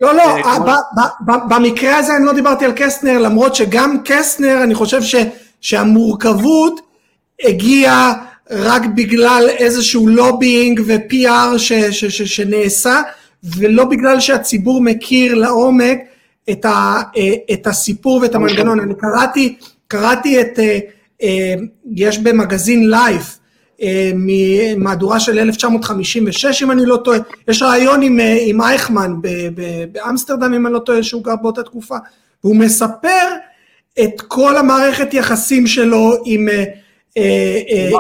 לא, 0.01 0.13
לא, 0.13 0.21
אה, 0.21 0.43
כמו... 0.43 1.33
במקרה 1.49 1.97
הזה 1.97 2.15
אני 2.17 2.25
לא 2.25 2.33
דיברתי 2.33 2.65
על 2.65 2.71
קסטנר, 2.75 3.19
למרות 3.19 3.55
שגם 3.55 3.97
קסטנר, 4.05 4.63
אני 4.63 4.75
חושב 4.75 5.01
ש, 5.01 5.15
שהמורכבות 5.61 6.81
הגיעה 7.43 8.13
רק 8.49 8.81
בגלל 8.95 9.49
איזשהו 9.49 10.07
לובינג 10.07 10.81
ו-PR 10.87 11.57
שנעשה, 12.25 13.01
ולא 13.43 13.85
בגלל 13.85 14.19
שהציבור 14.19 14.81
מכיר 14.81 15.35
לעומק 15.35 15.97
את, 16.51 16.65
ה, 16.65 17.01
אה, 17.17 17.33
את 17.53 17.67
הסיפור 17.67 18.19
ואת 18.21 18.35
המנגנון. 18.35 18.79
אני 18.79 18.93
קראתי, 18.95 19.57
קראתי 19.87 20.41
את, 20.41 20.59
אה, 20.59 20.79
אה, 21.23 21.55
יש 21.91 22.19
במגזין 22.19 22.89
לייף, 22.89 23.39
ממהדורה 24.15 25.19
של 25.19 25.39
1956 25.39 26.63
אם 26.63 26.71
אני 26.71 26.85
לא 26.85 26.97
טועה, 26.97 27.19
יש 27.47 27.61
רעיון 27.61 28.01
עם, 28.01 28.19
עם 28.45 28.61
אייכמן 28.61 29.13
באמסטרדם 29.91 30.53
אם 30.53 30.65
אני 30.65 30.73
לא 30.73 30.79
טועה 30.79 31.03
שהוא 31.03 31.23
גר 31.23 31.35
באותה 31.35 31.63
תקופה, 31.63 31.95
והוא 32.43 32.55
מספר 32.55 33.27
את 34.03 34.21
כל 34.21 34.57
המערכת 34.57 35.13
יחסים 35.13 35.67
שלו 35.67 36.13
עם, 36.25 36.47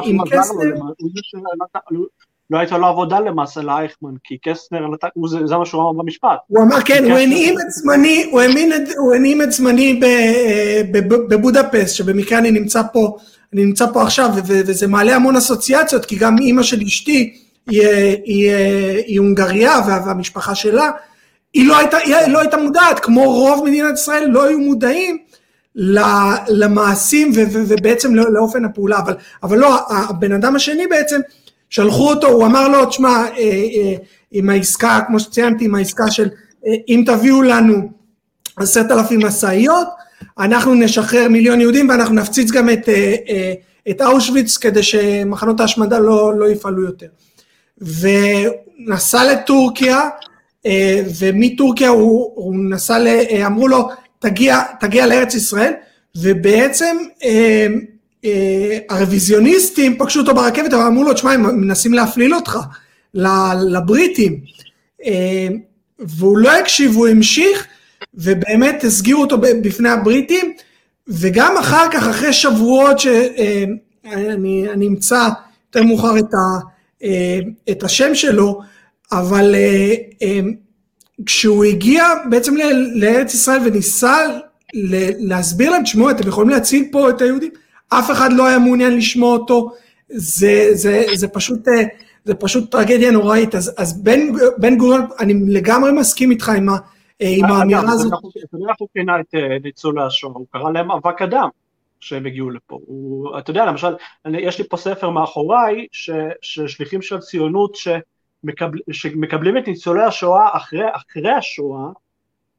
עם 0.05 0.17
קסטר. 0.25 0.55
לא 2.49 2.57
הייתה 2.57 2.77
לו 2.77 2.87
עבודה 2.87 3.19
למעשה 3.19 3.61
לאייכמן, 3.61 4.13
כי 4.23 4.37
קסטנר, 4.37 4.87
זה 5.45 5.57
מה 5.57 5.65
שהוא 5.65 5.81
אמר 5.81 6.03
במשפט. 6.03 6.37
הוא 6.47 6.63
אמר 6.63 6.81
כן, 6.81 7.03
הוא 7.03 7.17
הנעים 7.17 7.59
את 7.59 7.71
זמני, 7.71 8.29
הוא 8.97 9.13
הנעים 9.15 9.41
את 9.41 9.51
זמני 9.51 9.99
בבודפסט, 11.29 11.95
שבמקרה 11.95 12.37
אני 12.39 12.51
נמצא 12.51 12.81
פה, 12.93 13.17
אני 13.53 13.65
נמצא 13.65 13.85
פה 13.93 14.01
עכשיו, 14.01 14.29
וזה 14.45 14.87
מעלה 14.87 15.15
המון 15.15 15.35
אסוציאציות, 15.35 16.05
כי 16.05 16.15
גם 16.15 16.37
אימא 16.37 16.63
של 16.63 16.81
אשתי 16.81 17.33
היא 17.67 19.19
הונגריה, 19.19 19.79
והמשפחה 19.87 20.55
שלה, 20.55 20.91
היא 21.53 21.67
לא 21.67 21.77
הייתה, 21.77 21.97
היא 21.97 22.15
לא 22.27 22.39
הייתה 22.39 22.57
מודעת, 22.57 22.99
כמו 22.99 23.23
רוב 23.23 23.65
מדינת 23.65 23.93
ישראל 23.93 24.25
לא 24.25 24.43
היו 24.43 24.59
מודעים 24.59 25.17
למעשים 26.47 27.31
ובעצם 27.51 28.15
לא, 28.15 28.33
לאופן 28.33 28.65
הפעולה, 28.65 28.99
אבל, 28.99 29.15
אבל 29.43 29.57
לא, 29.57 29.79
הבן 29.89 30.31
אדם 30.31 30.55
השני 30.55 30.87
בעצם, 30.87 31.19
שלחו 31.69 32.09
אותו, 32.09 32.27
הוא 32.27 32.45
אמר 32.45 32.67
לו, 32.67 32.85
תשמע, 32.85 33.09
אה, 33.09 33.37
אה, 33.37 33.95
עם 34.31 34.49
העסקה, 34.49 34.99
כמו 35.07 35.19
שציינתי, 35.19 35.65
עם 35.65 35.75
העסקה 35.75 36.11
של 36.11 36.29
אם 36.87 37.03
תביאו 37.05 37.41
לנו 37.41 37.89
עשרת 38.57 38.91
אלפים 38.91 39.25
משאיות, 39.25 39.87
אנחנו 40.39 40.73
נשחרר 40.73 41.27
מיליון 41.29 41.61
יהודים 41.61 41.89
ואנחנו 41.89 42.15
נפציץ 42.15 42.51
גם 42.51 42.69
את, 42.69 42.89
את 43.89 44.01
אושוויץ 44.01 44.57
כדי 44.57 44.83
שמחנות 44.83 45.59
ההשמדה 45.59 45.99
לא, 45.99 46.33
לא 46.37 46.49
יפעלו 46.49 46.83
יותר. 46.83 47.07
ונסע 47.81 49.33
לטורקיה, 49.33 50.09
ומטורקיה 51.19 51.89
הוא, 51.89 52.31
הוא 52.35 52.55
נסע, 52.55 52.97
אמרו 53.45 53.67
לו, 53.67 53.89
תגיע, 54.19 54.61
תגיע 54.79 55.07
לארץ 55.07 55.35
ישראל, 55.35 55.73
ובעצם 56.15 56.97
אה, 57.23 57.29
אה, 57.29 57.67
הרוויזיוניסטים 58.89 59.97
פגשו 59.97 60.19
אותו 60.19 60.35
ברכבת 60.35 60.73
ואמרו 60.73 61.03
לו, 61.03 61.13
תשמע, 61.13 61.31
הם 61.31 61.61
מנסים 61.61 61.93
להפליל 61.93 62.35
אותך 62.35 62.57
לבריטים. 63.13 64.39
אה, 65.05 65.47
והוא 65.99 66.37
לא 66.37 66.51
הקשיב, 66.51 66.95
הוא 66.95 67.07
המשיך, 67.07 67.67
ובאמת 68.13 68.83
הסגירו 68.83 69.21
אותו 69.21 69.37
בפני 69.37 69.89
הבריטים, 69.89 70.53
וגם 71.07 71.57
אחר 71.59 71.85
כך, 71.91 72.07
אחרי 72.07 72.33
שבועות 72.33 72.99
שאני 72.99 74.67
אה, 74.67 74.73
אמצא 74.73 75.29
יותר 75.67 75.83
מאוחר 75.87 76.19
את, 76.19 76.33
ה, 76.33 76.59
אה, 77.03 77.39
את 77.71 77.83
השם 77.83 78.15
שלו, 78.15 78.61
אבל 79.11 79.55
אה, 79.55 79.93
אה, 80.21 80.39
כשהוא 81.25 81.63
הגיע 81.63 82.03
בעצם 82.29 82.55
לארץ 82.95 83.33
ישראל 83.33 83.61
וניסה 83.65 84.17
להסביר 85.19 85.71
להם, 85.71 85.83
תשמעו, 85.83 86.09
אתם 86.09 86.27
יכולים 86.27 86.49
להציל 86.49 86.87
פה 86.91 87.09
את 87.09 87.21
היהודים, 87.21 87.51
אף 87.89 88.11
אחד 88.11 88.33
לא 88.33 88.47
היה 88.47 88.59
מעוניין 88.59 88.97
לשמוע 88.97 89.37
אותו, 89.37 89.71
זה, 90.09 90.69
זה, 90.71 91.05
זה 91.13 91.27
פשוט... 91.27 91.67
אה, 91.67 91.83
זה 92.25 92.35
פשוט 92.35 92.71
טרגדיה 92.71 93.11
נוראית, 93.11 93.55
אז, 93.55 93.73
אז 93.77 94.03
בן, 94.03 94.19
בן 94.57 94.77
גוריון, 94.77 95.01
אני 95.19 95.33
לגמרי 95.47 95.91
מסכים 95.91 96.31
איתך 96.31 96.49
עם, 96.49 96.69
ה, 96.69 96.77
אה, 97.21 97.27
עם 97.37 97.45
האמירה 97.45 97.91
הזאת. 97.91 98.13
אתה 98.13 98.57
יודע 98.57 98.67
איך 98.69 98.77
הוא 98.79 98.87
פינה 98.93 99.19
את 99.19 99.35
אה, 99.35 99.57
ניצולי 99.63 100.03
השואה, 100.03 100.33
הוא 100.33 100.45
קרא 100.51 100.71
להם 100.71 100.91
אבק 100.91 101.21
אדם 101.21 101.49
כשהם 101.99 102.25
הגיעו 102.25 102.49
לפה. 102.49 102.79
הוא, 102.85 103.39
אתה 103.39 103.51
יודע, 103.51 103.65
למשל, 103.65 103.95
אני, 104.25 104.37
יש 104.37 104.57
לי 104.59 104.67
פה 104.69 104.77
ספר 104.77 105.09
מאחוריי, 105.09 105.87
ששליחים 106.41 107.01
של 107.01 107.19
ציונות, 107.19 107.75
ש... 107.75 107.87
מקבל, 108.45 108.79
שמקבלים 108.91 109.57
את 109.57 109.67
ניצולי 109.67 110.03
השואה 110.03 110.57
אחרי, 110.57 110.85
אחרי 110.91 111.31
השואה, 111.31 111.87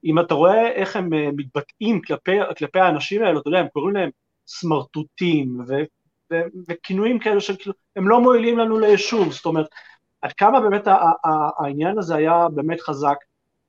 אם 0.05 0.19
אתה 0.19 0.35
רואה 0.35 0.69
איך 0.73 0.97
הם 0.97 1.11
מתבטאים 1.36 2.01
כלפי, 2.03 2.36
כלפי 2.59 2.78
האנשים 2.78 3.23
האלו, 3.23 3.40
אתה 3.40 3.48
יודע, 3.48 3.59
הם 3.59 3.66
קוראים 3.73 3.97
להם 3.97 4.11
סמרטוטים 4.47 5.60
ו, 5.68 5.74
ו, 6.32 6.36
וכינויים 6.68 7.18
כאלו 7.18 7.40
של 7.40 7.56
כאילו, 7.56 7.74
הם 7.97 8.09
לא 8.09 8.20
מועילים 8.20 8.59
לנו 8.59 8.78
ליישוב, 8.78 9.32
זאת 9.32 9.47
אומרת, 9.47 9.66
עד 10.23 10.32
כמה 10.32 10.60
באמת 10.60 10.89
העניין 11.59 11.98
הזה 11.98 12.14
היה 12.14 12.48
באמת 12.55 12.81
חזק, 12.81 13.16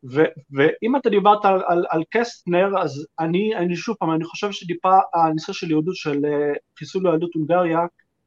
ו, 0.03 0.23
ואם 0.51 0.95
אתה 0.95 1.09
דיברת 1.09 1.45
על, 1.45 1.61
על, 1.67 1.85
על 1.89 2.03
קסטנר, 2.09 2.69
אז 2.81 3.07
אני, 3.19 3.55
אני 3.55 3.75
שוב 3.75 3.95
פעם, 3.99 4.11
אני 4.11 4.23
חושב 4.23 4.51
שטיפה 4.51 4.97
הנושא 5.13 5.53
של 5.53 5.71
יהודות, 5.71 5.95
של 5.95 6.25
אה, 6.25 6.53
חיסול 6.79 7.05
יהדות 7.05 7.33
הונגריה, 7.33 7.79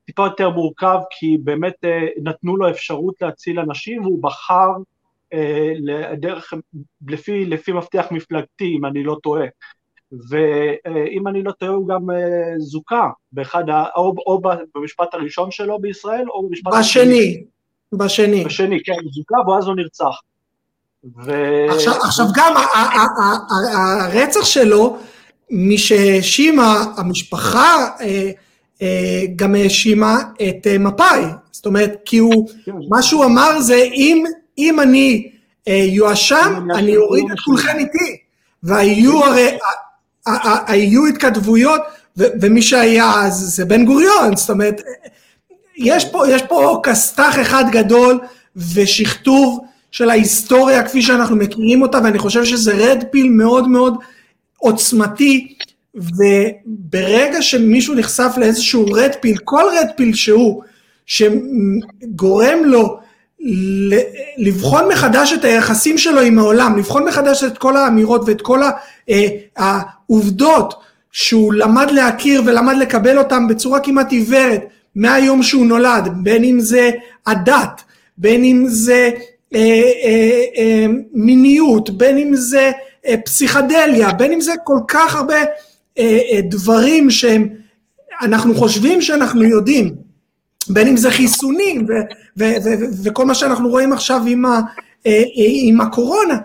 טיפה 0.05 0.25
יותר 0.25 0.51
מורכב, 0.51 0.99
כי 1.11 1.39
באמת 1.45 1.85
אה, 1.85 2.07
נתנו 2.23 2.57
לו 2.57 2.71
אפשרות 2.71 3.15
להציל 3.23 3.61
אנשים, 3.61 4.03
והוא 4.03 4.23
בחר 4.23 4.69
אה, 5.33 5.73
לדרך, 5.79 6.55
לפי, 7.09 7.45
לפי 7.45 7.73
מפתח 7.73 8.07
מפלגתי, 8.11 8.77
אם 8.79 8.87
אני 8.87 9.05
לא 9.05 9.17
טועה. 9.23 9.47
ואם 10.29 11.29
אני 11.29 11.43
לא 11.43 11.53
טועה 11.53 11.73
הוא 11.73 11.89
גם 11.89 12.11
אה, 12.11 12.59
זוכה 12.59 13.09
באחד, 13.33 13.71
ה, 13.71 13.85
או, 13.97 14.15
או 14.27 14.41
במשפט 14.75 15.15
הראשון 15.15 15.51
שלו 15.51 15.79
בישראל, 15.79 16.25
או 16.31 16.49
במשפט 16.49 16.73
בשני, 16.79 17.43
בשני. 17.93 18.45
בשני, 18.45 18.79
כן, 18.85 18.93
זוכה 19.13 19.51
ואז 19.51 19.67
הוא 19.67 19.75
נרצח. 19.77 20.21
ו... 21.25 21.33
עכשיו, 21.71 21.95
עכשיו 22.03 22.27
גם 22.35 22.55
הרצח 24.01 24.45
שלו, 24.45 24.97
מי 25.51 25.79
שהאשימה, 25.79 26.85
המשפחה 26.97 27.89
אה, 28.01 29.23
גם 29.37 29.55
האשימה 29.55 30.19
את 30.49 30.67
מפא"י, 30.81 31.25
זאת 31.53 31.67
אומרת, 31.67 31.97
כי 32.05 32.19
הוא, 32.19 32.49
כן. 32.65 32.73
מה 32.89 33.03
שהוא 33.03 33.25
אמר 33.25 33.61
זה 33.61 33.75
אם 33.75 34.25
אם 34.59 34.81
אני 34.81 35.31
אה, 35.69 35.85
יואשם, 35.89 36.67
אני 36.75 36.97
אוריד 36.97 37.25
את 37.33 37.41
כולכם 37.41 37.79
איתי. 37.79 38.17
והיו 38.63 39.25
הרי, 39.25 39.59
היו 40.67 41.07
התכתבויות, 41.07 41.81
ומי 42.17 42.63
שהיה 42.63 43.13
אז 43.15 43.35
זה 43.35 43.65
בן 43.65 43.85
גוריון, 43.85 44.37
זאת 44.37 44.51
אומרת, 44.51 44.81
יש 45.77 46.05
פה, 46.05 46.29
יש 46.29 46.43
פה 46.43 46.81
כסת"ח 46.83 47.41
אחד 47.41 47.65
גדול 47.73 48.21
ושכתוב 48.75 49.65
של 49.91 50.11
ההיסטוריה 50.11 50.83
כפי 50.83 51.03
שאנחנו 51.03 51.37
מכירים 51.37 51.83
אותה, 51.83 51.99
ואני 52.05 52.19
חושב 52.19 52.45
שזה 52.45 52.75
רד 52.75 53.05
פיל 53.11 53.29
מאוד 53.29 53.69
מאוד 53.69 53.95
עוצמתי, 54.59 55.55
וברגע 55.95 57.43
שמישהו 57.43 57.95
נחשף 57.95 58.33
לאיזשהו 58.37 58.87
רד 58.87 59.11
פיל, 59.21 59.37
כל 59.45 59.63
רד 59.79 59.87
פיל 59.97 60.15
שהוא, 60.15 60.63
שגורם 61.07 62.59
לו 62.65 63.01
לבחון 64.39 64.89
מחדש 64.89 65.33
את 65.33 65.45
היחסים 65.45 65.99
שלו 65.99 66.21
עם 66.21 66.39
העולם, 66.39 66.79
לבחון 66.79 67.05
מחדש 67.05 67.45
את 67.45 67.59
כל 67.59 67.77
האמירות 67.77 68.23
ואת 68.27 68.41
כל 68.41 68.61
אה, 69.11 69.27
העובדות 69.57 70.75
שהוא 71.13 71.55
למד 71.55 71.91
להכיר 71.91 72.43
ולמד 72.47 72.77
לקבל 72.77 73.19
אותם 73.19 73.49
בצורה 73.49 73.81
כמעט 73.81 74.13
עיוורת 74.13 74.65
מהיום 74.95 75.43
שהוא 75.43 75.67
נולד, 75.67 76.09
בין 76.23 76.45
אם 76.45 76.61
זה 76.61 76.91
הדת, 77.27 77.83
בין 78.19 78.45
אם 78.45 78.65
זה 78.69 79.11
אה, 79.55 79.61
אה, 80.05 80.45
אה, 80.57 80.87
מיניות, 81.13 81.91
בין 81.91 82.19
אם 82.19 82.37
זה 82.37 82.71
אה, 83.07 83.15
פסיכדליה, 83.25 84.13
בין 84.13 84.33
אם 84.33 84.41
זה 84.41 84.53
כל 84.65 84.79
כך 84.89 85.15
הרבה 85.15 85.35
אה, 85.99 86.19
אה, 86.33 86.41
דברים 86.43 87.11
שהם, 87.11 87.49
אנחנו 88.23 88.55
חושבים 88.55 89.03
שאנחנו 89.03 89.43
יודעים. 89.43 89.95
בין 90.69 90.89
אם 90.89 90.97
זה 90.97 91.11
חיסונים 91.11 91.87
ו- 91.89 91.93
ו- 92.39 92.55
ו- 92.65 93.05
וכל 93.05 93.27
מה 93.27 93.35
שאנחנו 93.35 93.69
רואים 93.69 93.93
עכשיו 93.93 94.23
עם, 94.27 94.47
ה- 94.47 94.61
אה, 95.07 95.23
עם 95.37 95.81
הקורונה, 95.81 96.39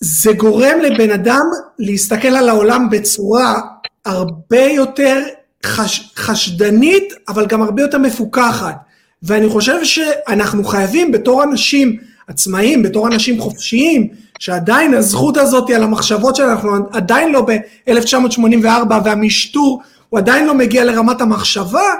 זה 0.00 0.32
גורם 0.32 0.78
לבן 0.82 1.10
אדם 1.10 1.44
להסתכל 1.78 2.28
על 2.28 2.48
העולם 2.48 2.90
בצורה 2.90 3.60
הרבה 4.04 4.62
יותר 4.62 5.22
חש, 5.66 6.12
חשדנית, 6.16 7.12
אבל 7.28 7.46
גם 7.46 7.62
הרבה 7.62 7.82
יותר 7.82 7.98
מפוקחת. 7.98 8.76
ואני 9.22 9.48
חושב 9.48 9.84
שאנחנו 9.84 10.64
חייבים 10.64 11.12
בתור 11.12 11.42
אנשים 11.42 11.96
עצמאיים, 12.28 12.82
בתור 12.82 13.06
אנשים 13.06 13.40
חופשיים, 13.40 14.08
שעדיין 14.38 14.94
הזכות 14.94 15.36
הזאת 15.36 15.70
על 15.70 15.82
המחשבות 15.82 16.36
שלנו, 16.36 16.86
עדיין 16.92 17.32
לא 17.32 17.46
ב-1984 17.46 18.92
והמשטור 19.04 19.82
הוא 20.08 20.18
עדיין 20.18 20.46
לא 20.46 20.54
מגיע 20.54 20.84
לרמת 20.84 21.20
המחשבה, 21.20 21.94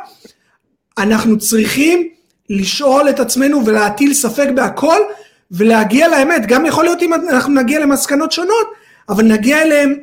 אנחנו 0.99 1.39
צריכים 1.39 2.09
לשאול 2.51 3.09
את 3.09 3.21
עצמנו 3.21 3.67
ולהטיל 3.67 4.15
ספק 4.15 4.49
בהכל 4.55 4.99
ולהגיע 5.51 6.09
לאמת. 6.09 6.47
גם 6.47 6.67
יכול 6.67 6.85
להיות 6.85 7.03
אם 7.03 7.15
אנחנו 7.15 7.55
נגיע 7.55 7.81
למסקנות 7.81 8.33
שונות, 8.33 8.67
אבל 9.09 9.25
נגיע 9.25 9.63
אליהן 9.63 10.03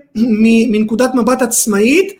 מנקודת 0.71 1.15
מבט 1.15 1.41
עצמאית 1.41 2.13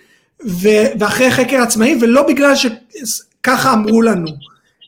ואחרי 1.00 1.32
חקר 1.32 1.62
עצמאי, 1.62 1.98
ולא 2.02 2.28
בגלל 2.28 2.54
שככה 2.56 3.74
אמרו 3.74 4.02
לנו. 4.02 4.28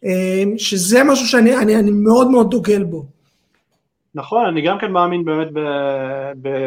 אמ, 0.04 0.58
שזה 0.58 1.04
משהו 1.04 1.28
שאני 1.28 1.58
אני, 1.58 1.76
אני 1.76 1.92
מאוד 1.92 2.32
מאוד 2.32 2.52
דוגל 2.52 2.84
בו. 2.84 3.06
נכון, 4.16 4.46
אני 4.46 4.62
גם 4.62 4.80
כן 4.80 4.92
מאמין 4.92 5.26
באמת 5.26 5.48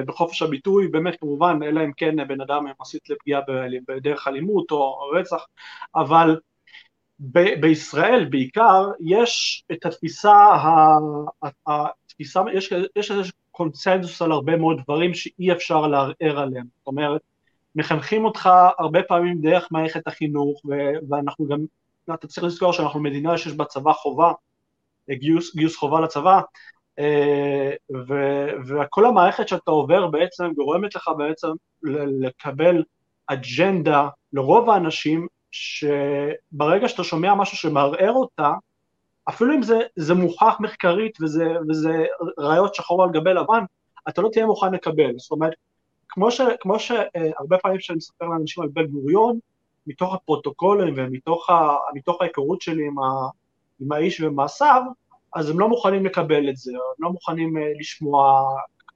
בחופש 0.07 0.43
הביטוי, 0.43 0.89
באמת 0.89 1.15
כמובן, 1.21 1.59
אלא 1.63 1.85
אם 1.85 1.91
כן 1.97 2.17
בן 2.29 2.41
אדם 2.41 2.65
מסית 2.81 3.11
לפגיעה 3.11 3.41
בדרך 3.89 4.29
אלימות 4.29 4.71
או 4.71 5.11
רצח, 5.15 5.47
אבל 5.97 6.37
ב- 7.21 7.61
בישראל 7.61 8.25
בעיקר 8.31 8.91
יש 9.01 9.65
את 9.73 9.87
התפיסה, 9.87 10.35
התפיסה 11.67 12.43
יש, 12.55 12.73
יש 12.97 13.11
איזה 13.11 13.23
קונצנזוס 13.51 14.23
על 14.23 14.33
הרבה 14.33 14.57
מאוד 14.57 14.81
דברים 14.85 15.15
שאי 15.15 15.53
אפשר 15.53 15.87
לערער 15.87 16.39
עליהם, 16.39 16.67
זאת 16.79 16.87
אומרת 16.87 17.21
מחנכים 17.75 18.25
אותך 18.25 18.51
הרבה 18.79 19.03
פעמים 19.03 19.41
דרך 19.41 19.69
מערכת 19.71 20.07
החינוך 20.07 20.63
ו- 20.65 21.11
ואנחנו 21.11 21.49
גם, 21.49 21.59
אתה 22.15 22.27
צריך 22.27 22.45
לזכור 22.45 22.73
שאנחנו 22.73 23.01
מדינה 23.01 23.39
שיש 23.39 23.53
בה 23.53 23.65
צבא 23.65 23.93
חובה, 23.93 24.33
גיוס, 25.11 25.57
גיוס 25.57 25.77
חובה 25.77 26.01
לצבא 26.01 26.41
אה, 26.99 27.71
וכל 28.67 29.07
המערכת 29.07 29.49
שאתה 29.49 29.71
עובר 29.71 30.07
בעצם 30.07 30.53
גורמת 30.57 30.95
לך 30.95 31.11
בעצם 31.19 31.49
לקבל 32.21 32.83
אג'נדה 33.27 34.09
לרוב 34.33 34.71
האנשים 34.71 35.27
שברגע 35.55 36.89
שאתה 36.89 37.05
שומע 37.05 37.35
משהו 37.35 37.57
שמערער 37.57 38.13
אותה, 38.13 38.53
אפילו 39.29 39.55
אם 39.55 39.63
זה, 39.63 39.81
זה 39.97 40.15
מוכח 40.15 40.57
מחקרית 40.61 41.19
וזה, 41.21 41.45
וזה 41.69 42.05
ראיות 42.39 42.75
שחור 42.75 43.03
על 43.03 43.11
גבי 43.11 43.35
לבן, 43.35 43.65
אתה 44.09 44.23
לא 44.23 44.29
תהיה 44.33 44.47
מוכן 44.47 44.73
לקבל. 44.73 45.13
זאת 45.17 45.31
אומרת, 45.31 45.53
כמו, 46.09 46.31
ש, 46.31 46.41
כמו 46.61 46.79
שהרבה 46.79 47.59
פעמים 47.63 47.79
כשאני 47.79 47.97
מספר 47.97 48.27
לאנשים 48.27 48.63
על 48.63 48.69
בן 48.73 48.87
גוריון, 48.87 49.39
מתוך 49.87 50.15
הפרוטוקולים 50.15 50.95
ומתוך 50.97 52.21
ההיכרות 52.21 52.63
שלי 52.63 52.87
עם, 52.87 52.99
ה, 52.99 53.29
עם 53.81 53.93
האיש 53.93 54.21
ומעשיו, 54.21 54.83
אז 55.35 55.51
הם 55.51 55.61
לא 55.61 55.69
מוכנים 55.69 56.07
לקבל 56.07 56.49
את 56.49 56.57
זה, 56.57 56.73
הם 56.73 57.05
לא 57.05 57.11
מוכנים 57.11 57.57
לשמוע, 57.81 58.45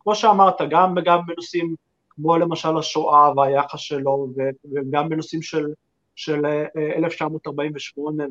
כמו 0.01 0.15
שאמרת, 0.15 0.57
גם, 0.71 0.95
גם 1.05 1.21
בנושאים 1.27 1.75
כמו 2.11 2.37
למשל 2.37 2.79
השואה 2.79 3.33
והיחס 3.37 3.81
שלו, 3.81 4.29
וגם 4.75 5.09
בנושאים 5.09 5.43
של, 5.43 5.67
של 6.19 6.47
1948 6.97 8.25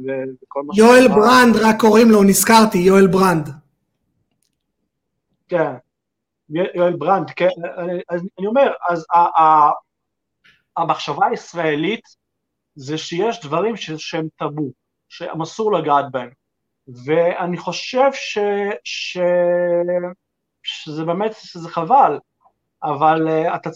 וכל 0.44 0.64
מה 0.64 0.74
ש... 0.74 0.78
יואל 0.78 1.08
ברנד, 1.08 1.56
רק 1.56 1.80
קוראים 1.80 2.12
לו, 2.12 2.24
נזכרתי, 2.24 2.78
יואל 2.78 3.08
ברנד. 3.08 3.50
כן, 5.48 5.74
יואל 6.50 6.96
ברנד, 6.96 7.32
כן, 7.32 7.50
אז 8.10 8.22
אני 8.40 8.48
אומר, 8.48 8.72
אז 8.90 9.06
המחשבה 10.78 11.26
הישראלית 11.26 12.02
זה 12.76 12.98
שיש 12.98 13.46
דברים 13.46 13.76
שהם 13.78 14.28
טאבו, 14.36 14.72
שהם 15.10 15.42
אסור 15.42 15.74
לגעת 15.74 16.06
בהם, 16.12 16.30
ואני 17.06 17.58
חושב 17.58 18.10
ש, 18.14 18.38
ש, 18.84 19.18
שזה 20.64 21.04
באמת, 21.04 21.32
זה 21.54 21.70
חבל, 21.70 22.20
אבל 22.84 23.28
אה, 23.28 23.56
אתה, 23.56 23.70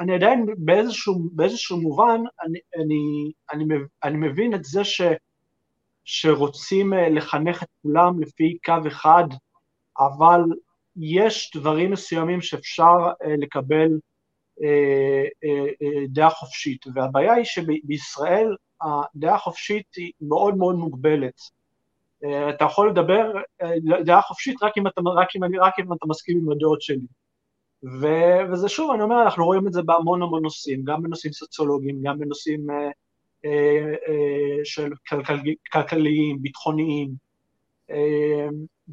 אני 0.00 0.14
עדיין 0.14 0.46
באיזשהו, 0.58 1.14
באיזשהו 1.32 1.80
מובן, 1.80 2.20
אני, 2.42 2.58
אני, 2.76 3.32
אני, 3.52 3.64
אני 4.04 4.16
מבין 4.16 4.54
את 4.54 4.64
זה 4.64 4.84
ש, 4.84 5.02
שרוצים 6.04 6.92
לחנך 6.92 7.62
את 7.62 7.68
כולם 7.82 8.20
לפי 8.20 8.58
קו 8.64 8.88
אחד, 8.88 9.24
אבל 9.98 10.40
יש 10.96 11.50
דברים 11.56 11.90
מסוימים 11.90 12.40
שאפשר 12.40 12.96
לקבל 13.38 13.88
דעה 16.08 16.30
חופשית, 16.30 16.84
והבעיה 16.94 17.32
היא 17.32 17.44
שבישראל 17.44 18.56
הדעה 18.82 19.34
החופשית 19.34 19.86
היא 19.96 20.12
מאוד 20.20 20.56
מאוד 20.56 20.74
מוגבלת. 20.74 21.40
אתה 22.54 22.64
יכול 22.64 22.90
לדבר 22.90 23.32
דעה 24.04 24.22
חופשית 24.22 24.62
רק 24.62 24.72
אם 24.78 24.86
אתה, 24.86 25.00
רק 25.14 25.28
אם, 25.36 25.60
רק 25.62 25.74
אם 25.78 25.92
אתה 25.92 26.06
מסכים 26.08 26.38
עם 26.38 26.52
הדעות 26.52 26.82
שלי. 26.82 27.06
ו, 27.84 28.06
וזה 28.52 28.68
שוב, 28.68 28.90
אני 28.90 29.02
אומר, 29.02 29.22
אנחנו 29.22 29.44
רואים 29.44 29.66
את 29.68 29.72
זה 29.72 29.82
בהמון 29.82 30.22
המון 30.22 30.42
נושאים, 30.42 30.82
גם 30.84 31.02
בנושאים 31.02 31.32
סוציולוגיים, 31.32 32.00
גם 32.02 32.18
בנושאים 32.18 32.70
אה, 32.70 32.90
אה, 33.44 33.94
אה, 34.08 34.64
של 34.64 34.90
כלכל, 35.08 35.34
כלכליים, 35.72 36.42
ביטחוניים. 36.42 37.10
אה, 37.90 38.48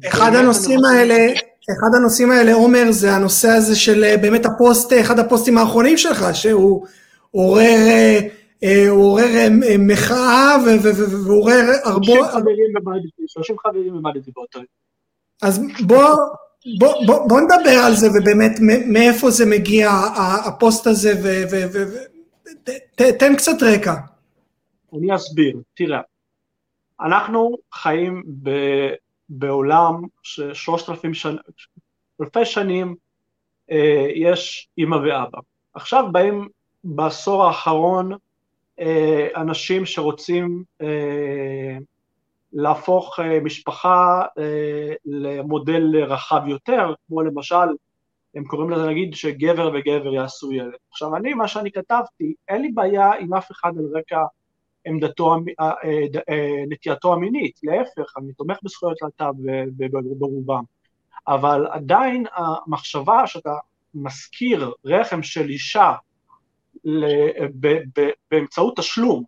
אחד 0.08 0.34
הנושאים 0.34 0.84
האלה, 0.84 1.32
אחד 1.78 1.94
הנושאים 1.96 2.30
האלה, 2.30 2.54
עומר, 2.54 2.84
זה 2.90 3.12
הנושא 3.12 3.48
הזה 3.48 3.76
של 3.76 4.04
אה, 4.04 4.16
באמת 4.16 4.46
הפוסט, 4.46 4.92
אחד 5.00 5.18
הפוסטים 5.18 5.58
האחרונים 5.58 5.96
שלך, 5.96 6.24
שהוא 6.32 6.86
עורר, 7.30 8.18
אה, 8.64 8.90
עורר 8.90 9.48
מחאה 9.78 10.56
ועורר 11.26 11.64
הרבה... 11.84 12.12
30 13.26 13.56
חברים 13.58 13.92
במדתי 13.92 14.30
באותו 14.34 14.58
יום. 14.58 14.66
אז 15.42 15.60
בוא, 15.86 16.14
בוא, 16.78 17.06
בוא, 17.06 17.28
בוא 17.28 17.40
נדבר 17.40 17.78
על 17.86 17.94
זה 17.94 18.08
ובאמת 18.08 18.52
מאיפה 18.86 19.30
זה 19.30 19.46
מגיע 19.46 19.90
הפוסט 20.46 20.86
הזה 20.86 21.12
ותן 23.00 23.36
קצת 23.36 23.62
רקע. 23.62 23.94
אני 24.92 25.14
אסביר, 25.14 25.56
תראה, 25.74 26.00
אנחנו 27.00 27.56
חיים 27.74 28.22
ב, 28.42 28.50
בעולם 29.28 30.02
ששלושת 30.22 30.90
אלפים 30.90 31.14
שנה, 31.14 31.40
אלפי 32.20 32.44
שנים 32.44 32.94
אה, 33.70 34.06
יש 34.14 34.68
אימא 34.78 34.96
ואבא. 34.96 35.38
עכשיו 35.74 36.04
באים 36.12 36.48
בעשור 36.84 37.44
האחרון 37.44 38.12
אה, 38.80 39.28
אנשים 39.36 39.86
שרוצים 39.86 40.64
אה, 40.82 41.78
להפוך 42.52 43.20
אה, 43.20 43.40
משפחה 43.40 44.22
אה, 44.38 44.94
למודל 45.04 46.04
רחב 46.04 46.40
יותר, 46.46 46.94
כמו 47.06 47.22
למשל, 47.22 47.66
הם 48.34 48.44
קוראים 48.44 48.70
לזה 48.70 48.86
נגיד 48.86 49.14
שגבר 49.14 49.70
וגבר 49.74 50.14
יעשו 50.14 50.52
ילד. 50.52 50.72
עכשיו 50.90 51.16
אני, 51.16 51.34
מה 51.34 51.48
שאני 51.48 51.72
כתבתי, 51.72 52.34
אין 52.48 52.62
לי 52.62 52.70
בעיה 52.70 53.12
עם 53.12 53.34
אף 53.34 53.50
אחד 53.50 53.72
על 53.78 53.98
רקע 53.98 54.22
עמדתו, 54.86 55.36
אה, 55.60 56.64
נטייתו 56.68 57.12
המינית, 57.12 57.60
להפך, 57.62 58.16
אני 58.16 58.32
תומך 58.32 58.56
בזכויות 58.62 58.96
להט"ב 59.02 59.34
ברובם, 60.18 60.62
אבל 61.28 61.66
עדיין 61.70 62.24
המחשבה 62.34 63.26
שאתה 63.26 63.54
משכיר 63.94 64.72
רחם 64.84 65.22
של 65.22 65.48
אישה 65.48 65.94
באמצעות 68.30 68.76
תשלום, 68.76 69.24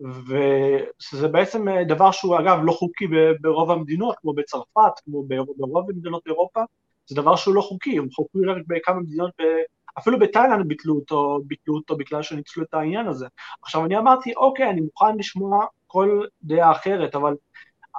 וזה 0.00 1.28
בעצם 1.28 1.68
אה, 1.68 1.84
דבר 1.84 2.10
שהוא 2.10 2.38
אגב 2.38 2.58
לא 2.62 2.72
חוקי 2.72 3.04
ברוב 3.40 3.70
המדינות, 3.70 4.16
כמו 4.20 4.34
בצרפת, 4.34 4.92
כמו 5.04 5.24
ברוב 5.56 5.90
מדינות 5.90 6.26
אירופה, 6.26 6.60
זה 7.06 7.16
דבר 7.16 7.36
שהוא 7.36 7.54
לא 7.54 7.60
חוקי, 7.60 7.96
הוא 7.96 8.08
חוקי 8.14 8.38
רק 8.46 8.56
בכמה 8.66 9.00
מדינות, 9.00 9.30
אפילו 9.98 10.18
בתאילנד 10.18 10.68
ביטלו 10.68 10.94
אותו, 10.94 11.40
ביטלו 11.46 11.74
אותו 11.74 11.96
בגלל 11.96 12.22
שניצלו 12.22 12.62
את 12.62 12.74
העניין 12.74 13.06
הזה. 13.06 13.26
עכשיו 13.62 13.84
אני 13.84 13.98
אמרתי, 13.98 14.34
אוקיי, 14.36 14.70
אני 14.70 14.80
מוכן 14.80 15.16
לשמוע 15.16 15.66
כל 15.86 16.24
דעה 16.42 16.72
אחרת, 16.72 17.14
אבל 17.14 17.34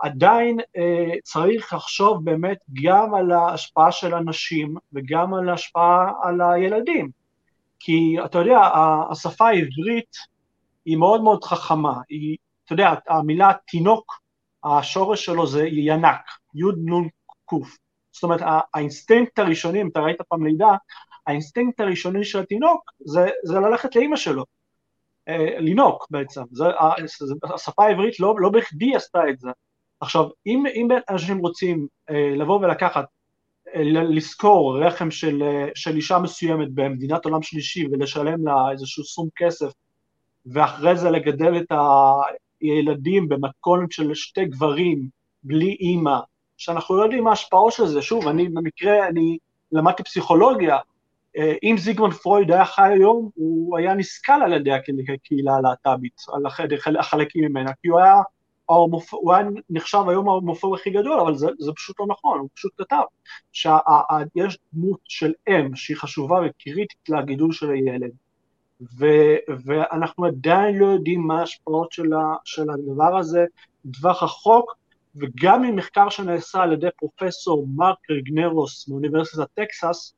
עדיין 0.03 0.59
אה, 0.77 1.13
צריך 1.23 1.73
לחשוב 1.73 2.25
באמת 2.25 2.57
גם 2.83 3.15
על 3.15 3.31
ההשפעה 3.31 3.91
של 3.91 4.13
הנשים 4.13 4.75
וגם 4.93 5.33
על 5.33 5.49
ההשפעה 5.49 6.11
על 6.23 6.41
הילדים. 6.41 7.09
כי 7.79 8.15
אתה 8.25 8.39
יודע, 8.39 8.59
השפה 9.11 9.47
העברית 9.47 10.17
היא 10.87 10.97
מאוד 10.97 11.21
מאוד 11.21 11.43
חכמה, 11.43 11.93
היא, 12.09 12.37
אתה 12.65 12.73
יודע, 12.73 12.93
המילה 13.07 13.51
תינוק, 13.67 14.21
השורש 14.63 15.25
שלו 15.25 15.47
זה 15.47 15.67
ינק, 15.67 16.21
י' 16.55 16.91
נ' 16.91 17.07
ק', 17.45 17.67
זאת 18.11 18.23
אומרת 18.23 18.41
האינסטינקט 18.73 19.39
הראשוני, 19.39 19.81
אם 19.81 19.87
אתה 19.87 19.99
ראית 19.99 20.21
פעם 20.29 20.45
לידה, 20.45 20.75
האינסטינקט 21.27 21.79
הראשוני 21.79 22.25
של 22.25 22.39
התינוק 22.39 22.91
זה, 22.99 23.29
זה 23.43 23.59
ללכת 23.59 23.95
לאימא 23.95 24.15
שלו, 24.15 24.43
אה, 25.27 25.59
לינוק 25.59 26.07
בעצם, 26.09 26.41
זה, 26.51 26.65
השפה 27.53 27.85
העברית 27.85 28.19
לא, 28.19 28.35
לא 28.39 28.49
בכדי 28.49 28.95
עשתה 28.95 29.19
את 29.29 29.39
זה. 29.39 29.49
עכשיו, 29.99 30.25
אם, 30.45 30.63
אם 30.75 30.87
אנשים 31.09 31.37
רוצים 31.37 31.87
אה, 32.09 32.35
לבוא 32.35 32.59
ולקחת, 32.59 33.05
אה, 33.75 33.81
לשכור 33.83 34.79
רחם 34.85 35.11
של, 35.11 35.43
של 35.75 35.95
אישה 35.95 36.19
מסוימת 36.19 36.67
במדינת 36.73 37.25
עולם 37.25 37.41
שלישי 37.41 37.87
ולשלם 37.91 38.47
לה 38.47 38.71
איזשהו 38.71 39.03
סכום 39.03 39.29
כסף 39.35 39.71
ואחרי 40.51 40.95
זה 40.95 41.09
לגדל 41.09 41.57
את 41.57 41.71
הילדים 42.61 43.29
במתכונת 43.29 43.91
של 43.91 44.13
שתי 44.13 44.45
גברים, 44.45 45.09
בלי 45.43 45.77
אימא, 45.79 46.19
שאנחנו 46.57 46.97
לא 46.97 47.03
יודעים 47.03 47.23
מה 47.23 47.29
ההשפעות 47.29 47.73
של 47.73 47.85
זה. 47.85 48.01
שוב, 48.01 48.27
אני 48.27 48.49
במקרה, 48.49 49.07
אני 49.07 49.37
למדתי 49.71 50.03
פסיכולוגיה, 50.03 50.77
אה, 51.37 51.53
אם 51.63 51.75
זיגמונד 51.77 52.13
פרויד 52.13 52.51
היה 52.51 52.65
חי 52.65 52.89
היום, 52.93 53.29
הוא 53.35 53.77
היה 53.77 53.93
נסכל 53.93 54.41
על 54.43 54.53
ידי 54.53 54.71
הקהילה 55.13 55.55
הלהט"בית, 55.55 56.21
על 56.85 56.97
החלקים 56.97 57.43
ממנה, 57.45 57.71
כי 57.81 57.87
הוא 57.87 57.99
היה, 57.99 58.15
הוא 59.11 59.33
היה 59.33 59.47
נחשב 59.69 60.03
היום 60.07 60.29
ההומופוב 60.29 60.73
הכי 60.73 60.89
גדול, 60.89 61.19
אבל 61.19 61.35
זה, 61.35 61.47
זה 61.59 61.71
פשוט 61.75 61.99
לא 61.99 62.05
נכון, 62.09 62.39
הוא 62.39 62.49
פשוט 62.55 62.71
כתב 62.77 63.01
שיש 63.51 64.57
דמות 64.73 64.99
של 65.03 65.33
אם 65.49 65.75
שהיא 65.75 65.97
חשובה 65.97 66.39
וקריטית 66.45 67.09
לגידול 67.09 67.51
של 67.51 67.71
הילד, 67.71 68.11
ו- 68.81 69.37
ואנחנו 69.65 70.25
עדיין 70.25 70.75
לא 70.75 70.85
יודעים 70.85 71.21
מה 71.21 71.39
ההשפעות 71.39 71.91
של, 71.91 72.13
ה- 72.13 72.35
של 72.45 72.69
הדבר 72.69 73.17
הזה 73.17 73.45
בטווח 73.85 74.23
רחוק, 74.23 74.75
וגם 75.15 75.61
ממחקר 75.61 76.09
שנעשה 76.09 76.61
על 76.63 76.73
ידי 76.73 76.87
פרופסור 76.97 77.67
מרק 77.75 77.97
רגנרוס 78.11 78.89
מאוניברסיטת 78.89 79.47
טקסס, 79.53 80.13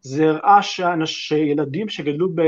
זה 0.00 0.30
הראה 0.30 0.62
שילדים 1.04 1.88
שגדלו, 1.88 2.28
ב, 2.34 2.42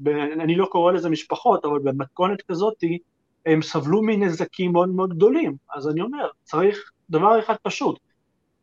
ב, 0.00 0.08
אני 0.40 0.56
לא 0.56 0.66
קורא 0.66 0.92
לזה 0.92 1.08
משפחות, 1.08 1.64
אבל 1.64 1.78
במתכונת 1.78 2.42
כזאתי, 2.42 2.98
הם 3.46 3.62
סבלו 3.62 4.02
מנזקים 4.02 4.72
מאוד 4.72 4.88
מאוד 4.88 5.14
גדולים. 5.14 5.56
אז 5.74 5.88
אני 5.88 6.00
אומר, 6.00 6.28
צריך 6.44 6.90
דבר 7.10 7.38
אחד 7.38 7.54
פשוט, 7.62 7.98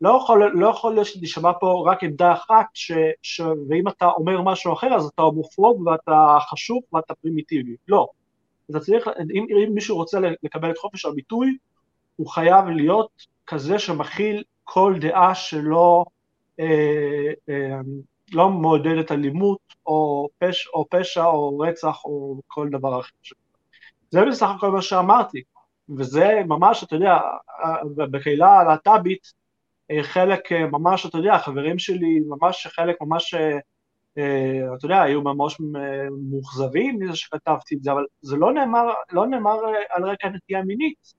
לא 0.01 0.19
יכול, 0.23 0.51
לא 0.53 0.67
יכול 0.67 0.93
להיות 0.93 1.07
שתשמע 1.07 1.51
פה 1.59 1.83
רק 1.87 2.03
עמדה 2.03 2.33
אחת, 2.33 2.65
ש, 2.73 2.91
ש, 3.21 3.41
ואם 3.69 3.87
אתה 3.87 4.05
אומר 4.05 4.41
משהו 4.41 4.73
אחר 4.73 4.93
אז 4.95 5.05
אתה 5.05 5.21
הומופוב 5.21 5.87
ואתה 5.87 6.37
חשוב 6.51 6.81
ואתה 6.93 7.15
פרימיטיבי, 7.15 7.75
לא. 7.87 8.07
אתה 8.71 8.79
צריך, 8.79 9.07
אם, 9.33 9.45
אם 9.63 9.73
מישהו 9.73 9.95
רוצה 9.95 10.19
לקבל 10.43 10.71
את 10.71 10.77
חופש 10.77 11.05
הביטוי, 11.05 11.57
הוא 12.15 12.27
חייב 12.27 12.65
להיות 12.65 13.09
כזה 13.47 13.79
שמכיל 13.79 14.43
כל 14.63 14.95
דעה 14.99 15.35
שלא 15.35 16.05
אה, 16.59 17.31
אה, 17.49 17.79
לא 18.33 18.49
מעודדת 18.49 19.11
אלימות 19.11 19.59
או, 19.85 20.27
פש, 20.39 20.67
או 20.67 20.85
פשע 20.89 21.25
או 21.25 21.59
רצח 21.59 22.05
או 22.05 22.41
כל 22.47 22.69
דבר 22.69 22.99
אחר. 22.99 23.11
זה 24.11 24.25
בסך 24.25 24.49
הכל 24.57 24.71
מה 24.71 24.81
שאמרתי, 24.81 25.41
וזה 25.97 26.41
ממש, 26.47 26.83
אתה 26.83 26.95
יודע, 26.95 27.17
בקהילה 27.95 28.59
הלהט"בית, 28.59 29.33
חלק 30.01 30.51
אה, 30.51 30.67
ממש, 30.67 31.05
אתה 31.05 31.17
יודע, 31.17 31.37
חברים 31.37 31.79
שלי, 31.79 32.19
ממש 32.27 32.67
חלק 32.67 32.95
ממש, 33.01 33.33
אה, 34.17 34.59
אתה 34.77 34.85
יודע, 34.85 35.01
היו 35.01 35.21
ממש 35.21 35.57
מאוכזבים 36.29 36.99
מזה 36.99 37.15
שכתבתי 37.15 37.75
את 37.75 37.83
זה, 37.83 37.91
אבל 37.91 38.05
זה 38.21 38.35
לא 38.35 38.53
נאמר, 38.53 38.93
לא 39.11 39.27
נאמר 39.27 39.57
על 39.89 40.03
רקע 40.03 40.29
נטייה 40.29 40.63
מינית, 40.63 41.13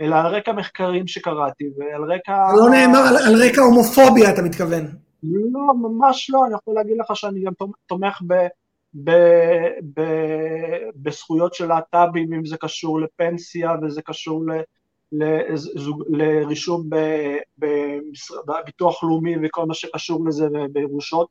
אלא 0.00 0.16
על 0.16 0.26
רקע 0.26 0.52
מחקרים 0.52 1.06
שקראתי 1.06 1.64
ועל 1.78 2.12
רקע... 2.12 2.36
לא 2.56 2.70
נאמר 2.70 2.98
על, 2.98 3.16
על 3.16 3.42
רקע 3.42 3.60
הומופוביה, 3.60 4.30
אתה 4.30 4.42
מתכוון. 4.42 4.84
לא, 5.22 5.74
ממש 5.74 6.30
לא, 6.30 6.46
אני 6.46 6.54
יכול 6.54 6.74
להגיד 6.74 6.96
לך 6.98 7.16
שאני 7.16 7.40
גם 7.40 7.52
תומך 7.86 8.22
ב, 8.26 8.34
ב, 8.94 9.10
ב, 9.94 10.02
בזכויות 10.96 11.54
של 11.54 11.66
להט"בים, 11.66 12.32
אם 12.32 12.44
זה 12.44 12.56
קשור 12.60 13.00
לפנסיה 13.00 13.72
וזה 13.82 14.02
קשור 14.02 14.44
ל, 14.46 14.60
לרישום 16.08 16.88
בביטוח 18.46 19.04
לאומי 19.04 19.34
וכל 19.42 19.66
מה 19.66 19.74
שקשור 19.74 20.26
לזה 20.26 20.48
בירושות. 20.72 21.28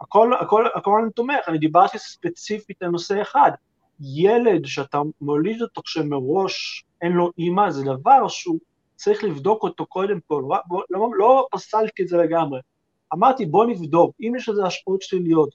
הכל, 0.00 0.32
הכל, 0.40 0.66
הכל 0.74 1.00
אני 1.02 1.12
תומך, 1.12 1.48
אני 1.48 1.58
דיברתי 1.58 1.98
ספציפית 1.98 2.82
על 2.82 2.88
נושא 2.88 3.22
אחד. 3.22 3.50
ילד 4.00 4.66
שאתה 4.66 5.02
מוליד 5.20 5.62
אותו 5.62 5.82
כשמראש 5.82 6.84
אין 7.02 7.12
לו 7.12 7.30
אימא, 7.38 7.70
זה 7.70 7.84
דבר 7.84 8.28
שהוא 8.28 8.58
צריך 8.96 9.24
לבדוק 9.24 9.62
אותו 9.62 9.86
קודם 9.86 10.18
כל, 10.26 10.42
לא, 10.70 10.82
לא, 10.90 11.08
לא 11.18 11.46
פסלתי 11.50 12.02
את 12.02 12.08
זה 12.08 12.16
לגמרי. 12.16 12.60
אמרתי 13.14 13.46
בוא 13.46 13.66
נבדוק, 13.66 14.14
אם 14.20 14.32
יש 14.36 14.48
לזה 14.48 14.64
השפעות 14.64 15.02
שליליות, 15.02 15.54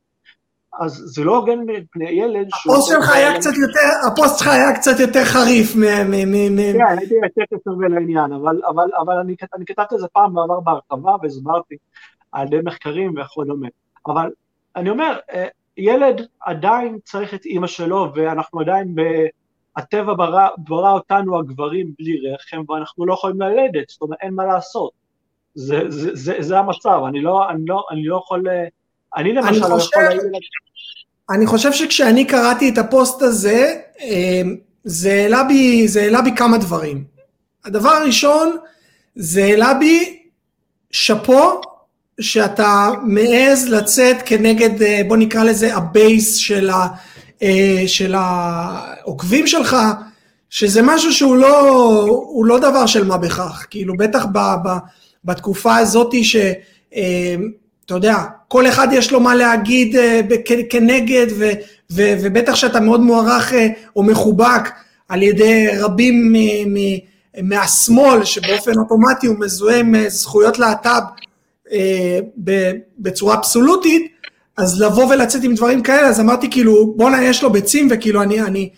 אז 0.80 0.91
זה 1.06 1.23
לא 1.23 1.38
הוגן 1.38 1.60
מפני 1.60 2.10
ילד 2.10 2.48
שהוא... 2.49 2.73
הפוסט 2.73 2.89
שלך 2.89 3.10
היה 3.15 3.35
קצת 3.35 3.53
יותר, 3.61 4.07
הפוסט 4.07 4.39
שלך 4.39 4.48
היה 4.48 4.76
קצת 4.76 4.99
יותר 4.99 5.23
חריף 5.26 5.76
מ... 5.76 5.81
כן, 5.81 6.98
הייתי 6.98 7.14
יותר 7.23 7.41
קצר 7.56 7.72
לעניין, 7.89 8.31
אבל 9.02 9.18
אני 9.18 9.35
כתבתי 9.65 9.95
את 9.95 9.99
זה 9.99 10.07
פעם 10.14 10.34
בעבר 10.34 10.60
בהרחבה 10.60 11.15
והסברתי 11.22 11.76
על 12.31 12.48
ידי 12.48 12.60
מחקרים 12.64 13.14
וכדומה. 13.18 13.68
אבל 14.07 14.30
אני 14.76 14.89
אומר, 14.89 15.18
אה, 15.34 15.48
ילד 15.77 16.22
עדיין 16.41 16.98
צריך 17.03 17.34
את 17.34 17.45
אימא 17.45 17.68
שלו, 17.68 18.11
ואנחנו 18.15 18.60
עדיין, 18.60 18.95
ב... 18.95 19.02
הטבע 19.76 20.14
ברא, 20.14 20.48
ברא 20.57 20.91
אותנו 20.91 21.39
הגברים 21.39 21.91
בלי 21.99 22.34
רחם, 22.34 22.64
ואנחנו 22.69 23.06
לא 23.06 23.14
יכולים 23.14 23.41
ללדת, 23.41 23.89
זאת 23.89 24.02
אומרת 24.02 24.18
אין 24.22 24.34
מה 24.34 24.45
לעשות. 24.45 24.91
זה, 25.56 25.81
זה, 25.88 26.15
זה, 26.15 26.35
זה 26.39 26.60
המצב, 26.60 27.02
אני 27.07 27.22
לא, 27.22 27.49
אני 27.49 27.65
לא, 27.65 27.84
אני 27.91 28.03
לא 28.03 28.18
יכול, 28.18 28.43
אני 29.18 29.34
למשל 29.34 29.68
לא 29.68 29.76
יכול 29.76 30.04
להגיד... 30.04 30.22
אני 31.30 31.46
חושב 31.46 31.72
שכשאני 31.72 32.26
קראתי 32.26 32.70
את 32.70 32.78
הפוסט 32.78 33.22
הזה, 33.22 33.76
אה, 34.02 34.42
זה 34.84 35.12
העלה 35.12 35.44
בי, 35.44 35.88
זה 35.88 36.02
העלה 36.02 36.22
בי 36.22 36.32
כמה 36.36 36.58
דברים. 36.58 37.04
הדבר 37.66 37.90
הראשון, 37.90 38.58
זה 39.16 39.44
העלה 39.44 39.74
בי 39.74 40.20
שאפו 40.92 41.62
שאתה 42.22 42.90
מעז 43.04 43.70
לצאת 43.70 44.16
כנגד, 44.26 44.82
אה, 44.82 45.02
בוא 45.08 45.18
נקרא 45.18 45.44
לזה 45.44 45.76
ה 45.76 45.88
base 45.88 46.36
של, 46.36 46.70
ה, 46.70 46.88
אה, 47.44 47.84
של 47.88 48.16
העוקבים 48.18 49.48
שלך, 49.48 49.78
שזה 50.50 50.82
משהו 50.82 51.14
שהוא 51.14 51.36
לא, 51.36 52.08
לא 52.46 52.60
דבר 52.60 52.86
של 52.86 53.04
מה 53.04 53.18
בכך, 53.18 53.66
כאילו 53.70 53.98
בטח 53.98 54.26
ב, 54.26 54.38
ב, 54.38 54.70
בתקופה 55.26 55.78
הזאתי 55.78 56.24
ש... 56.24 56.36
אה, 57.91 57.97
אתה 57.97 58.07
יודע, 58.07 58.23
כל 58.47 58.68
אחד 58.68 58.88
יש 58.91 59.11
לו 59.11 59.19
מה 59.19 59.35
להגיד 59.35 59.95
כנגד, 60.69 61.27
ו, 61.38 61.49
ו, 61.91 62.01
ובטח 62.22 62.55
שאתה 62.55 62.80
מאוד 62.80 63.01
מוערך 63.01 63.53
או 63.95 64.03
מחובק 64.03 64.69
על 65.09 65.23
ידי 65.23 65.68
רבים 65.80 66.34
מ, 66.34 66.35
מ, 66.73 66.77
מהשמאל, 67.43 68.26
שבאופן 68.26 68.72
אוטומטי 68.77 69.27
הוא 69.27 69.35
מזוהה 69.39 69.80
עם 69.80 69.95
זכויות 70.07 70.59
להט"ב 70.59 71.01
אה, 71.72 72.19
בצורה 72.99 73.35
אבסולוטית, 73.35 74.11
אז 74.57 74.81
לבוא 74.81 75.05
ולצאת 75.05 75.43
עם 75.43 75.55
דברים 75.55 75.81
כאלה, 75.84 76.07
אז 76.07 76.19
אמרתי 76.19 76.49
כאילו, 76.51 76.93
בואנה 76.97 77.23
יש 77.23 77.43
לו 77.43 77.51
ביצים, 77.51 77.88
וכאילו 77.91 78.22
אני, 78.22 78.41
אני, 78.41 78.69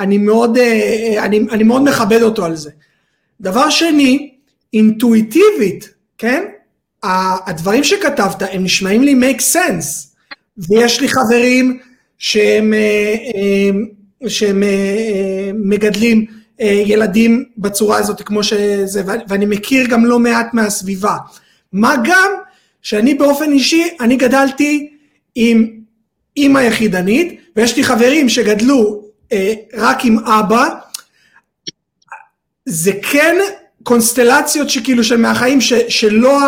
אני, 0.00 0.18
מאוד, 0.18 0.58
אה, 0.58 1.24
אני, 1.24 1.40
אני 1.50 1.64
מאוד 1.64 1.82
מכבד 1.82 2.22
אותו 2.22 2.44
על 2.44 2.56
זה. 2.56 2.70
דבר 3.40 3.70
שני, 3.70 4.34
אינטואיטיבית, 4.72 5.88
כן? 6.18 6.44
הדברים 7.46 7.84
שכתבת 7.84 8.42
הם 8.52 8.64
נשמעים 8.64 9.02
לי 9.02 9.14
make 9.14 9.40
sense, 9.54 10.08
ויש 10.58 11.00
לי 11.00 11.08
חברים 11.08 11.78
שהם, 12.18 12.74
אה, 12.74 13.70
שהם 14.28 14.62
מגדלים 15.54 16.26
ילדים 16.60 17.44
בצורה 17.58 17.98
הזאת 17.98 18.22
כמו 18.22 18.42
שזה, 18.42 19.02
ואני 19.28 19.46
מכיר 19.46 19.86
גם 19.86 20.06
לא 20.06 20.18
מעט 20.18 20.54
מהסביבה. 20.54 21.16
מה 21.72 21.94
גם 22.04 22.30
שאני 22.82 23.14
באופן 23.14 23.52
אישי, 23.52 23.84
אני 24.00 24.16
גדלתי 24.16 24.90
עם 25.34 25.70
אימא 26.36 26.58
יחידנית, 26.58 27.40
ויש 27.56 27.76
לי 27.76 27.84
חברים 27.84 28.28
שגדלו 28.28 29.02
אה, 29.32 29.54
רק 29.74 30.04
עם 30.04 30.18
אבא, 30.18 30.68
זה 32.66 32.92
כן 33.02 33.36
קונסטלציות 33.82 34.70
שכאילו 34.70 35.04
של 35.04 35.16
מהחיים, 35.16 35.60
ש, 35.60 35.72
שלא 35.72 36.38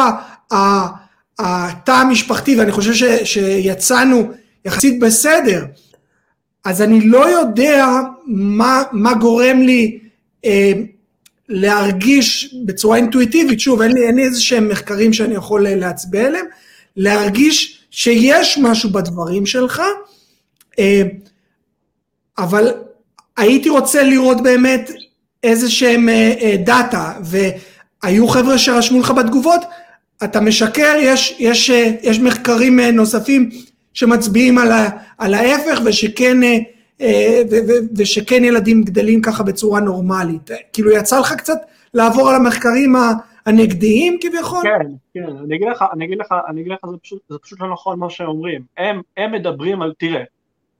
התא 0.50 1.90
המשפחתי, 1.90 2.56
ואני 2.56 2.72
חושב 2.72 2.94
ש, 2.94 3.04
שיצאנו 3.24 4.30
יחסית 4.64 5.00
בסדר, 5.00 5.64
אז 6.64 6.82
אני 6.82 7.00
לא 7.00 7.28
יודע 7.28 7.86
מה, 8.26 8.82
מה 8.92 9.14
גורם 9.14 9.62
לי 9.62 9.98
אה, 10.44 10.72
להרגיש 11.48 12.54
בצורה 12.64 12.96
אינטואיטיבית, 12.96 13.60
שוב 13.60 13.82
אין 13.82 13.92
לי, 13.92 14.06
אין 14.06 14.16
לי 14.16 14.24
איזה 14.24 14.40
שהם 14.42 14.68
מחקרים 14.68 15.12
שאני 15.12 15.34
יכול 15.34 15.68
להצביע 15.68 16.26
עליהם, 16.26 16.46
להרגיש 16.96 17.84
שיש 17.90 18.58
משהו 18.62 18.90
בדברים 18.90 19.46
שלך, 19.46 19.82
אה, 20.78 21.02
אבל 22.38 22.72
הייתי 23.36 23.68
רוצה 23.68 24.02
לראות 24.02 24.42
באמת 24.42 24.90
איזה 25.42 25.70
שהם 25.70 26.08
אה, 26.08 26.34
אה, 26.40 26.56
דאטה, 26.64 27.12
והיו 27.24 28.28
חבר'ה 28.28 28.58
שרשמו 28.58 29.00
לך 29.00 29.10
בתגובות, 29.10 29.60
אתה 30.24 30.40
משקר, 30.40 30.94
יש, 31.00 31.36
יש, 31.38 31.68
יש 32.02 32.20
מחקרים 32.20 32.80
נוספים 32.80 33.50
שמצביעים 33.94 34.58
על, 34.58 34.72
ה, 34.72 34.88
על 35.18 35.34
ההפך 35.34 35.80
ושכן 35.84 36.36
אה, 37.00 37.42
ושכן 37.96 38.44
ילדים 38.44 38.82
גדלים 38.82 39.22
ככה 39.22 39.42
בצורה 39.42 39.80
נורמלית. 39.80 40.50
כאילו 40.72 40.90
יצא 40.90 41.20
לך 41.20 41.32
קצת 41.32 41.58
לעבור 41.94 42.28
על 42.28 42.36
המחקרים 42.36 42.94
הנגדיים 43.46 44.18
כביכול? 44.20 44.62
כן, 44.62 44.86
כן, 45.14 45.36
אני 45.44 45.56
אגיד 45.56 45.68
לך, 45.68 45.84
אני 45.92 46.04
אגיד 46.04 46.18
לך, 46.18 46.34
אני 46.48 46.60
אגיד 46.60 46.72
לך, 46.72 46.78
זה 46.90 46.96
פשוט, 47.02 47.22
זה 47.28 47.38
פשוט 47.38 47.60
לא 47.60 47.72
נכון 47.72 47.98
מה 47.98 48.10
שאומרים. 48.10 48.62
הם, 48.78 49.00
הם 49.16 49.32
מדברים 49.32 49.82
על, 49.82 49.92
תראה, 49.98 50.22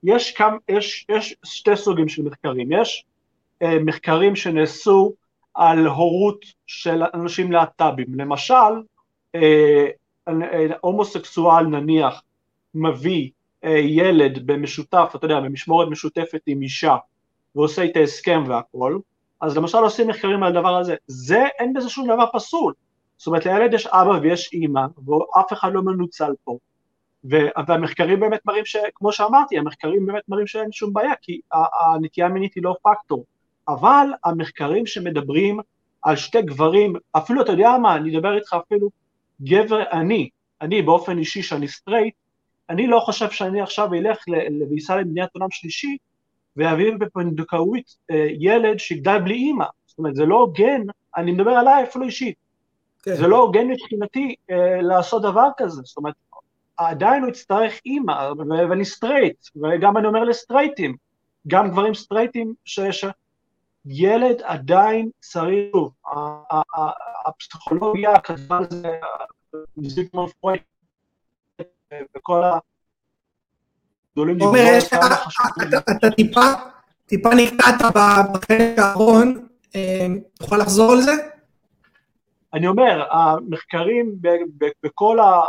יש, 0.04 0.32
כמה, 0.32 0.56
יש, 0.68 1.06
יש 1.08 1.36
שתי 1.44 1.76
סוגים 1.76 2.08
של 2.08 2.22
מחקרים. 2.22 2.72
יש 2.72 3.04
אה, 3.62 3.78
מחקרים 3.78 4.36
שנעשו 4.36 5.12
על 5.54 5.86
הורות 5.86 6.44
של 6.66 7.02
אנשים 7.14 7.52
להט"בים. 7.52 8.06
למשל, 8.14 8.54
אה, 8.54 8.68
אה, 8.68 8.99
הומוסקסואל 10.80 11.66
נניח 11.66 12.22
מביא 12.74 13.30
אה, 13.64 13.78
ילד 13.78 14.46
במשותף, 14.46 15.12
אתה 15.14 15.24
יודע, 15.24 15.40
במשמורת 15.40 15.88
משותפת 15.88 16.40
עם 16.46 16.62
אישה, 16.62 16.96
ועושה 17.54 17.82
איתה 17.82 18.00
הסכם 18.00 18.44
והכל, 18.48 18.98
אז 19.40 19.56
למשל 19.56 19.78
עושים 19.78 20.08
מחקרים 20.08 20.42
על 20.42 20.56
הדבר 20.56 20.76
הזה, 20.76 20.94
זה 21.06 21.44
אין 21.58 21.72
בזה 21.72 21.90
שום 21.90 22.08
דבר 22.08 22.24
פסול, 22.32 22.72
זאת 23.16 23.26
אומרת 23.26 23.46
לילד 23.46 23.74
יש 23.74 23.86
אבא 23.86 24.18
ויש 24.22 24.52
אימא, 24.52 24.80
ואף 25.06 25.52
אחד 25.52 25.72
לא 25.72 25.82
מנוצל 25.82 26.32
פה, 26.44 26.58
והמחקרים 27.24 28.20
באמת 28.20 28.40
מראים 28.46 28.64
שכמו 28.64 29.12
שאמרתי, 29.12 29.58
המחקרים 29.58 30.06
באמת 30.06 30.22
מראים 30.28 30.46
שאין 30.46 30.72
שום 30.72 30.92
בעיה, 30.92 31.12
כי 31.22 31.40
הנטייה 31.94 32.26
המינית 32.26 32.54
היא 32.54 32.64
לא 32.64 32.76
פקטור, 32.82 33.24
אבל 33.68 34.06
המחקרים 34.24 34.86
שמדברים 34.86 35.60
על 36.02 36.16
שתי 36.16 36.42
גברים, 36.42 36.92
אפילו 37.12 37.42
אתה 37.42 37.52
יודע 37.52 37.78
מה, 37.82 37.96
אני 37.96 38.16
אדבר 38.16 38.36
איתך 38.36 38.56
אפילו 38.66 38.90
גבר, 39.42 39.82
אני, 39.92 40.28
אני 40.60 40.82
באופן 40.82 41.18
אישי 41.18 41.42
שאני 41.42 41.68
סטרייט, 41.68 42.14
אני 42.70 42.86
לא 42.86 43.00
חושב 43.00 43.30
שאני 43.30 43.60
עכשיו 43.60 43.94
אלך 43.94 44.18
וייסע 44.70 44.96
למדינת 44.96 45.28
עולם 45.34 45.48
שלישי 45.50 45.96
ויביא 46.56 46.92
בפונדקאות 46.98 47.96
אה, 48.10 48.26
ילד 48.38 48.78
שיגדל 48.78 49.18
בלי 49.18 49.34
אימא, 49.34 49.64
זאת 49.86 49.98
אומרת 49.98 50.14
זה 50.14 50.24
לא 50.24 50.36
הוגן, 50.36 50.82
אני 51.16 51.32
מדבר 51.32 51.50
עליי 51.50 51.84
אפילו 51.84 52.04
אישית, 52.04 52.34
כן. 53.02 53.14
זה 53.14 53.26
לא 53.26 53.36
הוגן 53.36 53.66
מבחינתי 53.66 54.34
אה, 54.50 54.82
לעשות 54.82 55.22
דבר 55.22 55.48
כזה, 55.56 55.82
זאת 55.84 55.96
אומרת 55.96 56.14
עדיין 56.76 57.22
הוא 57.22 57.30
יצטרך 57.30 57.80
אימא, 57.86 58.30
ואני 58.70 58.84
סטרייט, 58.84 59.36
וגם 59.56 59.96
אני 59.96 60.06
אומר 60.06 60.24
לסטרייטים, 60.24 60.96
גם 61.46 61.70
גברים 61.70 61.94
סטרייטים, 61.94 62.54
שילד 63.88 64.42
עדיין 64.42 65.10
צריך, 65.20 65.76
הפסיכולוגיה 67.26 68.20
כתבה 68.20 68.58
על 68.58 68.66
זה, 68.70 68.90
זיגמונד 69.76 70.32
פרויקט, 70.40 70.64
וכל 72.16 72.42
הגדולים 74.12 74.42
עומר, 74.42 74.78
אתה 75.98 76.10
טיפה, 76.16 76.40
טיפה 77.06 77.28
נקטעת 77.34 77.74
בחלק 78.32 78.78
האחרון, 78.78 79.46
אה, 79.74 80.06
תוכל 80.34 80.56
לחזור 80.56 80.92
על 80.92 81.00
זה? 81.00 81.12
אני 82.54 82.66
אומר, 82.66 83.06
המחקרים 83.10 84.16
בכל 84.82 85.18
ה... 85.20 85.40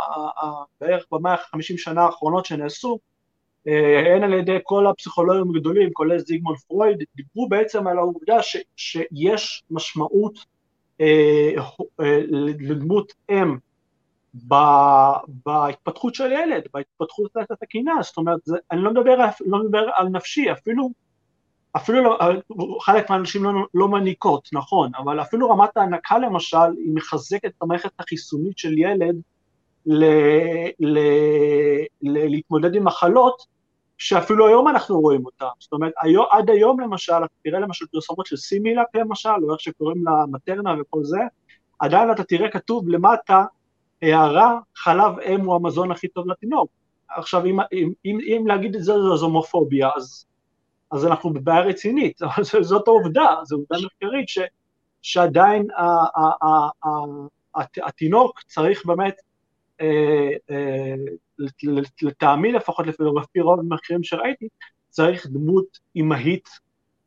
בערך 0.80 1.04
במאה 1.12 1.32
ה-50 1.32 1.76
שנה 1.76 2.02
האחרונות 2.02 2.46
שנעשו, 2.46 2.98
הן 3.66 4.22
על 4.22 4.32
ידי 4.32 4.58
כל 4.62 4.86
הפסיכולוגים 4.86 5.56
הגדולים, 5.56 5.90
כולל 5.92 6.18
זיגמונד 6.18 6.58
פרויד, 6.58 6.96
דיברו 7.16 7.48
בעצם 7.48 7.86
על 7.86 7.98
העובדה 7.98 8.42
ש, 8.42 8.56
שיש 8.76 9.62
משמעות 9.70 10.38
אה, 11.00 11.50
אה, 12.00 12.20
לדמות 12.28 13.12
אם 13.30 13.56
בהתפתחות 15.28 16.14
של 16.14 16.32
ילד, 16.32 16.62
בהתפתחות 16.74 17.30
התקינה, 17.50 17.92
זאת 18.02 18.16
אומרת, 18.16 18.40
זה, 18.44 18.56
אני 18.70 18.80
לא 18.80 18.90
מדבר, 18.90 19.16
לא 19.46 19.58
מדבר 19.64 19.86
על 19.96 20.08
נפשי, 20.08 20.52
אפילו, 20.52 20.90
אפילו 21.76 22.02
לא, 22.02 22.18
חלק 22.80 23.10
מהאנשים 23.10 23.44
לא, 23.44 23.50
לא 23.74 23.88
מניקות, 23.88 24.48
נכון, 24.52 24.90
אבל 24.98 25.20
אפילו 25.20 25.50
רמת 25.50 25.76
ההנקה 25.76 26.18
למשל, 26.18 26.56
היא 26.84 26.94
מחזקת 26.94 27.44
את 27.44 27.62
המערכת 27.62 27.90
החיסונית 27.98 28.58
של 28.58 28.78
ילד 28.78 29.16
ל, 29.86 30.04
ל, 30.80 30.98
ל, 32.00 32.28
להתמודד 32.28 32.74
עם 32.74 32.84
מחלות, 32.84 33.51
שאפילו 34.02 34.48
היום 34.48 34.68
אנחנו 34.68 35.00
רואים 35.00 35.26
אותה, 35.26 35.48
זאת 35.58 35.72
אומרת, 35.72 35.92
היום, 36.02 36.26
עד 36.30 36.50
היום 36.50 36.80
למשל, 36.80 37.12
תראה 37.44 37.60
למשל 37.60 37.86
פרסומות 37.92 38.26
של 38.26 38.36
סימילק 38.36 38.86
למשל, 38.94 39.28
או 39.42 39.52
איך 39.52 39.60
שקוראים 39.60 40.04
לה 40.04 40.12
מטרנה 40.30 40.74
וכל 40.80 41.04
זה, 41.04 41.18
עדיין 41.78 42.10
אתה 42.10 42.24
תראה 42.24 42.50
כתוב 42.50 42.88
למטה, 42.88 43.44
הערה, 44.02 44.58
חלב 44.76 45.18
אם 45.18 45.40
הוא 45.40 45.54
המזון 45.54 45.90
הכי 45.90 46.08
טוב 46.08 46.30
לתינוק. 46.30 46.70
עכשיו, 47.16 47.46
אם, 47.46 47.58
אם, 47.72 47.92
אם, 48.04 48.18
אם 48.26 48.46
להגיד 48.46 48.74
את 48.74 48.84
זה 48.84 48.92
זו 48.92 49.26
הומופוביה, 49.26 49.90
אז, 49.96 50.26
אז 50.90 51.06
אנחנו 51.06 51.32
בבעיה 51.32 51.60
רצינית, 51.60 52.22
אבל 52.26 52.62
זאת 52.62 52.88
העובדה, 52.88 53.34
זו 53.42 53.56
עובדה 53.56 53.86
מחקרית 53.86 54.28
ש, 54.28 54.38
שעדיין 55.02 55.66
התינוק 57.86 58.40
צריך 58.46 58.86
באמת, 58.86 59.14
אה, 59.80 60.30
אה, 60.50 60.94
לטעמי 62.02 62.52
לפחות, 62.52 62.86
לפי 62.86 63.40
רוב 63.40 63.60
המחקרים 63.60 64.02
שראיתי, 64.02 64.48
צריך 64.90 65.26
דמות 65.26 65.78
אימהית, 65.96 66.48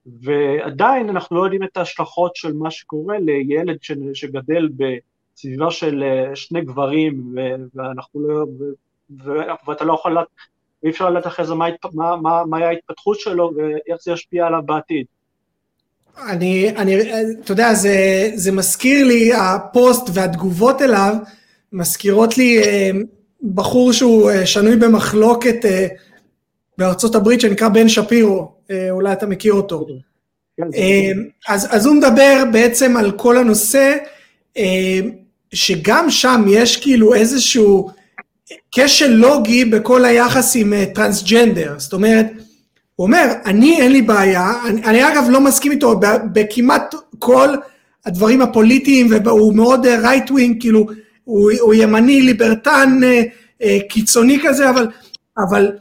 ועדיין 0.06 1.10
אנחנו 1.10 1.36
לא 1.36 1.44
יודעים 1.44 1.64
את 1.64 1.78
ההשלכות 1.78 2.36
של 2.36 2.54
מה 2.54 2.72
שקורה 2.72 3.20
לילד 3.20 3.78
שגדל 4.14 4.70
בסביבה 4.78 5.72
של 5.72 6.04
אה, 6.04 6.36
שני 6.36 6.62
גברים, 6.62 7.36
ואנחנו 7.76 8.28
לא, 8.28 8.46
ואתה 9.68 9.86
לא 9.86 9.94
יכול 9.94 10.18
אי 10.86 10.90
אפשר 10.90 11.10
לדעת 11.10 11.28
אחרי 11.28 11.46
זה 11.46 11.54
מה, 11.54 11.66
מה, 11.94 12.16
מה, 12.16 12.46
מה 12.50 12.58
ההתפתחות 12.58 13.20
שלו 13.20 13.52
ואיך 13.56 13.98
זה 14.02 14.12
ישפיע 14.12 14.48
עליו 14.48 14.62
בעתיד. 14.66 15.06
אני, 16.30 16.70
אני, 16.78 16.96
אתה 17.44 17.52
יודע, 17.52 17.74
זה, 17.74 18.30
זה 18.36 18.52
מזכיר 18.52 19.08
לי, 19.08 19.34
הפוסט 19.34 20.10
והתגובות 20.14 20.82
אליו, 20.82 21.16
מזכירות 21.74 22.38
לי 22.38 22.64
אה, 22.64 22.92
בחור 23.44 23.94
שהוא 23.94 24.32
אה, 24.32 24.46
שנוי 24.46 24.76
במחלוקת 24.76 25.66
אה, 25.66 25.88
בארצות 26.78 27.16
הברית 27.16 27.42
שנקרא 27.42 27.70
בן 27.70 27.90
שפירו, 27.90 28.52
אה, 28.72 28.92
אולי 28.92 29.14
אתה 29.14 29.26
מכיר 29.26 29.54
אותו. 29.54 29.88
כן, 30.58 31.18
אז, 31.48 31.68
אז 31.72 31.86
הוא 31.86 31.96
מדבר 31.96 32.44
בעצם 32.52 32.98
על 32.98 33.12
כל 33.12 33.38
הנושא, 33.38 33.96
שגם 35.54 36.10
שם 36.10 36.44
יש 36.48 36.78
כאילו 36.78 37.14
איזשהו 37.14 37.90
כשל 38.72 39.12
לוגי 39.12 39.66
בכל 39.66 40.06
היחס 40.06 40.56
עם 40.56 40.74
טרנסג'נדר, 40.94 41.74
זאת 41.78 41.94
אומרת, 41.94 42.26
הוא 42.96 43.08
אומר, 43.08 43.32
אני 43.46 43.82
אין 43.82 43.92
לי 43.92 44.02
בעיה, 44.02 44.54
אני, 44.68 44.84
אני 44.84 45.08
אגב 45.08 45.24
לא 45.30 45.42
מסכים 45.42 45.72
איתו 45.72 46.00
בכמעט 46.34 46.96
כל 47.20 47.50
הדברים 48.06 48.42
הפוליטיים, 48.42 49.08
והוא 49.26 49.56
מאוד 49.56 49.86
right 49.86 50.30
wing, 50.30 50.60
כאילו, 50.60 50.88
הוא, 51.26 51.52
הוא 51.60 51.74
ימני, 51.74 52.22
ליברטן, 52.22 53.00
אה, 53.04 53.22
אה, 53.64 53.78
קיצוני 53.90 54.40
כזה, 54.44 54.70
אבל, 54.70 54.88
אבל 55.38 55.72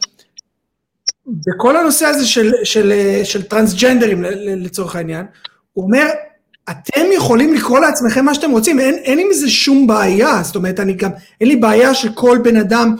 בכל 1.26 1.76
הנושא 1.76 2.06
הזה 2.06 2.26
של, 2.26 2.52
של, 2.64 2.92
אה, 2.92 3.20
של 3.24 3.42
טרנסג'נדרים 3.42 4.22
לצורך 4.46 4.96
העניין, 4.96 5.26
הוא 5.72 5.84
אומר, 5.84 6.06
אתם 6.70 7.06
יכולים 7.14 7.54
לקרוא 7.54 7.78
לעצמכם 7.78 8.24
מה 8.24 8.34
שאתם 8.34 8.50
רוצים, 8.50 8.80
אין, 8.80 8.94
אין 8.94 9.18
עם 9.18 9.26
זה 9.32 9.50
שום 9.50 9.86
בעיה, 9.86 10.42
זאת 10.42 10.56
אומרת, 10.56 10.80
אני 10.80 10.92
גם, 10.92 11.10
אין 11.40 11.48
לי 11.48 11.56
בעיה 11.56 11.94
שכל 11.94 12.38
בן 12.44 12.56
אדם 12.56 12.96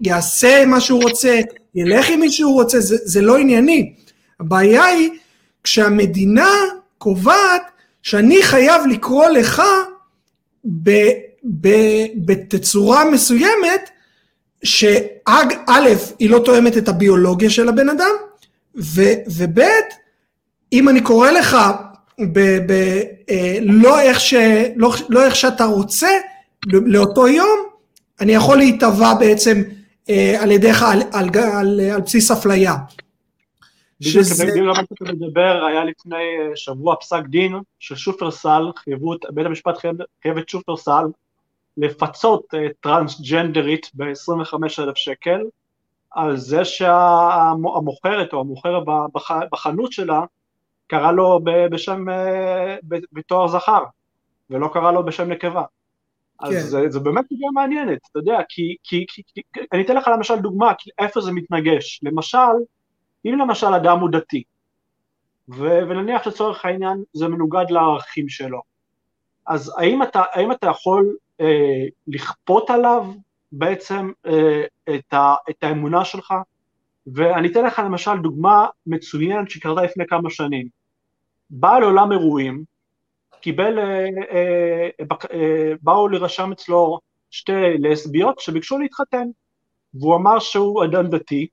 יעשה 0.00 0.66
מה 0.66 0.80
שהוא 0.80 1.02
רוצה, 1.02 1.40
ילך 1.74 2.10
עם 2.10 2.20
מי 2.20 2.30
שהוא 2.32 2.54
רוצה, 2.54 2.80
זה, 2.80 2.96
זה 3.04 3.20
לא 3.20 3.38
ענייני. 3.38 3.92
הבעיה 4.40 4.84
היא 4.84 5.10
כשהמדינה 5.64 6.50
קובעת 6.98 7.62
שאני 8.02 8.42
חייב 8.42 8.82
לקרוא 8.86 9.26
לך 9.26 9.62
בתצורה 12.24 13.10
מסוימת, 13.10 13.90
שא', 14.64 15.38
היא 16.18 16.30
לא 16.30 16.38
תואמת 16.44 16.76
את 16.76 16.88
הביולוגיה 16.88 17.50
של 17.50 17.68
הבן 17.68 17.88
אדם, 17.88 18.14
וב', 18.74 19.60
אם 20.72 20.88
אני 20.88 21.00
קורא 21.00 21.30
לך 21.30 21.56
ב, 22.32 22.38
ב, 22.38 23.00
אה, 23.30 23.58
לא, 23.62 24.00
איך 24.00 24.20
ש, 24.20 24.34
לא, 24.76 24.92
לא 25.08 25.24
איך 25.24 25.36
שאתה 25.36 25.64
רוצה 25.64 26.08
לאותו 26.66 27.28
יום, 27.28 27.58
אני 28.20 28.32
יכול 28.32 28.56
להיטבע 28.56 29.14
בעצם 29.14 29.62
אה, 30.10 30.36
על 30.42 30.50
ידיך 30.50 30.82
על, 30.82 31.02
על, 31.12 31.28
על, 31.34 31.80
על 31.80 32.00
בסיס 32.00 32.30
אפליה. 32.30 32.74
שזה... 34.00 34.46
בדיוק 34.46 34.66
למה 34.66 34.86
שאתה 34.98 35.12
מדבר, 35.12 35.64
היה 35.64 35.84
לפני 35.84 36.16
אה, 36.16 36.56
שבוע 36.56 36.96
פסק 37.00 37.22
דין 37.28 37.52
של 37.78 37.96
שופרסל, 37.96 38.62
חייבו, 38.76 39.14
בית 39.30 39.46
המשפט 39.46 39.78
חייב 40.22 40.38
את 40.38 40.48
שופרסל 40.48 41.04
לפצות 41.76 42.54
אה, 42.54 42.66
טרנסג'נדרית 42.80 43.90
ב-25,000 43.94 44.94
שקל 44.94 45.40
על 46.10 46.36
זה 46.36 46.64
שהמוכרת 46.64 48.32
או 48.32 48.40
המוכר 48.40 48.80
בחנות 49.52 49.92
שלה 49.92 50.24
קרא 50.86 51.12
לו 51.12 51.40
בשם, 51.70 52.08
אה, 52.08 52.76
בתואר 53.12 53.48
זכר 53.48 53.84
ולא 54.50 54.68
קרא 54.72 54.92
לו 54.92 55.04
בשם 55.04 55.28
נקבה. 55.28 55.62
אז 56.40 56.52
כן. 56.52 56.60
זה, 56.60 56.88
זה 56.88 57.00
באמת 57.00 57.24
דוגמה 57.30 57.50
מעניינת, 57.54 57.98
אתה 58.10 58.18
יודע, 58.18 58.38
כי, 58.48 58.76
כי, 58.82 59.04
כי, 59.08 59.22
כי 59.34 59.40
אני 59.72 59.82
אתן 59.82 59.96
לך 59.96 60.08
למשל 60.08 60.36
דוגמה, 60.36 60.72
איפה 60.98 61.20
זה 61.20 61.32
מתנגש. 61.32 62.00
למשל, 62.02 62.38
אם 63.24 63.38
למשל 63.38 63.66
אדם 63.66 64.00
הוא 64.00 64.10
דתי, 64.10 64.42
ו, 65.48 65.62
ונניח 65.62 66.26
לצורך 66.26 66.64
העניין 66.64 67.02
זה 67.12 67.28
מנוגד 67.28 67.64
לערכים 67.70 68.28
שלו, 68.28 68.62
אז 69.46 69.72
האם 69.78 70.02
אתה, 70.02 70.22
האם 70.32 70.52
אתה 70.52 70.66
יכול 70.66 71.16
אה, 71.40 71.84
לכפות 72.06 72.70
עליו 72.70 73.06
בעצם 73.52 74.10
אה, 74.26 74.62
את, 74.94 75.14
ה, 75.14 75.34
את 75.50 75.64
האמונה 75.64 76.04
שלך, 76.04 76.34
ואני 77.06 77.48
אתן 77.48 77.64
לך 77.64 77.78
למשל 77.78 78.18
דוגמה 78.22 78.66
מצוינת 78.86 79.50
שקרתה 79.50 79.82
לפני 79.82 80.06
כמה 80.06 80.30
שנים. 80.30 80.68
בעל 81.50 81.82
עולם 81.82 82.12
אירועים, 82.12 82.64
קיבל, 83.40 83.78
אה, 83.78 84.08
אה, 84.32 84.88
אה, 85.32 85.72
באו 85.82 86.08
להירשם 86.08 86.52
אצלו 86.52 87.00
שתי 87.30 87.78
לסביות 87.78 88.40
שביקשו 88.40 88.78
להתחתן, 88.78 89.28
והוא 89.94 90.16
אמר 90.16 90.38
שהוא 90.38 90.84
אדם 90.84 91.06
דתי, 91.06 91.46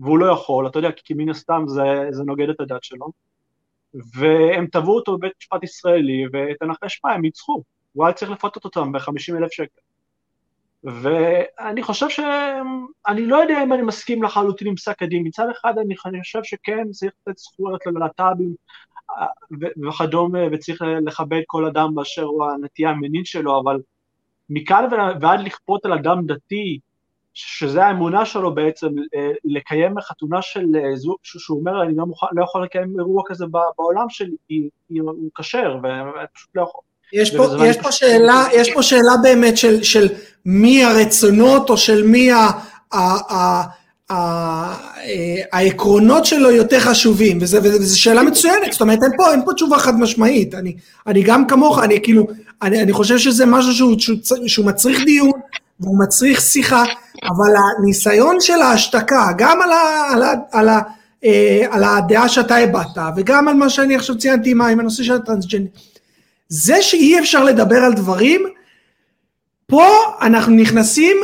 והוא 0.00 0.18
לא 0.18 0.32
יכול, 0.32 0.66
אתה 0.66 0.78
יודע, 0.78 0.90
כי 0.92 1.14
מן 1.14 1.28
הסתם 1.28 1.64
זה, 1.66 1.82
זה 2.10 2.24
נוגד 2.24 2.48
את 2.48 2.60
הדת 2.60 2.84
שלו, 2.84 3.06
והם 4.14 4.66
תבעו 4.66 4.96
אותו 4.96 5.18
בבית 5.18 5.32
משפט 5.40 5.62
ישראלי, 5.62 6.24
ותנחש 6.32 7.00
מה, 7.04 7.12
הם 7.12 7.20
ניצחו, 7.20 7.62
הוא 7.92 8.06
היה 8.06 8.14
צריך 8.14 8.30
לפתות 8.30 8.64
אותם 8.64 8.92
ב-50 8.92 9.36
אלף 9.36 9.52
שקל. 9.52 9.80
ואני 10.84 11.82
חושב 11.82 12.08
ש... 12.08 12.20
אני 13.08 13.26
לא 13.26 13.36
יודע 13.36 13.62
אם 13.62 13.72
אני 13.72 13.82
מסכים 13.82 14.22
לחלוטין 14.22 14.68
עם 14.68 14.76
פסק 14.76 15.02
הדין, 15.02 15.26
מצד 15.26 15.46
אחד 15.50 15.74
אני 15.78 16.22
חושב 16.22 16.40
שכן, 16.44 16.90
צריך 16.90 17.12
לתת 17.26 17.38
זכויות 17.38 17.86
ללהט"בים 17.86 18.54
וכדומה, 19.88 20.38
וצריך 20.52 20.82
לכבד 21.06 21.40
כל 21.46 21.66
אדם 21.66 21.94
באשר 21.94 22.22
הוא 22.22 22.44
הנטייה 22.44 22.90
המינית 22.90 23.26
שלו, 23.26 23.60
אבל 23.60 23.80
מכאן 24.50 24.84
ועד 25.20 25.40
לכפות 25.40 25.84
על 25.84 25.92
אדם 25.92 26.26
דתי, 26.26 26.78
שזה 27.34 27.84
האמונה 27.84 28.26
שלו 28.26 28.54
בעצם, 28.54 28.88
אה, 29.14 29.30
לקיים 29.44 30.00
חתונה 30.00 30.42
של 30.42 30.66
אה, 30.76 30.96
זוג, 30.96 31.16
שהוא 31.22 31.60
אומר, 31.60 31.82
אני 31.82 31.96
לא, 31.96 32.06
מוכן, 32.06 32.26
לא 32.32 32.44
יכול 32.44 32.64
לקיים 32.64 32.94
אירוע 32.98 33.22
כזה 33.26 33.46
בעולם 33.76 34.08
שלי, 34.08 34.36
הוא 34.88 35.30
כשר, 35.34 35.78
ופשוט 36.24 36.56
לא 36.56 36.62
יכול. 36.62 36.80
יש 37.12 37.36
פה, 37.36 37.46
יש 37.66 37.76
פה 37.76 37.92
שאלה, 37.92 38.44
יש 38.52 38.72
פה 38.72 38.82
שאלה 38.82 39.16
באמת 39.22 39.56
של, 39.56 39.82
של 39.82 40.08
מי 40.46 40.84
הרצונות 40.84 41.70
או 41.70 41.76
של 41.76 42.06
מי 42.06 42.32
ה, 42.32 42.48
ה, 42.92 42.98
ה, 43.34 43.62
ה, 44.10 44.74
העקרונות 45.52 46.24
שלו 46.24 46.50
יותר 46.50 46.80
חשובים, 46.80 47.38
וזו 47.40 48.00
שאלה 48.00 48.22
מצוינת, 48.22 48.72
זאת 48.72 48.80
אומרת 48.80 48.98
אין 49.02 49.12
פה, 49.16 49.32
אין 49.32 49.42
פה 49.44 49.52
תשובה 49.52 49.78
חד 49.78 50.00
משמעית, 50.00 50.54
אני, 50.54 50.76
אני 51.06 51.22
גם 51.22 51.46
כמוך, 51.46 51.78
אני 51.78 52.00
כאילו, 52.02 52.26
אני, 52.62 52.82
אני 52.82 52.92
חושב 52.92 53.18
שזה 53.18 53.46
משהו 53.46 53.72
שהוא, 53.72 53.98
שהוא, 53.98 54.16
שהוא 54.46 54.66
מצריך 54.66 55.04
דיון, 55.04 55.30
והוא 55.80 55.98
מצריך 56.02 56.40
שיחה, 56.40 56.84
אבל 57.24 57.54
הניסיון 57.56 58.36
של 58.40 58.62
ההשתקה, 58.62 59.26
גם 59.38 59.62
על, 59.62 59.72
ה, 59.72 60.12
על, 60.12 60.22
ה, 60.22 60.34
על, 60.52 60.68
ה, 60.68 60.80
אה, 61.24 61.66
על 61.70 61.84
הדעה 61.84 62.28
שאתה 62.28 62.56
הבעת, 62.56 62.96
וגם 63.16 63.48
על 63.48 63.54
מה 63.54 63.70
שאני 63.70 63.96
עכשיו 63.96 64.18
ציינתי 64.18 64.50
עם 64.50 64.80
הנושא 64.80 65.02
של 65.02 65.14
הטרנסג'נדר, 65.14 65.68
זה 66.50 66.82
שאי 66.82 67.18
אפשר 67.18 67.44
לדבר 67.44 67.78
על 67.78 67.92
דברים, 67.92 68.40
פה 69.66 69.86
אנחנו 70.20 70.54
נכנסים 70.56 71.16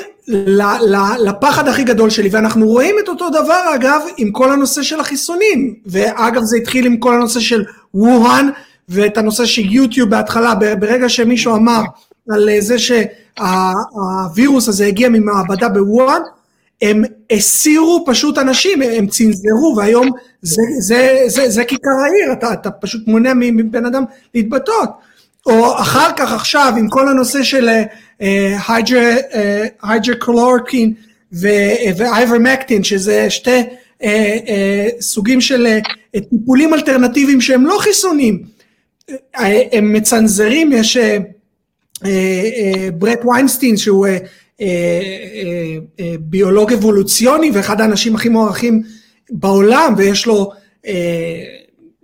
לפחד 1.19 1.69
הכי 1.69 1.85
גדול 1.85 2.11
שלי, 2.11 2.28
ואנחנו 2.32 2.66
רואים 2.66 2.97
את 3.05 3.09
אותו 3.09 3.31
דבר 3.31 3.74
אגב 3.74 4.01
עם 4.16 4.32
כל 4.32 4.53
הנושא 4.53 4.82
של 4.82 5.01
החיסונים, 5.01 5.74
ואגב 5.86 6.43
זה 6.43 6.57
התחיל 6.57 6.86
עם 6.86 6.97
כל 6.97 7.15
הנושא 7.15 7.40
של 7.40 7.65
ווהאן, 7.94 8.48
ואת 8.89 9.19
הנושא 9.19 9.44
של 9.44 9.62
יוטיוב 9.65 10.11
בהתחלה, 10.11 10.55
ברגע 10.55 11.09
שמישהו 11.09 11.55
אמר 11.55 11.82
על 12.31 12.48
זה 12.61 12.77
שהווירוס 12.78 14.69
הזה 14.69 14.86
הגיע 14.86 15.09
ממעבדה 15.09 15.69
בווהאן, 15.69 16.20
הם 16.82 17.03
הסירו 17.31 18.05
פשוט 18.07 18.39
אנשים, 18.39 18.82
הם 18.82 19.07
צנזרו, 19.07 19.74
והיום 19.77 20.11
זה, 20.43 20.62
זה, 20.78 21.19
זה, 21.27 21.51
זה 21.51 21.65
כיכר 21.65 21.90
העיר, 22.05 22.32
אתה, 22.32 22.53
אתה 22.53 22.70
פשוט 22.70 23.09
מונע 23.09 23.32
מבן 23.35 23.86
אדם 23.86 24.05
להתבטאות. 24.35 24.90
או 25.47 25.78
אחר 25.81 26.10
כך 26.16 26.32
עכשיו 26.32 26.73
עם 26.78 26.89
כל 26.89 27.09
הנושא 27.09 27.43
של 27.43 27.68
היידרקלורקין 29.82 30.93
ואייברמקטין, 31.32 32.85
שזה 32.85 33.31
שתי 33.31 33.62
סוגים 35.01 35.40
של 35.40 35.78
טיפולים 36.31 36.74
אלטרנטיביים 36.74 37.40
שהם 37.40 37.66
לא 37.66 37.78
חיסונים, 37.81 38.43
הם 39.73 39.93
מצנזרים, 39.93 40.73
יש 40.73 40.98
ברט 42.94 43.24
ויינסטין 43.24 43.77
שהוא 43.77 44.06
ביולוג 46.20 46.73
אבולוציוני 46.73 47.51
ואחד 47.55 47.81
האנשים 47.81 48.14
הכי 48.14 48.28
מוערכים 48.28 48.82
בעולם 49.31 49.94
ויש 49.97 50.27
לו 50.27 50.52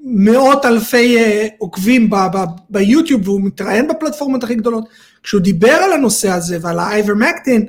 מאות 0.05 0.65
אלפי 0.65 1.17
uh, 1.19 1.49
עוקבים 1.59 2.11
ביוטיוב 2.71 3.29
והוא 3.29 3.41
מתראיין 3.41 3.89
בפלטפורמות 3.89 4.45
הכי 4.45 4.55
גדולות. 4.55 4.89
כשהוא 5.23 5.41
דיבר 5.41 5.73
על 5.73 5.93
הנושא 5.93 6.31
הזה 6.31 6.59
ועל 6.61 6.79
האייברמקטין, 6.79 7.67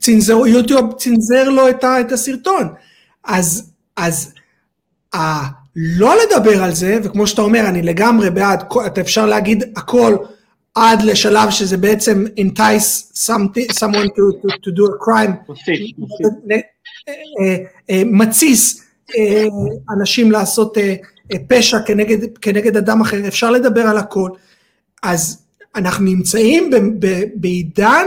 צנזר, 0.00 0.46
יוטיוב 0.46 0.94
צנזר 0.98 1.48
לו 1.48 1.68
את, 1.68 1.84
ה, 1.84 2.00
את 2.00 2.12
הסרטון. 2.12 2.68
אז, 3.24 3.72
אז 3.96 4.32
ה, 5.14 5.18
לא 5.76 6.14
לדבר 6.16 6.62
על 6.64 6.74
זה, 6.74 6.98
וכמו 7.02 7.26
שאתה 7.26 7.42
אומר, 7.42 7.68
אני 7.68 7.82
לגמרי 7.82 8.30
בעד, 8.30 8.64
אתה 8.86 9.00
אפשר 9.00 9.26
להגיד 9.26 9.64
הכל 9.76 10.16
עד 10.74 11.02
לשלב 11.02 11.50
שזה 11.50 11.76
בעצם 11.76 12.24
entice 12.40 13.12
someone 13.78 14.08
to, 14.08 14.42
to, 14.42 14.48
to 14.48 14.70
do 14.70 14.82
a 14.82 15.04
crime, 15.04 15.52
מתסיס 18.04 18.84
אנשים 19.96 20.30
לעשות 20.30 20.76
פשע 21.48 21.78
כנגד, 21.86 22.38
כנגד 22.38 22.76
אדם 22.76 23.00
אחר, 23.00 23.28
אפשר 23.28 23.50
לדבר 23.50 23.80
על 23.80 23.98
הכל, 23.98 24.30
אז 25.02 25.46
אנחנו 25.76 26.04
נמצאים 26.04 26.70
בעידן 27.34 28.06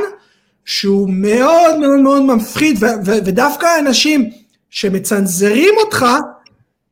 שהוא 0.65 1.09
מאוד 1.11 1.79
מאוד 1.79 1.99
מאוד 1.99 2.21
מפחיד, 2.21 2.77
ודווקא 3.05 3.65
האנשים 3.65 4.29
שמצנזרים 4.69 5.73
אותך, 5.83 6.05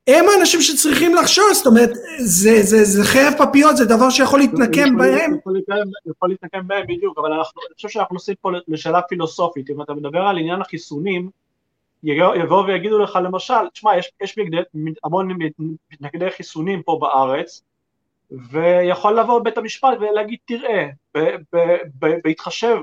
הם 0.07 0.25
האנשים 0.29 0.61
שצריכים 0.61 1.15
לחשוב, 1.15 1.45
זאת 1.53 1.65
אומרת, 1.65 1.89
זה, 2.19 2.63
זה, 2.63 2.83
זה 2.83 3.03
חרב 3.03 3.33
פפיות, 3.37 3.77
זה 3.77 3.85
דבר 3.85 4.09
שיכול 4.09 4.39
להתנקם 4.39 4.97
בהם. 4.97 5.37
יכול 6.05 6.29
להתנקם 6.29 6.67
בהם 6.67 6.83
בדיוק, 6.87 7.17
אבל 7.17 7.33
אנחנו, 7.33 7.61
אני 7.67 7.75
חושב 7.75 7.89
שאנחנו 7.89 8.13
נוסיף 8.13 8.35
פה 8.41 8.51
לשאלה 8.67 9.01
פילוסופית, 9.01 9.69
אם 9.69 9.81
אתה 9.81 9.93
מדבר 9.93 10.19
על 10.19 10.37
עניין 10.37 10.61
החיסונים, 10.61 11.29
יבואו 12.05 12.67
ויגידו 12.67 12.99
לך 12.99 13.19
למשל, 13.23 13.69
תשמע, 13.73 13.97
יש, 13.97 14.11
יש 14.21 14.35
המון 15.03 15.37
מתנגדי 15.91 16.31
חיסונים 16.31 16.83
פה 16.83 16.97
בארץ, 17.01 17.63
ויכול 18.51 19.19
לבוא 19.19 19.39
בית 19.39 19.57
המשפט 19.57 19.97
ולהגיד, 19.99 20.39
תראה, 20.45 20.89
בהתחשב 22.23 22.77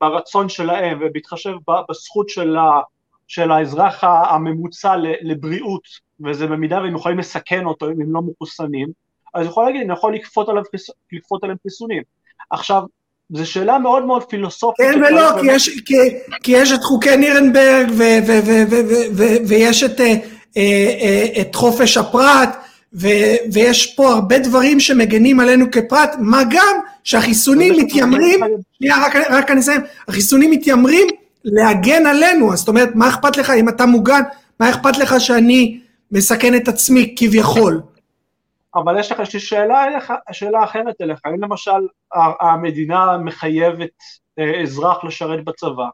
ברצון 0.00 0.48
שלהם 0.48 0.98
ובהתחשב 1.00 1.52
בזכות 1.88 2.28
של, 2.28 2.56
ה, 2.56 2.80
של 3.26 3.50
האזרח 3.50 4.04
הממוצע 4.04 4.96
לבריאות, 5.22 5.82
וזה 6.24 6.46
במידה 6.46 6.82
והם 6.82 6.94
יכולים 6.94 7.18
לסכן 7.18 7.66
אותו 7.66 7.86
אם 7.86 8.00
הם 8.00 8.12
לא 8.12 8.22
מחוסנים, 8.22 8.88
אז 9.34 9.46
יכול 9.46 9.64
להגיד, 9.64 9.82
אני 9.82 9.92
יכול 9.92 10.14
לכפות 10.14 11.42
עליהם 11.42 11.56
חיסונים. 11.62 12.02
עכשיו, 12.50 12.82
זו 13.30 13.46
שאלה 13.46 13.78
מאוד 13.78 14.04
מאוד 14.04 14.24
פילוסופית. 14.24 14.86
כן 14.86 15.00
ולא, 15.00 15.30
כי 15.40 15.46
יש, 15.46 15.68
כי, 15.68 15.94
כי 16.42 16.52
יש 16.52 16.72
את 16.72 16.82
חוקי 16.82 17.16
נירנברג 17.16 17.90
ו, 17.90 18.02
ו, 18.26 18.40
ו, 18.46 18.62
ו, 18.70 18.80
ו, 18.88 18.96
ו, 19.16 19.24
ויש 19.46 19.82
את, 19.82 20.00
אה, 20.00 20.14
אה, 20.56 21.26
את 21.40 21.54
חופש 21.54 21.96
הפרט, 21.96 22.56
ו, 22.94 23.08
ויש 23.52 23.94
פה 23.96 24.08
הרבה 24.12 24.38
דברים 24.38 24.80
שמגנים 24.80 25.40
עלינו 25.40 25.70
כפרט, 25.70 26.16
מה 26.18 26.42
גם 26.50 26.76
שהחיסונים 27.04 27.74
מתיימרים, 27.78 28.40
שנייה 28.78 28.96
רק, 29.06 29.16
רק 29.30 29.50
אני 29.50 29.60
אסיים, 29.60 29.80
החיסונים 30.08 30.50
מתיימרים 30.50 31.08
להגן 31.44 32.06
עלינו, 32.06 32.52
אז 32.52 32.58
זאת 32.58 32.68
אומרת 32.68 32.94
מה 32.94 33.08
אכפת 33.08 33.36
לך 33.36 33.50
אם 33.50 33.68
אתה 33.68 33.86
מוגן, 33.86 34.22
מה 34.60 34.70
אכפת 34.70 34.98
לך 34.98 35.20
שאני 35.20 35.78
מסכן 36.12 36.54
את 36.54 36.68
עצמי 36.68 37.14
כביכול. 37.16 37.80
אבל 38.74 38.98
יש 38.98 39.12
לך, 39.12 39.18
יש 39.18 39.34
לי 39.34 39.40
שאלה 39.40 39.84
שאלה 40.32 40.64
אחרת 40.64 41.00
אליך, 41.00 41.20
האם 41.24 41.44
למשל 41.44 41.86
המדינה 42.40 43.18
מחייבת 43.18 43.90
אה, 44.38 44.62
אזרח 44.62 45.04
לשרת 45.04 45.44
בצבא, 45.44 45.88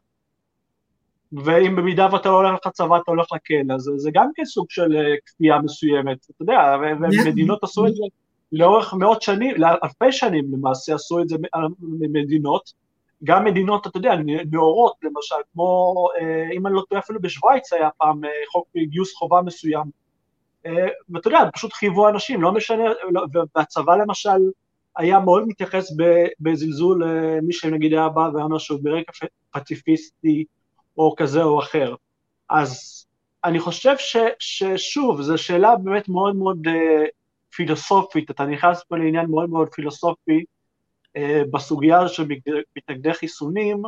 ואם 1.33 1.77
במידה 1.77 2.09
ואתה 2.13 2.29
לא 2.29 2.35
הולך 2.35 2.67
לצבא 2.67 2.97
אתה 2.97 3.11
הולך 3.11 3.27
לכלא, 3.33 3.75
אז 3.75 3.91
זה 3.97 4.11
גם 4.15 4.31
כן 4.35 4.45
סוג 4.45 4.67
של 4.69 4.97
אה, 4.97 5.15
כפייה 5.27 5.59
מסוימת, 5.59 6.19
אתה 6.31 6.43
יודע, 6.43 6.77
ומדינות 7.01 7.65
עשו 7.65 7.87
את 7.87 7.95
זה 7.95 8.05
לאורך 8.53 8.95
מאות 8.95 9.23
שנים, 9.23 9.55
אלפי 9.65 10.13
שנים 10.13 10.45
למעשה 10.53 10.95
עשו 10.95 11.21
את 11.21 11.29
זה 11.29 11.37
מדינות, 12.13 12.73
גם 13.25 13.45
מדינות, 13.45 13.87
אתה 13.87 13.99
יודע, 13.99 14.13
נאורות 14.51 14.95
למשל, 15.03 15.37
כמו, 15.53 15.95
אה, 16.21 16.49
אם 16.53 16.67
אני 16.67 16.75
לא 16.75 16.83
טועה, 16.89 17.01
אפילו 17.01 17.21
בשוויץ 17.21 17.73
היה 17.73 17.89
פעם 17.99 18.25
אה, 18.25 18.31
חוק 18.53 18.69
גיוס 18.77 19.15
חובה 19.15 19.43
מסוים, 19.43 19.85
ואתה 21.09 21.29
יודע, 21.29 21.39
פשוט 21.55 21.73
חייבו 21.73 22.09
אנשים, 22.09 22.43
לא 22.43 22.53
משנה, 22.53 22.85
לא, 23.11 23.25
והצבא 23.57 23.97
למשל 23.97 24.39
היה 24.97 25.21
מאוד 25.21 25.49
מתייחס 25.49 25.93
בזלזול 26.41 27.05
למי 27.05 27.53
שנגיד 27.53 27.93
היה 27.93 28.09
בא 28.09 28.29
ואמר 28.35 28.59
שהוא 28.59 28.81
ברקע 28.83 29.13
פציפיסטי, 29.51 30.45
או 30.99 31.15
כזה 31.17 31.43
או 31.43 31.61
אחר. 31.61 31.95
אז 32.51 33.05
אני 33.45 33.61
חושב 33.61 33.95
ש, 33.99 34.17
ששוב, 34.39 35.23
זו 35.23 35.39
שאלה 35.39 35.77
באמת 35.77 36.09
מאוד 36.09 36.37
מאוד 36.37 36.67
uh, 36.67 36.71
פילוסופית, 37.55 38.31
אתה 38.31 38.45
נכנס 38.45 38.85
פה 38.89 38.97
לעניין 38.97 39.27
מאוד 39.31 39.51
מאוד 39.51 39.69
פילוסופי 39.75 40.45
בסוגיה 41.53 42.09
של 42.09 42.27
מתנגדי 42.77 43.13
חיסונים, 43.13 43.83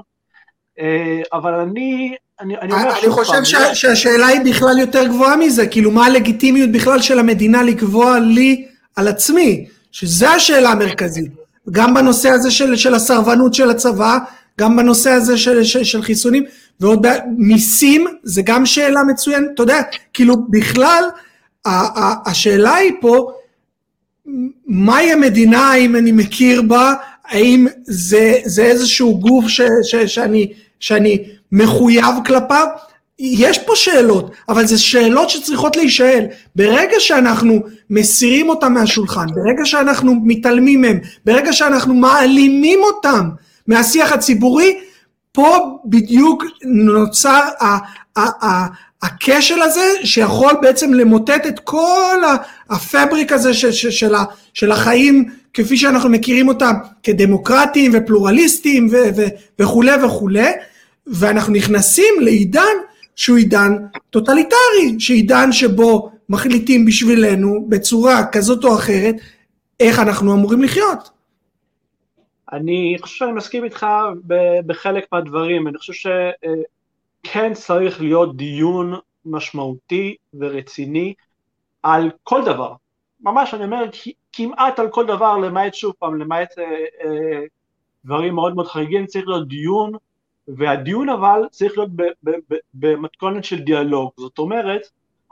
אבל 1.33 1.55
אני, 1.55 2.15
אני, 2.41 2.59
אני 2.61 2.73
אומר 2.73 2.99
אני 3.03 3.11
חושב 3.11 3.33
פעם, 3.33 3.45
ש, 3.45 3.55
לא... 3.55 3.75
שהשאלה 3.75 4.27
היא 4.27 4.41
בכלל 4.41 4.79
יותר 4.79 5.07
גבוהה 5.07 5.37
מזה, 5.37 5.67
כאילו 5.67 5.91
מה 5.91 6.07
הלגיטימיות 6.07 6.73
בכלל 6.73 7.03
של 7.03 7.19
המדינה 7.19 7.63
לקבוע 7.63 8.19
לי 8.19 8.67
על 8.97 9.09
עצמי, 9.09 9.67
שזו 9.93 10.27
השאלה 10.27 10.71
המרכזית. 10.71 11.33
גם 11.71 11.95
בנושא 11.95 12.29
הזה 12.29 12.51
של, 12.51 12.77
של 12.77 12.95
הסרבנות 12.95 13.55
של 13.55 13.71
הצבא, 13.71 14.19
גם 14.61 14.77
בנושא 14.77 15.11
הזה 15.11 15.39
של, 15.39 15.65
של, 15.65 15.85
של 15.85 16.03
חיסונים, 16.03 16.45
ועוד 16.81 17.07
מיסים, 17.37 18.07
זה 18.23 18.43
גם 18.43 18.67
שאלה 18.67 19.01
מצוינת, 19.03 19.47
אתה 19.55 19.63
יודע, 19.63 19.83
כאילו 20.13 20.37
בכלל, 20.51 21.05
השאלה 22.27 22.75
היא 22.75 22.93
פה, 23.01 23.33
מהי 24.67 25.13
המדינה, 25.13 25.73
האם 25.73 25.97
אני 25.97 26.13
מכיר 26.13 26.63
בה, 26.63 26.95
האם 27.25 27.67
זה, 27.83 28.35
זה 28.45 28.63
איזשהו 28.63 29.19
גוף 29.19 29.49
ש, 29.49 29.61
ש, 29.83 29.97
שאני, 29.97 30.53
שאני 30.81 31.25
מחויב 31.53 32.15
כלפיו, 32.27 32.67
יש 33.19 33.59
פה 33.59 33.73
שאלות, 33.77 34.31
אבל 34.49 34.67
זה 34.67 34.79
שאלות 34.79 35.31
שצריכות 35.31 35.77
להישאל. 35.77 36.27
ברגע 36.57 36.97
שאנחנו 36.99 37.61
מסירים 37.91 38.49
אותם 38.49 38.73
מהשולחן, 38.73 39.27
ברגע 39.27 39.65
שאנחנו 39.65 40.15
מתעלמים 40.25 40.81
מהם, 40.81 40.99
ברגע 41.25 41.53
שאנחנו 41.53 41.95
מעלימים 41.95 42.79
אותם 42.83 43.29
מהשיח 43.67 44.13
הציבורי, 44.13 44.81
פה 45.33 45.79
בדיוק 45.85 46.45
נוצר 46.65 47.49
הכשל 49.03 49.63
הזה 49.63 50.05
שיכול 50.05 50.53
בעצם 50.63 50.95
למוטט 50.95 51.47
את 51.49 51.59
כל 51.59 52.19
ה 52.71 52.80
fabric 52.80 53.33
הזה 53.33 53.55
של, 53.55 53.73
של, 53.73 54.15
של 54.55 54.73
החיים 54.73 55.29
כפי 55.55 55.77
שאנחנו 55.77 56.09
מכירים 56.09 56.49
אותם 56.49 56.73
כדמוקרטיים 57.03 57.93
ופלורליסטיים 57.95 58.89
ו, 58.93 58.97
ו, 59.17 59.23
וכולי 59.59 60.05
וכולי 60.05 60.51
ואנחנו 61.07 61.53
נכנסים 61.53 62.15
לעידן 62.21 62.77
שהוא 63.17 63.37
עידן 63.37 63.73
טוטליטרי, 64.11 64.95
שעידן 64.99 65.53
שבו 65.53 66.13
מחליטים 66.29 66.85
בשבילנו 66.85 67.67
בצורה 67.69 68.27
כזאת 68.33 68.65
או 68.65 68.75
אחרת 68.75 69.15
איך 69.81 69.99
אנחנו 69.99 70.35
אמורים 70.35 70.63
לחיות. 70.63 71.11
אני 72.53 72.97
חושב 73.01 73.17
שאני 73.17 73.33
מסכים 73.33 73.65
איתך 73.65 73.87
בחלק 74.67 75.05
מהדברים, 75.13 75.69
אני 75.69 75.79
חושב 75.79 75.93
שכן 77.27 77.55
צריך 77.55 78.01
להיות 78.01 78.37
דיון 78.37 78.95
משמעותי 79.25 80.17
ורציני 80.35 81.15
על 81.83 82.11
כל 82.23 82.45
דבר, 82.45 82.75
ממש 83.21 83.55
אני 83.55 83.65
אומר 83.65 83.85
כמעט 84.33 84.79
על 84.79 84.89
כל 84.89 85.07
דבר, 85.07 85.37
למעט 85.37 85.75
שוב 85.75 85.93
פעם, 85.99 86.21
למעט 86.21 86.59
אה, 86.59 86.65
אה, 87.05 87.41
דברים 88.05 88.35
מאוד 88.35 88.55
מאוד 88.55 88.67
חריגים, 88.67 89.07
צריך 89.07 89.29
להיות 89.29 89.49
דיון 89.49 89.93
והדיון 90.49 91.09
אבל 91.09 91.43
צריך 91.51 91.79
להיות 91.79 91.91
במתכונת 92.75 93.45
של 93.45 93.61
דיאלוג, 93.61 94.11
זאת 94.17 94.39
אומרת, 94.39 94.81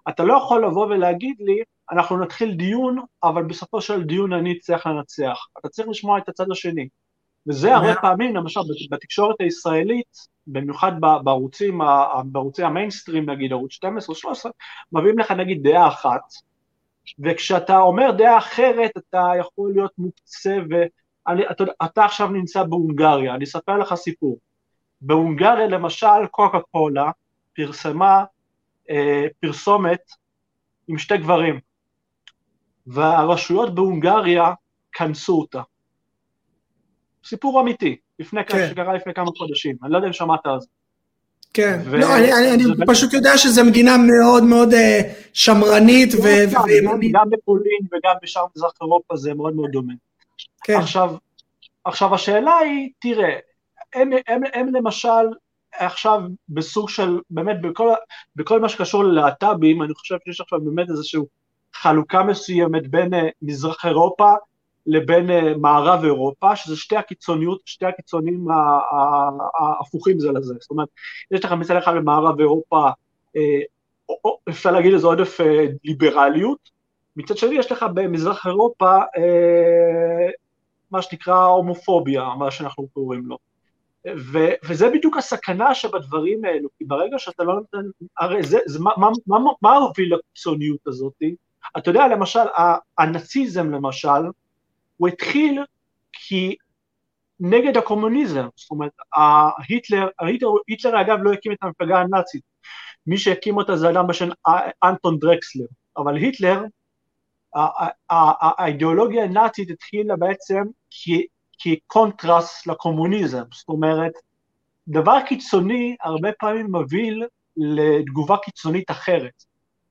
אתה 0.09 0.25
לא 0.25 0.35
יכול 0.35 0.65
לבוא 0.65 0.87
ולהגיד 0.87 1.37
לי, 1.41 1.63
אנחנו 1.91 2.17
נתחיל 2.19 2.55
דיון, 2.55 2.99
אבל 3.23 3.43
בסופו 3.43 3.81
של 3.81 4.03
דיון 4.03 4.33
אני 4.33 4.53
אצטרך 4.53 4.87
לנצח. 4.87 5.47
אתה 5.59 5.69
צריך 5.69 5.89
לשמוע 5.89 6.19
את 6.19 6.29
הצד 6.29 6.51
השני. 6.51 6.89
וזה 7.47 7.75
הרבה 7.75 7.95
פעמים, 7.95 8.37
למשל 8.37 8.61
בתקשורת 8.91 9.37
הישראלית, 9.41 10.29
במיוחד 10.53 10.93
בערוצים, 11.25 11.81
בערוצי 12.25 12.65
המיינסטרים, 12.65 13.31
נגיד 13.31 13.53
ערוץ 13.53 13.73
12 13.73 14.15
או 14.15 14.19
13, 14.19 14.53
מביאים 14.93 15.19
לך 15.19 15.31
נגיד 15.31 15.63
דעה 15.63 15.89
אחת, 15.89 16.23
וכשאתה 17.19 17.79
אומר 17.79 18.11
דעה 18.11 18.39
אחרת, 18.39 18.91
אתה 18.97 19.31
יכול 19.41 19.73
להיות 19.75 19.93
מוקצה, 19.99 20.59
ואתה 20.71 22.05
עכשיו 22.05 22.29
נמצא 22.29 22.63
בהונגריה, 22.63 23.35
אני 23.35 23.45
אספר 23.45 23.79
לך 23.79 23.95
סיפור. 23.95 24.39
בהונגריה 25.01 25.67
למשל, 25.67 26.27
קוקה 26.31 26.59
קולה 26.71 27.11
פרסמה 27.55 28.25
אה, 28.91 29.27
פרסומת 29.41 30.01
עם 30.89 30.99
שתי 30.99 31.19
גברים, 31.19 31.61
והרשויות 32.87 33.75
בהונגריה 33.75 34.53
כנסו 34.93 35.41
אותה. 35.41 35.63
סיפור 37.25 37.61
אמיתי, 37.61 37.97
לפני 38.19 38.45
כן. 38.45 38.69
שקרה 38.71 38.95
לפני 38.95 39.15
כמה 39.15 39.31
חודשים, 39.37 39.77
אני 39.83 39.93
לא 39.93 39.97
יודע 39.97 40.09
אם 40.09 40.13
שמעת 40.13 40.47
על 40.47 40.61
זה. 40.61 40.67
כן, 41.55 41.81
ו... 41.85 41.97
לא, 41.97 42.17
אני, 42.17 42.33
אני, 42.33 42.65
אני 42.65 42.87
פשוט 42.87 43.13
יודע 43.13 43.39
שזו 43.39 43.65
מדינה 43.65 43.97
מאוד 43.97 44.45
מאוד 44.45 44.73
uh, 44.73 44.77
שמרנית 45.33 46.15
ו... 46.15 46.27
גם, 46.53 46.63
ו... 46.63 47.13
גם 47.13 47.31
בפולין 47.31 47.81
וגם 47.93 48.15
בשאר 48.23 48.47
מזרח 48.57 48.73
אירופה 48.81 49.17
זה 49.17 49.35
מאוד 49.35 49.55
מאוד 49.55 49.71
דומה. 49.71 49.93
כן. 50.65 50.77
עכשיו, 50.77 51.15
עכשיו 51.85 52.15
השאלה 52.15 52.57
היא, 52.59 52.91
תראה, 52.99 53.39
הם, 53.95 54.11
הם, 54.29 54.41
הם 54.53 54.75
למשל 54.75 55.09
עכשיו 55.79 56.21
בסוג 56.49 56.89
של, 56.89 57.19
באמת 57.31 57.61
בכל, 57.61 57.89
בכל 58.37 58.61
מה 58.61 58.69
שקשור 58.69 59.05
ללהט"בים, 59.05 59.83
אני 59.83 59.95
חושב 59.95 60.17
שיש 60.25 60.41
עכשיו 60.41 60.61
באמת 60.61 60.91
איזושהי 60.91 61.21
חלוקה 61.75 62.23
מסוימת 62.23 62.91
בין 62.91 63.15
uh, 63.15 63.17
מזרח 63.43 63.87
אירופה 63.87 64.33
לבין 64.89 65.31
uh, 65.31 65.59
מערב 65.59 66.05
אירופה, 66.05 66.57
שזה 66.57 66.77
שתי 66.77 66.97
הקיצוניות, 66.97 67.61
שתי 67.65 67.87
הקיצונים 67.87 68.47
ההפוכים 69.61 70.21
זה 70.21 70.33
לזה, 70.33 70.55
זאת 70.61 70.71
אומרת, 70.71 70.89
יש 71.31 71.45
לך 71.45 71.53
מצד 71.53 71.77
אחד 71.77 71.95
במערב 71.95 72.41
אירופה, 72.41 72.89
או, 74.09 74.39
אפשר 74.49 74.71
להגיד 74.71 74.93
לזה 74.93 75.07
עודף 75.07 75.41
uh, 75.41 75.45
ליברליות, 75.85 76.71
מצד 77.17 77.37
שני 77.37 77.55
יש 77.55 77.73
לך 77.73 77.87
במזרח 77.95 78.47
אירופה 78.47 78.97
מה 80.91 81.03
שנקרא 81.03 81.45
הומופוביה, 81.45 82.25
מה 82.39 82.51
שאנחנו 82.51 82.89
קוראים 82.89 83.27
לו. 83.27 83.39
ו, 84.17 84.39
וזה 84.65 84.91
בדיוק 84.91 85.17
הסכנה 85.17 85.75
שבדברים 85.75 86.45
האלו, 86.45 86.69
כי 86.79 86.85
ברגע 86.85 87.19
שאתה 87.19 87.45
לא 87.45 87.55
נותן, 87.55 87.79
הרי 88.19 88.43
זה, 88.43 88.59
זה 88.67 88.79
מה, 88.79 88.91
מה, 88.97 89.09
מה, 89.27 89.39
מה 89.63 89.77
הוביל 89.77 90.15
לקיצוניות 90.15 90.87
הזאת? 90.87 91.23
אתה 91.79 91.91
יודע, 91.91 92.09
למשל, 92.09 92.41
הנאציזם 92.99 93.71
למשל, 93.71 94.09
הוא 94.99 95.09
התחיל 95.09 95.65
כי 96.13 96.57
נגד 97.41 97.77
הקומוניזם, 97.77 98.47
זאת 98.57 98.71
אומרת, 98.71 98.93
היטלר, 99.69 100.09
היטלר, 100.21 100.49
היטלר 100.69 101.01
אגב 101.01 101.19
לא 101.23 101.33
הקים 101.33 101.53
את 101.53 101.59
המפלגה 101.63 101.99
הנאצית, 102.01 102.43
מי 103.07 103.19
שהקים 103.19 103.57
אותה 103.57 103.77
זה 103.77 103.91
אדם 103.91 104.07
בשם 104.07 104.29
אנטון 104.85 105.19
דרקסלר, 105.19 105.67
אבל 105.97 106.17
היטלר, 106.17 106.63
האידיאולוגיה 108.11 109.25
הנאצית 109.25 109.71
התחילה 109.71 110.17
בעצם 110.17 110.63
כקונטרסט 111.59 112.67
לקומוניזם, 112.67 113.43
זאת 113.53 113.69
אומרת, 113.69 114.13
דבר 114.89 115.19
קיצוני 115.27 115.97
הרבה 116.03 116.29
פעמים 116.39 116.67
מוביל 116.71 117.27
לתגובה 117.57 118.37
קיצונית 118.37 118.91
אחרת. 118.91 119.45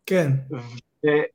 כן. 0.06 0.32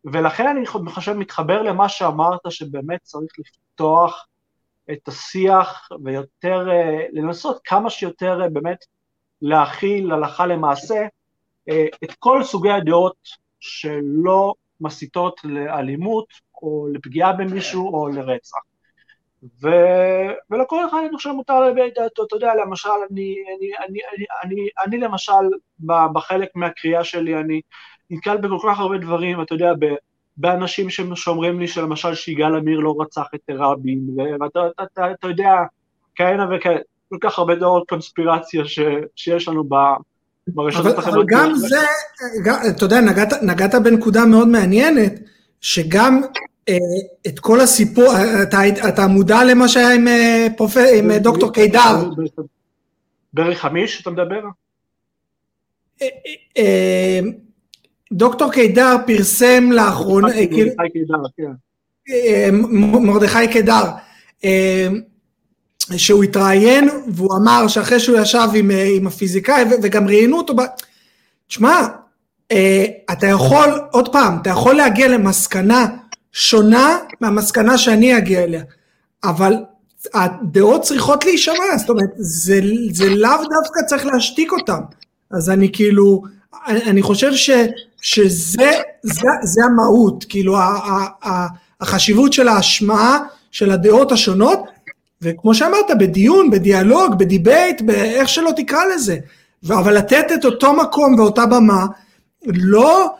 ולכן 0.04 0.46
אני 0.46 0.66
חושב 0.66 1.12
מתחבר 1.12 1.62
למה 1.62 1.88
שאמרת, 1.88 2.40
שבאמת 2.48 3.00
צריך 3.02 3.32
לפתוח 3.38 4.26
את 4.92 5.08
השיח 5.08 5.88
ויותר, 6.04 6.70
אה, 6.70 7.06
לנסות 7.12 7.60
כמה 7.64 7.90
שיותר 7.90 8.42
אה, 8.42 8.48
באמת 8.48 8.84
להכיל 9.42 10.12
הלכה 10.12 10.46
למעשה 10.46 11.06
אה, 11.68 11.86
את 12.04 12.12
כל 12.18 12.44
סוגי 12.44 12.70
הדעות 12.70 13.16
שלא 13.60 14.54
מסיתות 14.80 15.40
לאלימות 15.44 16.26
או 16.62 16.88
לפגיעה 16.92 17.32
במישהו 17.32 17.94
או 17.94 18.08
לרצח. 18.08 18.58
ו... 19.62 19.68
ולכל 20.50 20.88
אחד 20.88 20.98
אני 21.08 21.16
חושב 21.16 21.30
מותר 21.30 21.60
להביע 21.60 21.86
את 21.86 21.92
דעתו, 21.98 22.24
אתה 22.24 22.36
יודע, 22.36 22.54
למשל, 22.54 22.88
אני, 23.10 23.34
אני, 23.58 23.70
אני, 23.78 23.98
אני, 24.12 24.24
אני, 24.44 24.68
אני 24.86 24.98
למשל, 24.98 25.32
בחלק 26.12 26.48
מהקריאה 26.54 27.04
שלי, 27.04 27.40
אני 27.40 27.60
נתקל 28.12 28.36
בכל 28.36 28.68
כך 28.72 28.78
הרבה 28.78 28.98
דברים, 28.98 29.42
אתה 29.42 29.54
יודע, 29.54 29.72
באנשים 30.36 30.90
שאומרים 30.90 31.60
לי 31.60 31.68
שלמשל 31.68 32.14
שיגאל 32.14 32.56
עמיר 32.56 32.80
לא 32.80 32.94
רצח 32.98 33.26
את 33.34 33.40
רבין, 33.50 34.00
ואתה 34.40 34.60
אתה, 34.74 34.82
אתה, 34.82 35.12
אתה 35.12 35.28
יודע, 35.28 35.52
כהנה 36.14 36.46
וכאלה, 36.56 36.78
כל 37.08 37.16
כך 37.20 37.38
הרבה 37.38 37.54
דעות 37.54 37.88
קונספירציה 37.88 38.64
ש, 38.64 38.78
שיש 39.16 39.48
לנו 39.48 39.64
ב... 39.64 39.74
ברשתות 40.48 40.98
החברתיות. 40.98 41.30
אבל 41.32 41.40
גם 41.40 41.54
זה, 41.54 41.76
גם, 42.44 42.54
אתה 42.70 42.84
יודע, 42.84 43.00
נגעת, 43.00 43.32
נגעת 43.42 43.74
בנקודה 43.74 44.24
מאוד 44.26 44.48
מעניינת, 44.48 45.12
שגם 45.60 46.22
אה, 46.68 46.74
את 47.26 47.38
כל 47.38 47.60
הסיפור, 47.60 48.12
אתה, 48.42 48.58
אתה 48.88 49.06
מודע 49.06 49.44
למה 49.44 49.68
שהיה 49.68 49.94
עם, 49.94 50.08
אה, 50.08 50.46
פרופ... 50.56 50.76
עם 50.98 51.10
אה, 51.10 51.18
דוקטור 51.18 51.52
קידר. 51.52 52.10
ברי 53.32 53.56
חמיש 53.56 54.02
אתה 54.02 54.10
מדבר? 54.10 54.40
דוקטור 58.12 58.52
קידר 58.52 58.96
פרסם 59.06 59.72
לאחרונה, 59.72 60.28
מרדכי 63.00 63.48
קידר, 63.52 63.84
שהוא 65.96 66.24
התראיין 66.24 66.88
והוא 67.08 67.36
אמר 67.36 67.68
שאחרי 67.68 68.00
שהוא 68.00 68.18
ישב 68.18 68.48
עם, 68.54 68.70
עם 68.96 69.06
הפיזיקאי 69.06 69.64
וגם 69.82 70.08
ראיינו 70.08 70.38
אותו, 70.38 70.54
תשמע, 71.48 71.86
אתה 73.12 73.26
יכול, 73.26 73.80
עוד 73.90 74.12
פעם, 74.12 74.38
אתה 74.42 74.50
יכול 74.50 74.74
להגיע 74.74 75.08
למסקנה 75.08 75.86
שונה 76.32 76.98
מהמסקנה 77.20 77.78
שאני 77.78 78.18
אגיע 78.18 78.42
אליה, 78.42 78.62
אבל 79.24 79.54
הדעות 80.14 80.82
צריכות 80.82 81.24
להישמע, 81.24 81.76
זאת 81.78 81.90
אומרת, 81.90 82.10
זה, 82.16 82.60
זה 82.90 83.08
לאו 83.08 83.36
דווקא 83.36 83.80
צריך 83.86 84.06
להשתיק 84.06 84.52
אותם, 84.52 84.80
אז 85.30 85.50
אני 85.50 85.72
כאילו, 85.72 86.22
אני, 86.66 86.82
אני 86.82 87.02
חושב 87.02 87.34
ש, 87.34 87.50
שזה 88.02 88.70
זה, 89.02 89.28
זה 89.42 89.64
המהות, 89.64 90.24
כאילו 90.28 90.56
ה, 90.56 90.62
ה, 90.62 91.28
ה, 91.28 91.46
החשיבות 91.80 92.32
של 92.32 92.48
ההשמעה 92.48 93.18
של 93.50 93.70
הדעות 93.70 94.12
השונות, 94.12 94.58
וכמו 95.22 95.54
שאמרת, 95.54 95.90
בדיון, 95.98 96.50
בדיאלוג, 96.50 97.18
בדיבייט, 97.18 97.80
באיך 97.80 98.28
שלא 98.28 98.50
תקרא 98.56 98.84
לזה, 98.94 99.16
אבל 99.68 99.98
לתת 99.98 100.26
את 100.34 100.44
אותו 100.44 100.72
מקום 100.72 101.14
ואותה 101.18 101.46
במה, 101.46 101.86
לא 102.46 103.14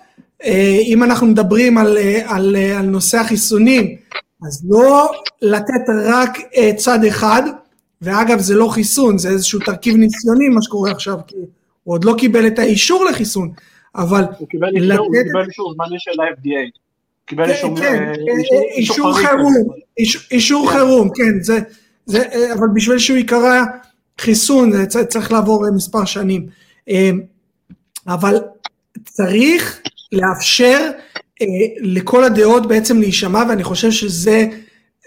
אה, 0.45 0.79
אם 0.85 1.03
אנחנו 1.03 1.27
מדברים 1.27 1.79
על, 1.79 1.99
אה, 1.99 2.23
על, 2.27 2.57
אה, 2.57 2.79
על 2.79 2.87
נושא 2.87 3.19
החיסונים, 3.19 3.97
אז 4.47 4.63
לא 4.69 5.11
לתת 5.43 5.89
רק 6.05 6.39
צד 6.77 7.05
אחד, 7.05 7.43
ואגב 8.03 8.39
זה 8.39 8.55
לא 8.55 8.69
חיסון, 8.69 9.19
זה 9.19 9.29
איזשהו 9.29 9.61
תרכיב 9.61 9.97
ניסיוני 9.97 10.49
מה 10.49 10.63
שקורה 10.63 10.91
עכשיו, 10.91 11.19
כי 11.27 11.37
הוא 11.85 11.95
עוד 11.95 12.05
לא 12.05 12.15
קיבל 12.19 12.47
את 12.47 12.59
האישור 12.59 13.05
לחיסון, 13.05 13.53
אבל... 13.97 14.25
הוא 14.39 14.49
קיבל 14.49 14.69
אישור, 14.77 15.07
הוא 15.07 15.15
קיבל 15.25 15.47
אישור 15.49 15.75
זמני 15.75 15.97
של 15.99 16.21
ה-FDA. 16.21 16.79
קיבל 17.27 17.47
כן, 17.47 17.53
אישור, 17.53 17.79
כן, 17.79 18.13
אישור 18.77 19.15
חירום, 19.19 19.55
אישור 20.31 20.71
חירום, 20.71 21.09
כן, 21.15 21.43
זה, 21.43 21.59
זה, 22.07 22.53
אבל 22.53 22.67
בשביל 22.75 22.99
שהוא 22.99 23.17
יקרא 23.17 23.65
חיסון 24.19 24.87
צריך 24.87 25.33
לעבור 25.33 25.71
מספר 25.75 26.05
שנים. 26.05 26.47
אבל 28.07 28.39
צריך 29.05 29.81
לאפשר 30.13 30.91
אה, 31.43 31.47
לכל 31.81 32.25
הדעות 32.25 32.67
בעצם 32.67 33.01
להישמע, 33.01 33.43
ואני 33.49 33.65
חושב 33.65 33.91
שזה 33.91 34.47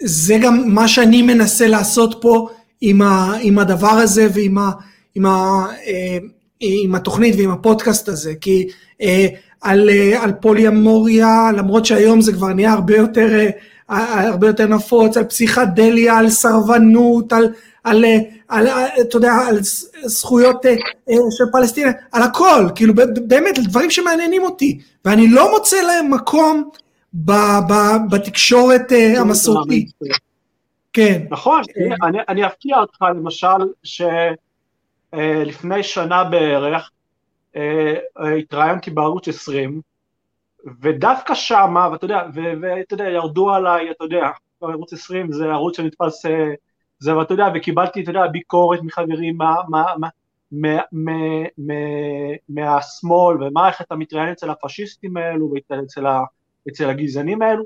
זה 0.00 0.38
גם 0.42 0.74
מה 0.74 0.88
שאני 0.88 1.22
מנסה 1.22 1.66
לעשות 1.66 2.18
פה 2.20 2.48
עם, 2.80 3.02
ה, 3.02 3.34
עם 3.40 3.58
הדבר 3.58 3.88
הזה 3.88 4.28
ועם 4.34 4.58
ה, 4.58 4.70
עם, 5.14 5.26
ה, 5.26 5.66
אה, 5.86 6.18
עם 6.60 6.94
התוכנית 6.94 7.34
ועם 7.38 7.50
הפודקאסט 7.50 8.08
הזה, 8.08 8.34
כי 8.40 8.68
אה, 9.02 9.26
על, 9.60 9.90
אה, 9.90 10.22
על 10.22 10.32
פוליאמוריה, 10.32 11.50
למרות 11.56 11.86
שהיום 11.86 12.20
זה 12.20 12.32
כבר 12.32 12.52
נהיה 12.52 12.72
הרבה 12.72 12.96
יותר, 12.96 13.28
אה, 13.90 14.28
הרבה 14.28 14.46
יותר 14.46 14.66
נפוץ, 14.66 15.16
על 15.16 15.24
פסיכדליה, 15.24 16.18
על 16.18 16.28
סרבנות, 16.28 17.32
על, 17.32 17.48
על, 17.84 18.04
על, 18.48 18.66
אתה 19.00 19.16
יודע, 19.16 19.32
על 19.48 19.58
זכויות 20.04 20.66
אה, 20.66 20.74
של 21.30 21.44
פלסטינה, 21.52 21.90
על 22.12 22.22
הכל, 22.22 22.68
כאילו 22.74 22.94
באמת, 23.26 23.58
דברים 23.58 23.90
שמעניינים 23.90 24.42
אותי, 24.42 24.78
ואני 25.04 25.28
לא 25.28 25.50
מוצא 25.50 25.82
להם 25.82 26.10
מקום 26.10 26.70
ב, 27.14 27.32
ב, 27.68 27.72
בתקשורת 28.10 28.92
אה, 28.92 29.20
המסורתית. 29.20 29.90
כן. 30.92 31.22
נכון, 31.30 31.62
אני, 32.02 32.18
אני 32.28 32.46
אפתיע 32.46 32.78
אותך 32.78 33.02
למשל, 33.02 33.46
ש... 33.82 34.02
לפני 35.46 35.82
שנה 35.82 36.24
בערך, 36.24 36.90
התראיינתי 38.16 38.90
בערוץ 38.90 39.28
20, 39.28 39.80
ודווקא 40.80 41.34
שמה, 41.34 41.88
ואתה 41.92 42.04
יודע, 42.04 42.22
ואתה 42.34 42.94
יודע, 42.94 43.04
ירדו 43.04 43.50
עליי, 43.50 43.90
אתה 43.90 44.04
יודע, 44.04 44.28
ערוץ 44.60 44.92
20 44.92 45.32
זה 45.32 45.44
ערוץ 45.44 45.76
שנתפס, 45.76 46.26
זה, 46.98 47.16
ואתה 47.16 47.34
יודע, 47.34 47.46
וקיבלתי, 47.54 48.02
אתה 48.02 48.10
יודע, 48.10 48.26
ביקורת 48.26 48.82
מחברים, 48.82 49.36
מה, 49.36 49.54
מה, 49.68 49.84
מה, 50.52 50.80
מהשמאל, 52.48 53.42
ומה 53.42 53.68
איך 53.68 53.80
אתה 53.80 53.96
מתראיין 53.96 54.32
אצל 54.32 54.50
הפשיסטים 54.50 55.16
האלו 55.16 55.52
ואצל 56.66 56.88
הגזענים 56.88 57.42
האלו, 57.42 57.64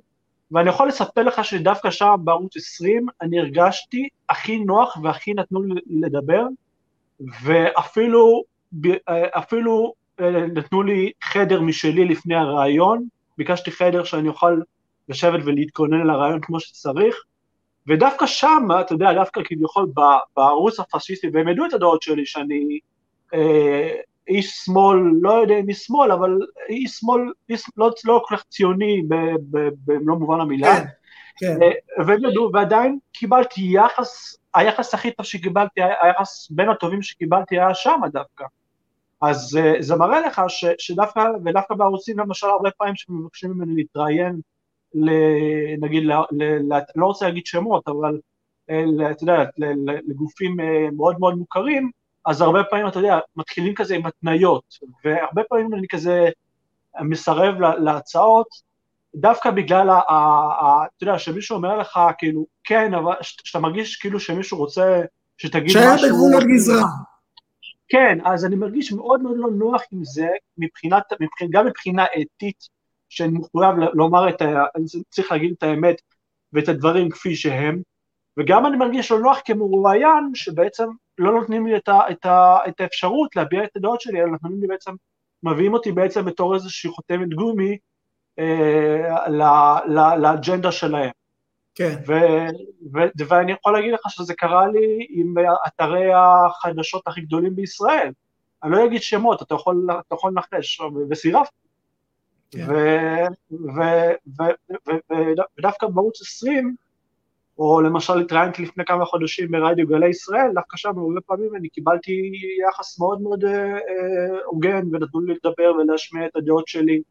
ואני 0.51 0.69
יכול 0.69 0.89
לספר 0.89 1.23
לך 1.23 1.45
שדווקא 1.45 1.91
שם 1.91 2.17
בערוץ 2.25 2.57
20 2.57 3.07
אני 3.23 3.39
הרגשתי 3.39 4.09
הכי 4.29 4.59
נוח 4.59 4.97
והכי 5.03 5.35
נתנו 5.35 5.63
לי 5.63 5.81
לדבר, 5.87 6.45
ואפילו 7.43 8.43
אפילו 9.13 9.95
נתנו 10.55 10.83
לי 10.83 11.13
חדר 11.23 11.61
משלי 11.61 12.05
לפני 12.05 12.35
הרעיון, 12.35 13.05
ביקשתי 13.39 13.71
חדר 13.71 14.05
שאני 14.05 14.29
אוכל 14.29 14.61
לשבת 15.09 15.41
ולהתכונן 15.45 16.07
לרעיון 16.07 16.41
כמו 16.41 16.61
שצריך, 16.61 17.17
ודווקא 17.89 18.27
שם, 18.27 18.69
אתה 18.81 18.95
יודע, 18.95 19.13
דווקא 19.13 19.41
כביכול 19.45 19.87
בערוץ 20.37 20.81
הפשיסטי, 20.81 21.27
והם 21.33 21.49
ידעו 21.49 21.67
את 21.67 21.73
הדעות 21.73 22.03
שלי 22.03 22.27
שאני 22.27 22.79
אה, 23.35 23.95
איש 24.29 24.51
שמאל, 24.51 24.99
לא 25.21 25.33
יודע 25.33 25.59
אם 25.59 25.69
איש 25.69 25.79
שמאל, 25.79 26.13
אבל 26.13 26.39
איש 26.69 26.91
שמאל, 26.91 27.21
איש 27.49 27.63
לא, 27.77 27.91
לא 28.05 28.23
כל 28.25 28.37
כך 28.37 28.45
ציוני 28.45 29.03
במלוא 29.85 30.17
מובן 30.17 30.41
המילה. 30.41 30.77
כן, 30.77 30.85
כן. 31.39 31.63
אה, 31.63 32.05
והם 32.07 32.25
ידעו, 32.25 32.51
ועדיין 32.53 32.99
קיבלתי 33.13 33.61
יחס, 33.61 34.37
היחס 34.55 34.95
הכי 34.95 35.11
טוב 35.11 35.27
שקיבלתי, 35.27 35.81
היחס 36.03 36.51
בין 36.51 36.69
הטובים 36.69 37.03
שקיבלתי 37.03 37.59
היה 37.59 37.75
שם 37.75 38.01
דווקא. 38.13 38.45
אז 39.21 39.59
uh, 39.59 39.83
זה 39.83 39.97
מראה 39.97 40.21
לך 40.21 40.43
ש, 40.49 40.65
שדווקא, 40.79 41.21
ודווקא 41.45 41.75
בערוצים 41.75 42.19
למשל 42.19 42.47
הרבה 42.47 42.71
פעמים 42.71 42.97
שמבקשים 42.97 43.51
ממני 43.51 43.75
להתראיין 43.75 44.41
נגיד, 45.81 46.03
ל, 46.03 46.13
ל, 46.13 46.43
ל, 46.43 46.79
לא 46.97 47.07
רוצה 47.07 47.27
להגיד 47.27 47.47
שמות, 47.47 47.89
אבל 47.89 48.19
אה, 48.71 49.11
אתה 49.11 49.23
יודע, 49.23 49.45
לגופים 50.09 50.61
אה, 50.61 50.91
מאוד 50.97 51.21
מאוד 51.21 51.35
מוכרים, 51.35 51.91
אז 52.27 52.41
הרבה 52.41 52.65
פעמים, 52.65 52.89
אתה 52.89 52.99
יודע, 52.99 53.19
מתחילים 53.37 53.75
כזה 53.75 53.95
עם 53.95 54.07
התניות, 54.07 54.65
והרבה 55.05 55.43
פעמים 55.49 55.75
אני 55.75 55.87
כזה 55.91 56.29
מסרב 57.01 57.55
להצעות, 57.61 58.47
דווקא 59.15 59.51
בגלל, 59.51 59.91
ה, 59.91 59.93
ה, 59.93 60.15
ה, 60.61 60.87
אתה 60.97 61.05
יודע, 61.05 61.19
שמישהו 61.19 61.57
אומר 61.57 61.79
לך, 61.79 62.01
כאילו, 62.19 62.47
כן, 62.65 62.95
אבל 62.95 63.13
שאתה 63.23 63.59
מרגיש 63.59 63.97
כאילו 63.97 64.21
שמישהו 64.21 64.59
רוצה 64.59 65.03
שתגיד 65.39 65.65
משהו... 65.65 65.81
שהיה 65.81 66.13
בגבול 66.13 66.35
הגזרה. 66.43 66.87
כן, 67.89 68.19
אז 68.25 68.45
אני 68.45 68.57
מרגיש 68.57 68.93
מאוד 68.93 69.23
מאוד 69.23 69.37
לא 69.37 69.51
נוח 69.51 69.83
עם 69.93 70.05
זה, 70.05 70.29
מבחינת, 70.59 71.03
מבחינת, 71.21 71.51
גם 71.51 71.67
מבחינה 71.67 72.05
אתית, 72.05 72.69
שאני 73.09 73.33
מחויב 73.33 73.75
לומר 73.95 74.29
את 74.29 74.43
ה... 74.43 74.65
אני 74.77 74.85
צריך 75.11 75.33
להגיד 75.33 75.55
את 75.59 75.63
האמת 75.63 75.97
ואת 76.53 76.69
הדברים 76.69 77.11
כפי 77.11 77.37
שהם, 77.37 77.83
וגם 78.39 78.67
אני 78.67 78.77
מרגיש 78.77 79.11
לא 79.11 79.21
נוח 79.21 79.39
כמרואיין, 79.45 80.31
שבעצם 80.35 80.87
לא 81.19 81.33
נותנים 81.33 81.67
לי 81.67 81.77
את, 81.77 81.89
ה, 81.89 82.01
את, 82.11 82.27
ה, 82.27 82.57
את 82.69 82.81
האפשרות 82.81 83.37
להביע 83.37 83.65
את 83.65 83.77
הדעות 83.77 84.01
שלי, 84.01 84.21
אלא 84.21 84.29
נותנים 84.29 84.61
לי 84.61 84.67
בעצם, 84.67 84.93
מביאים 85.43 85.75
אותי 85.75 85.93
בעצם 85.93 86.25
בתור 86.25 86.55
איזושהי 86.55 86.91
חותמת 86.91 87.35
גומי 87.35 87.79
לאג'נדה 90.19 90.73
שלהם. 90.73 91.11
כן. 91.75 91.95
ו, 92.07 92.13
ו, 92.95 92.99
ואני 93.29 93.53
יכול 93.53 93.73
להגיד 93.73 93.93
לך 93.93 94.01
שזה 94.09 94.35
קרה 94.35 94.69
לי 94.69 95.07
עם 95.11 95.35
אתרי 95.67 96.11
החדשות 96.15 97.03
הכי 97.07 97.21
גדולים 97.21 97.57
בישראל. 97.57 98.13
אני 98.63 98.73
לא 98.73 98.87
אגיד 98.87 99.03
שמות, 99.03 99.43
אתה 99.43 99.55
יכול, 99.55 99.87
אתה 100.07 100.15
יכול 100.15 100.33
לנחש, 100.33 100.81
וסירבתי. 101.11 101.57
כן. 102.51 102.67
ודווקא 105.59 105.87
בערוץ 105.87 106.21
20, 106.21 106.77
או 107.59 107.81
למשל 107.81 108.21
התראיינתי 108.21 108.63
לפני 108.63 108.85
כמה 108.85 109.05
חודשים 109.05 109.51
ברדיו 109.51 109.87
גלי 109.87 110.09
ישראל, 110.09 110.51
דווקא 110.55 110.77
שם 110.77 110.99
הרבה 110.99 111.21
פעמים 111.21 111.57
אני 111.57 111.69
קיבלתי 111.69 112.33
יחס 112.69 112.99
מאוד 112.99 113.21
מאוד 113.21 113.45
אה, 113.45 113.75
אה, 113.75 114.39
הוגן, 114.45 114.83
ונתנו 114.93 115.21
לי 115.21 115.35
לדבר 115.35 115.73
ולהשמיע 115.75 116.27
את 116.27 116.37
הדעות 116.37 116.69
שלי, 116.69 117.03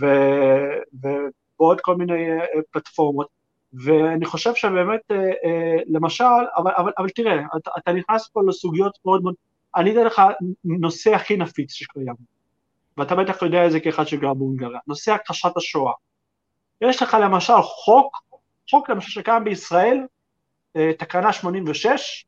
ועוד 0.00 1.80
כל 1.80 1.96
מיני 1.96 2.30
אה, 2.30 2.62
פלטפורמות. 2.70 3.26
ואני 3.84 4.26
חושב 4.26 4.54
שבאמת, 4.54 5.00
למשל, 5.86 6.24
אבל, 6.56 6.70
אבל, 6.78 6.92
אבל 6.98 7.08
תראה, 7.08 7.36
אתה, 7.56 7.70
אתה 7.78 7.92
נכנס 7.92 8.28
פה 8.28 8.40
לסוגיות 8.48 8.98
מאוד 9.04 9.22
מאוד, 9.22 9.34
אני 9.76 9.92
אתן 9.92 10.04
לך 10.04 10.22
נושא 10.64 11.14
הכי 11.14 11.36
נפיץ 11.36 11.72
שקיים. 11.72 12.14
ואתה 12.96 13.14
בטח 13.14 13.42
יודע 13.42 13.66
את 13.66 13.72
זה 13.72 13.80
כאחד 13.80 14.04
שגר 14.04 14.34
בהונגריה, 14.34 14.78
נושא 14.86 15.12
הכחשת 15.12 15.56
השואה. 15.56 15.92
יש 16.80 17.02
לך 17.02 17.16
למשל 17.22 17.62
חוק, 17.62 18.16
חוק 18.70 18.90
למשל 18.90 19.10
שקיים 19.10 19.44
בישראל, 19.44 20.06
אה, 20.76 20.90
תקנה 20.98 21.32
86, 21.32 22.24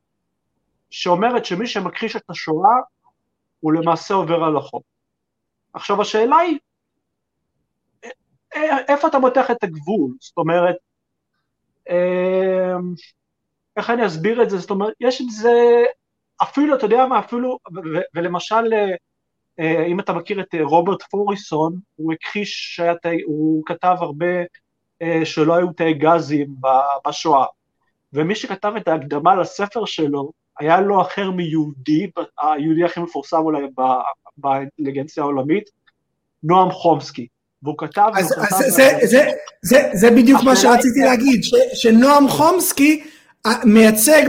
שאומרת 0.90 1.44
שמי 1.44 1.66
שמכחיש 1.66 2.16
את 2.16 2.30
השואה 2.30 2.74
הוא 3.60 3.72
למעשה 3.72 4.14
עובר 4.14 4.44
על 4.44 4.56
החוק. 4.56 4.82
עכשיו 5.74 6.02
השאלה 6.02 6.36
היא, 6.36 6.52
אה, 6.52 6.54
אה, 6.54 6.58
איפה 8.88 9.08
אתה 9.08 9.18
מותח 9.18 9.50
את 9.50 9.64
הגבול? 9.64 10.10
זאת 10.20 10.36
אומרת, 10.38 10.76
איך 13.76 13.90
אני 13.90 14.06
אסביר 14.06 14.42
את 14.42 14.50
זה? 14.50 14.58
זאת 14.58 14.70
אומרת, 14.70 14.92
יש 15.00 15.20
את 15.20 15.30
זה, 15.30 15.84
אפילו, 16.42 16.74
אתה 16.74 16.86
יודע 16.86 17.06
מה, 17.06 17.18
אפילו, 17.18 17.58
ולמשל, 18.14 18.72
אה, 19.60 19.86
אם 19.86 20.00
אתה 20.00 20.12
מכיר 20.12 20.40
את 20.40 20.54
אה, 20.54 20.64
רוברט 20.64 21.02
פוריסון, 21.02 21.78
הוא 21.96 22.12
הכחיש, 22.12 22.80
הוא 23.24 23.62
כתב 23.66 23.96
הרבה 24.00 24.26
אה, 25.02 25.20
שלא 25.24 25.54
היו 25.54 25.72
תאי 25.72 25.94
גזים 25.94 26.54
בשואה, 27.06 27.46
ומי 28.12 28.34
שכתב 28.34 28.72
את 28.76 28.88
ההקדמה 28.88 29.34
לספר 29.34 29.84
שלו, 29.84 30.30
היה 30.58 30.80
לו 30.80 31.02
אחר 31.02 31.30
מיהודי, 31.30 32.10
היהודי 32.40 32.84
הכי 32.84 33.00
מפורסם 33.00 33.36
אולי 33.36 33.62
באינטליגנציה 34.36 35.22
העולמית, 35.22 35.70
נועם 36.42 36.70
חומסקי. 36.70 37.28
והוא 37.64 37.74
כתב... 37.78 38.10
אז, 38.14 38.34
אז 38.38 38.58
זה, 38.58 38.70
זה, 38.70 38.98
זה, 39.02 39.30
זה, 39.62 39.90
זה 39.92 40.10
בדיוק 40.10 40.42
מה 40.42 40.56
שרציתי 40.56 41.00
להגיד, 41.00 41.44
ש, 41.44 41.54
שנועם 41.74 42.28
חומסקי 42.28 43.04
מייצג, 43.64 44.22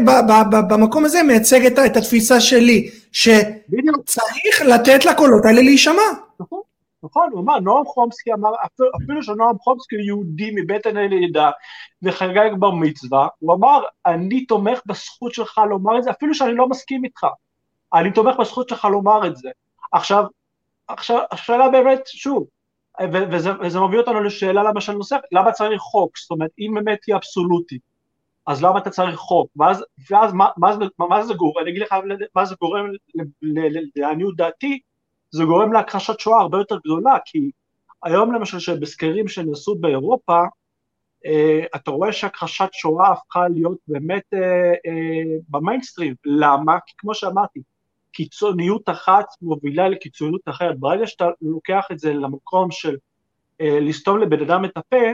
במקום 0.69 1.05
הזה 1.05 1.23
מייצג 1.23 1.65
את, 1.65 1.79
את 1.85 1.97
התפיסה 1.97 2.41
שלי, 2.41 2.89
שצריך 3.11 4.61
לתת 4.67 5.05
לקולות 5.05 5.45
האלה 5.45 5.61
להישמע. 5.61 6.01
נכון, 6.39 6.61
נכון, 7.03 7.29
הוא 7.31 7.41
אמר, 7.41 7.59
נועם 7.59 7.85
חומסקי 7.85 8.33
אמר, 8.33 8.49
אפילו, 8.65 8.89
אפילו 9.03 9.23
שנועם 9.23 9.57
חומסקי 9.59 9.95
יהודי 10.05 10.51
מבטן 10.55 10.97
הלידה 10.97 11.51
וחגג 12.03 12.49
בר 12.59 12.71
מצווה, 12.71 13.27
הוא 13.39 13.53
אמר, 13.53 13.81
אני 14.05 14.45
תומך 14.45 14.79
בזכות 14.85 15.33
שלך 15.33 15.61
לומר 15.69 15.97
את 15.97 16.03
זה, 16.03 16.11
אפילו 16.11 16.33
שאני 16.33 16.55
לא 16.55 16.69
מסכים 16.69 17.05
איתך, 17.05 17.27
אני 17.93 18.11
תומך 18.11 18.35
בזכות 18.39 18.69
שלך 18.69 18.85
לומר 18.85 19.27
את 19.27 19.37
זה. 19.37 19.49
עכשיו, 19.91 20.23
עכשיו, 20.87 21.19
השאלה 21.31 21.69
באמת, 21.69 22.01
שוב, 22.05 22.45
וזה, 23.31 23.49
וזה 23.61 23.79
מביא 23.79 23.99
אותנו 23.99 24.23
לשאלה 24.23 24.63
למשל 24.63 24.93
נוספת, 24.93 25.27
למה 25.31 25.51
צריך 25.51 25.81
חוק? 25.81 26.17
זאת 26.17 26.31
אומרת, 26.31 26.51
אם 26.59 26.73
באמת 26.75 26.99
היא 27.07 27.15
אבסולוטית, 27.15 27.81
אז 28.47 28.63
למה 28.63 28.79
אתה 28.79 28.89
צריך 28.89 29.15
חוק? 29.15 29.49
ואז, 29.55 29.85
ואז 30.09 30.33
מה, 30.33 30.49
מה, 30.57 30.75
מה, 30.99 31.23
זה 31.23 31.33
גורם? 31.33 31.61
אני 31.61 31.71
אגיד 31.71 31.81
לך 31.81 31.95
מה 32.35 32.45
זה 32.45 32.55
גורם, 32.61 32.85
לעניות 33.95 34.35
דעתי, 34.35 34.79
זה 35.31 35.43
גורם 35.43 35.73
להכחשת 35.73 36.19
שואה 36.19 36.41
הרבה 36.41 36.57
יותר 36.57 36.77
גדולה, 36.77 37.17
כי 37.25 37.51
היום 38.03 38.33
למשל 38.33 38.59
שבסקרים 38.59 39.27
שנעשו 39.27 39.75
באירופה, 39.75 40.43
אה, 41.25 41.65
אתה 41.75 41.91
רואה 41.91 42.13
שהכחשת 42.13 42.69
שואה 42.71 43.11
הפכה 43.11 43.47
להיות 43.47 43.77
באמת 43.87 44.23
אה, 44.33 44.39
אה, 44.85 45.37
במיינסטרים, 45.49 46.15
למה? 46.25 46.77
כי 46.87 46.93
כמו 46.97 47.15
שאמרתי, 47.15 47.59
קיצוניות 48.15 48.89
אחת 48.89 49.25
מובילה 49.41 49.89
לקיצוניות 49.89 50.41
אחרת, 50.45 50.79
ברגע 50.79 51.07
שאתה 51.07 51.25
לוקח 51.41 51.85
את 51.91 51.99
זה 51.99 52.13
למקום 52.13 52.71
של 52.71 52.95
אה, 53.61 53.79
לסתום 53.79 54.19
לבן 54.19 54.41
אדם 54.41 54.65
את 54.65 54.71
הפה, 54.75 55.05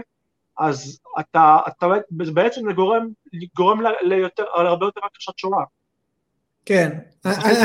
אז 0.59 0.99
אתה, 1.19 1.57
אתה 1.67 1.87
בעצם 2.11 2.71
גורם, 2.71 3.07
גורם 3.55 3.79
ליותר, 4.01 4.43
להרבה 4.63 4.85
יותר 4.85 5.01
הכחשת 5.05 5.37
שואה. 5.37 5.63
כן, 6.65 6.97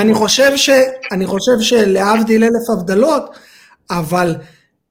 אני 0.00 0.14
חושב, 0.14 0.56
ש, 0.56 0.70
אני 1.12 1.26
חושב 1.26 1.60
שלהבדיל 1.60 2.44
אלף 2.44 2.70
הבדלות, 2.70 3.36
אבל 3.90 4.34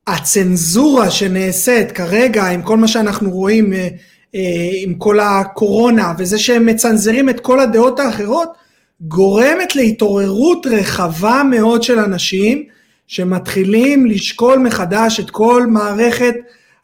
הצנזורה 0.08 1.12
שנעשית 1.12 1.92
כרגע 1.92 2.46
עם 2.46 2.62
כל 2.62 2.78
מה 2.78 2.88
שאנחנו 2.88 3.30
רואים 3.30 3.74
אה, 3.74 3.88
אה, 4.36 4.70
עם 4.84 4.96
כל 4.96 5.20
הקורונה 5.20 6.14
וזה 6.18 6.40
שהם 6.40 6.66
מצנזרים 6.66 7.30
את 7.30 7.40
כל 7.40 7.60
הדעות 7.60 8.00
האחרות, 8.00 8.65
גורמת 9.08 9.76
להתעוררות 9.76 10.68
רחבה 10.68 11.42
מאוד 11.50 11.84
של 11.84 12.00
אנשים 12.00 12.64
שמתחילים 13.08 14.06
לשקול 14.06 14.60
מחדש 14.60 15.20
את 15.20 15.30
כל 15.30 15.68
מערכת 15.68 16.34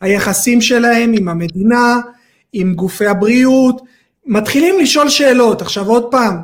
היחסים 0.02 0.61
שלהם 0.61 1.14
עם 1.14 1.30
המדינה, 1.30 1.98
עם 2.53 2.73
גופי 2.73 3.07
הבריאות, 3.07 3.81
מתחילים 4.26 4.80
לשאול 4.80 5.10
שאלות. 5.10 5.61
עכשיו 5.61 5.88
עוד 5.88 6.11
פעם, 6.11 6.38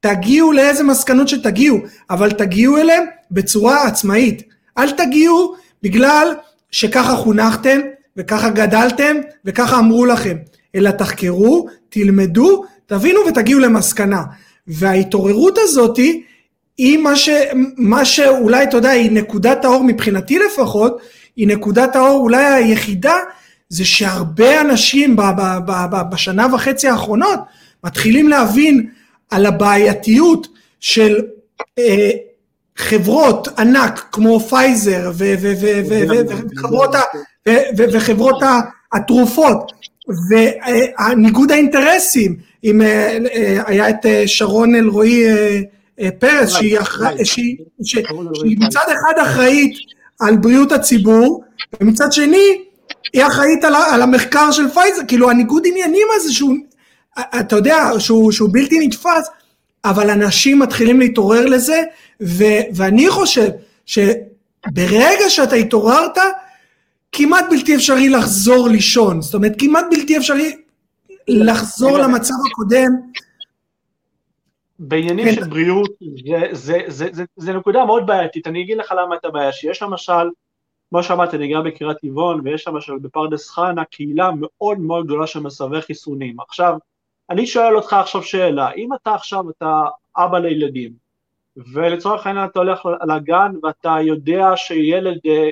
תגיעו 0.00 0.52
לאיזה 0.52 0.82
מסקנות 0.82 1.28
שתגיעו, 1.28 1.78
אבל 2.10 2.30
תגיעו 2.30 2.76
אליהם 2.76 3.04
בצורה 3.30 3.86
עצמאית. 3.86 4.42
אל 4.78 4.90
תגיעו 4.90 5.54
בגלל 5.82 6.34
שככה 6.70 7.16
חונכתם 7.16 7.80
וככה 8.16 8.50
גדלתם 8.50 9.16
וככה 9.44 9.78
אמרו 9.78 10.06
לכם, 10.06 10.36
אלא 10.74 10.90
תחקרו, 10.90 11.66
תלמדו, 11.88 12.64
תבינו 12.86 13.20
ותגיעו 13.28 13.60
למסקנה. 13.60 14.22
וההתעוררות 14.66 15.58
הזאתי 15.58 16.22
היא 16.78 16.98
מה, 16.98 17.16
ש, 17.16 17.28
מה 17.76 18.04
שאולי 18.04 18.62
אתה 18.62 18.76
יודע 18.76 18.90
היא 18.90 19.10
נקודת 19.10 19.64
האור 19.64 19.84
מבחינתי 19.84 20.38
לפחות, 20.38 21.00
היא 21.36 21.48
נקודת 21.48 21.96
האור 21.96 22.20
אולי 22.22 22.44
היחידה 22.44 23.14
זה 23.68 23.84
שהרבה 23.84 24.60
אנשים 24.60 25.16
ב, 25.16 25.20
ב, 25.22 25.42
ב, 25.66 25.72
ב, 25.90 26.10
בשנה 26.12 26.46
וחצי 26.54 26.88
האחרונות 26.88 27.40
מתחילים 27.84 28.28
להבין 28.28 28.90
על 29.30 29.46
הבעייתיות 29.46 30.46
של 30.80 31.22
אה, 31.78 32.10
חברות 32.76 33.48
ענק 33.58 34.08
כמו 34.12 34.40
פייזר 34.40 35.10
וחברות 37.76 38.42
התרופות 38.92 39.72
וניגוד 40.30 41.52
האינטרסים, 41.52 42.36
אם 42.64 42.82
אה, 42.82 43.18
אה, 43.34 43.62
היה 43.66 43.90
את 43.90 44.06
אה, 44.06 44.22
שרון 44.26 44.74
אלרעי 44.74 45.24
פרייס 46.18 46.52
שהיא 47.42 48.56
מצד 48.58 48.84
אחד 48.92 49.12
אחראית 49.22 49.74
על 50.20 50.36
בריאות 50.36 50.72
הציבור 50.72 51.44
ומצד 51.80 52.12
שני 52.12 52.62
היא 53.12 53.26
אחראית 53.26 53.64
על 53.64 54.02
המחקר 54.02 54.50
של 54.50 54.68
פייזר, 54.68 55.02
כאילו 55.08 55.30
הניגוד 55.30 55.62
עניינים 55.66 56.06
הזה 56.14 56.32
שהוא, 56.32 56.54
אתה 57.18 57.56
יודע, 57.56 57.90
שהוא, 57.98 58.32
שהוא 58.32 58.48
בלתי 58.52 58.86
נתפס, 58.86 59.28
אבל 59.84 60.10
אנשים 60.10 60.58
מתחילים 60.58 61.00
להתעורר 61.00 61.46
לזה, 61.46 61.82
ו, 62.22 62.44
ואני 62.74 63.10
חושב 63.10 63.48
שברגע 63.86 65.28
שאתה 65.28 65.56
התעוררת, 65.56 66.18
כמעט 67.12 67.44
בלתי 67.50 67.76
אפשרי 67.76 68.08
לחזור 68.08 68.68
לישון, 68.68 69.22
זאת 69.22 69.34
אומרת 69.34 69.52
כמעט 69.58 69.84
בלתי 69.90 70.16
אפשרי 70.16 70.56
לחזור 71.28 71.98
למצב 71.98 72.34
הקודם. 72.50 72.90
בעניינים 74.78 75.24
כן. 75.24 75.34
של 75.34 75.44
בריאות 75.44 75.90
זה, 76.24 76.40
זה, 76.52 76.78
זה, 76.86 77.08
זה, 77.12 77.24
זה 77.36 77.52
נקודה 77.52 77.84
מאוד 77.84 78.06
בעייתית, 78.06 78.46
אני 78.46 78.62
אגיד 78.62 78.78
לך 78.78 78.94
למה 79.02 79.14
אתה 79.14 79.30
בעיה, 79.30 79.52
שיש 79.52 79.82
למשל, 79.82 80.30
כמו 80.90 81.02
שאמרתי, 81.02 81.36
אני 81.36 81.48
גר 81.48 81.62
בקריית 81.62 81.98
טבעון 81.98 82.40
ויש 82.44 82.68
למשל 82.68 82.98
בפרדס 82.98 83.50
חנה 83.50 83.84
קהילה 83.84 84.30
מאוד 84.40 84.78
מאוד 84.78 85.06
גדולה 85.06 85.26
של 85.26 85.40
מסרבי 85.40 85.80
חיסונים. 85.82 86.40
עכשיו, 86.40 86.74
אני 87.30 87.46
שואל 87.46 87.76
אותך 87.76 87.92
עכשיו 87.92 88.22
שאלה, 88.22 88.72
אם 88.72 88.94
אתה 88.94 89.14
עכשיו, 89.14 89.50
אתה 89.50 89.82
אבא 90.16 90.38
לילדים, 90.38 90.92
ולצורך 91.72 92.26
העניין 92.26 92.46
אתה 92.46 92.58
הולך 92.58 92.88
לגן 93.08 93.52
ואתה 93.62 93.96
יודע 94.00 94.46
שילד 94.56 95.18
אה, 95.26 95.48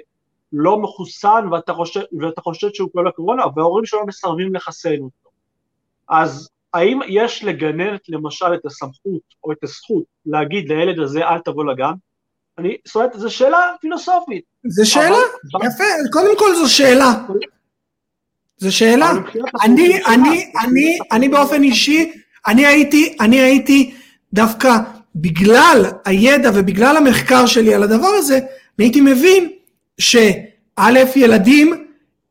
לא 0.53 0.81
מחוסן 0.81 1.49
ואתה 1.53 1.73
חושב, 1.73 2.01
ואתה 2.20 2.41
חושב 2.41 2.69
שהוא 2.75 2.91
כל 2.93 3.09
הקורונה, 3.09 3.43
וההורים 3.57 3.87
שלו 3.87 4.07
מסרבים 4.07 4.55
לחסן 4.55 4.97
אותו. 5.01 5.29
אז 6.09 6.49
האם 6.75 7.01
יש 7.09 7.45
לגננת 7.45 8.01
למשל 8.09 8.55
את 8.55 8.66
הסמכות 8.66 9.23
או 9.45 9.53
את 9.53 9.57
הזכות 9.62 10.05
להגיד 10.27 10.69
לילד 10.69 10.99
הזה 10.99 11.25
אל 11.25 11.39
תבוא 11.39 11.65
לגן? 11.65 11.93
אני, 12.59 12.77
זאת 12.87 12.97
אומרת, 12.97 13.11
זו 13.15 13.31
שאלה 13.31 13.59
פילוסופית. 13.81 14.45
זו 14.69 14.91
שאלה, 14.91 15.16
אבל... 15.55 15.66
יפה, 15.66 15.85
קודם 16.12 16.39
כל 16.39 16.55
זו 16.55 16.75
שאלה. 16.75 17.12
זו 18.59 18.77
שאלה. 18.77 19.11
אני, 19.65 20.05
אני, 20.05 20.53
אני, 20.65 20.99
אני 21.12 21.29
באופן 21.29 21.62
אישי, 21.62 22.12
אני 22.47 22.66
הייתי, 22.66 23.16
אני 23.20 23.41
הייתי 23.41 23.95
דווקא 24.33 24.70
בגלל 25.16 25.85
הידע 26.05 26.51
ובגלל 26.55 26.97
המחקר 26.97 27.47
שלי 27.47 27.75
על 27.75 27.83
הדבר 27.83 28.09
הזה, 28.09 28.37
אני 28.37 28.87
הייתי 28.87 29.01
מבין 29.01 29.53
שא' 29.99 31.16
ילדים 31.16 31.85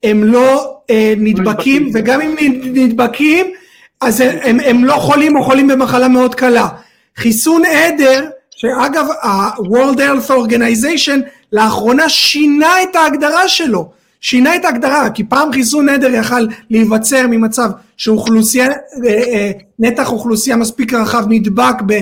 הם 0.03 0.23
לא 0.23 0.77
אה, 0.89 1.13
נדבקים, 1.17 1.89
וגם 1.93 2.21
אם 2.21 2.35
נדבקים, 2.73 3.45
אז 4.01 4.21
הם, 4.21 4.37
הם, 4.43 4.59
הם 4.59 4.85
לא 4.85 4.93
חולים 4.93 5.35
או 5.35 5.43
חולים 5.43 5.67
במחלה 5.67 6.07
מאוד 6.07 6.35
קלה. 6.35 6.67
חיסון 7.17 7.65
עדר, 7.65 8.25
שאגב 8.49 9.05
ה-World 9.23 9.97
Health 9.97 10.29
Organization 10.29 11.19
לאחרונה 11.51 12.09
שינה 12.09 12.83
את 12.83 12.95
ההגדרה 12.95 13.47
שלו. 13.47 13.97
שינה 14.21 14.55
את 14.55 14.65
ההגדרה, 14.65 15.09
כי 15.09 15.23
פעם 15.23 15.51
חיסון 15.51 15.89
עדר 15.89 16.13
יכל 16.13 16.47
להיווצר 16.69 17.27
ממצב 17.29 17.69
שאוכלוסייה, 17.97 18.67
אה, 18.67 18.73
אה, 19.07 19.51
נתח 19.79 20.11
אוכלוסייה 20.11 20.55
מספיק 20.55 20.93
רחב 20.93 21.25
נדבק 21.29 21.75
ב, 21.85 21.93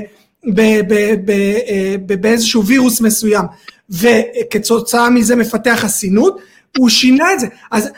ב, 0.53 0.61
ב, 0.87 1.13
ב, 1.25 1.31
אה, 1.31 1.95
באיזשהו 2.21 2.65
וירוס 2.65 3.01
מסוים 3.01 3.45
וכתוצאה 3.89 5.09
מזה 5.09 5.35
מפתח 5.35 5.75
חסינות, 5.79 6.39
הוא 6.77 6.89
שינה 6.89 7.33
את 7.33 7.39
זה. 7.39 7.47
אז 7.71 7.89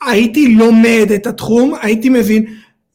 הייתי 0.00 0.48
לומד 0.48 1.06
את 1.14 1.26
התחום, 1.26 1.74
הייתי 1.82 2.08
מבין 2.08 2.44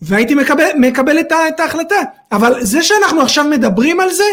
והייתי 0.01 0.35
מקבל, 0.35 0.69
מקבל 0.79 1.19
את, 1.19 1.31
את 1.47 1.59
ההחלטה, 1.59 1.95
אבל 2.31 2.63
זה 2.63 2.83
שאנחנו 2.83 3.21
עכשיו 3.21 3.45
מדברים 3.45 3.99
על 3.99 4.09
זה, 4.09 4.23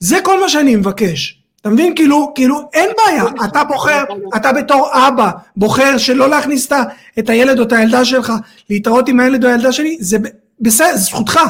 זה 0.00 0.16
כל 0.22 0.40
מה 0.40 0.48
שאני 0.48 0.76
מבקש. 0.76 1.38
אתה 1.60 1.70
מבין? 1.70 1.94
כאילו, 1.94 2.32
כאילו 2.34 2.60
אין 2.72 2.90
בעיה, 2.96 3.24
אתה 3.44 3.64
בוחר, 3.64 4.04
אתה 4.36 4.52
בתור 4.52 4.90
אבא 5.08 5.30
בוחר 5.56 5.98
שלא 5.98 6.28
להכניס 6.28 6.72
את 7.18 7.30
הילד 7.30 7.58
או 7.58 7.64
את 7.64 7.72
הילדה 7.72 8.04
שלך 8.04 8.32
להתראות 8.70 9.08
עם 9.08 9.20
הילד 9.20 9.44
או 9.44 9.50
הילדה 9.50 9.72
שלי, 9.72 9.96
זה 10.00 10.18
בסדר, 10.60 10.96
זכותך, 10.96 11.40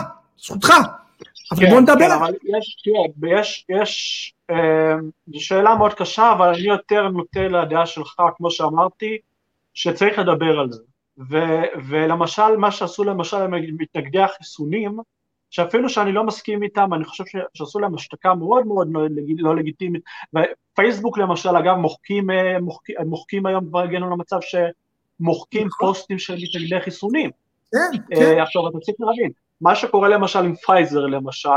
זכותך. 0.44 0.72
אבל 1.52 1.70
בוא 1.70 1.80
נדבר. 1.80 2.08
כן, 2.08 2.10
אבל 2.10 2.32
יש, 2.58 2.76
יש, 3.40 3.64
יש, 3.82 4.31
זו 5.26 5.40
שאלה 5.40 5.74
מאוד 5.74 5.94
קשה, 5.94 6.32
אבל 6.32 6.48
אני 6.48 6.62
יותר 6.62 7.08
נוטה 7.08 7.48
לדעה 7.48 7.86
שלך, 7.86 8.22
כמו 8.36 8.50
שאמרתי, 8.50 9.18
שצריך 9.74 10.18
לדבר 10.18 10.60
על 10.60 10.72
זה. 10.72 10.82
ו, 11.30 11.36
ולמשל, 11.88 12.56
מה 12.56 12.70
שעשו 12.70 13.04
למשל 13.04 13.46
מתנגדי 13.78 14.22
החיסונים, 14.22 14.98
שאפילו 15.50 15.88
שאני 15.88 16.12
לא 16.12 16.24
מסכים 16.24 16.62
איתם, 16.62 16.94
אני 16.94 17.04
חושב 17.04 17.24
שעשו 17.54 17.78
להם 17.78 17.94
השתקה 17.94 18.34
מאוד 18.34 18.66
מאוד 18.66 18.88
לא, 18.90 19.02
לא 19.38 19.56
לגיטימית, 19.56 20.02
ופייסבוק 20.34 21.18
למשל, 21.18 21.56
אגב, 21.56 21.74
מוחקים, 21.76 22.30
אה, 22.30 22.60
מוחקים, 22.60 22.96
מוחקים 23.06 23.46
היום 23.46 23.66
כבר 23.68 23.80
הגענו 23.80 24.10
למצב 24.10 24.38
שמוחקים 24.40 25.66
נכון. 25.66 25.88
פוסטים 25.88 26.18
של 26.18 26.34
מתנגדי 26.34 26.80
חיסונים. 26.80 27.30
כן, 27.72 27.98
אה, 28.12 28.18
כן. 28.18 28.40
עכשיו, 28.40 28.68
אתה 28.68 28.78
צריך 28.78 28.96
להבין, 29.00 29.30
מה 29.60 29.74
שקורה 29.74 30.08
למשל 30.08 30.38
עם 30.38 30.54
פייזר 30.54 31.06
למשל, 31.06 31.48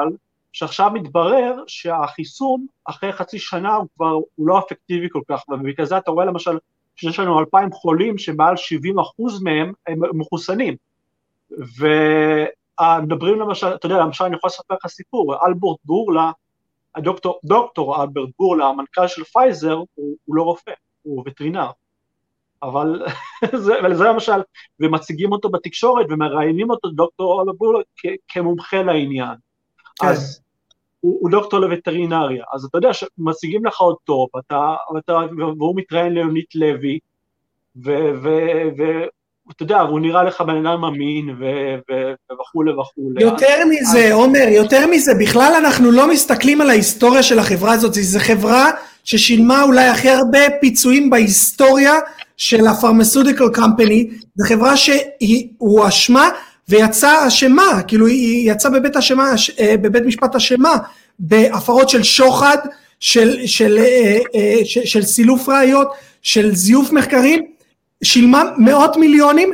שעכשיו 0.55 0.91
מתברר 0.93 1.63
שהחיסון 1.67 2.65
אחרי 2.85 3.13
חצי 3.13 3.39
שנה 3.39 3.75
הוא 3.75 3.87
כבר, 3.95 4.11
הוא 4.35 4.47
לא 4.47 4.59
אפקטיבי 4.59 5.07
כל 5.11 5.21
כך, 5.29 5.43
ובגלל 5.49 5.85
זה 5.85 5.97
אתה 5.97 6.11
רואה 6.11 6.25
למשל 6.25 6.57
שיש 6.95 7.19
לנו 7.19 7.39
אלפיים 7.39 7.71
חולים 7.71 8.17
שמעל 8.17 8.57
70 8.57 8.99
אחוז 8.99 9.43
מהם 9.43 9.73
הם 9.87 9.99
מחוסנים. 10.13 10.75
ומדברים 11.49 13.39
למשל, 13.39 13.75
אתה 13.75 13.85
יודע, 13.85 13.97
למשל 13.97 14.23
אני 14.23 14.35
יכול 14.35 14.47
לספר 14.47 14.75
לך 14.75 14.87
סיפור, 14.87 15.35
אלברט 15.45 15.77
בורלה, 15.85 16.31
הדוקטור, 16.95 17.39
דוקטור 17.43 18.01
אלברט 18.03 18.29
בורלה, 18.39 18.65
המנכ"ל 18.65 19.07
של 19.07 19.23
פייזר, 19.23 19.73
הוא, 19.73 20.15
הוא 20.25 20.35
לא 20.35 20.43
רופא, 20.43 20.71
הוא 21.01 21.23
וטרינר. 21.25 21.69
אבל 22.63 23.05
זה, 23.65 23.73
זה 23.93 24.03
למשל, 24.03 24.41
ומציגים 24.79 25.31
אותו 25.31 25.49
בתקשורת 25.49 26.05
ומראיינים 26.09 26.69
אותו, 26.69 26.89
דוקטור 26.89 27.41
אלברט 27.41 27.57
בורלה, 27.57 27.83
כמומחה 28.27 28.83
לעניין. 28.83 29.35
כן. 30.01 30.07
אז 30.07 30.44
הוא, 31.05 31.17
הוא 31.21 31.31
דוקטור 31.31 31.59
לווטרינריה, 31.59 32.43
אז 32.53 32.63
אתה 32.65 32.77
יודע 32.77 32.89
שמציגים 32.93 33.65
לך 33.65 33.81
אותו, 33.81 34.27
ואתה, 34.35 34.73
ואתה, 34.95 35.19
והוא 35.37 35.75
מתראיין 35.75 36.13
ליונית 36.13 36.55
לוי, 36.55 36.99
ואתה 37.75 39.63
יודע, 39.63 39.83
והוא 39.83 39.99
נראה 39.99 40.23
לך 40.23 40.41
בן 40.41 40.65
אדם 40.65 40.85
אמין, 40.85 41.35
וכולי 42.39 42.71
וכולי. 42.71 43.23
יותר 43.23 43.65
מזה. 43.69 44.13
עומר, 44.13 44.47
יותר 44.49 44.87
מזה, 44.87 45.11
בכלל 45.19 45.53
אנחנו 45.57 45.91
לא 45.91 46.09
מסתכלים 46.09 46.61
על 46.61 46.69
ההיסטוריה 46.69 47.23
של 47.23 47.39
החברה 47.39 47.73
הזאת, 47.73 47.93
זו 47.93 48.19
חברה 48.19 48.71
ששילמה 49.03 49.63
אולי 49.63 49.87
הכי 49.87 50.09
הרבה 50.09 50.39
פיצויים 50.61 51.09
בהיסטוריה 51.09 51.93
של 52.37 52.67
הפרמסודיקל 52.67 53.49
קמפני, 53.53 54.09
זו 54.35 54.45
חברה 54.47 54.77
שהיא 54.77 55.49
הואשמה 55.57 56.29
ויצאה 56.69 57.27
אשמה, 57.27 57.81
כאילו 57.87 58.07
היא 58.07 58.51
יצאה 58.51 58.71
בבית, 58.71 58.95
אה, 59.59 59.77
בבית 59.77 60.03
משפט 60.03 60.35
אשמה 60.35 60.77
בהפרות 61.19 61.89
של 61.89 62.03
שוחד, 62.03 62.57
של, 62.99 63.45
של, 63.45 63.77
אה, 63.77 64.17
אה, 64.35 64.65
של, 64.65 64.85
של 64.85 65.01
סילוף 65.01 65.49
ראיות, 65.49 65.87
של 66.21 66.55
זיוף 66.55 66.91
מחקרים, 66.91 67.51
שילמה 68.03 68.43
מאות 68.57 68.97
מיליונים, 68.97 69.53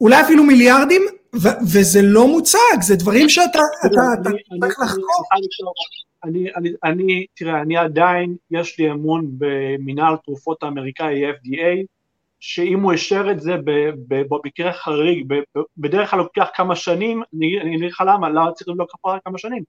אולי 0.00 0.20
אפילו 0.20 0.44
מיליארדים, 0.44 1.02
ו- 1.36 1.58
וזה 1.72 2.02
לא 2.02 2.28
מוצג, 2.28 2.80
זה 2.82 2.96
דברים 2.96 3.28
שאתה 3.28 3.58
צריך 4.60 4.80
לחקור. 4.80 5.24
אני, 6.24 6.46
אני, 6.56 6.70
אני, 6.84 7.26
תראה, 7.36 7.62
אני 7.62 7.76
עדיין, 7.76 8.36
יש 8.50 8.78
לי 8.78 8.90
אמון 8.90 9.26
במנהל 9.38 10.14
התרופות 10.14 10.62
האמריקאי 10.62 11.30
FDA, 11.30 11.84
שאם 12.40 12.80
הוא 12.80 12.92
אישר 12.92 13.30
את 13.30 13.40
זה 13.40 13.56
במקרה 14.08 14.72
חריג, 14.72 15.26
בדרך 15.76 16.10
כלל 16.10 16.18
לוקח 16.18 16.48
כמה 16.54 16.76
שנים, 16.76 17.22
אני 17.34 17.76
אגיד 17.76 17.90
לך 17.90 18.02
למה, 18.06 18.28
למה 18.28 18.52
צריך 18.52 18.68
לבדוק 18.68 18.90
אחר 19.04 19.18
כמה 19.24 19.38
שנים, 19.38 19.62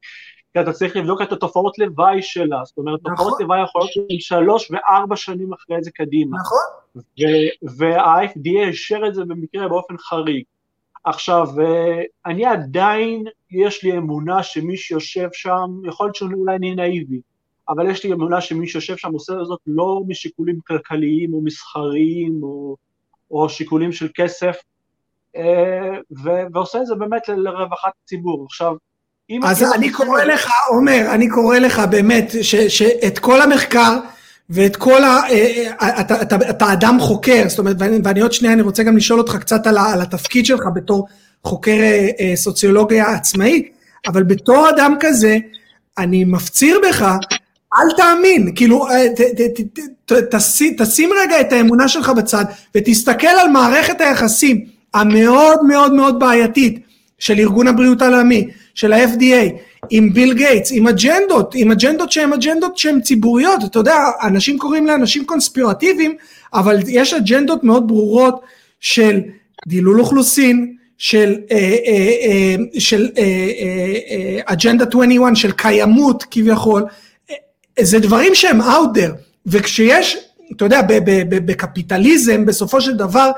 כי 0.54 0.62
אתה 0.62 0.74
צריך 0.74 0.96
לבדוק 0.96 1.22
את 1.22 1.32
התופעות 1.32 1.80
לוואי 1.80 2.22
שלה, 2.22 2.62
זאת 2.66 2.78
אומרת, 2.78 3.00
נכון. 3.04 3.16
תופעות 3.16 3.42
לוואי 3.42 3.64
יכולות 3.64 3.90
להיות 3.96 4.22
שלוש 4.22 4.72
וארבע 4.72 5.16
שנים 5.16 5.54
אחרי 5.54 5.84
זה 5.84 5.92
קדימה. 5.92 6.38
נכון. 6.38 7.04
וה-FDA 7.78 8.68
אישר 8.68 9.02
את 9.08 9.16
זה 9.16 9.26
במקרה 9.26 9.68
באופן 9.68 9.98
חריג. 9.98 10.44
עכשיו, 11.04 11.48
אה, 11.60 12.02
אני 12.26 12.46
עדיין, 12.46 13.24
יש 13.52 13.84
לי 13.84 13.98
אמונה 13.98 14.44
שמי 14.44 14.78
שיושב 14.78 15.28
שם, 15.34 15.82
יכול 15.88 16.06
להיות 16.06 16.16
שאולי 16.16 16.56
אני 16.56 16.76
נאיבי, 16.76 17.22
אבל 17.70 17.92
יש 17.92 18.04
לי 18.04 18.14
אמונה 18.14 18.42
שמי 18.42 18.68
שיושב 18.68 18.98
שם 18.98 19.12
עושה 19.12 19.34
זאת 19.44 19.60
לא 19.68 20.02
משיקולים 20.08 20.60
כלכליים 20.68 21.34
או 21.34 21.42
מסחריים 21.42 22.40
או, 22.44 22.76
או 23.32 23.50
שיקולים 23.50 23.92
של 23.92 24.08
כסף, 24.16 24.56
אה, 25.36 25.98
ו- 26.24 26.46
ועושה 26.54 26.82
את 26.82 26.86
זה 26.86 26.96
באמת 26.96 27.30
לרווחת 27.30 27.92
הציבור. 28.04 28.46
עכשיו, 28.46 28.74
אם... 29.30 29.44
אז 29.44 29.74
אני 29.74 29.92
קורא 29.92 30.24
לך, 30.24 30.52
עומר, 30.70 31.06
אני 31.14 31.30
קורא 31.30 31.58
לך 31.58 31.80
באמת, 31.80 32.32
שאת 32.68 33.20
כל 33.20 33.42
המחקר 33.42 33.98
ואת 34.50 34.76
כל 34.76 35.04
ה... 35.04 35.20
אה, 35.30 35.72
אה, 35.82 36.02
אתה, 36.02 36.22
אתה, 36.22 36.36
אתה 36.50 36.74
אדם 36.74 36.98
חוקר, 37.00 37.44
זאת 37.48 37.60
אומרת, 37.60 37.76
ואני, 37.80 37.98
ואני 38.04 38.22
עוד 38.22 38.32
שנייה, 38.32 38.54
אני 38.54 38.62
רוצה 38.62 38.84
גם 38.84 38.98
לשאול 38.98 39.20
אותך 39.20 39.36
קצת 39.36 39.68
על, 39.68 39.78
על 39.78 40.02
התפקיד 40.02 40.46
שלך 40.46 40.62
בתור 40.76 41.08
חוקר 41.44 41.78
סוציולוגיה 42.36 43.10
עצמאי, 43.10 43.70
אבל 44.08 44.24
בתור 44.24 44.70
אדם 44.70 44.96
כזה, 45.00 45.38
אני 45.98 46.24
מפציר 46.24 46.80
בך, 46.90 47.16
אל 47.76 47.92
תאמין, 47.98 48.52
כאילו, 48.56 48.88
ת, 50.06 50.14
תשים, 50.78 51.10
רגע 51.22 51.42
את 51.42 51.54
האמונה 51.54 51.88
שלך 51.88 52.10
בצד, 52.10 52.46
ותסתכל 52.76 53.28
על 53.28 53.48
מערכת 53.48 54.02
היחסים 54.02 54.66
המאוד 54.94 55.60
מאוד 55.68 55.94
מאוד 55.94 56.20
בעייתית 56.20 56.80
של 57.20 57.40
ארגון 57.40 57.68
הבריאות 57.68 58.02
העולמי, 58.02 58.48
של 58.74 58.94
ה-FDA, 58.94 59.52
עם 59.90 60.14
ביל 60.14 60.34
גייטס, 60.34 60.72
עם 60.74 60.88
אג'נדות, 60.88 61.56
עם 61.56 61.72
אג'נדות 61.72 62.12
שהן 62.12 62.34
אג'נדות 62.34 62.78
שהן 62.78 63.02
ציבוריות, 63.02 63.64
אתה 63.66 63.80
יודע, 63.80 63.98
אנשים 64.24 64.58
קוראים 64.58 64.88
לאנשים 64.88 65.26
קונספירטיביים, 65.26 66.16
אבל 66.54 66.80
יש 66.88 67.14
אג'נדות 67.14 67.64
מאוד 67.64 67.88
ברורות 67.88 68.42
של 68.80 69.20
דילול 69.68 70.00
אוכלוסין, 70.00 70.76
של, 70.98 71.36
אה, 71.52 71.58
אה, 71.58 72.16
אה, 72.26 72.80
של 72.80 73.08
אג'נדה 74.46 74.86
21, 74.86 75.36
של 75.36 75.52
קיימות 75.52 76.26
כביכול, 76.32 76.84
זה 77.80 78.00
דברים 78.00 78.36
שהם 78.36 78.62
out 78.62 78.98
there, 78.98 79.12
וכשיש, 79.46 80.18
אתה 80.56 80.66
יודע, 80.66 80.82
בקפיטליזם 81.30 82.46
בסופו 82.46 82.82
של 82.82 82.98
דבר 82.98 83.32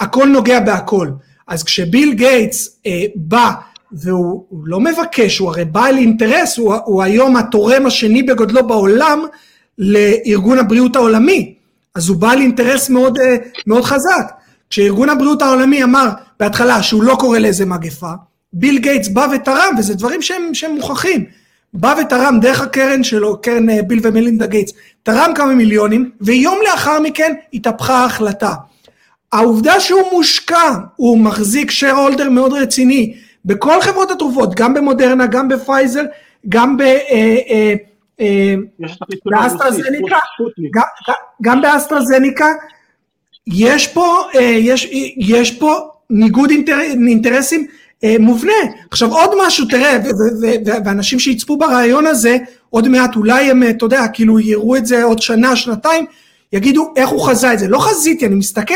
הכל 0.00 0.26
נוגע 0.26 0.60
בהכל. 0.60 1.08
אז 1.48 1.62
כשביל 1.62 2.14
גייטס 2.14 2.80
אה, 2.86 3.02
בא 3.14 3.50
והוא 3.92 4.44
לא 4.64 4.80
מבקש, 4.80 5.38
הוא 5.38 5.48
הרי 5.48 5.64
בעל 5.64 5.96
אינטרס, 5.96 6.58
הוא, 6.58 6.74
הוא 6.84 7.02
היום 7.02 7.36
התורם 7.36 7.86
השני 7.86 8.22
בגודלו 8.22 8.66
בעולם 8.66 9.22
לארגון 9.78 10.58
הבריאות 10.58 10.96
העולמי, 10.96 11.54
אז 11.94 12.08
הוא 12.08 12.16
בעל 12.16 12.40
אינטרס 12.40 12.90
מאוד, 12.90 13.18
אה, 13.18 13.36
מאוד 13.66 13.84
חזק. 13.84 14.32
כשארגון 14.70 15.08
הבריאות 15.08 15.42
העולמי 15.42 15.82
אמר 15.82 16.08
בהתחלה 16.40 16.82
שהוא 16.82 17.02
לא 17.02 17.16
קורא 17.20 17.38
לזה 17.38 17.66
מגפה, 17.66 18.10
ביל 18.52 18.78
גייטס 18.78 19.08
בא 19.08 19.26
ותרם, 19.34 19.74
וזה 19.78 19.94
דברים 19.94 20.22
שהם, 20.22 20.54
שהם 20.54 20.74
מוכחים, 20.74 21.24
בא 21.74 21.94
ותרם 22.00 22.40
דרך 22.40 22.60
הקרן 22.60 23.02
שלו, 23.02 23.40
קרן 23.42 23.70
אה, 23.70 23.82
ביל 23.82 24.00
ומלינדה 24.02 24.46
גייטס, 24.46 24.72
תרם 25.02 25.32
כמה 25.34 25.54
מיליונים, 25.54 26.10
ויום 26.20 26.58
לאחר 26.70 27.00
מכן 27.00 27.34
התהפכה 27.54 27.94
ההחלטה. 27.94 28.54
העובדה 29.32 29.80
שהוא 29.80 30.02
מושקע, 30.12 30.72
הוא 30.96 31.18
מחזיק 31.18 31.70
share 31.70 31.96
holder 31.96 32.28
מאוד 32.30 32.52
רציני 32.52 33.14
בכל 33.44 33.80
חברות 33.80 34.10
התרופות, 34.10 34.54
גם 34.54 34.74
במודרנה, 34.74 35.26
גם 35.26 35.48
בפייזר, 35.48 36.02
גם 36.48 36.76
ב... 36.76 36.80
אה, 36.82 37.74
אה, 38.20 38.54
באסטרזניקה, 39.24 40.16
גם 41.42 41.62
באסטרזניקה, 41.62 42.46
יש 43.46 43.86
פה, 43.86 44.28
יש, 44.40 44.88
יש 45.16 45.58
פה 45.58 45.90
ניגוד 46.10 46.50
אינטר, 46.50 46.80
אינטרסים 46.80 47.66
מובנה. 48.04 48.52
עכשיו 48.90 49.12
עוד 49.12 49.30
משהו, 49.46 49.66
תראה, 49.66 49.98
ואנשים 50.84 51.18
שיצפו 51.18 51.56
ברעיון 51.56 52.06
הזה, 52.06 52.36
עוד 52.70 52.88
מעט 52.88 53.16
אולי 53.16 53.50
הם, 53.50 53.62
אתה 53.62 53.84
יודע, 53.84 54.08
כאילו 54.12 54.40
יראו 54.40 54.76
את 54.76 54.86
זה 54.86 55.02
עוד 55.02 55.22
שנה, 55.22 55.56
שנתיים, 55.56 56.06
יגידו 56.52 56.92
איך 56.96 57.08
הוא 57.08 57.26
חזה 57.26 57.52
את 57.52 57.58
זה. 57.58 57.68
לא 57.68 57.78
חזיתי, 57.78 58.26
אני 58.26 58.34
מסתכל. 58.34 58.74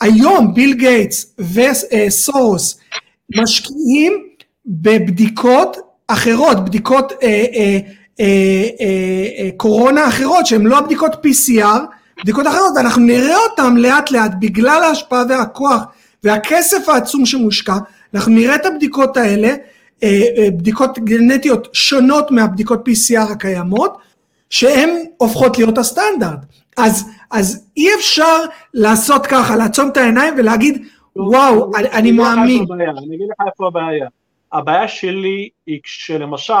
היום 0.00 0.54
ביל 0.54 0.74
גייטס 0.74 1.34
וסורוס 1.38 2.78
משקיעים 3.36 4.12
בבדיקות 4.66 5.76
אחרות, 6.08 6.64
בדיקות 6.64 7.12
אה, 7.12 7.28
אה, 7.28 7.78
אה, 8.20 8.24
אה, 8.80 9.44
אה, 9.44 9.50
קורונה 9.56 10.08
אחרות 10.08 10.46
שהן 10.46 10.66
לא 10.66 10.78
הבדיקות 10.78 11.26
PCR, 11.26 11.80
בדיקות 12.22 12.46
אחרות 12.46 12.72
ואנחנו 12.76 13.02
נראה 13.02 13.36
אותן 13.50 13.76
לאט 13.76 14.10
לאט 14.10 14.30
בגלל 14.40 14.82
ההשפעה 14.82 15.22
והכוח 15.28 15.82
והכסף 16.24 16.88
העצום 16.88 17.26
שמושקע, 17.26 17.76
אנחנו 18.14 18.32
נראה 18.32 18.54
את 18.54 18.66
הבדיקות 18.66 19.16
האלה, 19.16 19.48
אה, 20.02 20.22
אה, 20.38 20.50
בדיקות 20.50 20.98
גנטיות 20.98 21.68
שונות 21.72 22.30
מהבדיקות 22.30 22.88
PCR 22.88 23.32
הקיימות, 23.32 23.98
שהן 24.50 25.04
הופכות 25.16 25.58
להיות 25.58 25.78
הסטנדרט. 25.78 26.38
אז, 26.76 27.10
אז 27.30 27.68
אי 27.76 27.94
אפשר 27.94 28.36
לעשות 28.74 29.26
ככה, 29.26 29.56
לעצום 29.56 29.88
את 29.88 29.96
העיניים 29.96 30.34
ולהגיד, 30.38 30.86
וואו, 31.16 31.70
אני, 31.76 31.88
אני 31.88 32.12
מאמין. 32.12 32.64
אני 32.72 33.16
אגיד 33.16 33.28
לך 33.30 33.46
איפה 33.46 33.66
הבעיה. 33.66 34.08
הבעיה 34.52 34.88
שלי 34.88 35.48
היא 35.66 35.80
כשלמשל 35.82 36.54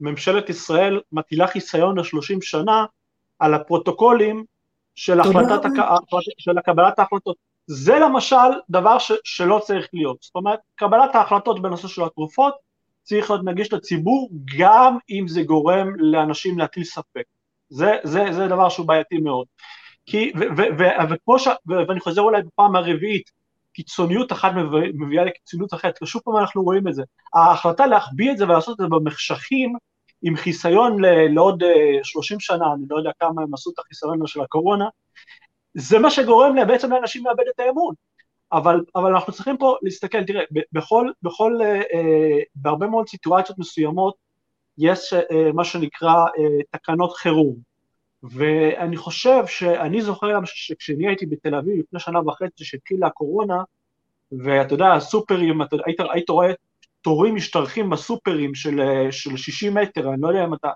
ממשלת 0.00 0.50
ישראל 0.50 1.00
מטילה 1.12 1.46
חיסיון 1.46 1.98
ל-30 1.98 2.38
שנה 2.40 2.84
על 3.38 3.54
הפרוטוקולים 3.54 4.44
של, 4.94 5.20
החלטת. 5.20 5.68
של 6.38 6.60
קבלת 6.60 6.98
ההחלטות. 6.98 7.36
זה 7.66 7.98
למשל 7.98 8.36
דבר 8.70 8.98
ש... 8.98 9.12
שלא 9.24 9.58
צריך 9.58 9.88
להיות. 9.92 10.16
זאת 10.20 10.34
אומרת, 10.34 10.58
קבלת 10.74 11.14
ההחלטות 11.14 11.62
בנושא 11.62 11.88
של 11.88 12.02
התרופות 12.04 12.54
צריך 13.02 13.30
להיות 13.30 13.44
נגיש 13.44 13.72
לציבור, 13.72 14.30
גם 14.58 14.98
אם 15.10 15.28
זה 15.28 15.42
גורם 15.42 15.88
לאנשים 15.96 16.58
להטיל 16.58 16.84
ספק. 16.84 17.22
זה, 17.68 17.96
זה, 18.04 18.24
זה 18.32 18.48
דבר 18.48 18.68
שהוא 18.68 18.86
בעייתי 18.86 19.18
מאוד. 19.18 19.46
כי, 20.06 20.32
ו, 20.36 20.40
ו, 20.56 20.62
ו, 20.78 20.84
וכמו 21.10 21.38
ש... 21.38 21.48
ואני 21.66 22.00
חוזר 22.00 22.20
אולי 22.20 22.42
בפעם 22.42 22.76
הרביעית, 22.76 23.30
קיצוניות 23.72 24.32
אחת 24.32 24.52
מביאה 24.94 25.24
לקיצוניות 25.24 25.74
אחרת, 25.74 26.02
ושוב 26.02 26.22
פעם 26.24 26.36
אנחנו 26.36 26.62
רואים 26.62 26.88
את 26.88 26.94
זה. 26.94 27.02
ההחלטה 27.34 27.86
להחביא 27.86 28.30
את 28.30 28.38
זה 28.38 28.44
ולעשות 28.44 28.72
את 28.72 28.84
זה 28.84 28.88
במחשכים, 28.88 29.76
עם 30.22 30.36
חיסיון 30.36 30.96
לעוד 31.34 31.62
30 32.02 32.34
אה, 32.34 32.40
שנה, 32.40 32.72
אני 32.74 32.82
לא 32.90 32.96
יודע 32.96 33.10
כמה 33.20 33.42
הם 33.42 33.54
עשו 33.54 33.70
את 33.70 33.78
החיסיון 33.78 34.26
של 34.26 34.40
הקורונה, 34.40 34.88
זה 35.78 35.98
מה 35.98 36.10
שגורם 36.10 36.56
בעצם 36.66 36.92
לאנשים 36.92 37.26
לאבד 37.26 37.44
את 37.54 37.60
האמון. 37.60 37.94
אבל, 38.52 38.80
אבל 38.94 39.10
אנחנו 39.12 39.32
צריכים 39.32 39.56
פה 39.56 39.76
להסתכל, 39.82 40.24
תראה, 40.24 40.42
בכל, 40.72 41.10
בכל, 41.22 41.58
אה, 41.62 41.76
אה, 41.76 42.38
בהרבה 42.54 42.86
מאוד 42.86 43.08
סיטואציות 43.08 43.58
מסוימות, 43.58 44.14
יש 44.78 45.12
אה, 45.12 45.52
מה 45.54 45.64
שנקרא 45.64 46.14
אה, 46.14 46.62
תקנות 46.70 47.12
חירום. 47.12 47.56
ואני 48.22 48.96
חושב 48.96 49.46
שאני 49.46 50.02
זוכר 50.02 50.38
שכשאני 50.44 51.06
הייתי 51.06 51.26
בתל 51.26 51.54
אביב 51.54 51.78
לפני 51.78 52.00
שנה 52.00 52.20
וחצי 52.20 52.64
שהתחילה 52.64 53.06
הקורונה, 53.06 53.62
ואתה 54.32 54.74
יודע, 54.74 54.92
הסופרים, 54.92 55.62
אתה, 55.62 55.76
היית, 55.86 56.00
היית 56.12 56.30
רואה 56.30 56.52
תורים 57.00 57.34
משתרכים 57.34 57.90
בסופרים 57.90 58.54
של, 58.54 58.80
אה, 58.80 59.12
של 59.12 59.36
60 59.36 59.74
מטר, 59.74 60.12
אני 60.12 60.20
לא 60.20 60.28
יודע 60.28 60.44
אם 60.44 60.54
אתה... 60.54 60.68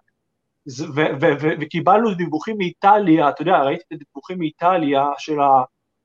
וקיבלנו 1.61 2.15
דיווחים 2.15 2.59
מאיטליה, 2.59 3.29
אתה 3.29 3.43
יודע, 3.43 3.59
ראיתי 3.63 3.83
את 3.89 3.93
הדיווחים 3.93 4.39
מאיטליה 4.39 5.07
של 5.19 5.37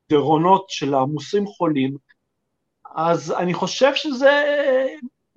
הדרונות 0.10 0.66
של 0.70 0.94
העמוסים 0.94 1.48
חולים, 1.48 1.98
אז 2.96 3.32
אני 3.32 3.54
חושב 3.54 3.96
שזה 3.96 4.44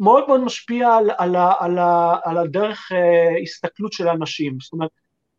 מאוד 0.00 0.24
מאוד 0.28 0.40
משפיע 0.40 0.94
על, 0.94 1.10
על, 1.18 1.36
על, 1.58 1.78
על 2.24 2.38
הדרך 2.38 2.92
uh, 2.92 3.42
הסתכלות 3.42 3.92
של 3.92 4.08
האנשים. 4.08 4.56
זאת 4.60 4.72
אומרת, 4.72 4.90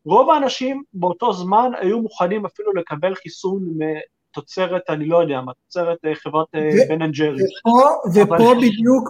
רוב 0.04 0.30
האנשים 0.30 0.82
באותו 0.92 1.32
זמן 1.32 1.70
היו 1.80 2.00
מוכנים 2.00 2.46
אפילו 2.46 2.72
לקבל 2.72 3.14
חיסון 3.14 3.62
מתוצרת, 3.76 4.82
אני 4.88 5.06
לא 5.06 5.22
יודע 5.22 5.40
מה, 5.40 5.52
תוצרת 5.64 5.98
uh, 6.06 6.14
חברת 6.14 6.46
בן 6.88 7.02
אנד 7.02 7.14
ג'רי. 7.14 7.42
ופה, 7.42 7.88
ופה 8.14 8.36
אבל... 8.36 8.56
בדיוק, 8.56 9.08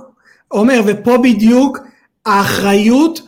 עומר, 0.49 0.81
ופה 0.87 1.19
בדיוק 1.23 1.79
האחריות 2.27 3.21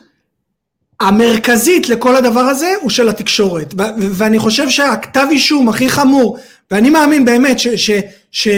המרכזית 1.03 1.89
לכל 1.89 2.17
הדבר 2.17 2.41
הזה 2.41 2.75
הוא 2.81 2.91
של 2.91 3.09
התקשורת, 3.09 3.75
ואני 3.99 4.39
חושב 4.39 4.69
שהכתב 4.69 5.27
אישום 5.31 5.69
הכי 5.69 5.89
חמור, 5.89 6.39
ואני 6.71 6.91
מאמין 6.91 7.25
באמת 7.25 7.59
ש... 7.59 7.69
ש, 7.69 7.91
ש 8.31 8.49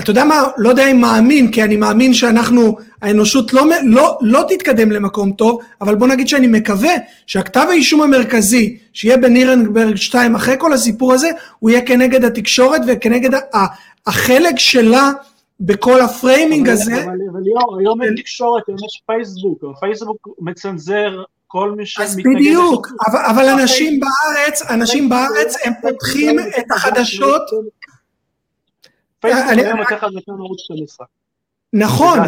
אתה 0.00 0.10
יודע 0.10 0.24
מה, 0.24 0.42
לא 0.56 0.68
יודע 0.68 0.90
אם 0.90 1.00
מאמין, 1.00 1.52
כי 1.52 1.62
אני 1.62 1.76
מאמין 1.76 2.14
שאנחנו, 2.14 2.76
האנושות 3.02 3.52
לא, 3.52 3.66
לא, 3.84 4.18
לא 4.20 4.44
תתקדם 4.48 4.92
למקום 4.92 5.32
טוב, 5.32 5.60
אבל 5.80 5.94
בוא 5.94 6.06
נגיד 6.06 6.28
שאני 6.28 6.46
מקווה 6.46 6.92
שהכתב 7.26 7.66
האישום 7.70 8.02
המרכזי, 8.02 8.78
שיהיה 8.92 9.16
בנירנברג 9.16 9.96
2 9.96 10.34
אחרי 10.34 10.54
כל 10.58 10.72
הסיפור 10.72 11.12
הזה, 11.12 11.30
הוא 11.58 11.70
יהיה 11.70 11.86
כנגד 11.86 12.24
התקשורת 12.24 12.80
וכנגד 12.86 13.40
החלק 14.06 14.58
שלה 14.58 15.10
בכל 15.60 16.00
ה 16.00 16.09
framing 16.09 16.68
הזה. 16.68 17.04
אבל 17.04 17.16
ליאור, 17.42 17.78
היום 17.78 18.02
אין 18.02 18.14
תקשורת, 18.16 18.62
היום 18.68 18.78
יש 18.86 19.02
פייסבוק, 19.06 19.64
פייסבוק 19.80 20.28
מצנזר 20.40 21.22
כל 21.52 21.74
מי 21.76 21.86
שמתנגד... 21.86 22.10
אז 22.10 22.16
בדיוק, 22.16 22.88
אבל 23.26 23.48
אנשים 23.48 24.00
בארץ, 24.00 24.62
אנשים 24.62 25.08
בארץ, 25.08 25.56
הם 25.64 25.72
פותחים 25.82 26.38
את 26.38 26.64
החדשות. 26.74 27.42
פייסבוק 29.20 29.50
היום 29.58 29.78
יותר 29.78 29.98
חזקה 29.98 30.32
מערוץ 30.32 30.60
12. 30.60 31.06
נכון, 31.72 32.18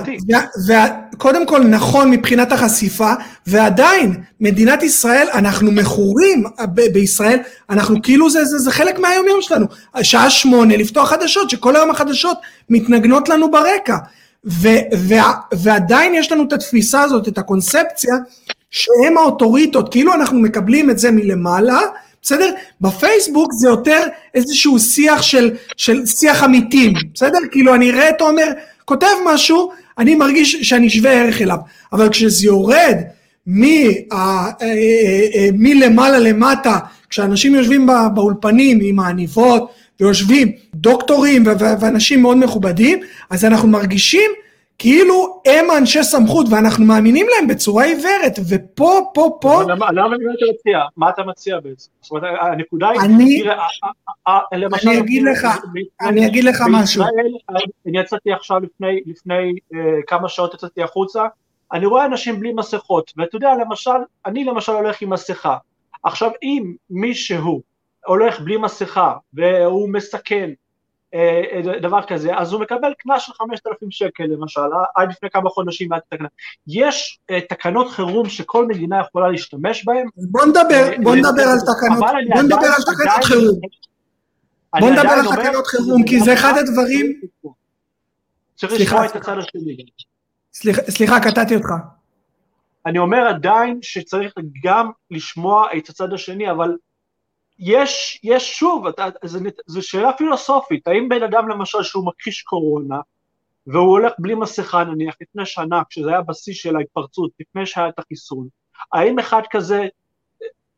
קודם 1.19 1.47
כל 1.47 1.61
נכון 1.61 2.11
מבחינת 2.11 2.53
החשיפה, 2.53 3.13
ועדיין 3.47 4.23
מדינת 4.41 4.83
ישראל, 4.83 5.29
אנחנו 5.35 5.73
מכורים 5.73 6.45
בישראל, 6.93 7.39
אנחנו 7.71 8.03
כאילו 8.03 8.31
זה, 8.31 8.45
זה, 8.45 8.59
זה 8.59 8.71
חלק 8.71 8.99
מהיום 8.99 9.29
יום 9.29 9.43
שלנו, 9.43 9.67
שעה 10.03 10.31
שמונה 10.31 10.77
לפתוח 10.77 11.11
חדשות, 11.11 11.51
שכל 11.51 11.77
היום 11.77 11.91
החדשות 11.91 12.39
מתנגנות 12.71 13.29
לנו 13.29 13.51
ברקע, 13.51 13.97
ו, 14.47 14.69
וה, 15.09 15.33
ועדיין 15.55 16.15
יש 16.15 16.33
לנו 16.33 16.45
את 16.49 16.53
התפיסה 16.53 17.03
הזאת, 17.03 17.29
את 17.29 17.39
הקונספציה, 17.39 18.15
שהם 18.73 19.19
האוטוריטות, 19.19 19.91
כאילו 19.91 20.15
אנחנו 20.15 20.39
מקבלים 20.39 20.91
את 20.91 20.99
זה 20.99 21.11
מלמעלה, 21.11 21.81
בסדר? 22.23 22.51
בפייסבוק 22.81 23.53
זה 23.53 23.69
יותר 23.69 24.01
איזשהו 24.35 24.79
שיח 24.79 25.23
של, 25.23 25.51
של 25.77 26.07
שיח 26.07 26.43
עמיתים, 26.43 26.93
בסדר? 27.15 27.39
כאילו 27.51 27.75
אני 27.75 27.91
אראה 27.91 28.09
את 28.09 28.21
עומר 28.21 28.47
כותב 28.85 29.07
משהו, 29.27 29.73
אני 29.99 30.15
מרגיש 30.15 30.57
שאני 30.63 30.91
שווה 30.91 31.13
ערך 31.13 31.43
אליו, 31.43 31.59
אבל 31.93 32.09
כשזה 32.09 32.47
יורד 32.47 32.97
אה, 33.49 33.65
אה, 34.13 34.51
אה, 34.63 35.49
מלמעלה 35.53 36.19
למטה, 36.19 36.79
כשאנשים 37.11 37.55
יושבים 37.55 37.87
באולפנים 38.15 38.79
עם 38.83 39.01
העניבות 39.01 39.71
ויושבים 40.01 40.53
דוקטורים 40.75 41.45
ואנשים 41.81 42.23
מאוד 42.23 42.37
מכובדים, 42.37 43.01
אז 43.31 43.45
אנחנו 43.45 43.69
מרגישים 43.69 44.31
כאילו 44.83 45.43
הם 45.47 45.65
אנשי 45.79 46.03
סמכות 46.03 46.47
ואנחנו 46.51 46.85
מאמינים 46.85 47.27
להם 47.35 47.49
בצורה 47.49 47.85
עיוורת 47.85 48.39
ופה 48.51 49.01
פה 49.15 49.39
פה 49.41 49.63
למה 49.69 49.89
אתה 49.89 50.25
מציע? 50.53 50.79
מה 50.97 51.11
אתה 51.11 51.23
מציע 51.23 51.61
בעצם? 51.61 51.91
זאת 52.01 52.11
אומרת 52.11 52.25
הנקודה 52.41 52.89
היא 52.89 53.01
אני 53.01 53.43
אני 54.83 54.99
אגיד 54.99 55.23
לך 55.23 55.47
אני 56.01 56.27
אגיד 56.27 56.45
לך 56.45 56.65
משהו 56.71 57.05
אני 57.87 58.01
יצאתי 58.01 58.33
עכשיו 58.33 58.61
לפני 59.07 59.53
כמה 60.07 60.29
שעות 60.29 60.55
יצאתי 60.55 60.83
החוצה 60.83 61.23
אני 61.73 61.87
רואה 61.87 62.05
אנשים 62.07 62.41
בלי 62.41 62.53
מסכות 62.53 63.13
ואתה 63.17 63.37
יודע 63.37 63.55
למשל 63.61 63.91
אני 64.27 64.45
למשל 64.45 64.73
הולך 64.73 65.03
עם 65.03 65.11
מסכה 65.11 65.57
עכשיו 66.03 66.31
אם 66.43 66.73
מישהו 66.91 67.63
הולך 68.07 68.41
בלי 68.41 68.57
מסכה 68.57 69.15
והוא 69.35 69.89
מסכן 69.89 70.35
אה, 70.35 70.51
אה, 70.51 70.62
דבר 71.83 72.03
כזה, 72.03 72.37
אז 72.37 72.53
הוא 72.53 72.61
מקבל 72.61 72.93
קנס 72.99 73.23
של 73.23 73.33
5,000 73.33 73.91
שקל 73.91 74.25
למשל, 74.25 74.61
אה, 74.61 74.85
עד 74.97 75.11
לפני 75.11 75.31
כמה 75.31 75.51
חודשים 75.51 75.89
מעט 75.89 76.03
תקנה. 76.09 76.29
יש 76.67 77.21
תקנות 77.49 77.91
חירום 77.91 78.29
שכל 78.29 78.67
מדינה 78.67 79.01
יכולה 79.01 79.31
להשתמש 79.31 79.85
בהן. 79.85 80.07
בוא 80.17 80.45
נדבר, 80.45 80.91
בוא 81.03 81.17
נדבר 81.17 81.43
על 81.43 81.59
תקנות, 81.61 81.99
בוא 82.35 82.43
נדבר 82.43 82.67
על 82.67 82.83
תקנות 82.83 83.25
חירום. 83.25 83.61
בוא 84.81 84.91
נדבר 84.91 85.09
על 85.09 85.37
תקנות 85.37 85.67
חירום, 85.67 86.05
כי 86.07 86.21
זה 86.21 86.33
אחד 86.33 86.53
הדברים... 86.59 87.21
צריך 88.55 88.73
לשמוע 88.73 89.07
את 89.07 89.17
הצד 89.17 89.39
השני. 89.39 89.77
סליחה, 90.91 91.21
קטעתי 91.21 91.55
אותך. 91.55 91.69
אני 92.87 92.99
אומר 92.99 93.29
עדיין 93.29 93.79
שצריך 93.83 94.35
גם 94.65 94.91
לשמוע 95.11 95.67
את 95.77 95.89
הצד 95.89 96.13
השני, 96.13 96.51
אבל 96.51 96.77
יש, 97.65 98.21
יש 98.23 98.59
שוב, 98.59 98.85
זו 99.67 99.83
שאלה 99.83 100.13
פילוסופית, 100.13 100.89
האם 100.89 101.09
בן 101.09 101.23
אדם 101.23 101.49
למשל 101.49 101.83
שהוא 101.83 102.07
מכחיש 102.07 102.43
קורונה, 102.43 102.97
והוא 103.67 103.91
הולך 103.91 104.13
בלי 104.19 104.35
מסכה 104.35 104.85
נניח 104.85 105.15
לפני 105.21 105.47
שנה, 105.47 105.83
כשזה 105.91 106.09
היה 106.09 106.21
בשיא 106.21 106.55
של 106.55 106.77
ההתפרצות, 106.77 107.31
לפני 107.41 107.67
שהיה 107.67 107.89
את 107.89 107.99
החיסון, 107.99 108.49
האם 108.93 109.19
אחד 109.19 109.43
כזה, 109.51 109.87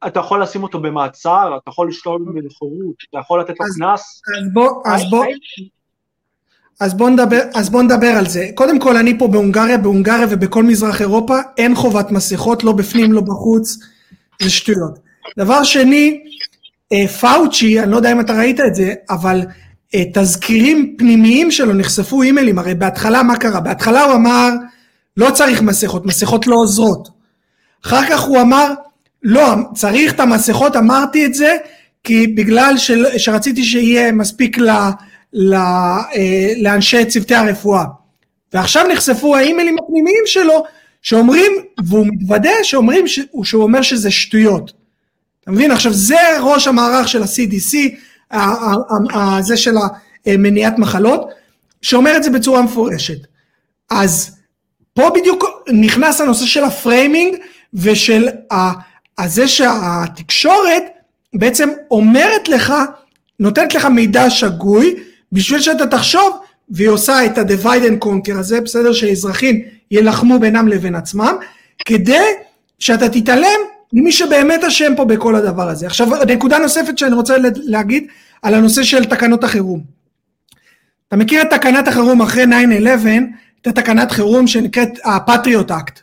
אתה 0.06 0.20
יכול 0.20 0.42
לשים 0.42 0.62
אותו 0.62 0.80
במעצר, 0.80 1.56
אתה 1.62 1.70
יכול 1.70 1.88
לשלול 1.88 2.22
ממנו 2.22 2.50
חירות, 2.50 2.96
אתה 3.10 3.18
יכול 3.18 3.40
לתת 3.40 3.60
לו 3.60 3.66
קנס? 3.78 4.22
אז 4.38 4.52
בוא, 4.52 4.82
אז 4.86 5.02
בוא, 5.10 5.24
אז 6.80 6.96
בוא, 6.96 7.10
נדבר, 7.10 7.40
אז 7.54 7.70
בוא 7.70 7.82
נדבר 7.82 8.12
על 8.18 8.26
זה. 8.26 8.48
קודם 8.54 8.78
כל, 8.78 8.96
אני 8.96 9.18
פה 9.18 9.28
בהונגריה, 9.28 9.78
בהונגריה 9.78 10.26
ובכל 10.30 10.62
מזרח 10.62 11.00
אירופה, 11.00 11.34
אין 11.58 11.74
חובת 11.74 12.10
מסכות, 12.10 12.64
לא 12.64 12.72
בפנים, 12.72 13.12
לא 13.12 13.20
בחוץ, 13.20 13.78
זה 14.42 14.50
שטויות. 14.50 14.98
דבר 15.38 15.64
שני, 15.64 16.24
פאוצ'י, 17.20 17.80
אני 17.80 17.90
לא 17.90 17.96
יודע 17.96 18.12
אם 18.12 18.20
אתה 18.20 18.32
ראית 18.32 18.60
את 18.60 18.74
זה, 18.74 18.94
אבל 19.10 19.40
אה, 19.94 20.02
תזכירים 20.14 20.94
פנימיים 20.98 21.50
שלו 21.50 21.72
נחשפו 21.72 22.22
אימיילים, 22.22 22.58
הרי 22.58 22.74
בהתחלה 22.74 23.22
מה 23.22 23.36
קרה? 23.36 23.60
בהתחלה 23.60 24.02
הוא 24.02 24.14
אמר 24.14 24.48
לא 25.16 25.30
צריך 25.30 25.62
מסכות, 25.62 26.06
מסכות 26.06 26.46
לא 26.46 26.54
עוזרות. 26.54 27.08
אחר 27.84 28.06
כך 28.08 28.20
הוא 28.20 28.40
אמר 28.40 28.72
לא, 29.22 29.54
צריך 29.74 30.12
את 30.12 30.20
המסכות, 30.20 30.76
אמרתי 30.76 31.26
את 31.26 31.34
זה 31.34 31.56
כי 32.04 32.26
בגלל 32.26 32.74
של, 32.76 33.18
שרציתי 33.18 33.64
שיהיה 33.64 34.12
מספיק 34.12 34.58
ל, 34.58 34.70
ל, 35.32 35.54
אה, 35.54 36.52
לאנשי 36.56 37.04
צוותי 37.04 37.34
הרפואה. 37.34 37.84
ועכשיו 38.52 38.86
נחשפו 38.92 39.36
האימיילים 39.36 39.76
הפנימיים 39.78 40.22
שלו 40.26 40.64
שאומרים, 41.02 41.52
והוא 41.84 42.06
מתוודה 42.10 42.50
שאומרים, 42.62 43.04
שהוא 43.42 43.62
אומר 43.62 43.82
שזה 43.82 44.10
שטויות. 44.10 44.83
אתה 45.44 45.52
מבין? 45.52 45.70
עכשיו 45.70 45.92
זה 45.92 46.40
ראש 46.40 46.66
המערך 46.66 47.08
של 47.08 47.22
ה-CDC, 47.22 47.76
זה 49.40 49.56
של 49.56 49.74
מניעת 50.26 50.78
מחלות, 50.78 51.30
שאומר 51.82 52.16
את 52.16 52.22
זה 52.22 52.30
בצורה 52.30 52.62
מפורשת. 52.62 53.18
אז 53.90 54.36
פה 54.94 55.10
בדיוק 55.14 55.44
נכנס 55.72 56.20
הנושא 56.20 56.44
של 56.44 56.64
ה 56.64 56.73
framing 56.73 57.36
ושל 57.74 58.28
זה 59.26 59.48
שהתקשורת 59.48 60.82
בעצם 61.34 61.68
אומרת 61.90 62.48
לך, 62.48 62.74
נותנת 63.40 63.74
לך 63.74 63.84
מידע 63.84 64.30
שגוי 64.30 64.96
בשביל 65.32 65.60
שאתה 65.60 65.86
תחשוב 65.86 66.38
והיא 66.70 66.88
עושה 66.88 67.26
את 67.26 67.38
ה 67.38 67.45
divide 67.45 67.84
and 67.88 68.04
conquer 68.04 68.38
הזה, 68.38 68.60
בסדר? 68.60 68.92
שאזרחים 68.92 69.62
יילחמו 69.90 70.38
בינם 70.38 70.68
לבין 70.68 70.94
עצמם, 70.94 71.36
כדי 71.84 72.26
שאתה 72.78 73.08
תתעלם 73.08 73.60
ממי 73.94 74.12
שבאמת 74.12 74.64
אשם 74.64 74.92
פה 74.96 75.04
בכל 75.04 75.34
הדבר 75.34 75.68
הזה. 75.68 75.86
עכשיו 75.86 76.08
נקודה 76.28 76.58
נוספת 76.58 76.98
שאני 76.98 77.14
רוצה 77.14 77.36
להגיד 77.56 78.06
על 78.42 78.54
הנושא 78.54 78.82
של 78.82 79.04
תקנות 79.04 79.44
החירום. 79.44 79.80
אתה 81.08 81.16
מכיר 81.16 81.42
את 81.42 81.46
תקנת 81.50 81.88
החירום 81.88 82.22
אחרי 82.22 82.44
9-11, 82.44 82.48
את 83.60 83.66
התקנת 83.66 84.10
חירום 84.10 84.46
שנקראת 84.46 84.88
ה 85.04 85.12
Patriot 85.12 85.70
Act, 85.70 86.00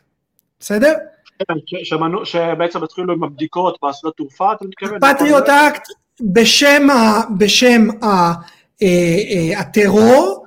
בסדר? 0.59 0.93
כן, 1.39 1.53
שמענו, 1.84 2.26
שבעצם 2.26 2.84
התחילו 2.84 3.13
עם 3.13 3.23
הבדיקות 3.23 3.77
בשדות 3.85 4.18
תעופה, 4.18 4.53
אתה 4.53 4.65
מתכוון? 4.65 5.03
ה 5.03 5.09
Patriot 5.09 5.49
Act 5.49 5.88
בשם, 6.22 6.89
ה, 6.89 7.22
בשם 7.38 7.88
ה, 8.01 8.05
ה, 8.05 8.34
אה, 8.81 8.88
אה, 9.31 9.59
הטרור 9.59 10.45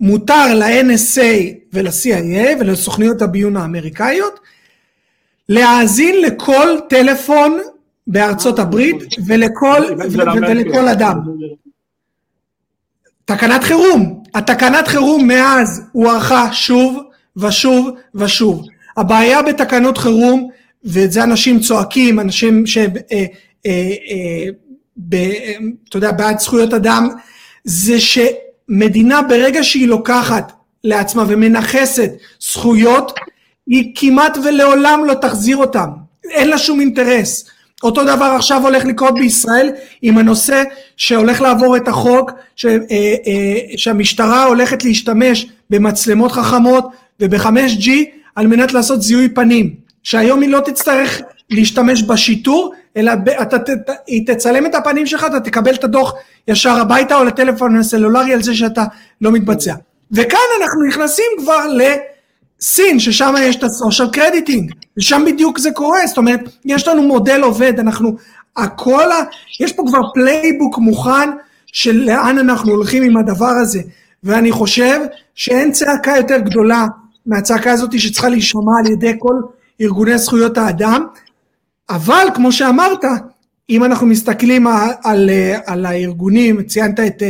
מותר 0.00 0.54
ל 0.54 0.79
NSA 0.79 1.54
ול 1.72 2.07
CIA 2.07 2.60
ולסוכניות 2.60 3.22
הביון 3.22 3.56
האמריקאיות 3.56 4.40
להאזין 5.50 6.22
לכל 6.22 6.76
טלפון 6.88 7.58
בארצות 8.06 8.58
הברית 8.58 8.96
ולכל, 9.26 9.82
ולכל 10.48 10.88
אדם. 10.88 11.18
תקנת 13.24 13.64
חירום, 13.64 14.22
התקנת 14.34 14.88
חירום 14.88 15.26
מאז 15.26 15.82
הוארכה 15.92 16.52
שוב 16.52 17.02
ושוב 17.36 17.90
ושוב. 18.14 18.66
הבעיה 18.96 19.42
בתקנות 19.42 19.98
חירום, 19.98 20.48
ואת 20.84 21.12
זה 21.12 21.22
אנשים 21.22 21.60
צועקים, 21.60 22.20
אנשים 22.20 22.66
ש... 22.66 22.78
אה, 22.78 22.86
אה, 23.12 23.24
אה, 23.66 24.46
אתה 25.88 25.96
יודע, 25.96 26.12
בעד 26.12 26.38
זכויות 26.38 26.74
אדם, 26.74 27.08
זה 27.64 27.96
שמדינה 28.00 29.22
ברגע 29.22 29.64
שהיא 29.64 29.88
לוקחת 29.88 30.52
לעצמה 30.84 31.24
ומנכסת 31.28 32.10
זכויות, 32.40 33.12
היא 33.70 33.92
כמעט 33.94 34.38
ולעולם 34.44 35.04
לא 35.04 35.14
תחזיר 35.14 35.56
אותם, 35.56 35.88
אין 36.30 36.48
לה 36.48 36.58
שום 36.58 36.80
אינטרס. 36.80 37.44
אותו 37.82 38.04
דבר 38.04 38.24
עכשיו 38.24 38.62
הולך 38.62 38.84
לקרות 38.84 39.14
בישראל 39.14 39.70
עם 40.02 40.18
הנושא 40.18 40.62
שהולך 40.96 41.40
לעבור 41.40 41.76
את 41.76 41.88
החוק 41.88 42.30
ש, 42.56 42.66
אה, 42.66 42.78
אה, 42.90 43.58
שהמשטרה 43.76 44.44
הולכת 44.44 44.84
להשתמש 44.84 45.46
במצלמות 45.70 46.32
חכמות 46.32 46.88
וב-5G 47.20 47.90
על 48.36 48.46
מנת 48.46 48.72
לעשות 48.72 49.02
זיהוי 49.02 49.28
פנים, 49.28 49.74
שהיום 50.02 50.42
היא 50.42 50.50
לא 50.50 50.60
תצטרך 50.60 51.20
להשתמש 51.50 52.02
בשיטור, 52.02 52.74
אלא 52.96 53.12
אתה, 53.42 53.56
היא 54.06 54.26
תצלם 54.26 54.66
את 54.66 54.74
הפנים 54.74 55.06
שלך, 55.06 55.24
אתה 55.24 55.40
תקבל 55.40 55.74
את 55.74 55.84
הדוח 55.84 56.14
ישר 56.48 56.80
הביתה 56.80 57.16
או 57.16 57.24
לטלפון 57.24 57.76
הסלולרי 57.76 58.32
על 58.32 58.42
זה 58.42 58.54
שאתה 58.54 58.84
לא 59.20 59.32
מתבצע. 59.32 59.74
וכאן 60.12 60.38
אנחנו 60.62 60.84
נכנסים 60.84 61.24
כבר 61.38 61.66
ל... 61.66 61.82
סין, 62.62 62.98
ששם 62.98 63.34
יש 63.40 63.56
את 63.56 63.64
ה 63.64 63.70
social 63.70 64.08
crediting, 64.08 64.72
ושם 64.98 65.22
בדיוק 65.26 65.58
זה 65.58 65.70
קורה, 65.70 66.06
זאת 66.06 66.18
אומרת, 66.18 66.40
יש 66.64 66.88
לנו 66.88 67.02
מודל 67.02 67.40
עובד, 67.42 67.78
אנחנו, 67.78 68.16
הכל, 68.56 69.12
ה, 69.12 69.16
יש 69.60 69.72
פה 69.72 69.82
כבר 69.86 70.00
playbook 70.14 70.78
מוכן 70.78 71.30
של 71.66 71.96
לאן 71.96 72.38
אנחנו 72.38 72.72
הולכים 72.72 73.02
עם 73.02 73.16
הדבר 73.16 73.52
הזה, 73.62 73.80
ואני 74.24 74.52
חושב 74.52 75.00
שאין 75.34 75.72
צעקה 75.72 76.16
יותר 76.16 76.38
גדולה 76.38 76.86
מהצעקה 77.26 77.72
הזאת 77.72 78.00
שצריכה 78.00 78.28
להישמע 78.28 78.72
על 78.84 78.92
ידי 78.92 79.12
כל 79.18 79.34
ארגוני 79.80 80.18
זכויות 80.18 80.58
האדם, 80.58 81.06
אבל 81.90 82.26
כמו 82.34 82.52
שאמרת, 82.52 83.04
אם 83.70 83.84
אנחנו 83.84 84.06
מסתכלים 84.06 84.66
על, 84.66 84.90
על, 85.04 85.30
על 85.66 85.86
הארגונים, 85.86 86.62
ציינת 86.62 87.00
את 87.00 87.22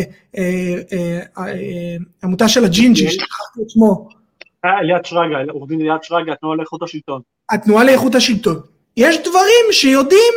עמותה 2.23 2.49
של 2.49 2.65
הג'ינג'י, 2.65 3.05
אוקיי. 3.05 3.15
שכחתי 3.15 3.61
את 3.63 3.71
שמו. 3.71 4.20
אליעד 4.65 5.05
שרגא, 5.05 5.37
עורך 5.51 5.69
דין 5.69 5.81
אליעד 5.81 6.05
שרגא, 6.05 6.33
התנועה 6.33 6.57
לאיכות 6.57 6.83
השלטון. 6.83 7.21
התנועה 7.51 7.85
לאיכות 7.85 8.15
השלטון. 8.15 8.61
יש 8.97 9.19
דברים 9.19 9.67
שיודעים 9.73 10.35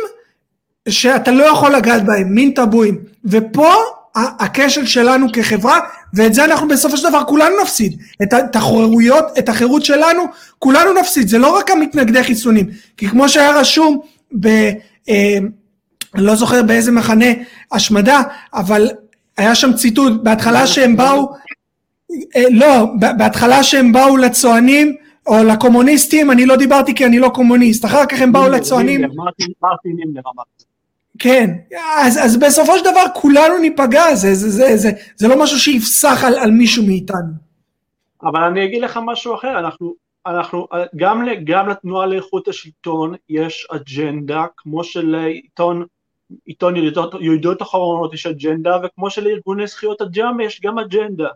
שאתה 0.88 1.30
לא 1.30 1.44
יכול 1.44 1.76
לגעת 1.76 2.06
בהם, 2.06 2.34
מין 2.34 2.54
טבואים. 2.54 2.98
ופה 3.24 3.72
הכשל 4.14 4.86
שלנו 4.86 5.26
כחברה, 5.32 5.80
ואת 6.14 6.34
זה 6.34 6.44
אנחנו 6.44 6.68
בסופו 6.68 6.96
של 6.96 7.08
דבר 7.08 7.24
כולנו 7.24 7.54
נפסיד. 7.62 8.02
את 8.22 8.56
החירויות, 8.56 9.24
את 9.38 9.48
החירות 9.48 9.84
שלנו, 9.84 10.22
כולנו 10.58 10.92
נפסיד. 11.00 11.28
זה 11.28 11.38
לא 11.38 11.56
רק 11.56 11.70
המתנגדי 11.70 12.24
חיסונים. 12.24 12.66
כי 12.96 13.08
כמו 13.08 13.28
שהיה 13.28 13.60
רשום 13.60 14.00
ב... 14.40 14.48
אה, 15.08 15.38
לא 16.14 16.34
זוכר 16.34 16.62
באיזה 16.62 16.92
מחנה 16.92 17.26
השמדה, 17.72 18.20
אבל 18.54 18.90
היה 19.36 19.54
שם 19.54 19.72
ציטוט, 19.72 20.12
בהתחלה 20.22 20.66
שהם 20.66 20.96
באו, 20.96 21.32
אה, 21.32 21.36
לא, 22.50 22.86
בהתחלה 23.18 23.62
שהם 23.62 23.92
באו 23.92 24.16
לצוענים, 24.16 24.96
או 25.26 25.34
לקומוניסטים, 25.44 26.30
אני 26.30 26.46
לא 26.46 26.56
דיברתי 26.56 26.94
כי 26.94 27.06
אני 27.06 27.18
לא 27.18 27.28
קומוניסט, 27.28 27.84
אחר 27.84 28.06
כך 28.06 28.20
הם 28.20 28.32
באו 28.32 28.48
לצוענים. 28.48 29.00
מרטין 29.00 29.96
נימלר 29.96 30.22
אמר 30.34 30.42
כן, 31.18 31.50
אז, 31.98 32.18
אז 32.24 32.36
בסופו 32.36 32.78
של 32.78 32.84
דבר 32.84 33.04
כולנו 33.14 33.58
ניפגע, 33.58 34.14
זה, 34.14 34.34
זה, 34.34 34.50
זה, 34.50 34.76
זה, 34.76 34.90
זה 35.16 35.28
לא 35.28 35.42
משהו 35.42 35.58
שיפסח 35.58 36.24
על, 36.24 36.34
על 36.34 36.50
מישהו 36.50 36.86
מאיתנו. 36.86 37.32
אבל 38.22 38.42
אני 38.42 38.64
אגיד 38.64 38.82
לך 38.82 39.00
משהו 39.04 39.34
אחר, 39.34 39.58
אנחנו, 39.58 39.94
אנחנו 40.26 40.66
גם, 40.96 41.26
גם 41.44 41.68
לתנועה 41.68 42.06
לאיכות 42.06 42.48
השלטון 42.48 43.14
יש 43.28 43.66
אג'נדה, 43.70 44.44
כמו 44.56 44.84
שלעיתון 44.84 45.84
עיתון 46.46 46.74
ידיעות 47.20 47.62
אחרונות 47.62 48.14
יש 48.14 48.26
אג'נדה, 48.26 48.76
וכמו 48.84 49.10
שלארגוני 49.10 49.66
זכויות 49.66 50.02
אדם 50.02 50.40
יש 50.40 50.60
גם 50.60 50.78
אג'נדה. 50.78 51.28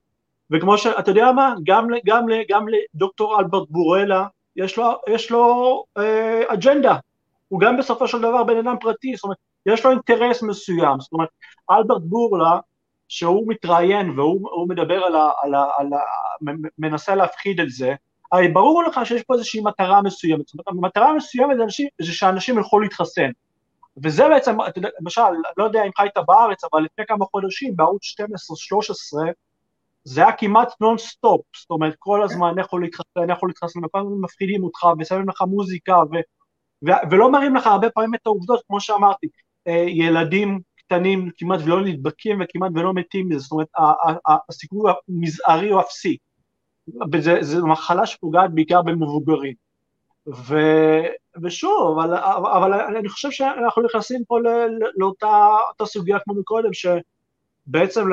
וכמו 0.51 0.79
שאתה 0.79 1.11
יודע 1.11 1.33
מה, 1.33 1.55
גם, 1.65 1.89
גם, 2.07 2.27
גם 2.49 2.67
לדוקטור 2.69 3.41
אלברט 3.41 3.69
בורלה 3.71 4.27
יש 4.57 4.79
לו, 4.79 4.85
יש 5.09 5.31
לו 5.31 5.85
אה, 5.99 6.43
אג'נדה, 6.49 6.97
הוא 7.49 7.61
גם 7.61 7.77
בסופו 7.77 8.09
של 8.09 8.19
דבר 8.19 8.45
בן 8.45 8.57
אדם 8.57 8.77
פרטי, 8.81 9.17
זאת 9.17 9.25
אומרת, 9.25 9.37
יש 9.67 9.85
לו 9.85 9.91
אינטרס 9.91 10.43
מסוים, 10.43 11.01
זאת 11.01 11.13
אומרת, 11.13 11.29
אלברט 11.71 12.03
בורלה, 12.03 12.59
שהוא 13.09 13.45
מתראיין 13.49 14.19
והוא 14.19 14.69
מדבר 14.69 15.05
על 15.05 15.17
ה... 15.17 15.31
על 15.43 15.55
ה, 15.55 15.65
על 15.79 15.87
ה 15.93 15.99
מנסה 16.79 17.15
להפחיד 17.15 17.61
את 17.61 17.71
זה, 17.71 17.95
הרי 18.33 18.49
ברור 18.49 18.83
לך 18.83 19.01
שיש 19.05 19.23
פה 19.23 19.35
איזושהי 19.35 19.61
מטרה 19.61 20.03
מסוימת, 20.03 20.47
זאת 20.47 20.55
אומרת, 20.55 20.69
המטרה 20.69 21.09
המסוימת 21.09 21.57
זה 22.03 22.13
שאנשים 22.13 22.59
ילכו 22.59 22.81
להתחסן. 22.81 23.31
וזה 24.03 24.29
בעצם, 24.29 24.57
למשל, 25.01 25.21
לא 25.57 25.65
יודע 25.65 25.85
אם 25.85 25.91
חיית 25.97 26.17
בארץ, 26.27 26.65
אבל 26.65 26.83
לפני 26.83 27.07
כמה 27.07 27.25
חודשים 27.25 27.77
בערוץ 27.77 28.03
12-13, 28.21 29.33
זה 30.05 30.21
היה 30.23 30.33
כמעט 30.33 30.69
נון 30.81 30.99
סטופ, 30.99 31.41
זאת 31.57 31.71
אומרת 31.71 31.95
כל 31.99 32.23
הזמן 32.23 32.59
איך 32.59 32.67
הוא 32.71 32.81
להתחסן, 32.81 33.31
איך 33.31 33.39
הוא 33.41 33.49
להתחסן, 33.49 33.85
וכל 33.85 33.99
הזמן 34.01 34.13
מפחידים 34.21 34.65
אותך 34.65 34.87
ושמים 34.99 35.29
לך 35.29 35.43
מוזיקה 35.43 35.97
ו, 35.97 36.15
ו, 36.89 36.91
ולא 37.11 37.33
מראים 37.33 37.55
לך 37.55 37.67
הרבה 37.67 37.91
פעמים 37.91 38.15
את 38.15 38.21
העובדות, 38.27 38.63
כמו 38.69 38.81
שאמרתי, 38.81 39.27
אה, 39.69 39.85
ילדים 39.89 40.61
קטנים 40.77 41.31
כמעט 41.37 41.61
ולא 41.65 41.85
נדבקים 41.85 42.41
וכמעט 42.45 42.71
ולא 42.75 42.95
מתים 42.95 43.29
מזה, 43.29 43.39
זאת 43.39 43.53
אומרת 43.53 43.69
הסיכוי 44.49 44.93
המזערי 45.09 45.71
הוא 45.71 45.81
אפסי, 45.81 46.17
וזו 47.13 47.67
מחלה 47.67 48.07
שפוגעת 48.07 48.55
בעיקר 48.55 48.83
במבוגרים. 48.83 49.55
ו, 50.27 50.57
ושוב, 51.43 51.99
אבל, 51.99 52.15
אבל 52.57 52.73
אני 52.97 53.09
חושב 53.09 53.31
שאנחנו 53.31 53.83
נכנסים 53.83 54.25
פה 54.25 54.39
לאותה 54.97 55.85
סוגיה 55.85 56.19
כמו 56.19 56.35
מקודם, 56.35 56.73
שבעצם 57.69 58.05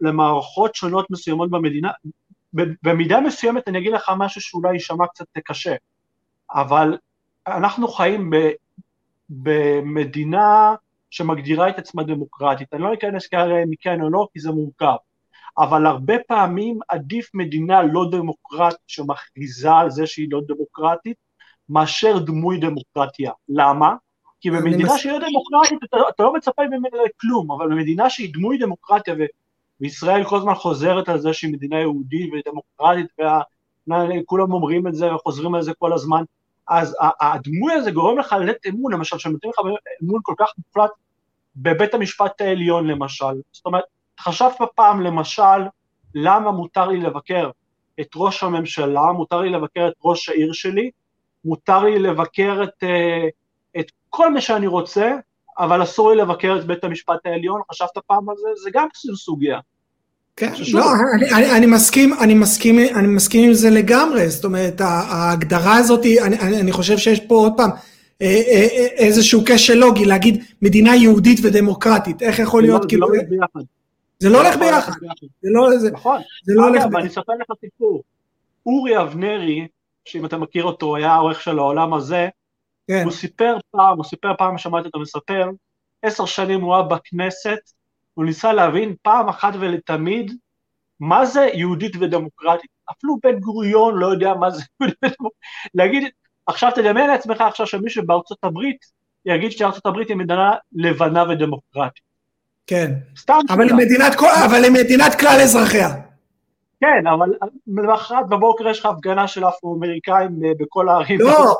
למערכות 0.00 0.74
שונות 0.74 1.10
מסוימות 1.10 1.50
במדינה, 1.50 1.90
במידה 2.82 3.20
מסוימת 3.20 3.68
אני 3.68 3.78
אגיד 3.78 3.92
לך 3.92 4.12
משהו 4.18 4.40
שאולי 4.40 4.72
יישמע 4.72 5.06
קצת 5.06 5.26
קשה, 5.44 5.74
אבל 6.54 6.98
אנחנו 7.46 7.88
חיים 7.88 8.30
ב, 8.30 8.36
במדינה 9.28 10.74
שמגדירה 11.10 11.68
את 11.68 11.78
עצמה 11.78 12.02
דמוקרטית, 12.02 12.74
אני 12.74 12.82
לא 12.82 12.94
אכנס 12.94 13.26
כרגע 13.26 13.54
אם 13.62 13.70
כן 13.80 14.02
או 14.02 14.10
לא, 14.10 14.26
כי 14.32 14.40
זה 14.40 14.50
מורכב, 14.50 14.96
אבל 15.58 15.86
הרבה 15.86 16.14
פעמים 16.28 16.78
עדיף 16.88 17.30
מדינה 17.34 17.82
לא 17.82 18.06
דמוקרטית 18.10 18.78
שמכריזה 18.86 19.72
על 19.72 19.90
זה 19.90 20.06
שהיא 20.06 20.28
לא 20.30 20.40
דמוקרטית, 20.48 21.16
מאשר 21.68 22.18
דמוי 22.18 22.60
דמוקרטיה. 22.60 23.32
למה? 23.48 23.94
כי 24.40 24.50
במדינה 24.50 24.98
שהיא 24.98 25.12
לא 25.12 25.18
דמוקרטית 25.18 25.78
אתה, 25.84 25.96
אתה 26.14 26.22
לא 26.22 26.32
מצפה 26.32 26.62
ממנה 26.66 26.98
לכלום, 27.06 27.52
אבל 27.52 27.68
במדינה 27.68 28.10
שהיא 28.10 28.34
דמוי 28.34 28.58
דמוקרטיה, 28.58 29.14
וישראל 29.80 30.24
כל 30.24 30.36
הזמן 30.36 30.54
חוזרת 30.54 31.08
על 31.08 31.18
זה 31.18 31.32
שהיא 31.32 31.52
מדינה 31.52 31.80
יהודית 31.80 32.30
ודמוקרטית, 32.32 33.06
וכולם 33.88 34.52
אומרים 34.52 34.86
את 34.86 34.94
זה 34.94 35.14
וחוזרים 35.14 35.54
על 35.54 35.62
זה 35.62 35.72
כל 35.78 35.92
הזמן, 35.92 36.22
אז 36.68 36.96
הדמוי 37.20 37.72
הזה 37.72 37.90
גורם 37.90 38.18
לך 38.18 38.32
לתת 38.32 38.66
אמון, 38.66 38.92
למשל, 38.92 39.18
שנותן 39.18 39.48
לך 39.48 39.54
אמון 40.02 40.20
כל 40.22 40.34
כך 40.38 40.52
מוחלט 40.58 40.90
בבית 41.56 41.94
המשפט 41.94 42.40
העליון 42.40 42.86
למשל. 42.86 43.34
זאת 43.52 43.66
אומרת, 43.66 43.84
חשבת 44.20 44.54
פעם 44.74 45.00
למשל, 45.00 45.60
למה 46.14 46.50
מותר 46.50 46.86
לי 46.86 47.00
לבקר 47.00 47.50
את 48.00 48.08
ראש 48.16 48.42
הממשלה, 48.42 49.12
מותר 49.12 49.40
לי 49.40 49.50
לבקר 49.50 49.88
את 49.88 49.94
ראש 50.04 50.28
העיר 50.28 50.52
שלי, 50.52 50.90
מותר 51.44 51.84
לי 51.84 51.98
לבקר 51.98 52.60
את, 52.62 52.84
את 53.26 53.39
כל 54.10 54.32
מה 54.32 54.40
שאני 54.40 54.66
רוצה, 54.66 55.12
אבל 55.58 55.82
אסור 55.82 56.10
לי 56.10 56.16
לבקר 56.16 56.56
את 56.60 56.66
בית 56.66 56.84
המשפט 56.84 57.26
העליון, 57.26 57.60
חשבת 57.70 57.98
פעם 58.06 58.30
על 58.30 58.36
זה? 58.36 58.48
זה 58.62 58.70
גם 58.72 58.86
סוגיה. 59.14 59.58
כן, 60.36 60.52
לא, 60.72 60.84
אני, 61.14 61.30
אני, 61.34 61.56
אני 61.56 61.66
מסכים, 61.66 62.14
אני 62.20 62.34
מסכים, 62.34 62.78
אני 62.78 63.06
מסכים 63.06 63.48
עם 63.48 63.54
זה 63.54 63.70
לגמרי, 63.70 64.28
זאת 64.28 64.44
אומרת, 64.44 64.80
ההגדרה 64.80 65.76
הזאת, 65.76 66.06
אני, 66.22 66.60
אני 66.60 66.72
חושב 66.72 66.98
שיש 66.98 67.20
פה 67.20 67.34
עוד 67.34 67.52
פעם 67.56 67.70
אה, 68.22 68.26
אה, 68.26 68.86
איזשהו 68.96 69.42
כשל 69.46 69.74
לוגי, 69.74 70.04
להגיד 70.04 70.44
מדינה 70.62 70.96
יהודית 70.96 71.38
ודמוקרטית, 71.42 72.22
איך 72.22 72.38
יכול 72.38 72.62
להיות 72.62 72.88
כאילו... 72.88 73.08
זה 74.18 74.28
לא 74.28 74.42
הולך 74.42 74.56
ביחד. 74.56 74.92
זה 75.40 75.48
לא 75.50 75.66
הולך 75.66 75.82
ביחד. 75.82 75.92
נכון. 75.92 76.20
זה 76.44 76.52
לא 76.54 76.62
הולך 76.62 76.84
ביחד. 76.84 76.96
אני 77.00 77.08
אספר 77.08 77.32
לך 77.40 77.58
סיפור. 77.60 78.02
אורי 78.66 79.00
אבנרי, 79.02 79.66
שאם 80.04 80.26
אתה 80.26 80.38
מכיר 80.38 80.64
אותו, 80.64 80.96
היה 80.96 81.12
העורך 81.12 81.40
של 81.40 81.58
העולם 81.58 81.94
הזה, 81.94 82.28
כן. 82.90 83.04
הוא 83.04 83.12
סיפר 83.12 83.56
פעם, 83.70 83.96
הוא 83.96 84.04
סיפר 84.04 84.32
פעם, 84.38 84.58
שמעתי 84.58 84.86
אותו 84.86 85.00
מספר, 85.00 85.50
עשר 86.02 86.24
שנים 86.24 86.60
הוא 86.60 86.74
היה 86.74 86.82
בכנסת, 86.82 87.58
הוא 88.14 88.24
ניסה 88.24 88.52
להבין 88.52 88.94
פעם 89.02 89.28
אחת 89.28 89.52
ולתמיד 89.60 90.32
מה 91.00 91.26
זה 91.26 91.48
יהודית 91.54 91.96
ודמוקרטית. 92.00 92.70
אפילו 92.90 93.18
בן 93.22 93.38
גוריון 93.40 93.94
לא 93.98 94.06
יודע 94.06 94.34
מה 94.34 94.50
זה 94.50 94.62
יהודית 94.80 94.98
ודמוקרטית. 95.04 95.38
להגיד, 95.74 96.08
עכשיו 96.46 96.70
תדמיין 96.74 97.10
לעצמך 97.10 97.40
עכשיו 97.40 97.66
שמישהו 97.66 98.06
בארצות 98.06 98.38
הברית 98.42 98.78
יגיד 99.24 99.52
שארצות 99.52 99.86
הברית 99.86 100.08
היא 100.08 100.16
מדינה 100.16 100.52
לבנה 100.72 101.24
ודמוקרטית. 101.30 102.02
כן, 102.66 102.92
סתם 103.18 103.38
אבל 103.50 103.68
היא 103.68 103.74
מדינת, 103.74 104.16
אבל 104.44 104.64
היא 104.64 104.72
מדינת 104.72 105.14
כלל 105.20 105.40
אזרחיה. 105.42 106.09
כן, 106.80 107.06
אבל 107.06 107.28
למחרת 107.66 108.28
בבוקר 108.28 108.68
יש 108.68 108.80
לך 108.80 108.86
הפגנה 108.86 109.28
של 109.28 109.44
אפרו-אמריקאים 109.48 110.40
אה, 110.44 110.50
בכל 110.58 110.88
הערים. 110.88 111.20
לא, 111.20 111.58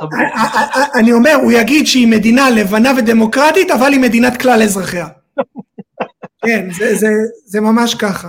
אני 0.94 1.12
אומר, 1.12 1.34
הוא 1.42 1.52
יגיד 1.52 1.86
שהיא 1.86 2.06
מדינה 2.06 2.50
לבנה 2.50 2.92
ודמוקרטית, 2.98 3.70
אבל 3.70 3.92
היא 3.92 4.00
מדינת 4.00 4.40
כלל 4.40 4.62
אזרחיה. 4.62 5.06
כן, 6.46 6.68
זה, 6.78 6.94
זה, 6.94 7.08
זה 7.44 7.60
ממש 7.60 7.94
ככה. 7.94 8.28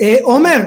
אה, 0.00 0.16
עומר, 0.22 0.58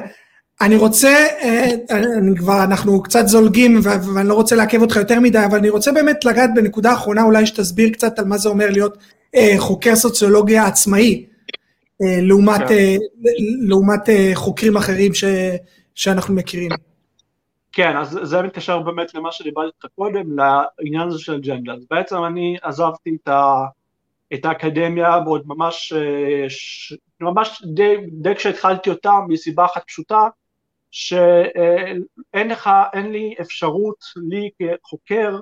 אני 0.61 0.76
רוצה, 0.76 1.26
אה, 1.42 1.72
אני 2.18 2.35
כבר, 2.38 2.64
אנחנו 2.64 3.03
קצת 3.03 3.27
זולגים 3.27 3.80
ואני 3.84 4.27
לא 4.27 4.34
רוצה 4.34 4.56
לעכב 4.56 4.82
אותך 4.82 4.95
יותר 4.95 5.19
מדי, 5.19 5.45
אבל 5.45 5.58
אני 5.58 5.69
רוצה 5.69 5.92
באמת 5.92 6.26
לגעת 6.26 6.50
בנקודה 6.56 6.92
האחרונה, 6.92 7.24
אולי 7.24 7.45
שתסביר 7.45 7.90
קצת 7.90 8.19
על 8.19 8.26
מה 8.26 8.38
זה 8.38 8.50
אומר 8.50 8.69
להיות 8.69 8.98
חוקר 9.58 9.95
סוציולוגיה 9.95 10.66
עצמאי. 10.66 11.26
אה, 12.01 12.22
לעומת, 12.22 12.59
כן. 12.67 12.74
אה, 12.74 12.95
לעומת 13.67 14.09
אה, 14.09 14.32
חוקרים 14.33 14.77
אחרים 14.77 15.14
ש, 15.14 15.24
שאנחנו 15.95 16.35
מכירים. 16.35 16.72
כן, 17.72 17.98
אז 17.98 18.19
זה 18.24 18.41
מתקשר 18.41 18.80
באמת 18.80 19.14
למה 19.14 19.32
שדיברתי 19.32 19.67
איתך 19.67 19.93
קודם, 19.95 20.40
לעניין 20.40 21.07
הזה 21.07 21.19
של 21.19 21.41
ג'נדה. 21.41 21.74
אז 21.74 21.85
בעצם 21.90 22.24
אני 22.24 22.57
עזבתי 22.61 23.17
את, 23.24 23.27
ה, 23.27 23.65
את 24.33 24.45
האקדמיה 24.45 25.17
ועוד 25.25 25.43
ממש, 25.45 25.93
ש, 26.48 26.93
ממש 27.22 27.64
די, 27.74 27.95
די 28.11 28.35
כשהתחלתי 28.35 28.90
אותה 28.90 29.11
מסיבה 29.27 29.65
אחת 29.65 29.83
פשוטה, 29.88 30.27
שאין 30.91 32.48
לך, 32.49 32.69
אין 32.93 33.11
לי 33.11 33.35
אפשרות, 33.41 33.98
לי 34.15 34.49
כחוקר, 34.59 35.40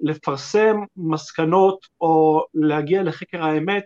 לפרסם 0.00 0.76
מסקנות 0.96 1.86
או 2.00 2.44
להגיע 2.54 3.02
לחקר 3.02 3.44
האמת 3.44 3.84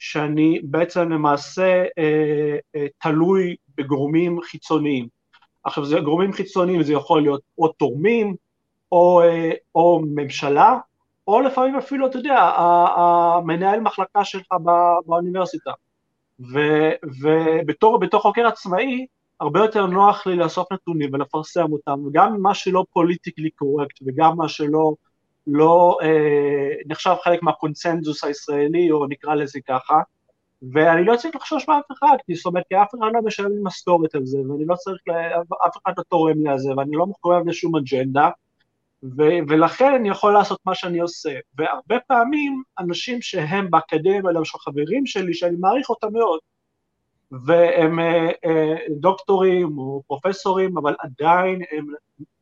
שאני 0.00 0.60
בעצם 0.62 1.10
למעשה 1.10 1.84
אה, 1.98 2.56
אה, 2.76 2.86
תלוי 2.98 3.56
בגורמים 3.76 4.40
חיצוניים. 4.42 5.08
עכשיו 5.64 5.84
זה 5.84 6.00
גורמים 6.00 6.32
חיצוניים, 6.32 6.82
זה 6.82 6.92
יכול 6.92 7.22
להיות 7.22 7.40
או 7.58 7.68
תורמים, 7.68 8.34
או, 8.92 9.22
אה, 9.22 9.50
או 9.74 10.02
ממשלה, 10.14 10.78
או 11.26 11.40
לפעמים 11.40 11.76
אפילו, 11.76 12.06
אתה 12.06 12.18
יודע, 12.18 12.38
המנהל 12.96 13.80
מחלקה 13.80 14.24
שלך 14.24 14.46
באוניברסיטה. 15.06 15.70
ובתור 17.22 18.20
חוקר 18.20 18.46
עצמאי, 18.46 19.06
הרבה 19.40 19.60
יותר 19.60 19.86
נוח 19.86 20.26
לי 20.26 20.36
לאסוף 20.36 20.72
נתונים 20.72 21.10
ולפרסם 21.12 21.72
אותם, 21.72 22.06
וגם 22.06 22.42
מה 22.42 22.54
שלא 22.54 22.84
פוליטיקלי 22.92 23.50
קורקט 23.50 23.98
וגם 24.06 24.36
מה 24.36 24.48
שלא 24.48 24.94
לא, 25.46 25.98
אה, 26.02 26.74
נחשב 26.86 27.14
חלק 27.24 27.42
מהקונצנזוס 27.42 28.24
הישראלי, 28.24 28.90
או 28.90 29.06
נקרא 29.06 29.34
לזה 29.34 29.60
ככה, 29.68 30.00
ואני 30.72 31.04
לא 31.04 31.16
צריך 31.16 31.36
לחשוש 31.36 31.68
מאף 31.68 31.84
אחד, 31.92 32.16
כי 32.26 32.34
זאת 32.34 32.46
אומרת, 32.46 32.64
כי 32.68 32.76
אף 32.76 32.88
אחד 32.94 33.10
לא 33.14 33.22
משלם 33.22 33.50
לי 33.50 33.60
משכורת 33.62 34.14
על 34.14 34.26
זה, 34.26 34.38
ואני 34.38 34.64
לא 34.66 34.74
צריך, 34.74 35.02
אף 35.66 35.76
אחד 35.82 35.92
לא 35.98 36.02
תורם 36.02 36.42
לי 36.42 36.48
על 36.48 36.58
זה, 36.58 36.70
ואני 36.76 36.96
לא 36.96 37.06
מחויב 37.06 37.48
לשום 37.48 37.76
אג'נדה, 37.76 38.30
ו- 39.02 39.40
ולכן 39.48 39.94
אני 39.94 40.08
יכול 40.08 40.32
לעשות 40.32 40.60
מה 40.66 40.74
שאני 40.74 41.00
עושה. 41.00 41.32
והרבה 41.58 41.96
פעמים 42.06 42.62
אנשים 42.78 43.22
שהם 43.22 43.70
באקדמיה, 43.70 44.32
למשל 44.34 44.58
חברים 44.58 45.06
שלי, 45.06 45.34
שאני 45.34 45.56
מעריך 45.56 45.90
אותם 45.90 46.12
מאוד, 46.12 46.40
והם 47.30 48.00
אה, 48.00 48.30
אה, 48.44 48.76
דוקטורים 48.90 49.78
או 49.78 50.02
פרופסורים, 50.06 50.78
אבל 50.78 50.94
עדיין 50.98 51.62
הם, 51.70 51.86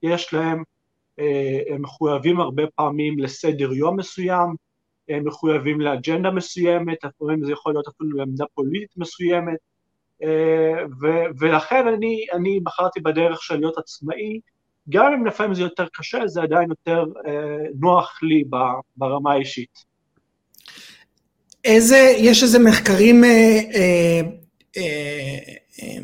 יש 0.03 0.35
להם, 0.35 0.63
הם 1.71 1.83
מחויבים 1.83 2.41
הרבה 2.41 2.63
פעמים 2.75 3.19
לסדר 3.19 3.73
יום 3.73 3.97
מסוים, 3.97 4.55
הם 5.09 5.25
מחויבים 5.25 5.81
לאג'נדה 5.81 6.31
מסוימת, 6.31 7.05
לפעמים 7.05 7.45
זה 7.45 7.53
יכול 7.53 7.73
להיות 7.73 7.89
אפילו 7.89 8.17
לעמדה 8.17 8.45
פוליטית 8.55 8.97
מסוימת, 8.97 9.59
ו- 11.01 11.25
ולכן 11.39 11.89
אני, 11.89 12.27
אני 12.33 12.61
בחרתי 12.63 13.01
בדרך 13.01 13.43
של 13.43 13.57
להיות 13.57 13.79
עצמאי, 13.79 14.41
גם 14.89 15.13
אם 15.13 15.27
לפעמים 15.27 15.55
זה 15.55 15.63
יותר 15.63 15.87
קשה, 15.93 16.27
זה 16.27 16.43
עדיין 16.43 16.69
יותר 16.71 17.05
נוח 17.81 18.19
לי 18.23 18.45
ברמה 18.97 19.33
האישית. 19.33 19.89
איזה, 21.65 22.15
יש 22.19 22.43
איזה 22.43 22.59
מחקרים 22.59 23.25
אה, 23.25 23.61
אה, 23.75 24.21
אה, 24.77 24.83
אה, 25.83 25.99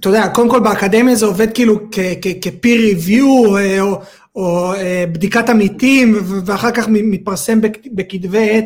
אתה 0.00 0.08
יודע, 0.08 0.28
קודם 0.34 0.50
כל 0.50 0.60
באקדמיה 0.60 1.14
זה 1.14 1.26
עובד 1.26 1.54
כאילו 1.54 1.74
כ-peer 1.90 2.78
review 2.92 3.58
אה, 3.58 3.80
או, 3.80 4.02
או 4.34 4.72
בדיקת 5.12 5.48
עמיתים 5.48 6.14
ואחר 6.46 6.70
כך 6.70 6.88
מתפרסם 6.88 7.58
בכתבי 7.92 8.50
עת. 8.58 8.64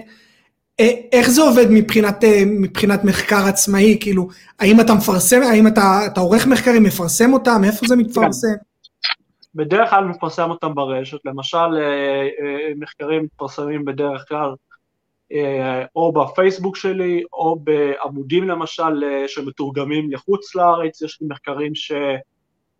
איך 1.12 1.31
זה 1.31 1.43
עובד 1.43 1.67
מבחינת, 1.70 2.25
מבחינת 2.47 3.05
מחקר 3.05 3.47
עצמאי? 3.49 3.99
כאילו, 4.01 4.28
האם 4.61 4.81
אתה 4.81 4.95
מפרסם, 4.95 5.43
האם 5.43 5.67
אתה, 5.67 6.01
אתה 6.07 6.20
עורך 6.20 6.47
מחקרים, 6.47 6.83
מפרסם 6.83 7.33
אותם? 7.33 7.61
איפה 7.65 7.86
זה 7.86 7.97
מתפרסם? 7.97 8.49
בדרך 9.55 9.91
כלל 9.91 10.05
מפרסם 10.05 10.51
אותם 10.51 10.75
ברשת, 10.75 11.19
למשל 11.25 11.67
מחקרים 12.77 13.23
מתפרסמים 13.23 13.85
בדרך 13.85 14.25
כלל 14.28 14.55
אה, 15.33 15.85
או 15.97 16.12
בפייסבוק 16.12 16.77
שלי, 16.77 17.23
או 17.33 17.59
בעמודים 17.59 18.49
למשל 18.49 19.05
אה, 19.05 19.28
שמתורגמים 19.28 20.12
לחוץ 20.12 20.55
לארץ, 20.55 21.03
יש 21.03 21.19
לי 21.20 21.27
מחקרים 21.31 21.73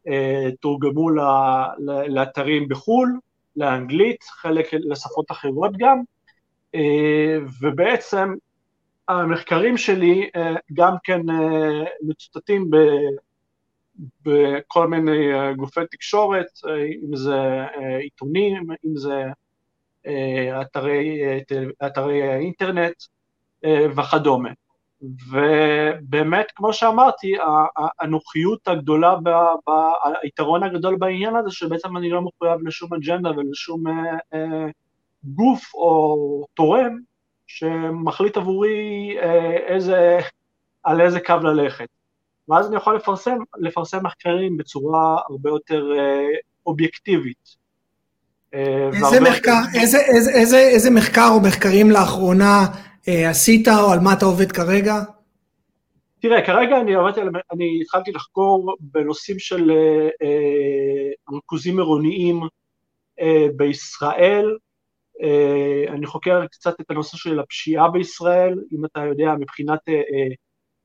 שתורגמו 0.07 1.11
לאתרים 2.09 2.69
בחו"ל, 2.69 3.19
לאנגלית, 3.57 4.23
חלק 4.23 4.67
לשפות 4.73 5.31
אחרות 5.31 5.71
גם, 5.77 6.03
אה, 6.75 7.39
ובעצם 7.61 8.35
המחקרים 9.09 9.77
שלי 9.77 10.31
גם 10.73 10.95
כן 11.05 11.21
מצוטטים 12.03 12.71
בכל 14.25 14.89
מיני 14.89 15.31
גופי 15.57 15.81
תקשורת, 15.91 16.47
אם 17.05 17.17
זה 17.17 17.65
עיתונים, 18.01 18.67
אם 18.87 18.97
זה 18.97 19.25
אה, 20.07 20.63
אתרי, 20.63 21.23
אה, 21.25 21.39
אתרי 21.87 22.23
האינטרנט 22.23 22.95
אה, 23.65 23.87
וכדומה. 23.97 24.51
ובאמת, 25.03 26.47
כמו 26.55 26.73
שאמרתי, 26.73 27.33
הנוחיות 28.01 28.69
הגדולה, 28.69 29.15
היתרון 30.23 30.63
הגדול 30.63 30.97
בעניין 30.97 31.37
הזה, 31.37 31.51
שבעצם 31.51 31.97
אני 31.97 32.11
לא 32.11 32.23
מחויב 32.23 32.61
לשום 32.67 32.95
אג'נדה 32.95 33.31
ולשום 33.31 33.85
גוף 35.25 35.75
או 35.75 36.47
תורם 36.55 36.99
שמחליט 37.47 38.37
עבורי 38.37 39.17
איזה, 39.67 40.19
על 40.83 41.01
איזה 41.01 41.21
קו 41.21 41.35
ללכת. 41.43 41.89
ואז 42.49 42.69
אני 42.69 42.77
יכול 42.77 42.97
לפרסם, 42.97 43.39
לפרסם 43.59 43.99
מחקרים 44.03 44.57
בצורה 44.57 45.19
הרבה 45.29 45.51
יותר 45.51 45.85
אובייקטיבית. 46.67 47.57
אה, 48.55 48.89
איזה 48.93 49.21
מחקר, 49.21 49.61
איזה, 49.75 49.99
איזה, 49.99 50.31
איזה, 50.31 50.59
איזה 50.59 50.91
מחקר 50.91 51.29
או 51.35 51.41
מחקרים 51.41 51.91
לאחרונה 51.91 52.67
אה, 52.75 52.86
עשית, 53.07 53.69
או 53.69 53.93
על 53.93 54.01
מה 54.01 54.13
אתה 54.13 54.25
עובד 54.25 54.53
כרגע? 54.53 54.95
תראה, 56.21 56.47
כרגע 56.47 56.81
אני 56.81 56.95
עובדתי, 56.95 57.21
אני 57.53 57.79
התחלתי 57.83 58.13
לחקור 58.13 58.77
בנושאים 58.81 59.39
של 59.39 59.71
אה, 59.71 60.09
אה, 60.23 61.35
ריכוזים 61.35 61.79
עירוניים 61.79 62.41
אה, 63.21 63.47
בישראל, 63.57 64.57
אה, 65.23 65.85
אני 65.89 66.07
חוקר 66.07 66.47
קצת 66.47 66.81
את 66.81 66.91
הנושא 66.91 67.17
של 67.17 67.41
הפשיעה 67.41 67.91
בישראל, 67.91 68.59
אם 68.73 68.85
אתה 68.85 69.01
יודע, 69.01 69.35
מבחינת 69.41 69.81
אה, 69.89 69.95
אה, 69.95 70.29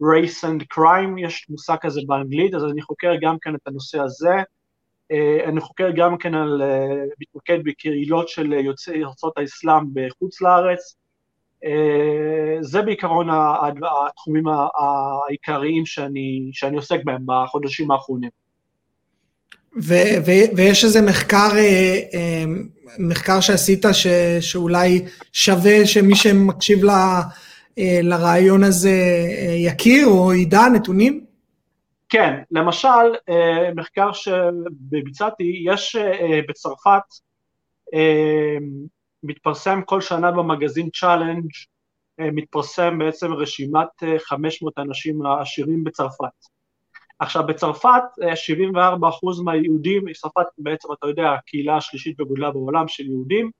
race 0.01 0.43
and 0.43 0.63
crime, 0.77 1.19
יש 1.25 1.45
מושג 1.49 1.75
כזה 1.81 2.01
באנגלית, 2.07 2.53
אז 2.53 2.63
אני 2.63 2.81
חוקר 2.81 3.11
גם 3.21 3.37
כן 3.41 3.55
את 3.55 3.67
הנושא 3.67 3.99
הזה. 3.99 4.35
אה, 5.11 5.45
אני 5.45 5.61
חוקר 5.61 5.89
גם 5.95 6.17
כן 6.17 6.35
על, 6.35 6.61
אה, 6.61 7.03
מתמקד 7.19 7.59
בקהילות 7.63 8.29
של 8.29 8.53
יוצאי 8.53 9.03
ארצות 9.03 9.37
האסלאם 9.37 9.83
בחוץ 9.93 10.41
לארץ. 10.41 11.00
אה, 11.65 12.57
זה 12.61 12.81
בעיקרון 12.81 13.27
התחומים 14.07 14.43
העיקריים 15.27 15.85
שאני, 15.85 16.49
שאני 16.53 16.75
עוסק 16.75 17.03
בהם 17.03 17.21
בחודשים 17.25 17.91
האחרונים. 17.91 18.29
ו- 19.83 20.17
ו- 20.25 20.55
ויש 20.55 20.83
איזה 20.83 21.01
מחקר, 21.01 21.49
מחקר 22.99 23.39
שעשית 23.39 23.85
ש- 23.91 24.07
שאולי 24.39 25.05
שווה 25.33 25.85
שמי 25.85 26.15
שמקשיב 26.15 26.83
ל- 26.83 27.21
לרעיון 28.03 28.63
הזה 28.63 28.95
יכיר 29.57 30.07
או 30.07 30.33
ידע 30.33 30.61
נתונים? 30.73 31.25
כן, 32.09 32.33
למשל, 32.51 32.87
אה, 33.29 33.73
מחקר 33.75 34.11
שביצעתי, 34.13 35.63
יש 35.65 35.95
אה, 35.95 36.39
בצרפת, 36.49 37.01
אה, 37.93 38.57
מתפרסם 39.23 39.81
כל 39.85 40.01
שנה 40.01 40.31
במגזין 40.31 40.89
צ'אלנג', 40.89 41.49
מתפרסם 42.19 42.99
בעצם 42.99 43.33
רשימת 43.33 43.87
500 44.19 44.77
האנשים 44.77 45.25
העשירים 45.25 45.83
בצרפת. 45.83 46.45
עכשיו 47.19 47.43
בצרפת 47.47 48.03
74% 48.75 49.43
מהיהודים, 49.43 50.13
צרפת 50.13 50.45
בעצם 50.57 50.87
אתה 50.93 51.07
יודע 51.07 51.31
הקהילה 51.31 51.77
השלישית 51.77 52.17
בגודלה 52.17 52.51
בעולם 52.51 52.87
של 52.87 53.05
יהודים, 53.05 53.51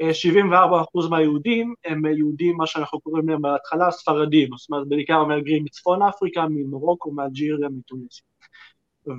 74% 0.00 1.10
מהיהודים 1.10 1.74
הם 1.84 2.04
יהודים, 2.04 2.56
מה 2.56 2.66
שאנחנו 2.66 3.00
קוראים 3.00 3.28
להם 3.28 3.42
בהתחלה 3.42 3.90
ספרדים, 3.90 4.48
זאת 4.56 4.70
אומרת 4.70 4.88
בעיקר 4.88 5.24
מהגרים 5.24 5.64
מצפון 5.64 6.02
אפריקה, 6.02 6.46
ממרוקו, 6.50 7.12
מאלג'יריה, 7.12 7.68
מטוניסיה. 7.68 8.24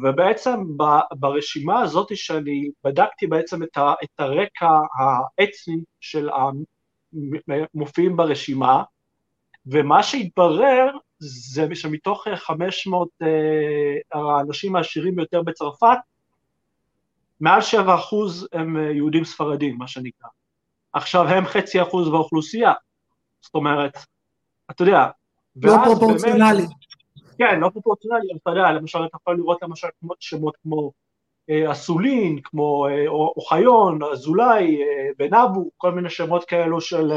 ובעצם 0.04 0.64
ברשימה 1.12 1.80
הזאת 1.82 2.18
שאני 2.18 2.70
בדקתי 2.84 3.28
בעצם 3.28 3.64
את, 3.64 3.78
ה, 3.78 3.94
את 4.04 4.20
הרקע 4.20 4.70
האתני 5.00 5.84
של 6.00 6.30
המופיעים 7.74 8.18
ברשימה, 8.18 8.84
ומה 9.66 10.04
שהתברר 10.04 10.92
זה 11.20 11.76
שמתוך 11.76 12.28
500 12.36 13.10
אה, 13.22 13.28
האנשים 14.12 14.76
העשירים 14.76 15.16
ביותר 15.16 15.42
בצרפת, 15.42 15.98
מעל 17.40 17.62
7% 17.62 17.66
הם 18.54 18.78
יהודים 18.78 19.26
ספרדים, 19.26 19.78
מה 19.78 19.88
שנקרא. 19.88 20.30
עכשיו 20.94 21.28
הם 21.28 21.46
חצי 21.46 21.82
אחוז 21.82 22.10
באוכלוסייה. 22.10 22.74
זאת 23.42 23.56
אומרת, 23.56 23.98
אתה 24.72 24.84
יודע, 24.84 25.08
לא 25.56 25.76
פרופורציונלי. 25.86 26.64
כן, 27.40 27.60
לא 27.60 27.70
פרופורציונלי, 27.70 28.28
אתה 28.44 28.50
יודע, 28.50 28.72
למשל 28.72 29.00
אתה 29.06 29.18
יכול 29.22 29.38
לראות 29.38 29.58
למשל 29.62 29.88
שמות 30.20 30.58
כמו 30.64 30.92
אה, 31.50 31.72
אסולין, 31.72 32.40
כמו 32.44 32.88
אה, 32.88 33.08
אוחיון, 33.08 34.04
אזולאי, 34.04 34.82
אה, 34.84 35.10
בן 35.18 35.34
אבו, 35.34 35.70
כל 35.78 35.92
מיני 35.92 36.10
שמות 36.10 36.46
כאלו 36.46 36.82
של, 36.82 37.12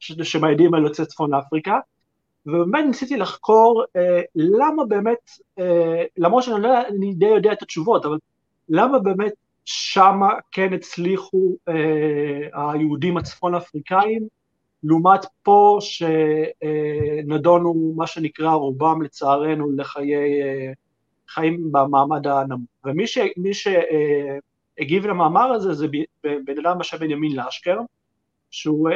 שמעידים 0.00 0.74
על 0.74 0.82
יוצאי 0.84 1.06
צפון 1.06 1.34
אפריקה, 1.34 1.78
ובאמת 2.46 2.84
ניסיתי 2.84 3.16
לחקור 3.16 3.84
אה, 3.96 4.20
למה 4.34 4.84
באמת, 4.84 5.30
אה, 5.58 6.04
למרות 6.16 6.42
שאני 6.42 6.62
לא, 6.62 6.88
אני 6.88 7.14
די 7.14 7.26
יודע 7.26 7.52
את 7.52 7.62
התשובות, 7.62 8.04
אבל 8.04 8.18
למה 8.68 8.98
באמת 8.98 9.32
שמה 9.64 10.28
כן 10.52 10.72
הצליחו 10.72 11.56
אה, 11.68 12.72
היהודים 12.72 13.16
הצפון 13.16 13.54
אפריקאים 13.54 14.28
לעומת 14.82 15.26
פה 15.42 15.78
שנדונו 15.80 17.94
מה 17.96 18.06
שנקרא 18.06 18.52
רובם 18.52 19.02
לצערנו 19.02 19.72
לחיי 19.76 20.14
חיים 21.28 21.72
במעמד 21.72 22.26
הנמוך. 22.26 22.68
ומי 22.84 23.06
ש, 23.06 23.18
שהגיב 23.52 25.06
למאמר 25.06 25.52
הזה 25.52 25.72
זה 25.72 25.86
בן 26.24 26.66
אדם 26.66 26.78
בשם 26.78 26.98
בנימין 26.98 27.36
לאשקר, 27.36 27.78
שהוא 28.50 28.90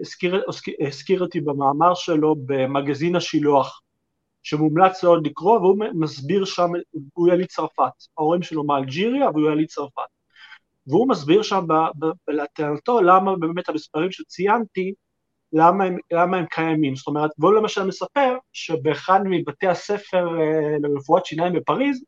הזכיר, 0.00 0.42
הזכיר 0.86 1.20
אותי 1.20 1.40
במאמר 1.40 1.94
שלו 1.94 2.36
במגזין 2.46 3.16
השילוח, 3.16 3.82
שמומלץ 4.42 5.04
לו 5.04 5.16
לקרוא, 5.16 5.58
והוא 5.58 5.76
מסביר 5.94 6.44
שם, 6.44 6.68
הוא 7.14 7.28
יליד 7.28 7.46
צרפת, 7.46 7.92
ההורים 8.18 8.42
שלו 8.42 8.64
מאלג'יריה 8.64 9.30
והוא 9.30 9.50
יליד 9.50 9.68
צרפת. 9.68 10.02
והוא 10.90 11.08
מסביר 11.08 11.42
שם 11.42 11.66
לטענתו 12.28 13.00
למה 13.02 13.36
באמת 13.36 13.68
המספרים 13.68 14.12
שציינתי, 14.12 14.92
למה 15.52 15.84
הם, 15.84 15.96
למה 16.12 16.36
הם 16.36 16.46
קיימים. 16.46 16.96
זאת 16.96 17.06
אומרת, 17.06 17.30
והוא 17.38 17.54
למשל 17.54 17.86
מספר 17.86 18.36
שבאחד 18.52 19.20
מבתי 19.24 19.66
הספר 19.66 20.40
אה, 20.40 20.76
לרפואת 20.82 21.26
שיניים 21.26 21.52
בפריז, 21.52 22.04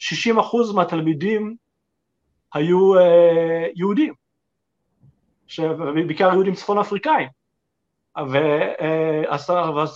60% 0.00 0.04
מהתלמידים 0.74 1.56
היו 2.54 2.98
אה, 2.98 3.66
יהודים, 3.74 4.14
בעיקר 6.06 6.32
יהודים 6.32 6.54
צפון 6.54 6.78
אפריקאים. 6.78 7.28
ואז 8.16 9.46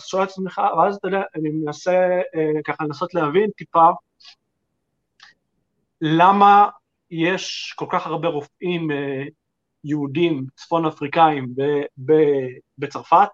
שואל 0.06 0.22
את 0.22 0.28
עצמך, 0.28 0.60
ואז 0.78 0.96
אתה 0.96 1.08
יודע, 1.08 1.22
אני 1.34 1.48
מנסה 1.48 2.20
אה, 2.34 2.62
ככה 2.64 2.84
לנסות 2.84 3.14
להבין 3.14 3.50
טיפה 3.50 3.88
למה 6.00 6.68
יש 7.10 7.74
כל 7.76 7.86
כך 7.90 8.06
הרבה 8.06 8.28
רופאים 8.28 8.90
אה, 8.90 9.24
יהודים 9.84 10.46
צפון 10.56 10.86
אפריקאים 10.86 11.54
בצרפת, 12.78 13.28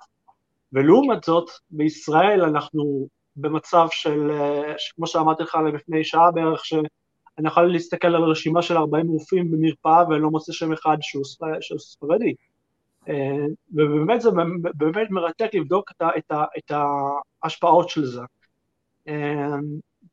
ולעומת 0.72 1.24
זאת 1.24 1.50
בישראל 1.70 2.42
אנחנו 2.42 3.08
במצב 3.36 3.86
של, 3.90 4.30
אה, 4.30 4.74
כמו 4.96 5.06
שאמרתי 5.06 5.42
לך 5.42 5.58
לפני 5.74 6.04
שעה 6.04 6.30
בערך, 6.30 6.64
שאני 6.64 7.48
יכול 7.48 7.72
להסתכל 7.72 8.14
על 8.14 8.22
רשימה 8.22 8.62
של 8.62 8.76
40 8.76 9.08
רופאים 9.08 9.50
במרפאה 9.50 10.08
ואני 10.08 10.22
לא 10.22 10.30
מוצא 10.30 10.52
שם 10.52 10.72
אחד 10.72 10.96
שהוא 11.00 11.78
ספרדי. 11.78 12.34
אה, 13.08 13.46
ובאמת 13.72 14.20
זה 14.20 14.30
באמת 14.74 15.10
מרתק 15.10 15.54
לבדוק 15.54 15.90
את, 15.96 16.30
ה, 16.30 16.44
את 16.58 16.72
ההשפעות 17.42 17.88
של 17.88 18.04
זה. 18.04 18.22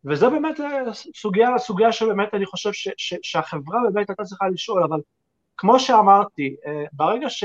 אה, 0.07 0.11
וזה 0.11 0.30
באמת 0.30 0.59
אה, 0.59 0.93
סוגיה, 1.15 1.57
סוגיה 1.57 1.91
שבאמת 1.91 2.33
אני 2.33 2.45
חושב 2.45 2.73
ש, 2.73 2.89
ש, 2.97 3.13
שהחברה 3.23 3.80
באמת 3.93 4.09
הייתה 4.09 4.23
צריכה 4.23 4.49
לשאול, 4.49 4.83
אבל 4.83 4.99
כמו 5.57 5.80
שאמרתי, 5.80 6.55
ברגע 6.93 7.30
ש... 7.30 7.43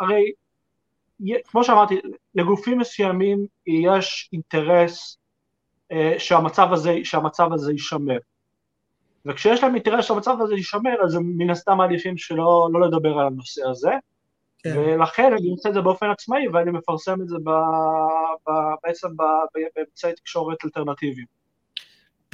הרי, 0.00 0.32
כמו 1.44 1.64
שאמרתי, 1.64 2.00
לגופים 2.34 2.78
מסוימים 2.78 3.46
יש 3.66 4.30
אינטרס 4.32 5.18
שהמצב 6.18 6.72
הזה, 6.72 6.98
שהמצב 7.04 7.52
הזה 7.52 7.72
יישמר. 7.72 8.18
וכשיש 9.26 9.62
להם 9.62 9.74
אינטרס 9.74 10.04
שהמצב 10.04 10.36
הזה 10.40 10.54
יישמר, 10.54 11.02
אז 11.04 11.14
הם 11.14 11.22
מן 11.36 11.50
הסתם 11.50 11.76
מעדיפים 11.76 12.16
שלא 12.16 12.68
לא 12.72 12.80
לדבר 12.80 13.18
על 13.18 13.26
הנושא 13.26 13.68
הזה. 13.68 13.90
כן. 14.58 14.78
ולכן 14.78 15.32
אני 15.38 15.50
עושה 15.50 15.68
את 15.68 15.74
זה 15.74 15.80
באופן 15.80 16.10
עצמאי 16.10 16.48
ואני 16.48 16.70
מפרסם 16.70 17.22
את 17.22 17.28
זה 17.28 17.36
ב, 17.44 17.50
ב, 18.48 18.52
בעצם 18.82 19.08
באמצעי 19.76 20.12
תקשורת 20.12 20.58
אלטרנטיביים. 20.64 21.26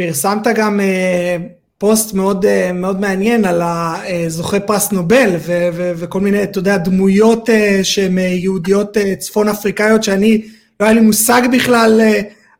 פרסמת 0.00 0.46
גם 0.56 0.80
uh, 0.80 1.42
פוסט 1.78 2.14
מאוד, 2.14 2.44
uh, 2.44 2.72
מאוד 2.74 3.00
מעניין 3.00 3.44
על 3.44 3.62
הזוכה 3.62 4.60
פרס 4.60 4.92
נובל 4.92 5.30
ו- 5.38 5.68
ו- 5.72 5.92
וכל 5.96 6.20
מיני, 6.20 6.42
אתה 6.42 6.58
יודע, 6.58 6.76
דמויות 6.76 7.48
uh, 7.48 7.52
שהן 7.82 8.18
יהודיות 8.18 8.96
צפון 9.18 9.48
אפריקאיות 9.48 10.02
שאני, 10.02 10.42
לא 10.80 10.86
היה 10.86 10.94
לי 10.94 11.00
מושג 11.00 11.42
בכלל 11.52 12.00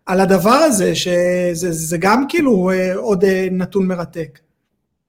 על 0.07 0.21
הדבר 0.21 0.51
הזה, 0.51 0.95
שזה 0.95 1.99
גם 2.01 2.25
כאילו 2.29 2.71
עוד 2.97 3.25
נתון 3.51 3.87
מרתק. 3.87 4.39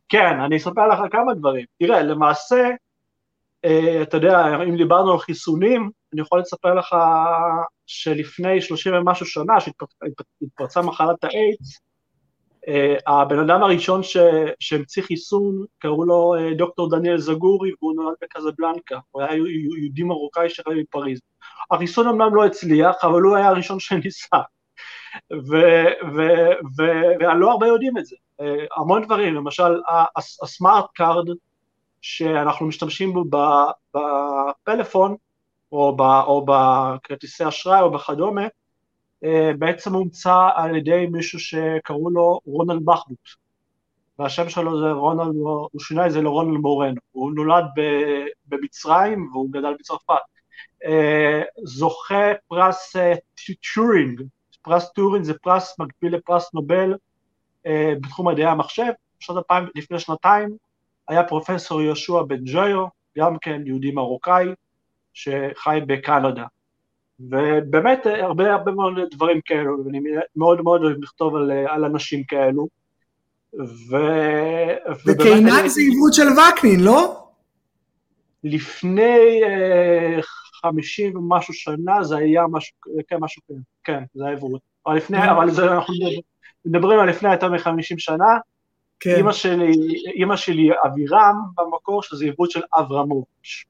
כן, 0.10 0.40
אני 0.46 0.58
אספר 0.58 0.88
לך 0.88 1.00
כמה 1.12 1.34
דברים. 1.34 1.66
תראה, 1.80 2.04
למעשה, 2.04 2.70
אה, 3.66 4.02
אתה 4.02 4.18
יודע, 4.18 4.48
אם 4.70 4.78
דיברנו 4.78 5.12
על 5.12 5.20
חיסונים, 5.20 5.90
אני 6.14 6.22
יכול 6.22 6.40
לספר 6.40 6.74
לך 6.74 6.96
שלפני 7.88 8.62
30 8.62 8.94
ומשהו 8.94 9.26
שנה, 9.26 9.54
שהתפרצה 9.60 10.82
מחלת 10.82 11.24
האיידס, 11.24 11.76
אה, 11.76 11.91
הבן 13.08 13.40
אדם 13.40 13.64
הראשון 13.64 14.02
שהמציא 14.60 15.04
חיסון, 15.04 15.66
קראו 15.80 16.06
לו 16.06 16.36
אה, 16.36 16.54
דוקטור 16.54 16.90
דניאל 16.90 17.18
זגורי, 17.18 17.72
והוא 17.82 17.96
נולד 17.96 18.16
בקזבלנקה, 18.22 19.00
הוא 19.12 19.22
היה 19.22 19.34
יהודי 19.34 20.04
מרוקאי 20.04 20.50
שחי 20.50 20.82
בפריז. 20.82 21.20
החיסון 21.72 22.08
אמנם 22.08 22.36
לא 22.36 22.46
הצליח, 22.46 22.96
אבל 23.04 23.22
הוא 23.22 23.36
היה 23.36 23.48
הראשון 23.48 23.80
שניסה. 23.86 24.38
ולא 27.20 27.52
הרבה 27.52 27.68
יודעים 27.68 27.98
את 27.98 28.06
זה. 28.06 28.16
המון 28.78 29.06
דברים, 29.06 29.36
למשל 29.36 29.82
ה 30.44 30.51
smart 30.51 30.86
card, 30.94 31.28
שאנחנו 32.02 32.66
משתמשים 32.66 33.14
בו 33.14 33.24
בפלאפון, 33.94 35.16
או, 35.72 36.46
בכרטיסי 36.46 37.48
אשראי 37.48 37.82
או 37.82 37.92
בכדומה, 37.92 38.48
בעצם 39.60 39.94
הומצא 39.94 40.50
על 40.56 40.76
ידי 40.76 41.06
מישהו 41.12 41.40
שקראו 41.40 42.10
לו 42.10 42.40
רונלד 42.46 42.86
בחבוט. 42.86 43.30
והשם 44.20 44.50
שלו 44.50 44.80
זה 44.80 44.92
רונלד, 44.92 45.36
הוא 45.72 45.80
שינה 45.80 46.06
את 46.06 46.12
זה 46.12 46.22
לרונלד 46.22 46.60
מורנו. 46.60 47.02
הוא 47.12 47.32
נולד 47.32 47.66
במצרים 48.46 49.30
והוא 49.32 49.50
גדל 49.52 49.74
בצרפת. 49.80 50.14
אה, 50.86 51.42
זוכה 51.64 52.32
פרס 52.48 52.96
אה, 52.96 53.14
טורינג, 53.76 54.22
פרס 54.62 54.92
טורינג 54.92 55.26
זה 55.26 55.34
פרס 55.34 55.80
מקביל 55.80 56.16
לפרס 56.16 56.54
נובל 56.54 56.96
בתחום 58.02 58.28
מדעי 58.28 58.46
המחשב, 58.46 58.92
בשנת 59.20 59.38
2000, 59.38 59.68
לפני 59.76 60.00
שנתיים 60.00 60.58
היה 61.08 61.24
פרופסור 61.24 61.82
יהושע 61.82 62.22
בנג'יו, 62.22 62.86
גם 63.18 63.38
כן 63.42 63.62
יהודי 63.66 63.92
מרוקאי, 63.92 64.46
שחי 65.14 65.80
בקנדה. 65.88 66.46
ובאמת 67.30 68.06
הרבה 68.06 68.54
הרבה 68.54 68.72
מאוד 68.72 68.94
דברים 69.12 69.40
כאלו, 69.46 69.86
ואני 69.86 70.00
מאוד 70.36 70.62
מאוד 70.62 70.84
אוהב 70.84 70.98
לכתוב 71.02 71.36
על, 71.36 71.52
על 71.52 71.86
אנשים 71.86 72.24
כאלו. 72.24 72.68
ו... 73.60 73.96
וקינן 75.06 75.68
זה 75.68 75.82
עיוות 75.82 76.14
של 76.14 76.28
וקנין, 76.30 76.80
לא? 76.80 77.28
לפני 78.44 79.42
אה, 79.44 80.22
חמישים 80.62 81.18
ומשהו 81.18 81.54
שנה 81.54 82.04
זה 82.04 82.18
היה 82.18 82.44
משהו, 82.52 82.76
כן, 83.08 83.18
משהו 83.20 83.42
כזה, 83.50 83.60
כן, 83.84 84.04
זה 84.14 84.24
היה 84.24 84.34
עיוות. 84.34 84.62
אבל 84.86 84.96
לפני, 84.96 85.18
אה. 85.18 85.32
אבל 85.32 85.52
זה, 85.52 85.72
אנחנו 85.72 85.94
מדברים 86.66 87.00
על 87.00 87.10
לפני 87.10 87.34
יותר 87.34 87.50
מחמישים 87.52 88.00
שנה, 88.00 88.38
כן. 89.00 89.16
אימא 89.16 89.32
שלי, 89.32 89.72
אימא 90.16 90.36
שלי 90.36 90.70
אבירם 90.86 91.36
במקור, 91.58 92.04
שזה 92.04 92.26
עיבוד 92.26 92.52
של 92.52 92.62
אברמוביץ'. 92.80 93.66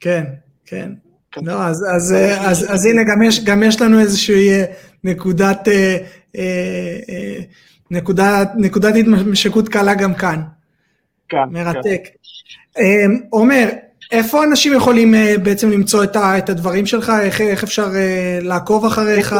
כן, 0.00 0.24
כן. 0.64 0.92
כן. 1.32 1.40
לא, 1.44 1.62
אז, 1.62 1.84
אז, 1.96 2.14
אז, 2.40 2.66
אז 2.72 2.86
הנה, 2.86 3.02
גם 3.04 3.22
יש, 3.22 3.44
גם 3.44 3.62
יש 3.62 3.80
לנו 3.80 4.00
איזושהי 4.00 4.50
אה, 4.50 4.64
נקודת, 5.04 5.68
אה, 5.68 5.96
אה, 6.36 7.40
נקודת, 7.90 8.48
נקודת 8.56 8.94
התמשקות 8.96 9.68
קלה 9.68 9.94
גם 9.94 10.14
כאן. 10.14 10.42
כן. 11.28 11.48
מרתק. 11.50 12.02
כן. 12.74 13.10
עומר, 13.30 13.68
איפה 14.12 14.44
אנשים 14.44 14.72
יכולים 14.72 15.14
בעצם 15.42 15.70
למצוא 15.70 16.04
את, 16.04 16.16
ה, 16.16 16.38
את 16.38 16.48
הדברים 16.48 16.86
שלך? 16.86 17.12
איך, 17.22 17.40
איך 17.40 17.64
אפשר 17.64 17.86
לעקוב 18.42 18.84
אחריך? 18.84 19.34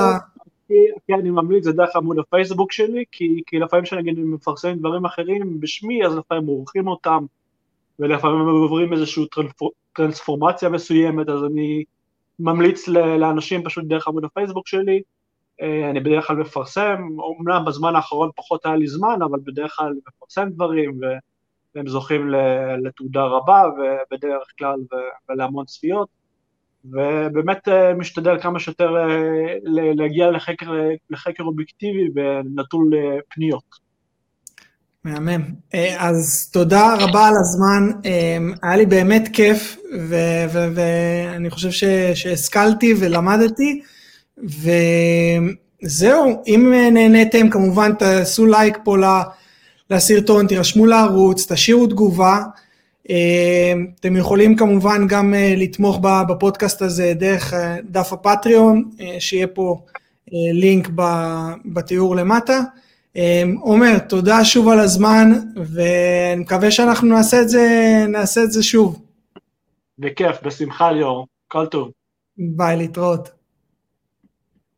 כן, 1.09 1.15
אני 1.21 1.31
ממליץ, 1.31 1.65
זה 1.65 1.73
דרך 1.73 1.97
עמוד 1.97 2.19
הפייסבוק 2.19 2.73
שלי, 2.73 3.05
כי, 3.13 3.43
כי 3.47 3.59
לפעמים 3.59 3.85
כשנגיד 3.85 4.19
מפרסם 4.19 4.73
דברים 4.73 5.05
אחרים 5.05 5.61
בשמי, 5.61 6.07
אז 6.07 6.17
לפעמים 6.17 6.47
עורכים 6.47 6.89
אותם, 6.89 7.25
ולפעמים 7.99 8.41
הם 8.41 8.49
עוברים 8.49 8.93
איזושהי 8.93 9.27
טרנספורמציה 9.93 10.69
מסוימת, 10.69 11.29
אז 11.29 11.45
אני 11.45 11.85
ממליץ 12.39 12.89
לאנשים 12.89 13.65
פשוט 13.65 13.85
דרך 13.85 14.09
עמוד 14.09 14.25
הפייסבוק 14.25 14.69
שלי, 14.69 15.03
אה, 15.63 15.91
אני 15.91 16.01
בדרך 16.01 16.27
כלל 16.27 16.37
מפרסם, 16.37 17.03
אומנם 17.19 17.65
בזמן 17.67 17.97
האחרון 17.97 18.31
פחות 18.37 18.67
היה 18.67 18.77
לי 18.77 18.87
זמן, 18.87 19.19
אבל 19.23 19.39
בדרך 19.45 19.73
כלל 19.77 19.93
מפרסם 20.09 20.49
דברים, 20.51 21.01
והם 21.75 21.87
זוכים 21.87 22.31
לתעודה 22.85 23.25
רבה, 23.25 23.63
ובדרך 23.77 24.53
כלל, 24.59 24.81
ולהמון 25.29 25.65
צפיות. 25.65 26.09
ובאמת 26.85 27.69
אה, 27.69 27.95
משתדל 27.95 28.41
כמה 28.43 28.61
שיותר 28.61 28.97
אה, 28.97 29.55
להגיע 29.95 30.31
לחקר, 30.31 30.73
לחקר 31.11 31.45
אובייקטיבי 31.45 32.09
ונטול 32.15 32.91
פניות. 33.29 33.90
מהמם. 35.05 35.43
אז 35.99 36.49
תודה 36.53 36.95
רבה 36.99 37.29
על 37.29 37.35
הזמן, 37.41 37.91
היה 38.63 38.77
לי 38.77 38.87
באמת 38.87 39.29
כיף, 39.33 39.77
ואני 40.75 41.51
חושב 41.51 41.71
שהשכלתי 42.15 42.95
ולמדתי, 42.99 43.81
וזהו, 45.83 46.43
אם 46.47 46.73
נהניתם 46.93 47.51
כמובן 47.51 47.95
תעשו 47.95 48.47
לייק 48.47 48.79
פה 48.85 48.97
לסרטון, 49.91 50.47
תירשמו 50.47 50.87
לערוץ, 50.87 51.53
תשאירו 51.53 51.87
תגובה. 51.87 52.43
אתם 54.01 54.17
יכולים 54.17 54.57
כמובן 54.57 55.07
גם 55.09 55.35
לתמוך 55.57 56.01
בפודקאסט 56.29 56.83
הזה 56.83 57.13
דרך 57.15 57.55
דף 57.85 58.13
הפטריון, 58.13 58.91
שיהיה 59.19 59.47
פה 59.47 59.81
לינק 60.53 60.89
בתיאור 61.65 62.17
למטה. 62.17 62.61
עומר, 63.61 63.99
תודה 64.09 64.45
שוב 64.45 64.69
על 64.69 64.81
הזמן, 64.81 65.33
ואני 65.57 66.41
מקווה 66.41 66.71
שאנחנו 66.71 67.09
נעשה 67.09 67.43
את 67.43 67.49
זה, 67.49 67.69
נעשה 68.09 68.43
את 68.45 68.53
זה 68.53 68.63
שוב. 68.63 69.03
בכיף, 69.99 70.37
בשמחה 70.43 70.93
ליאור, 70.93 71.27
כל 71.49 71.67
טוב. 71.67 71.91
ביי, 72.39 72.77
להתראות. 72.77 73.40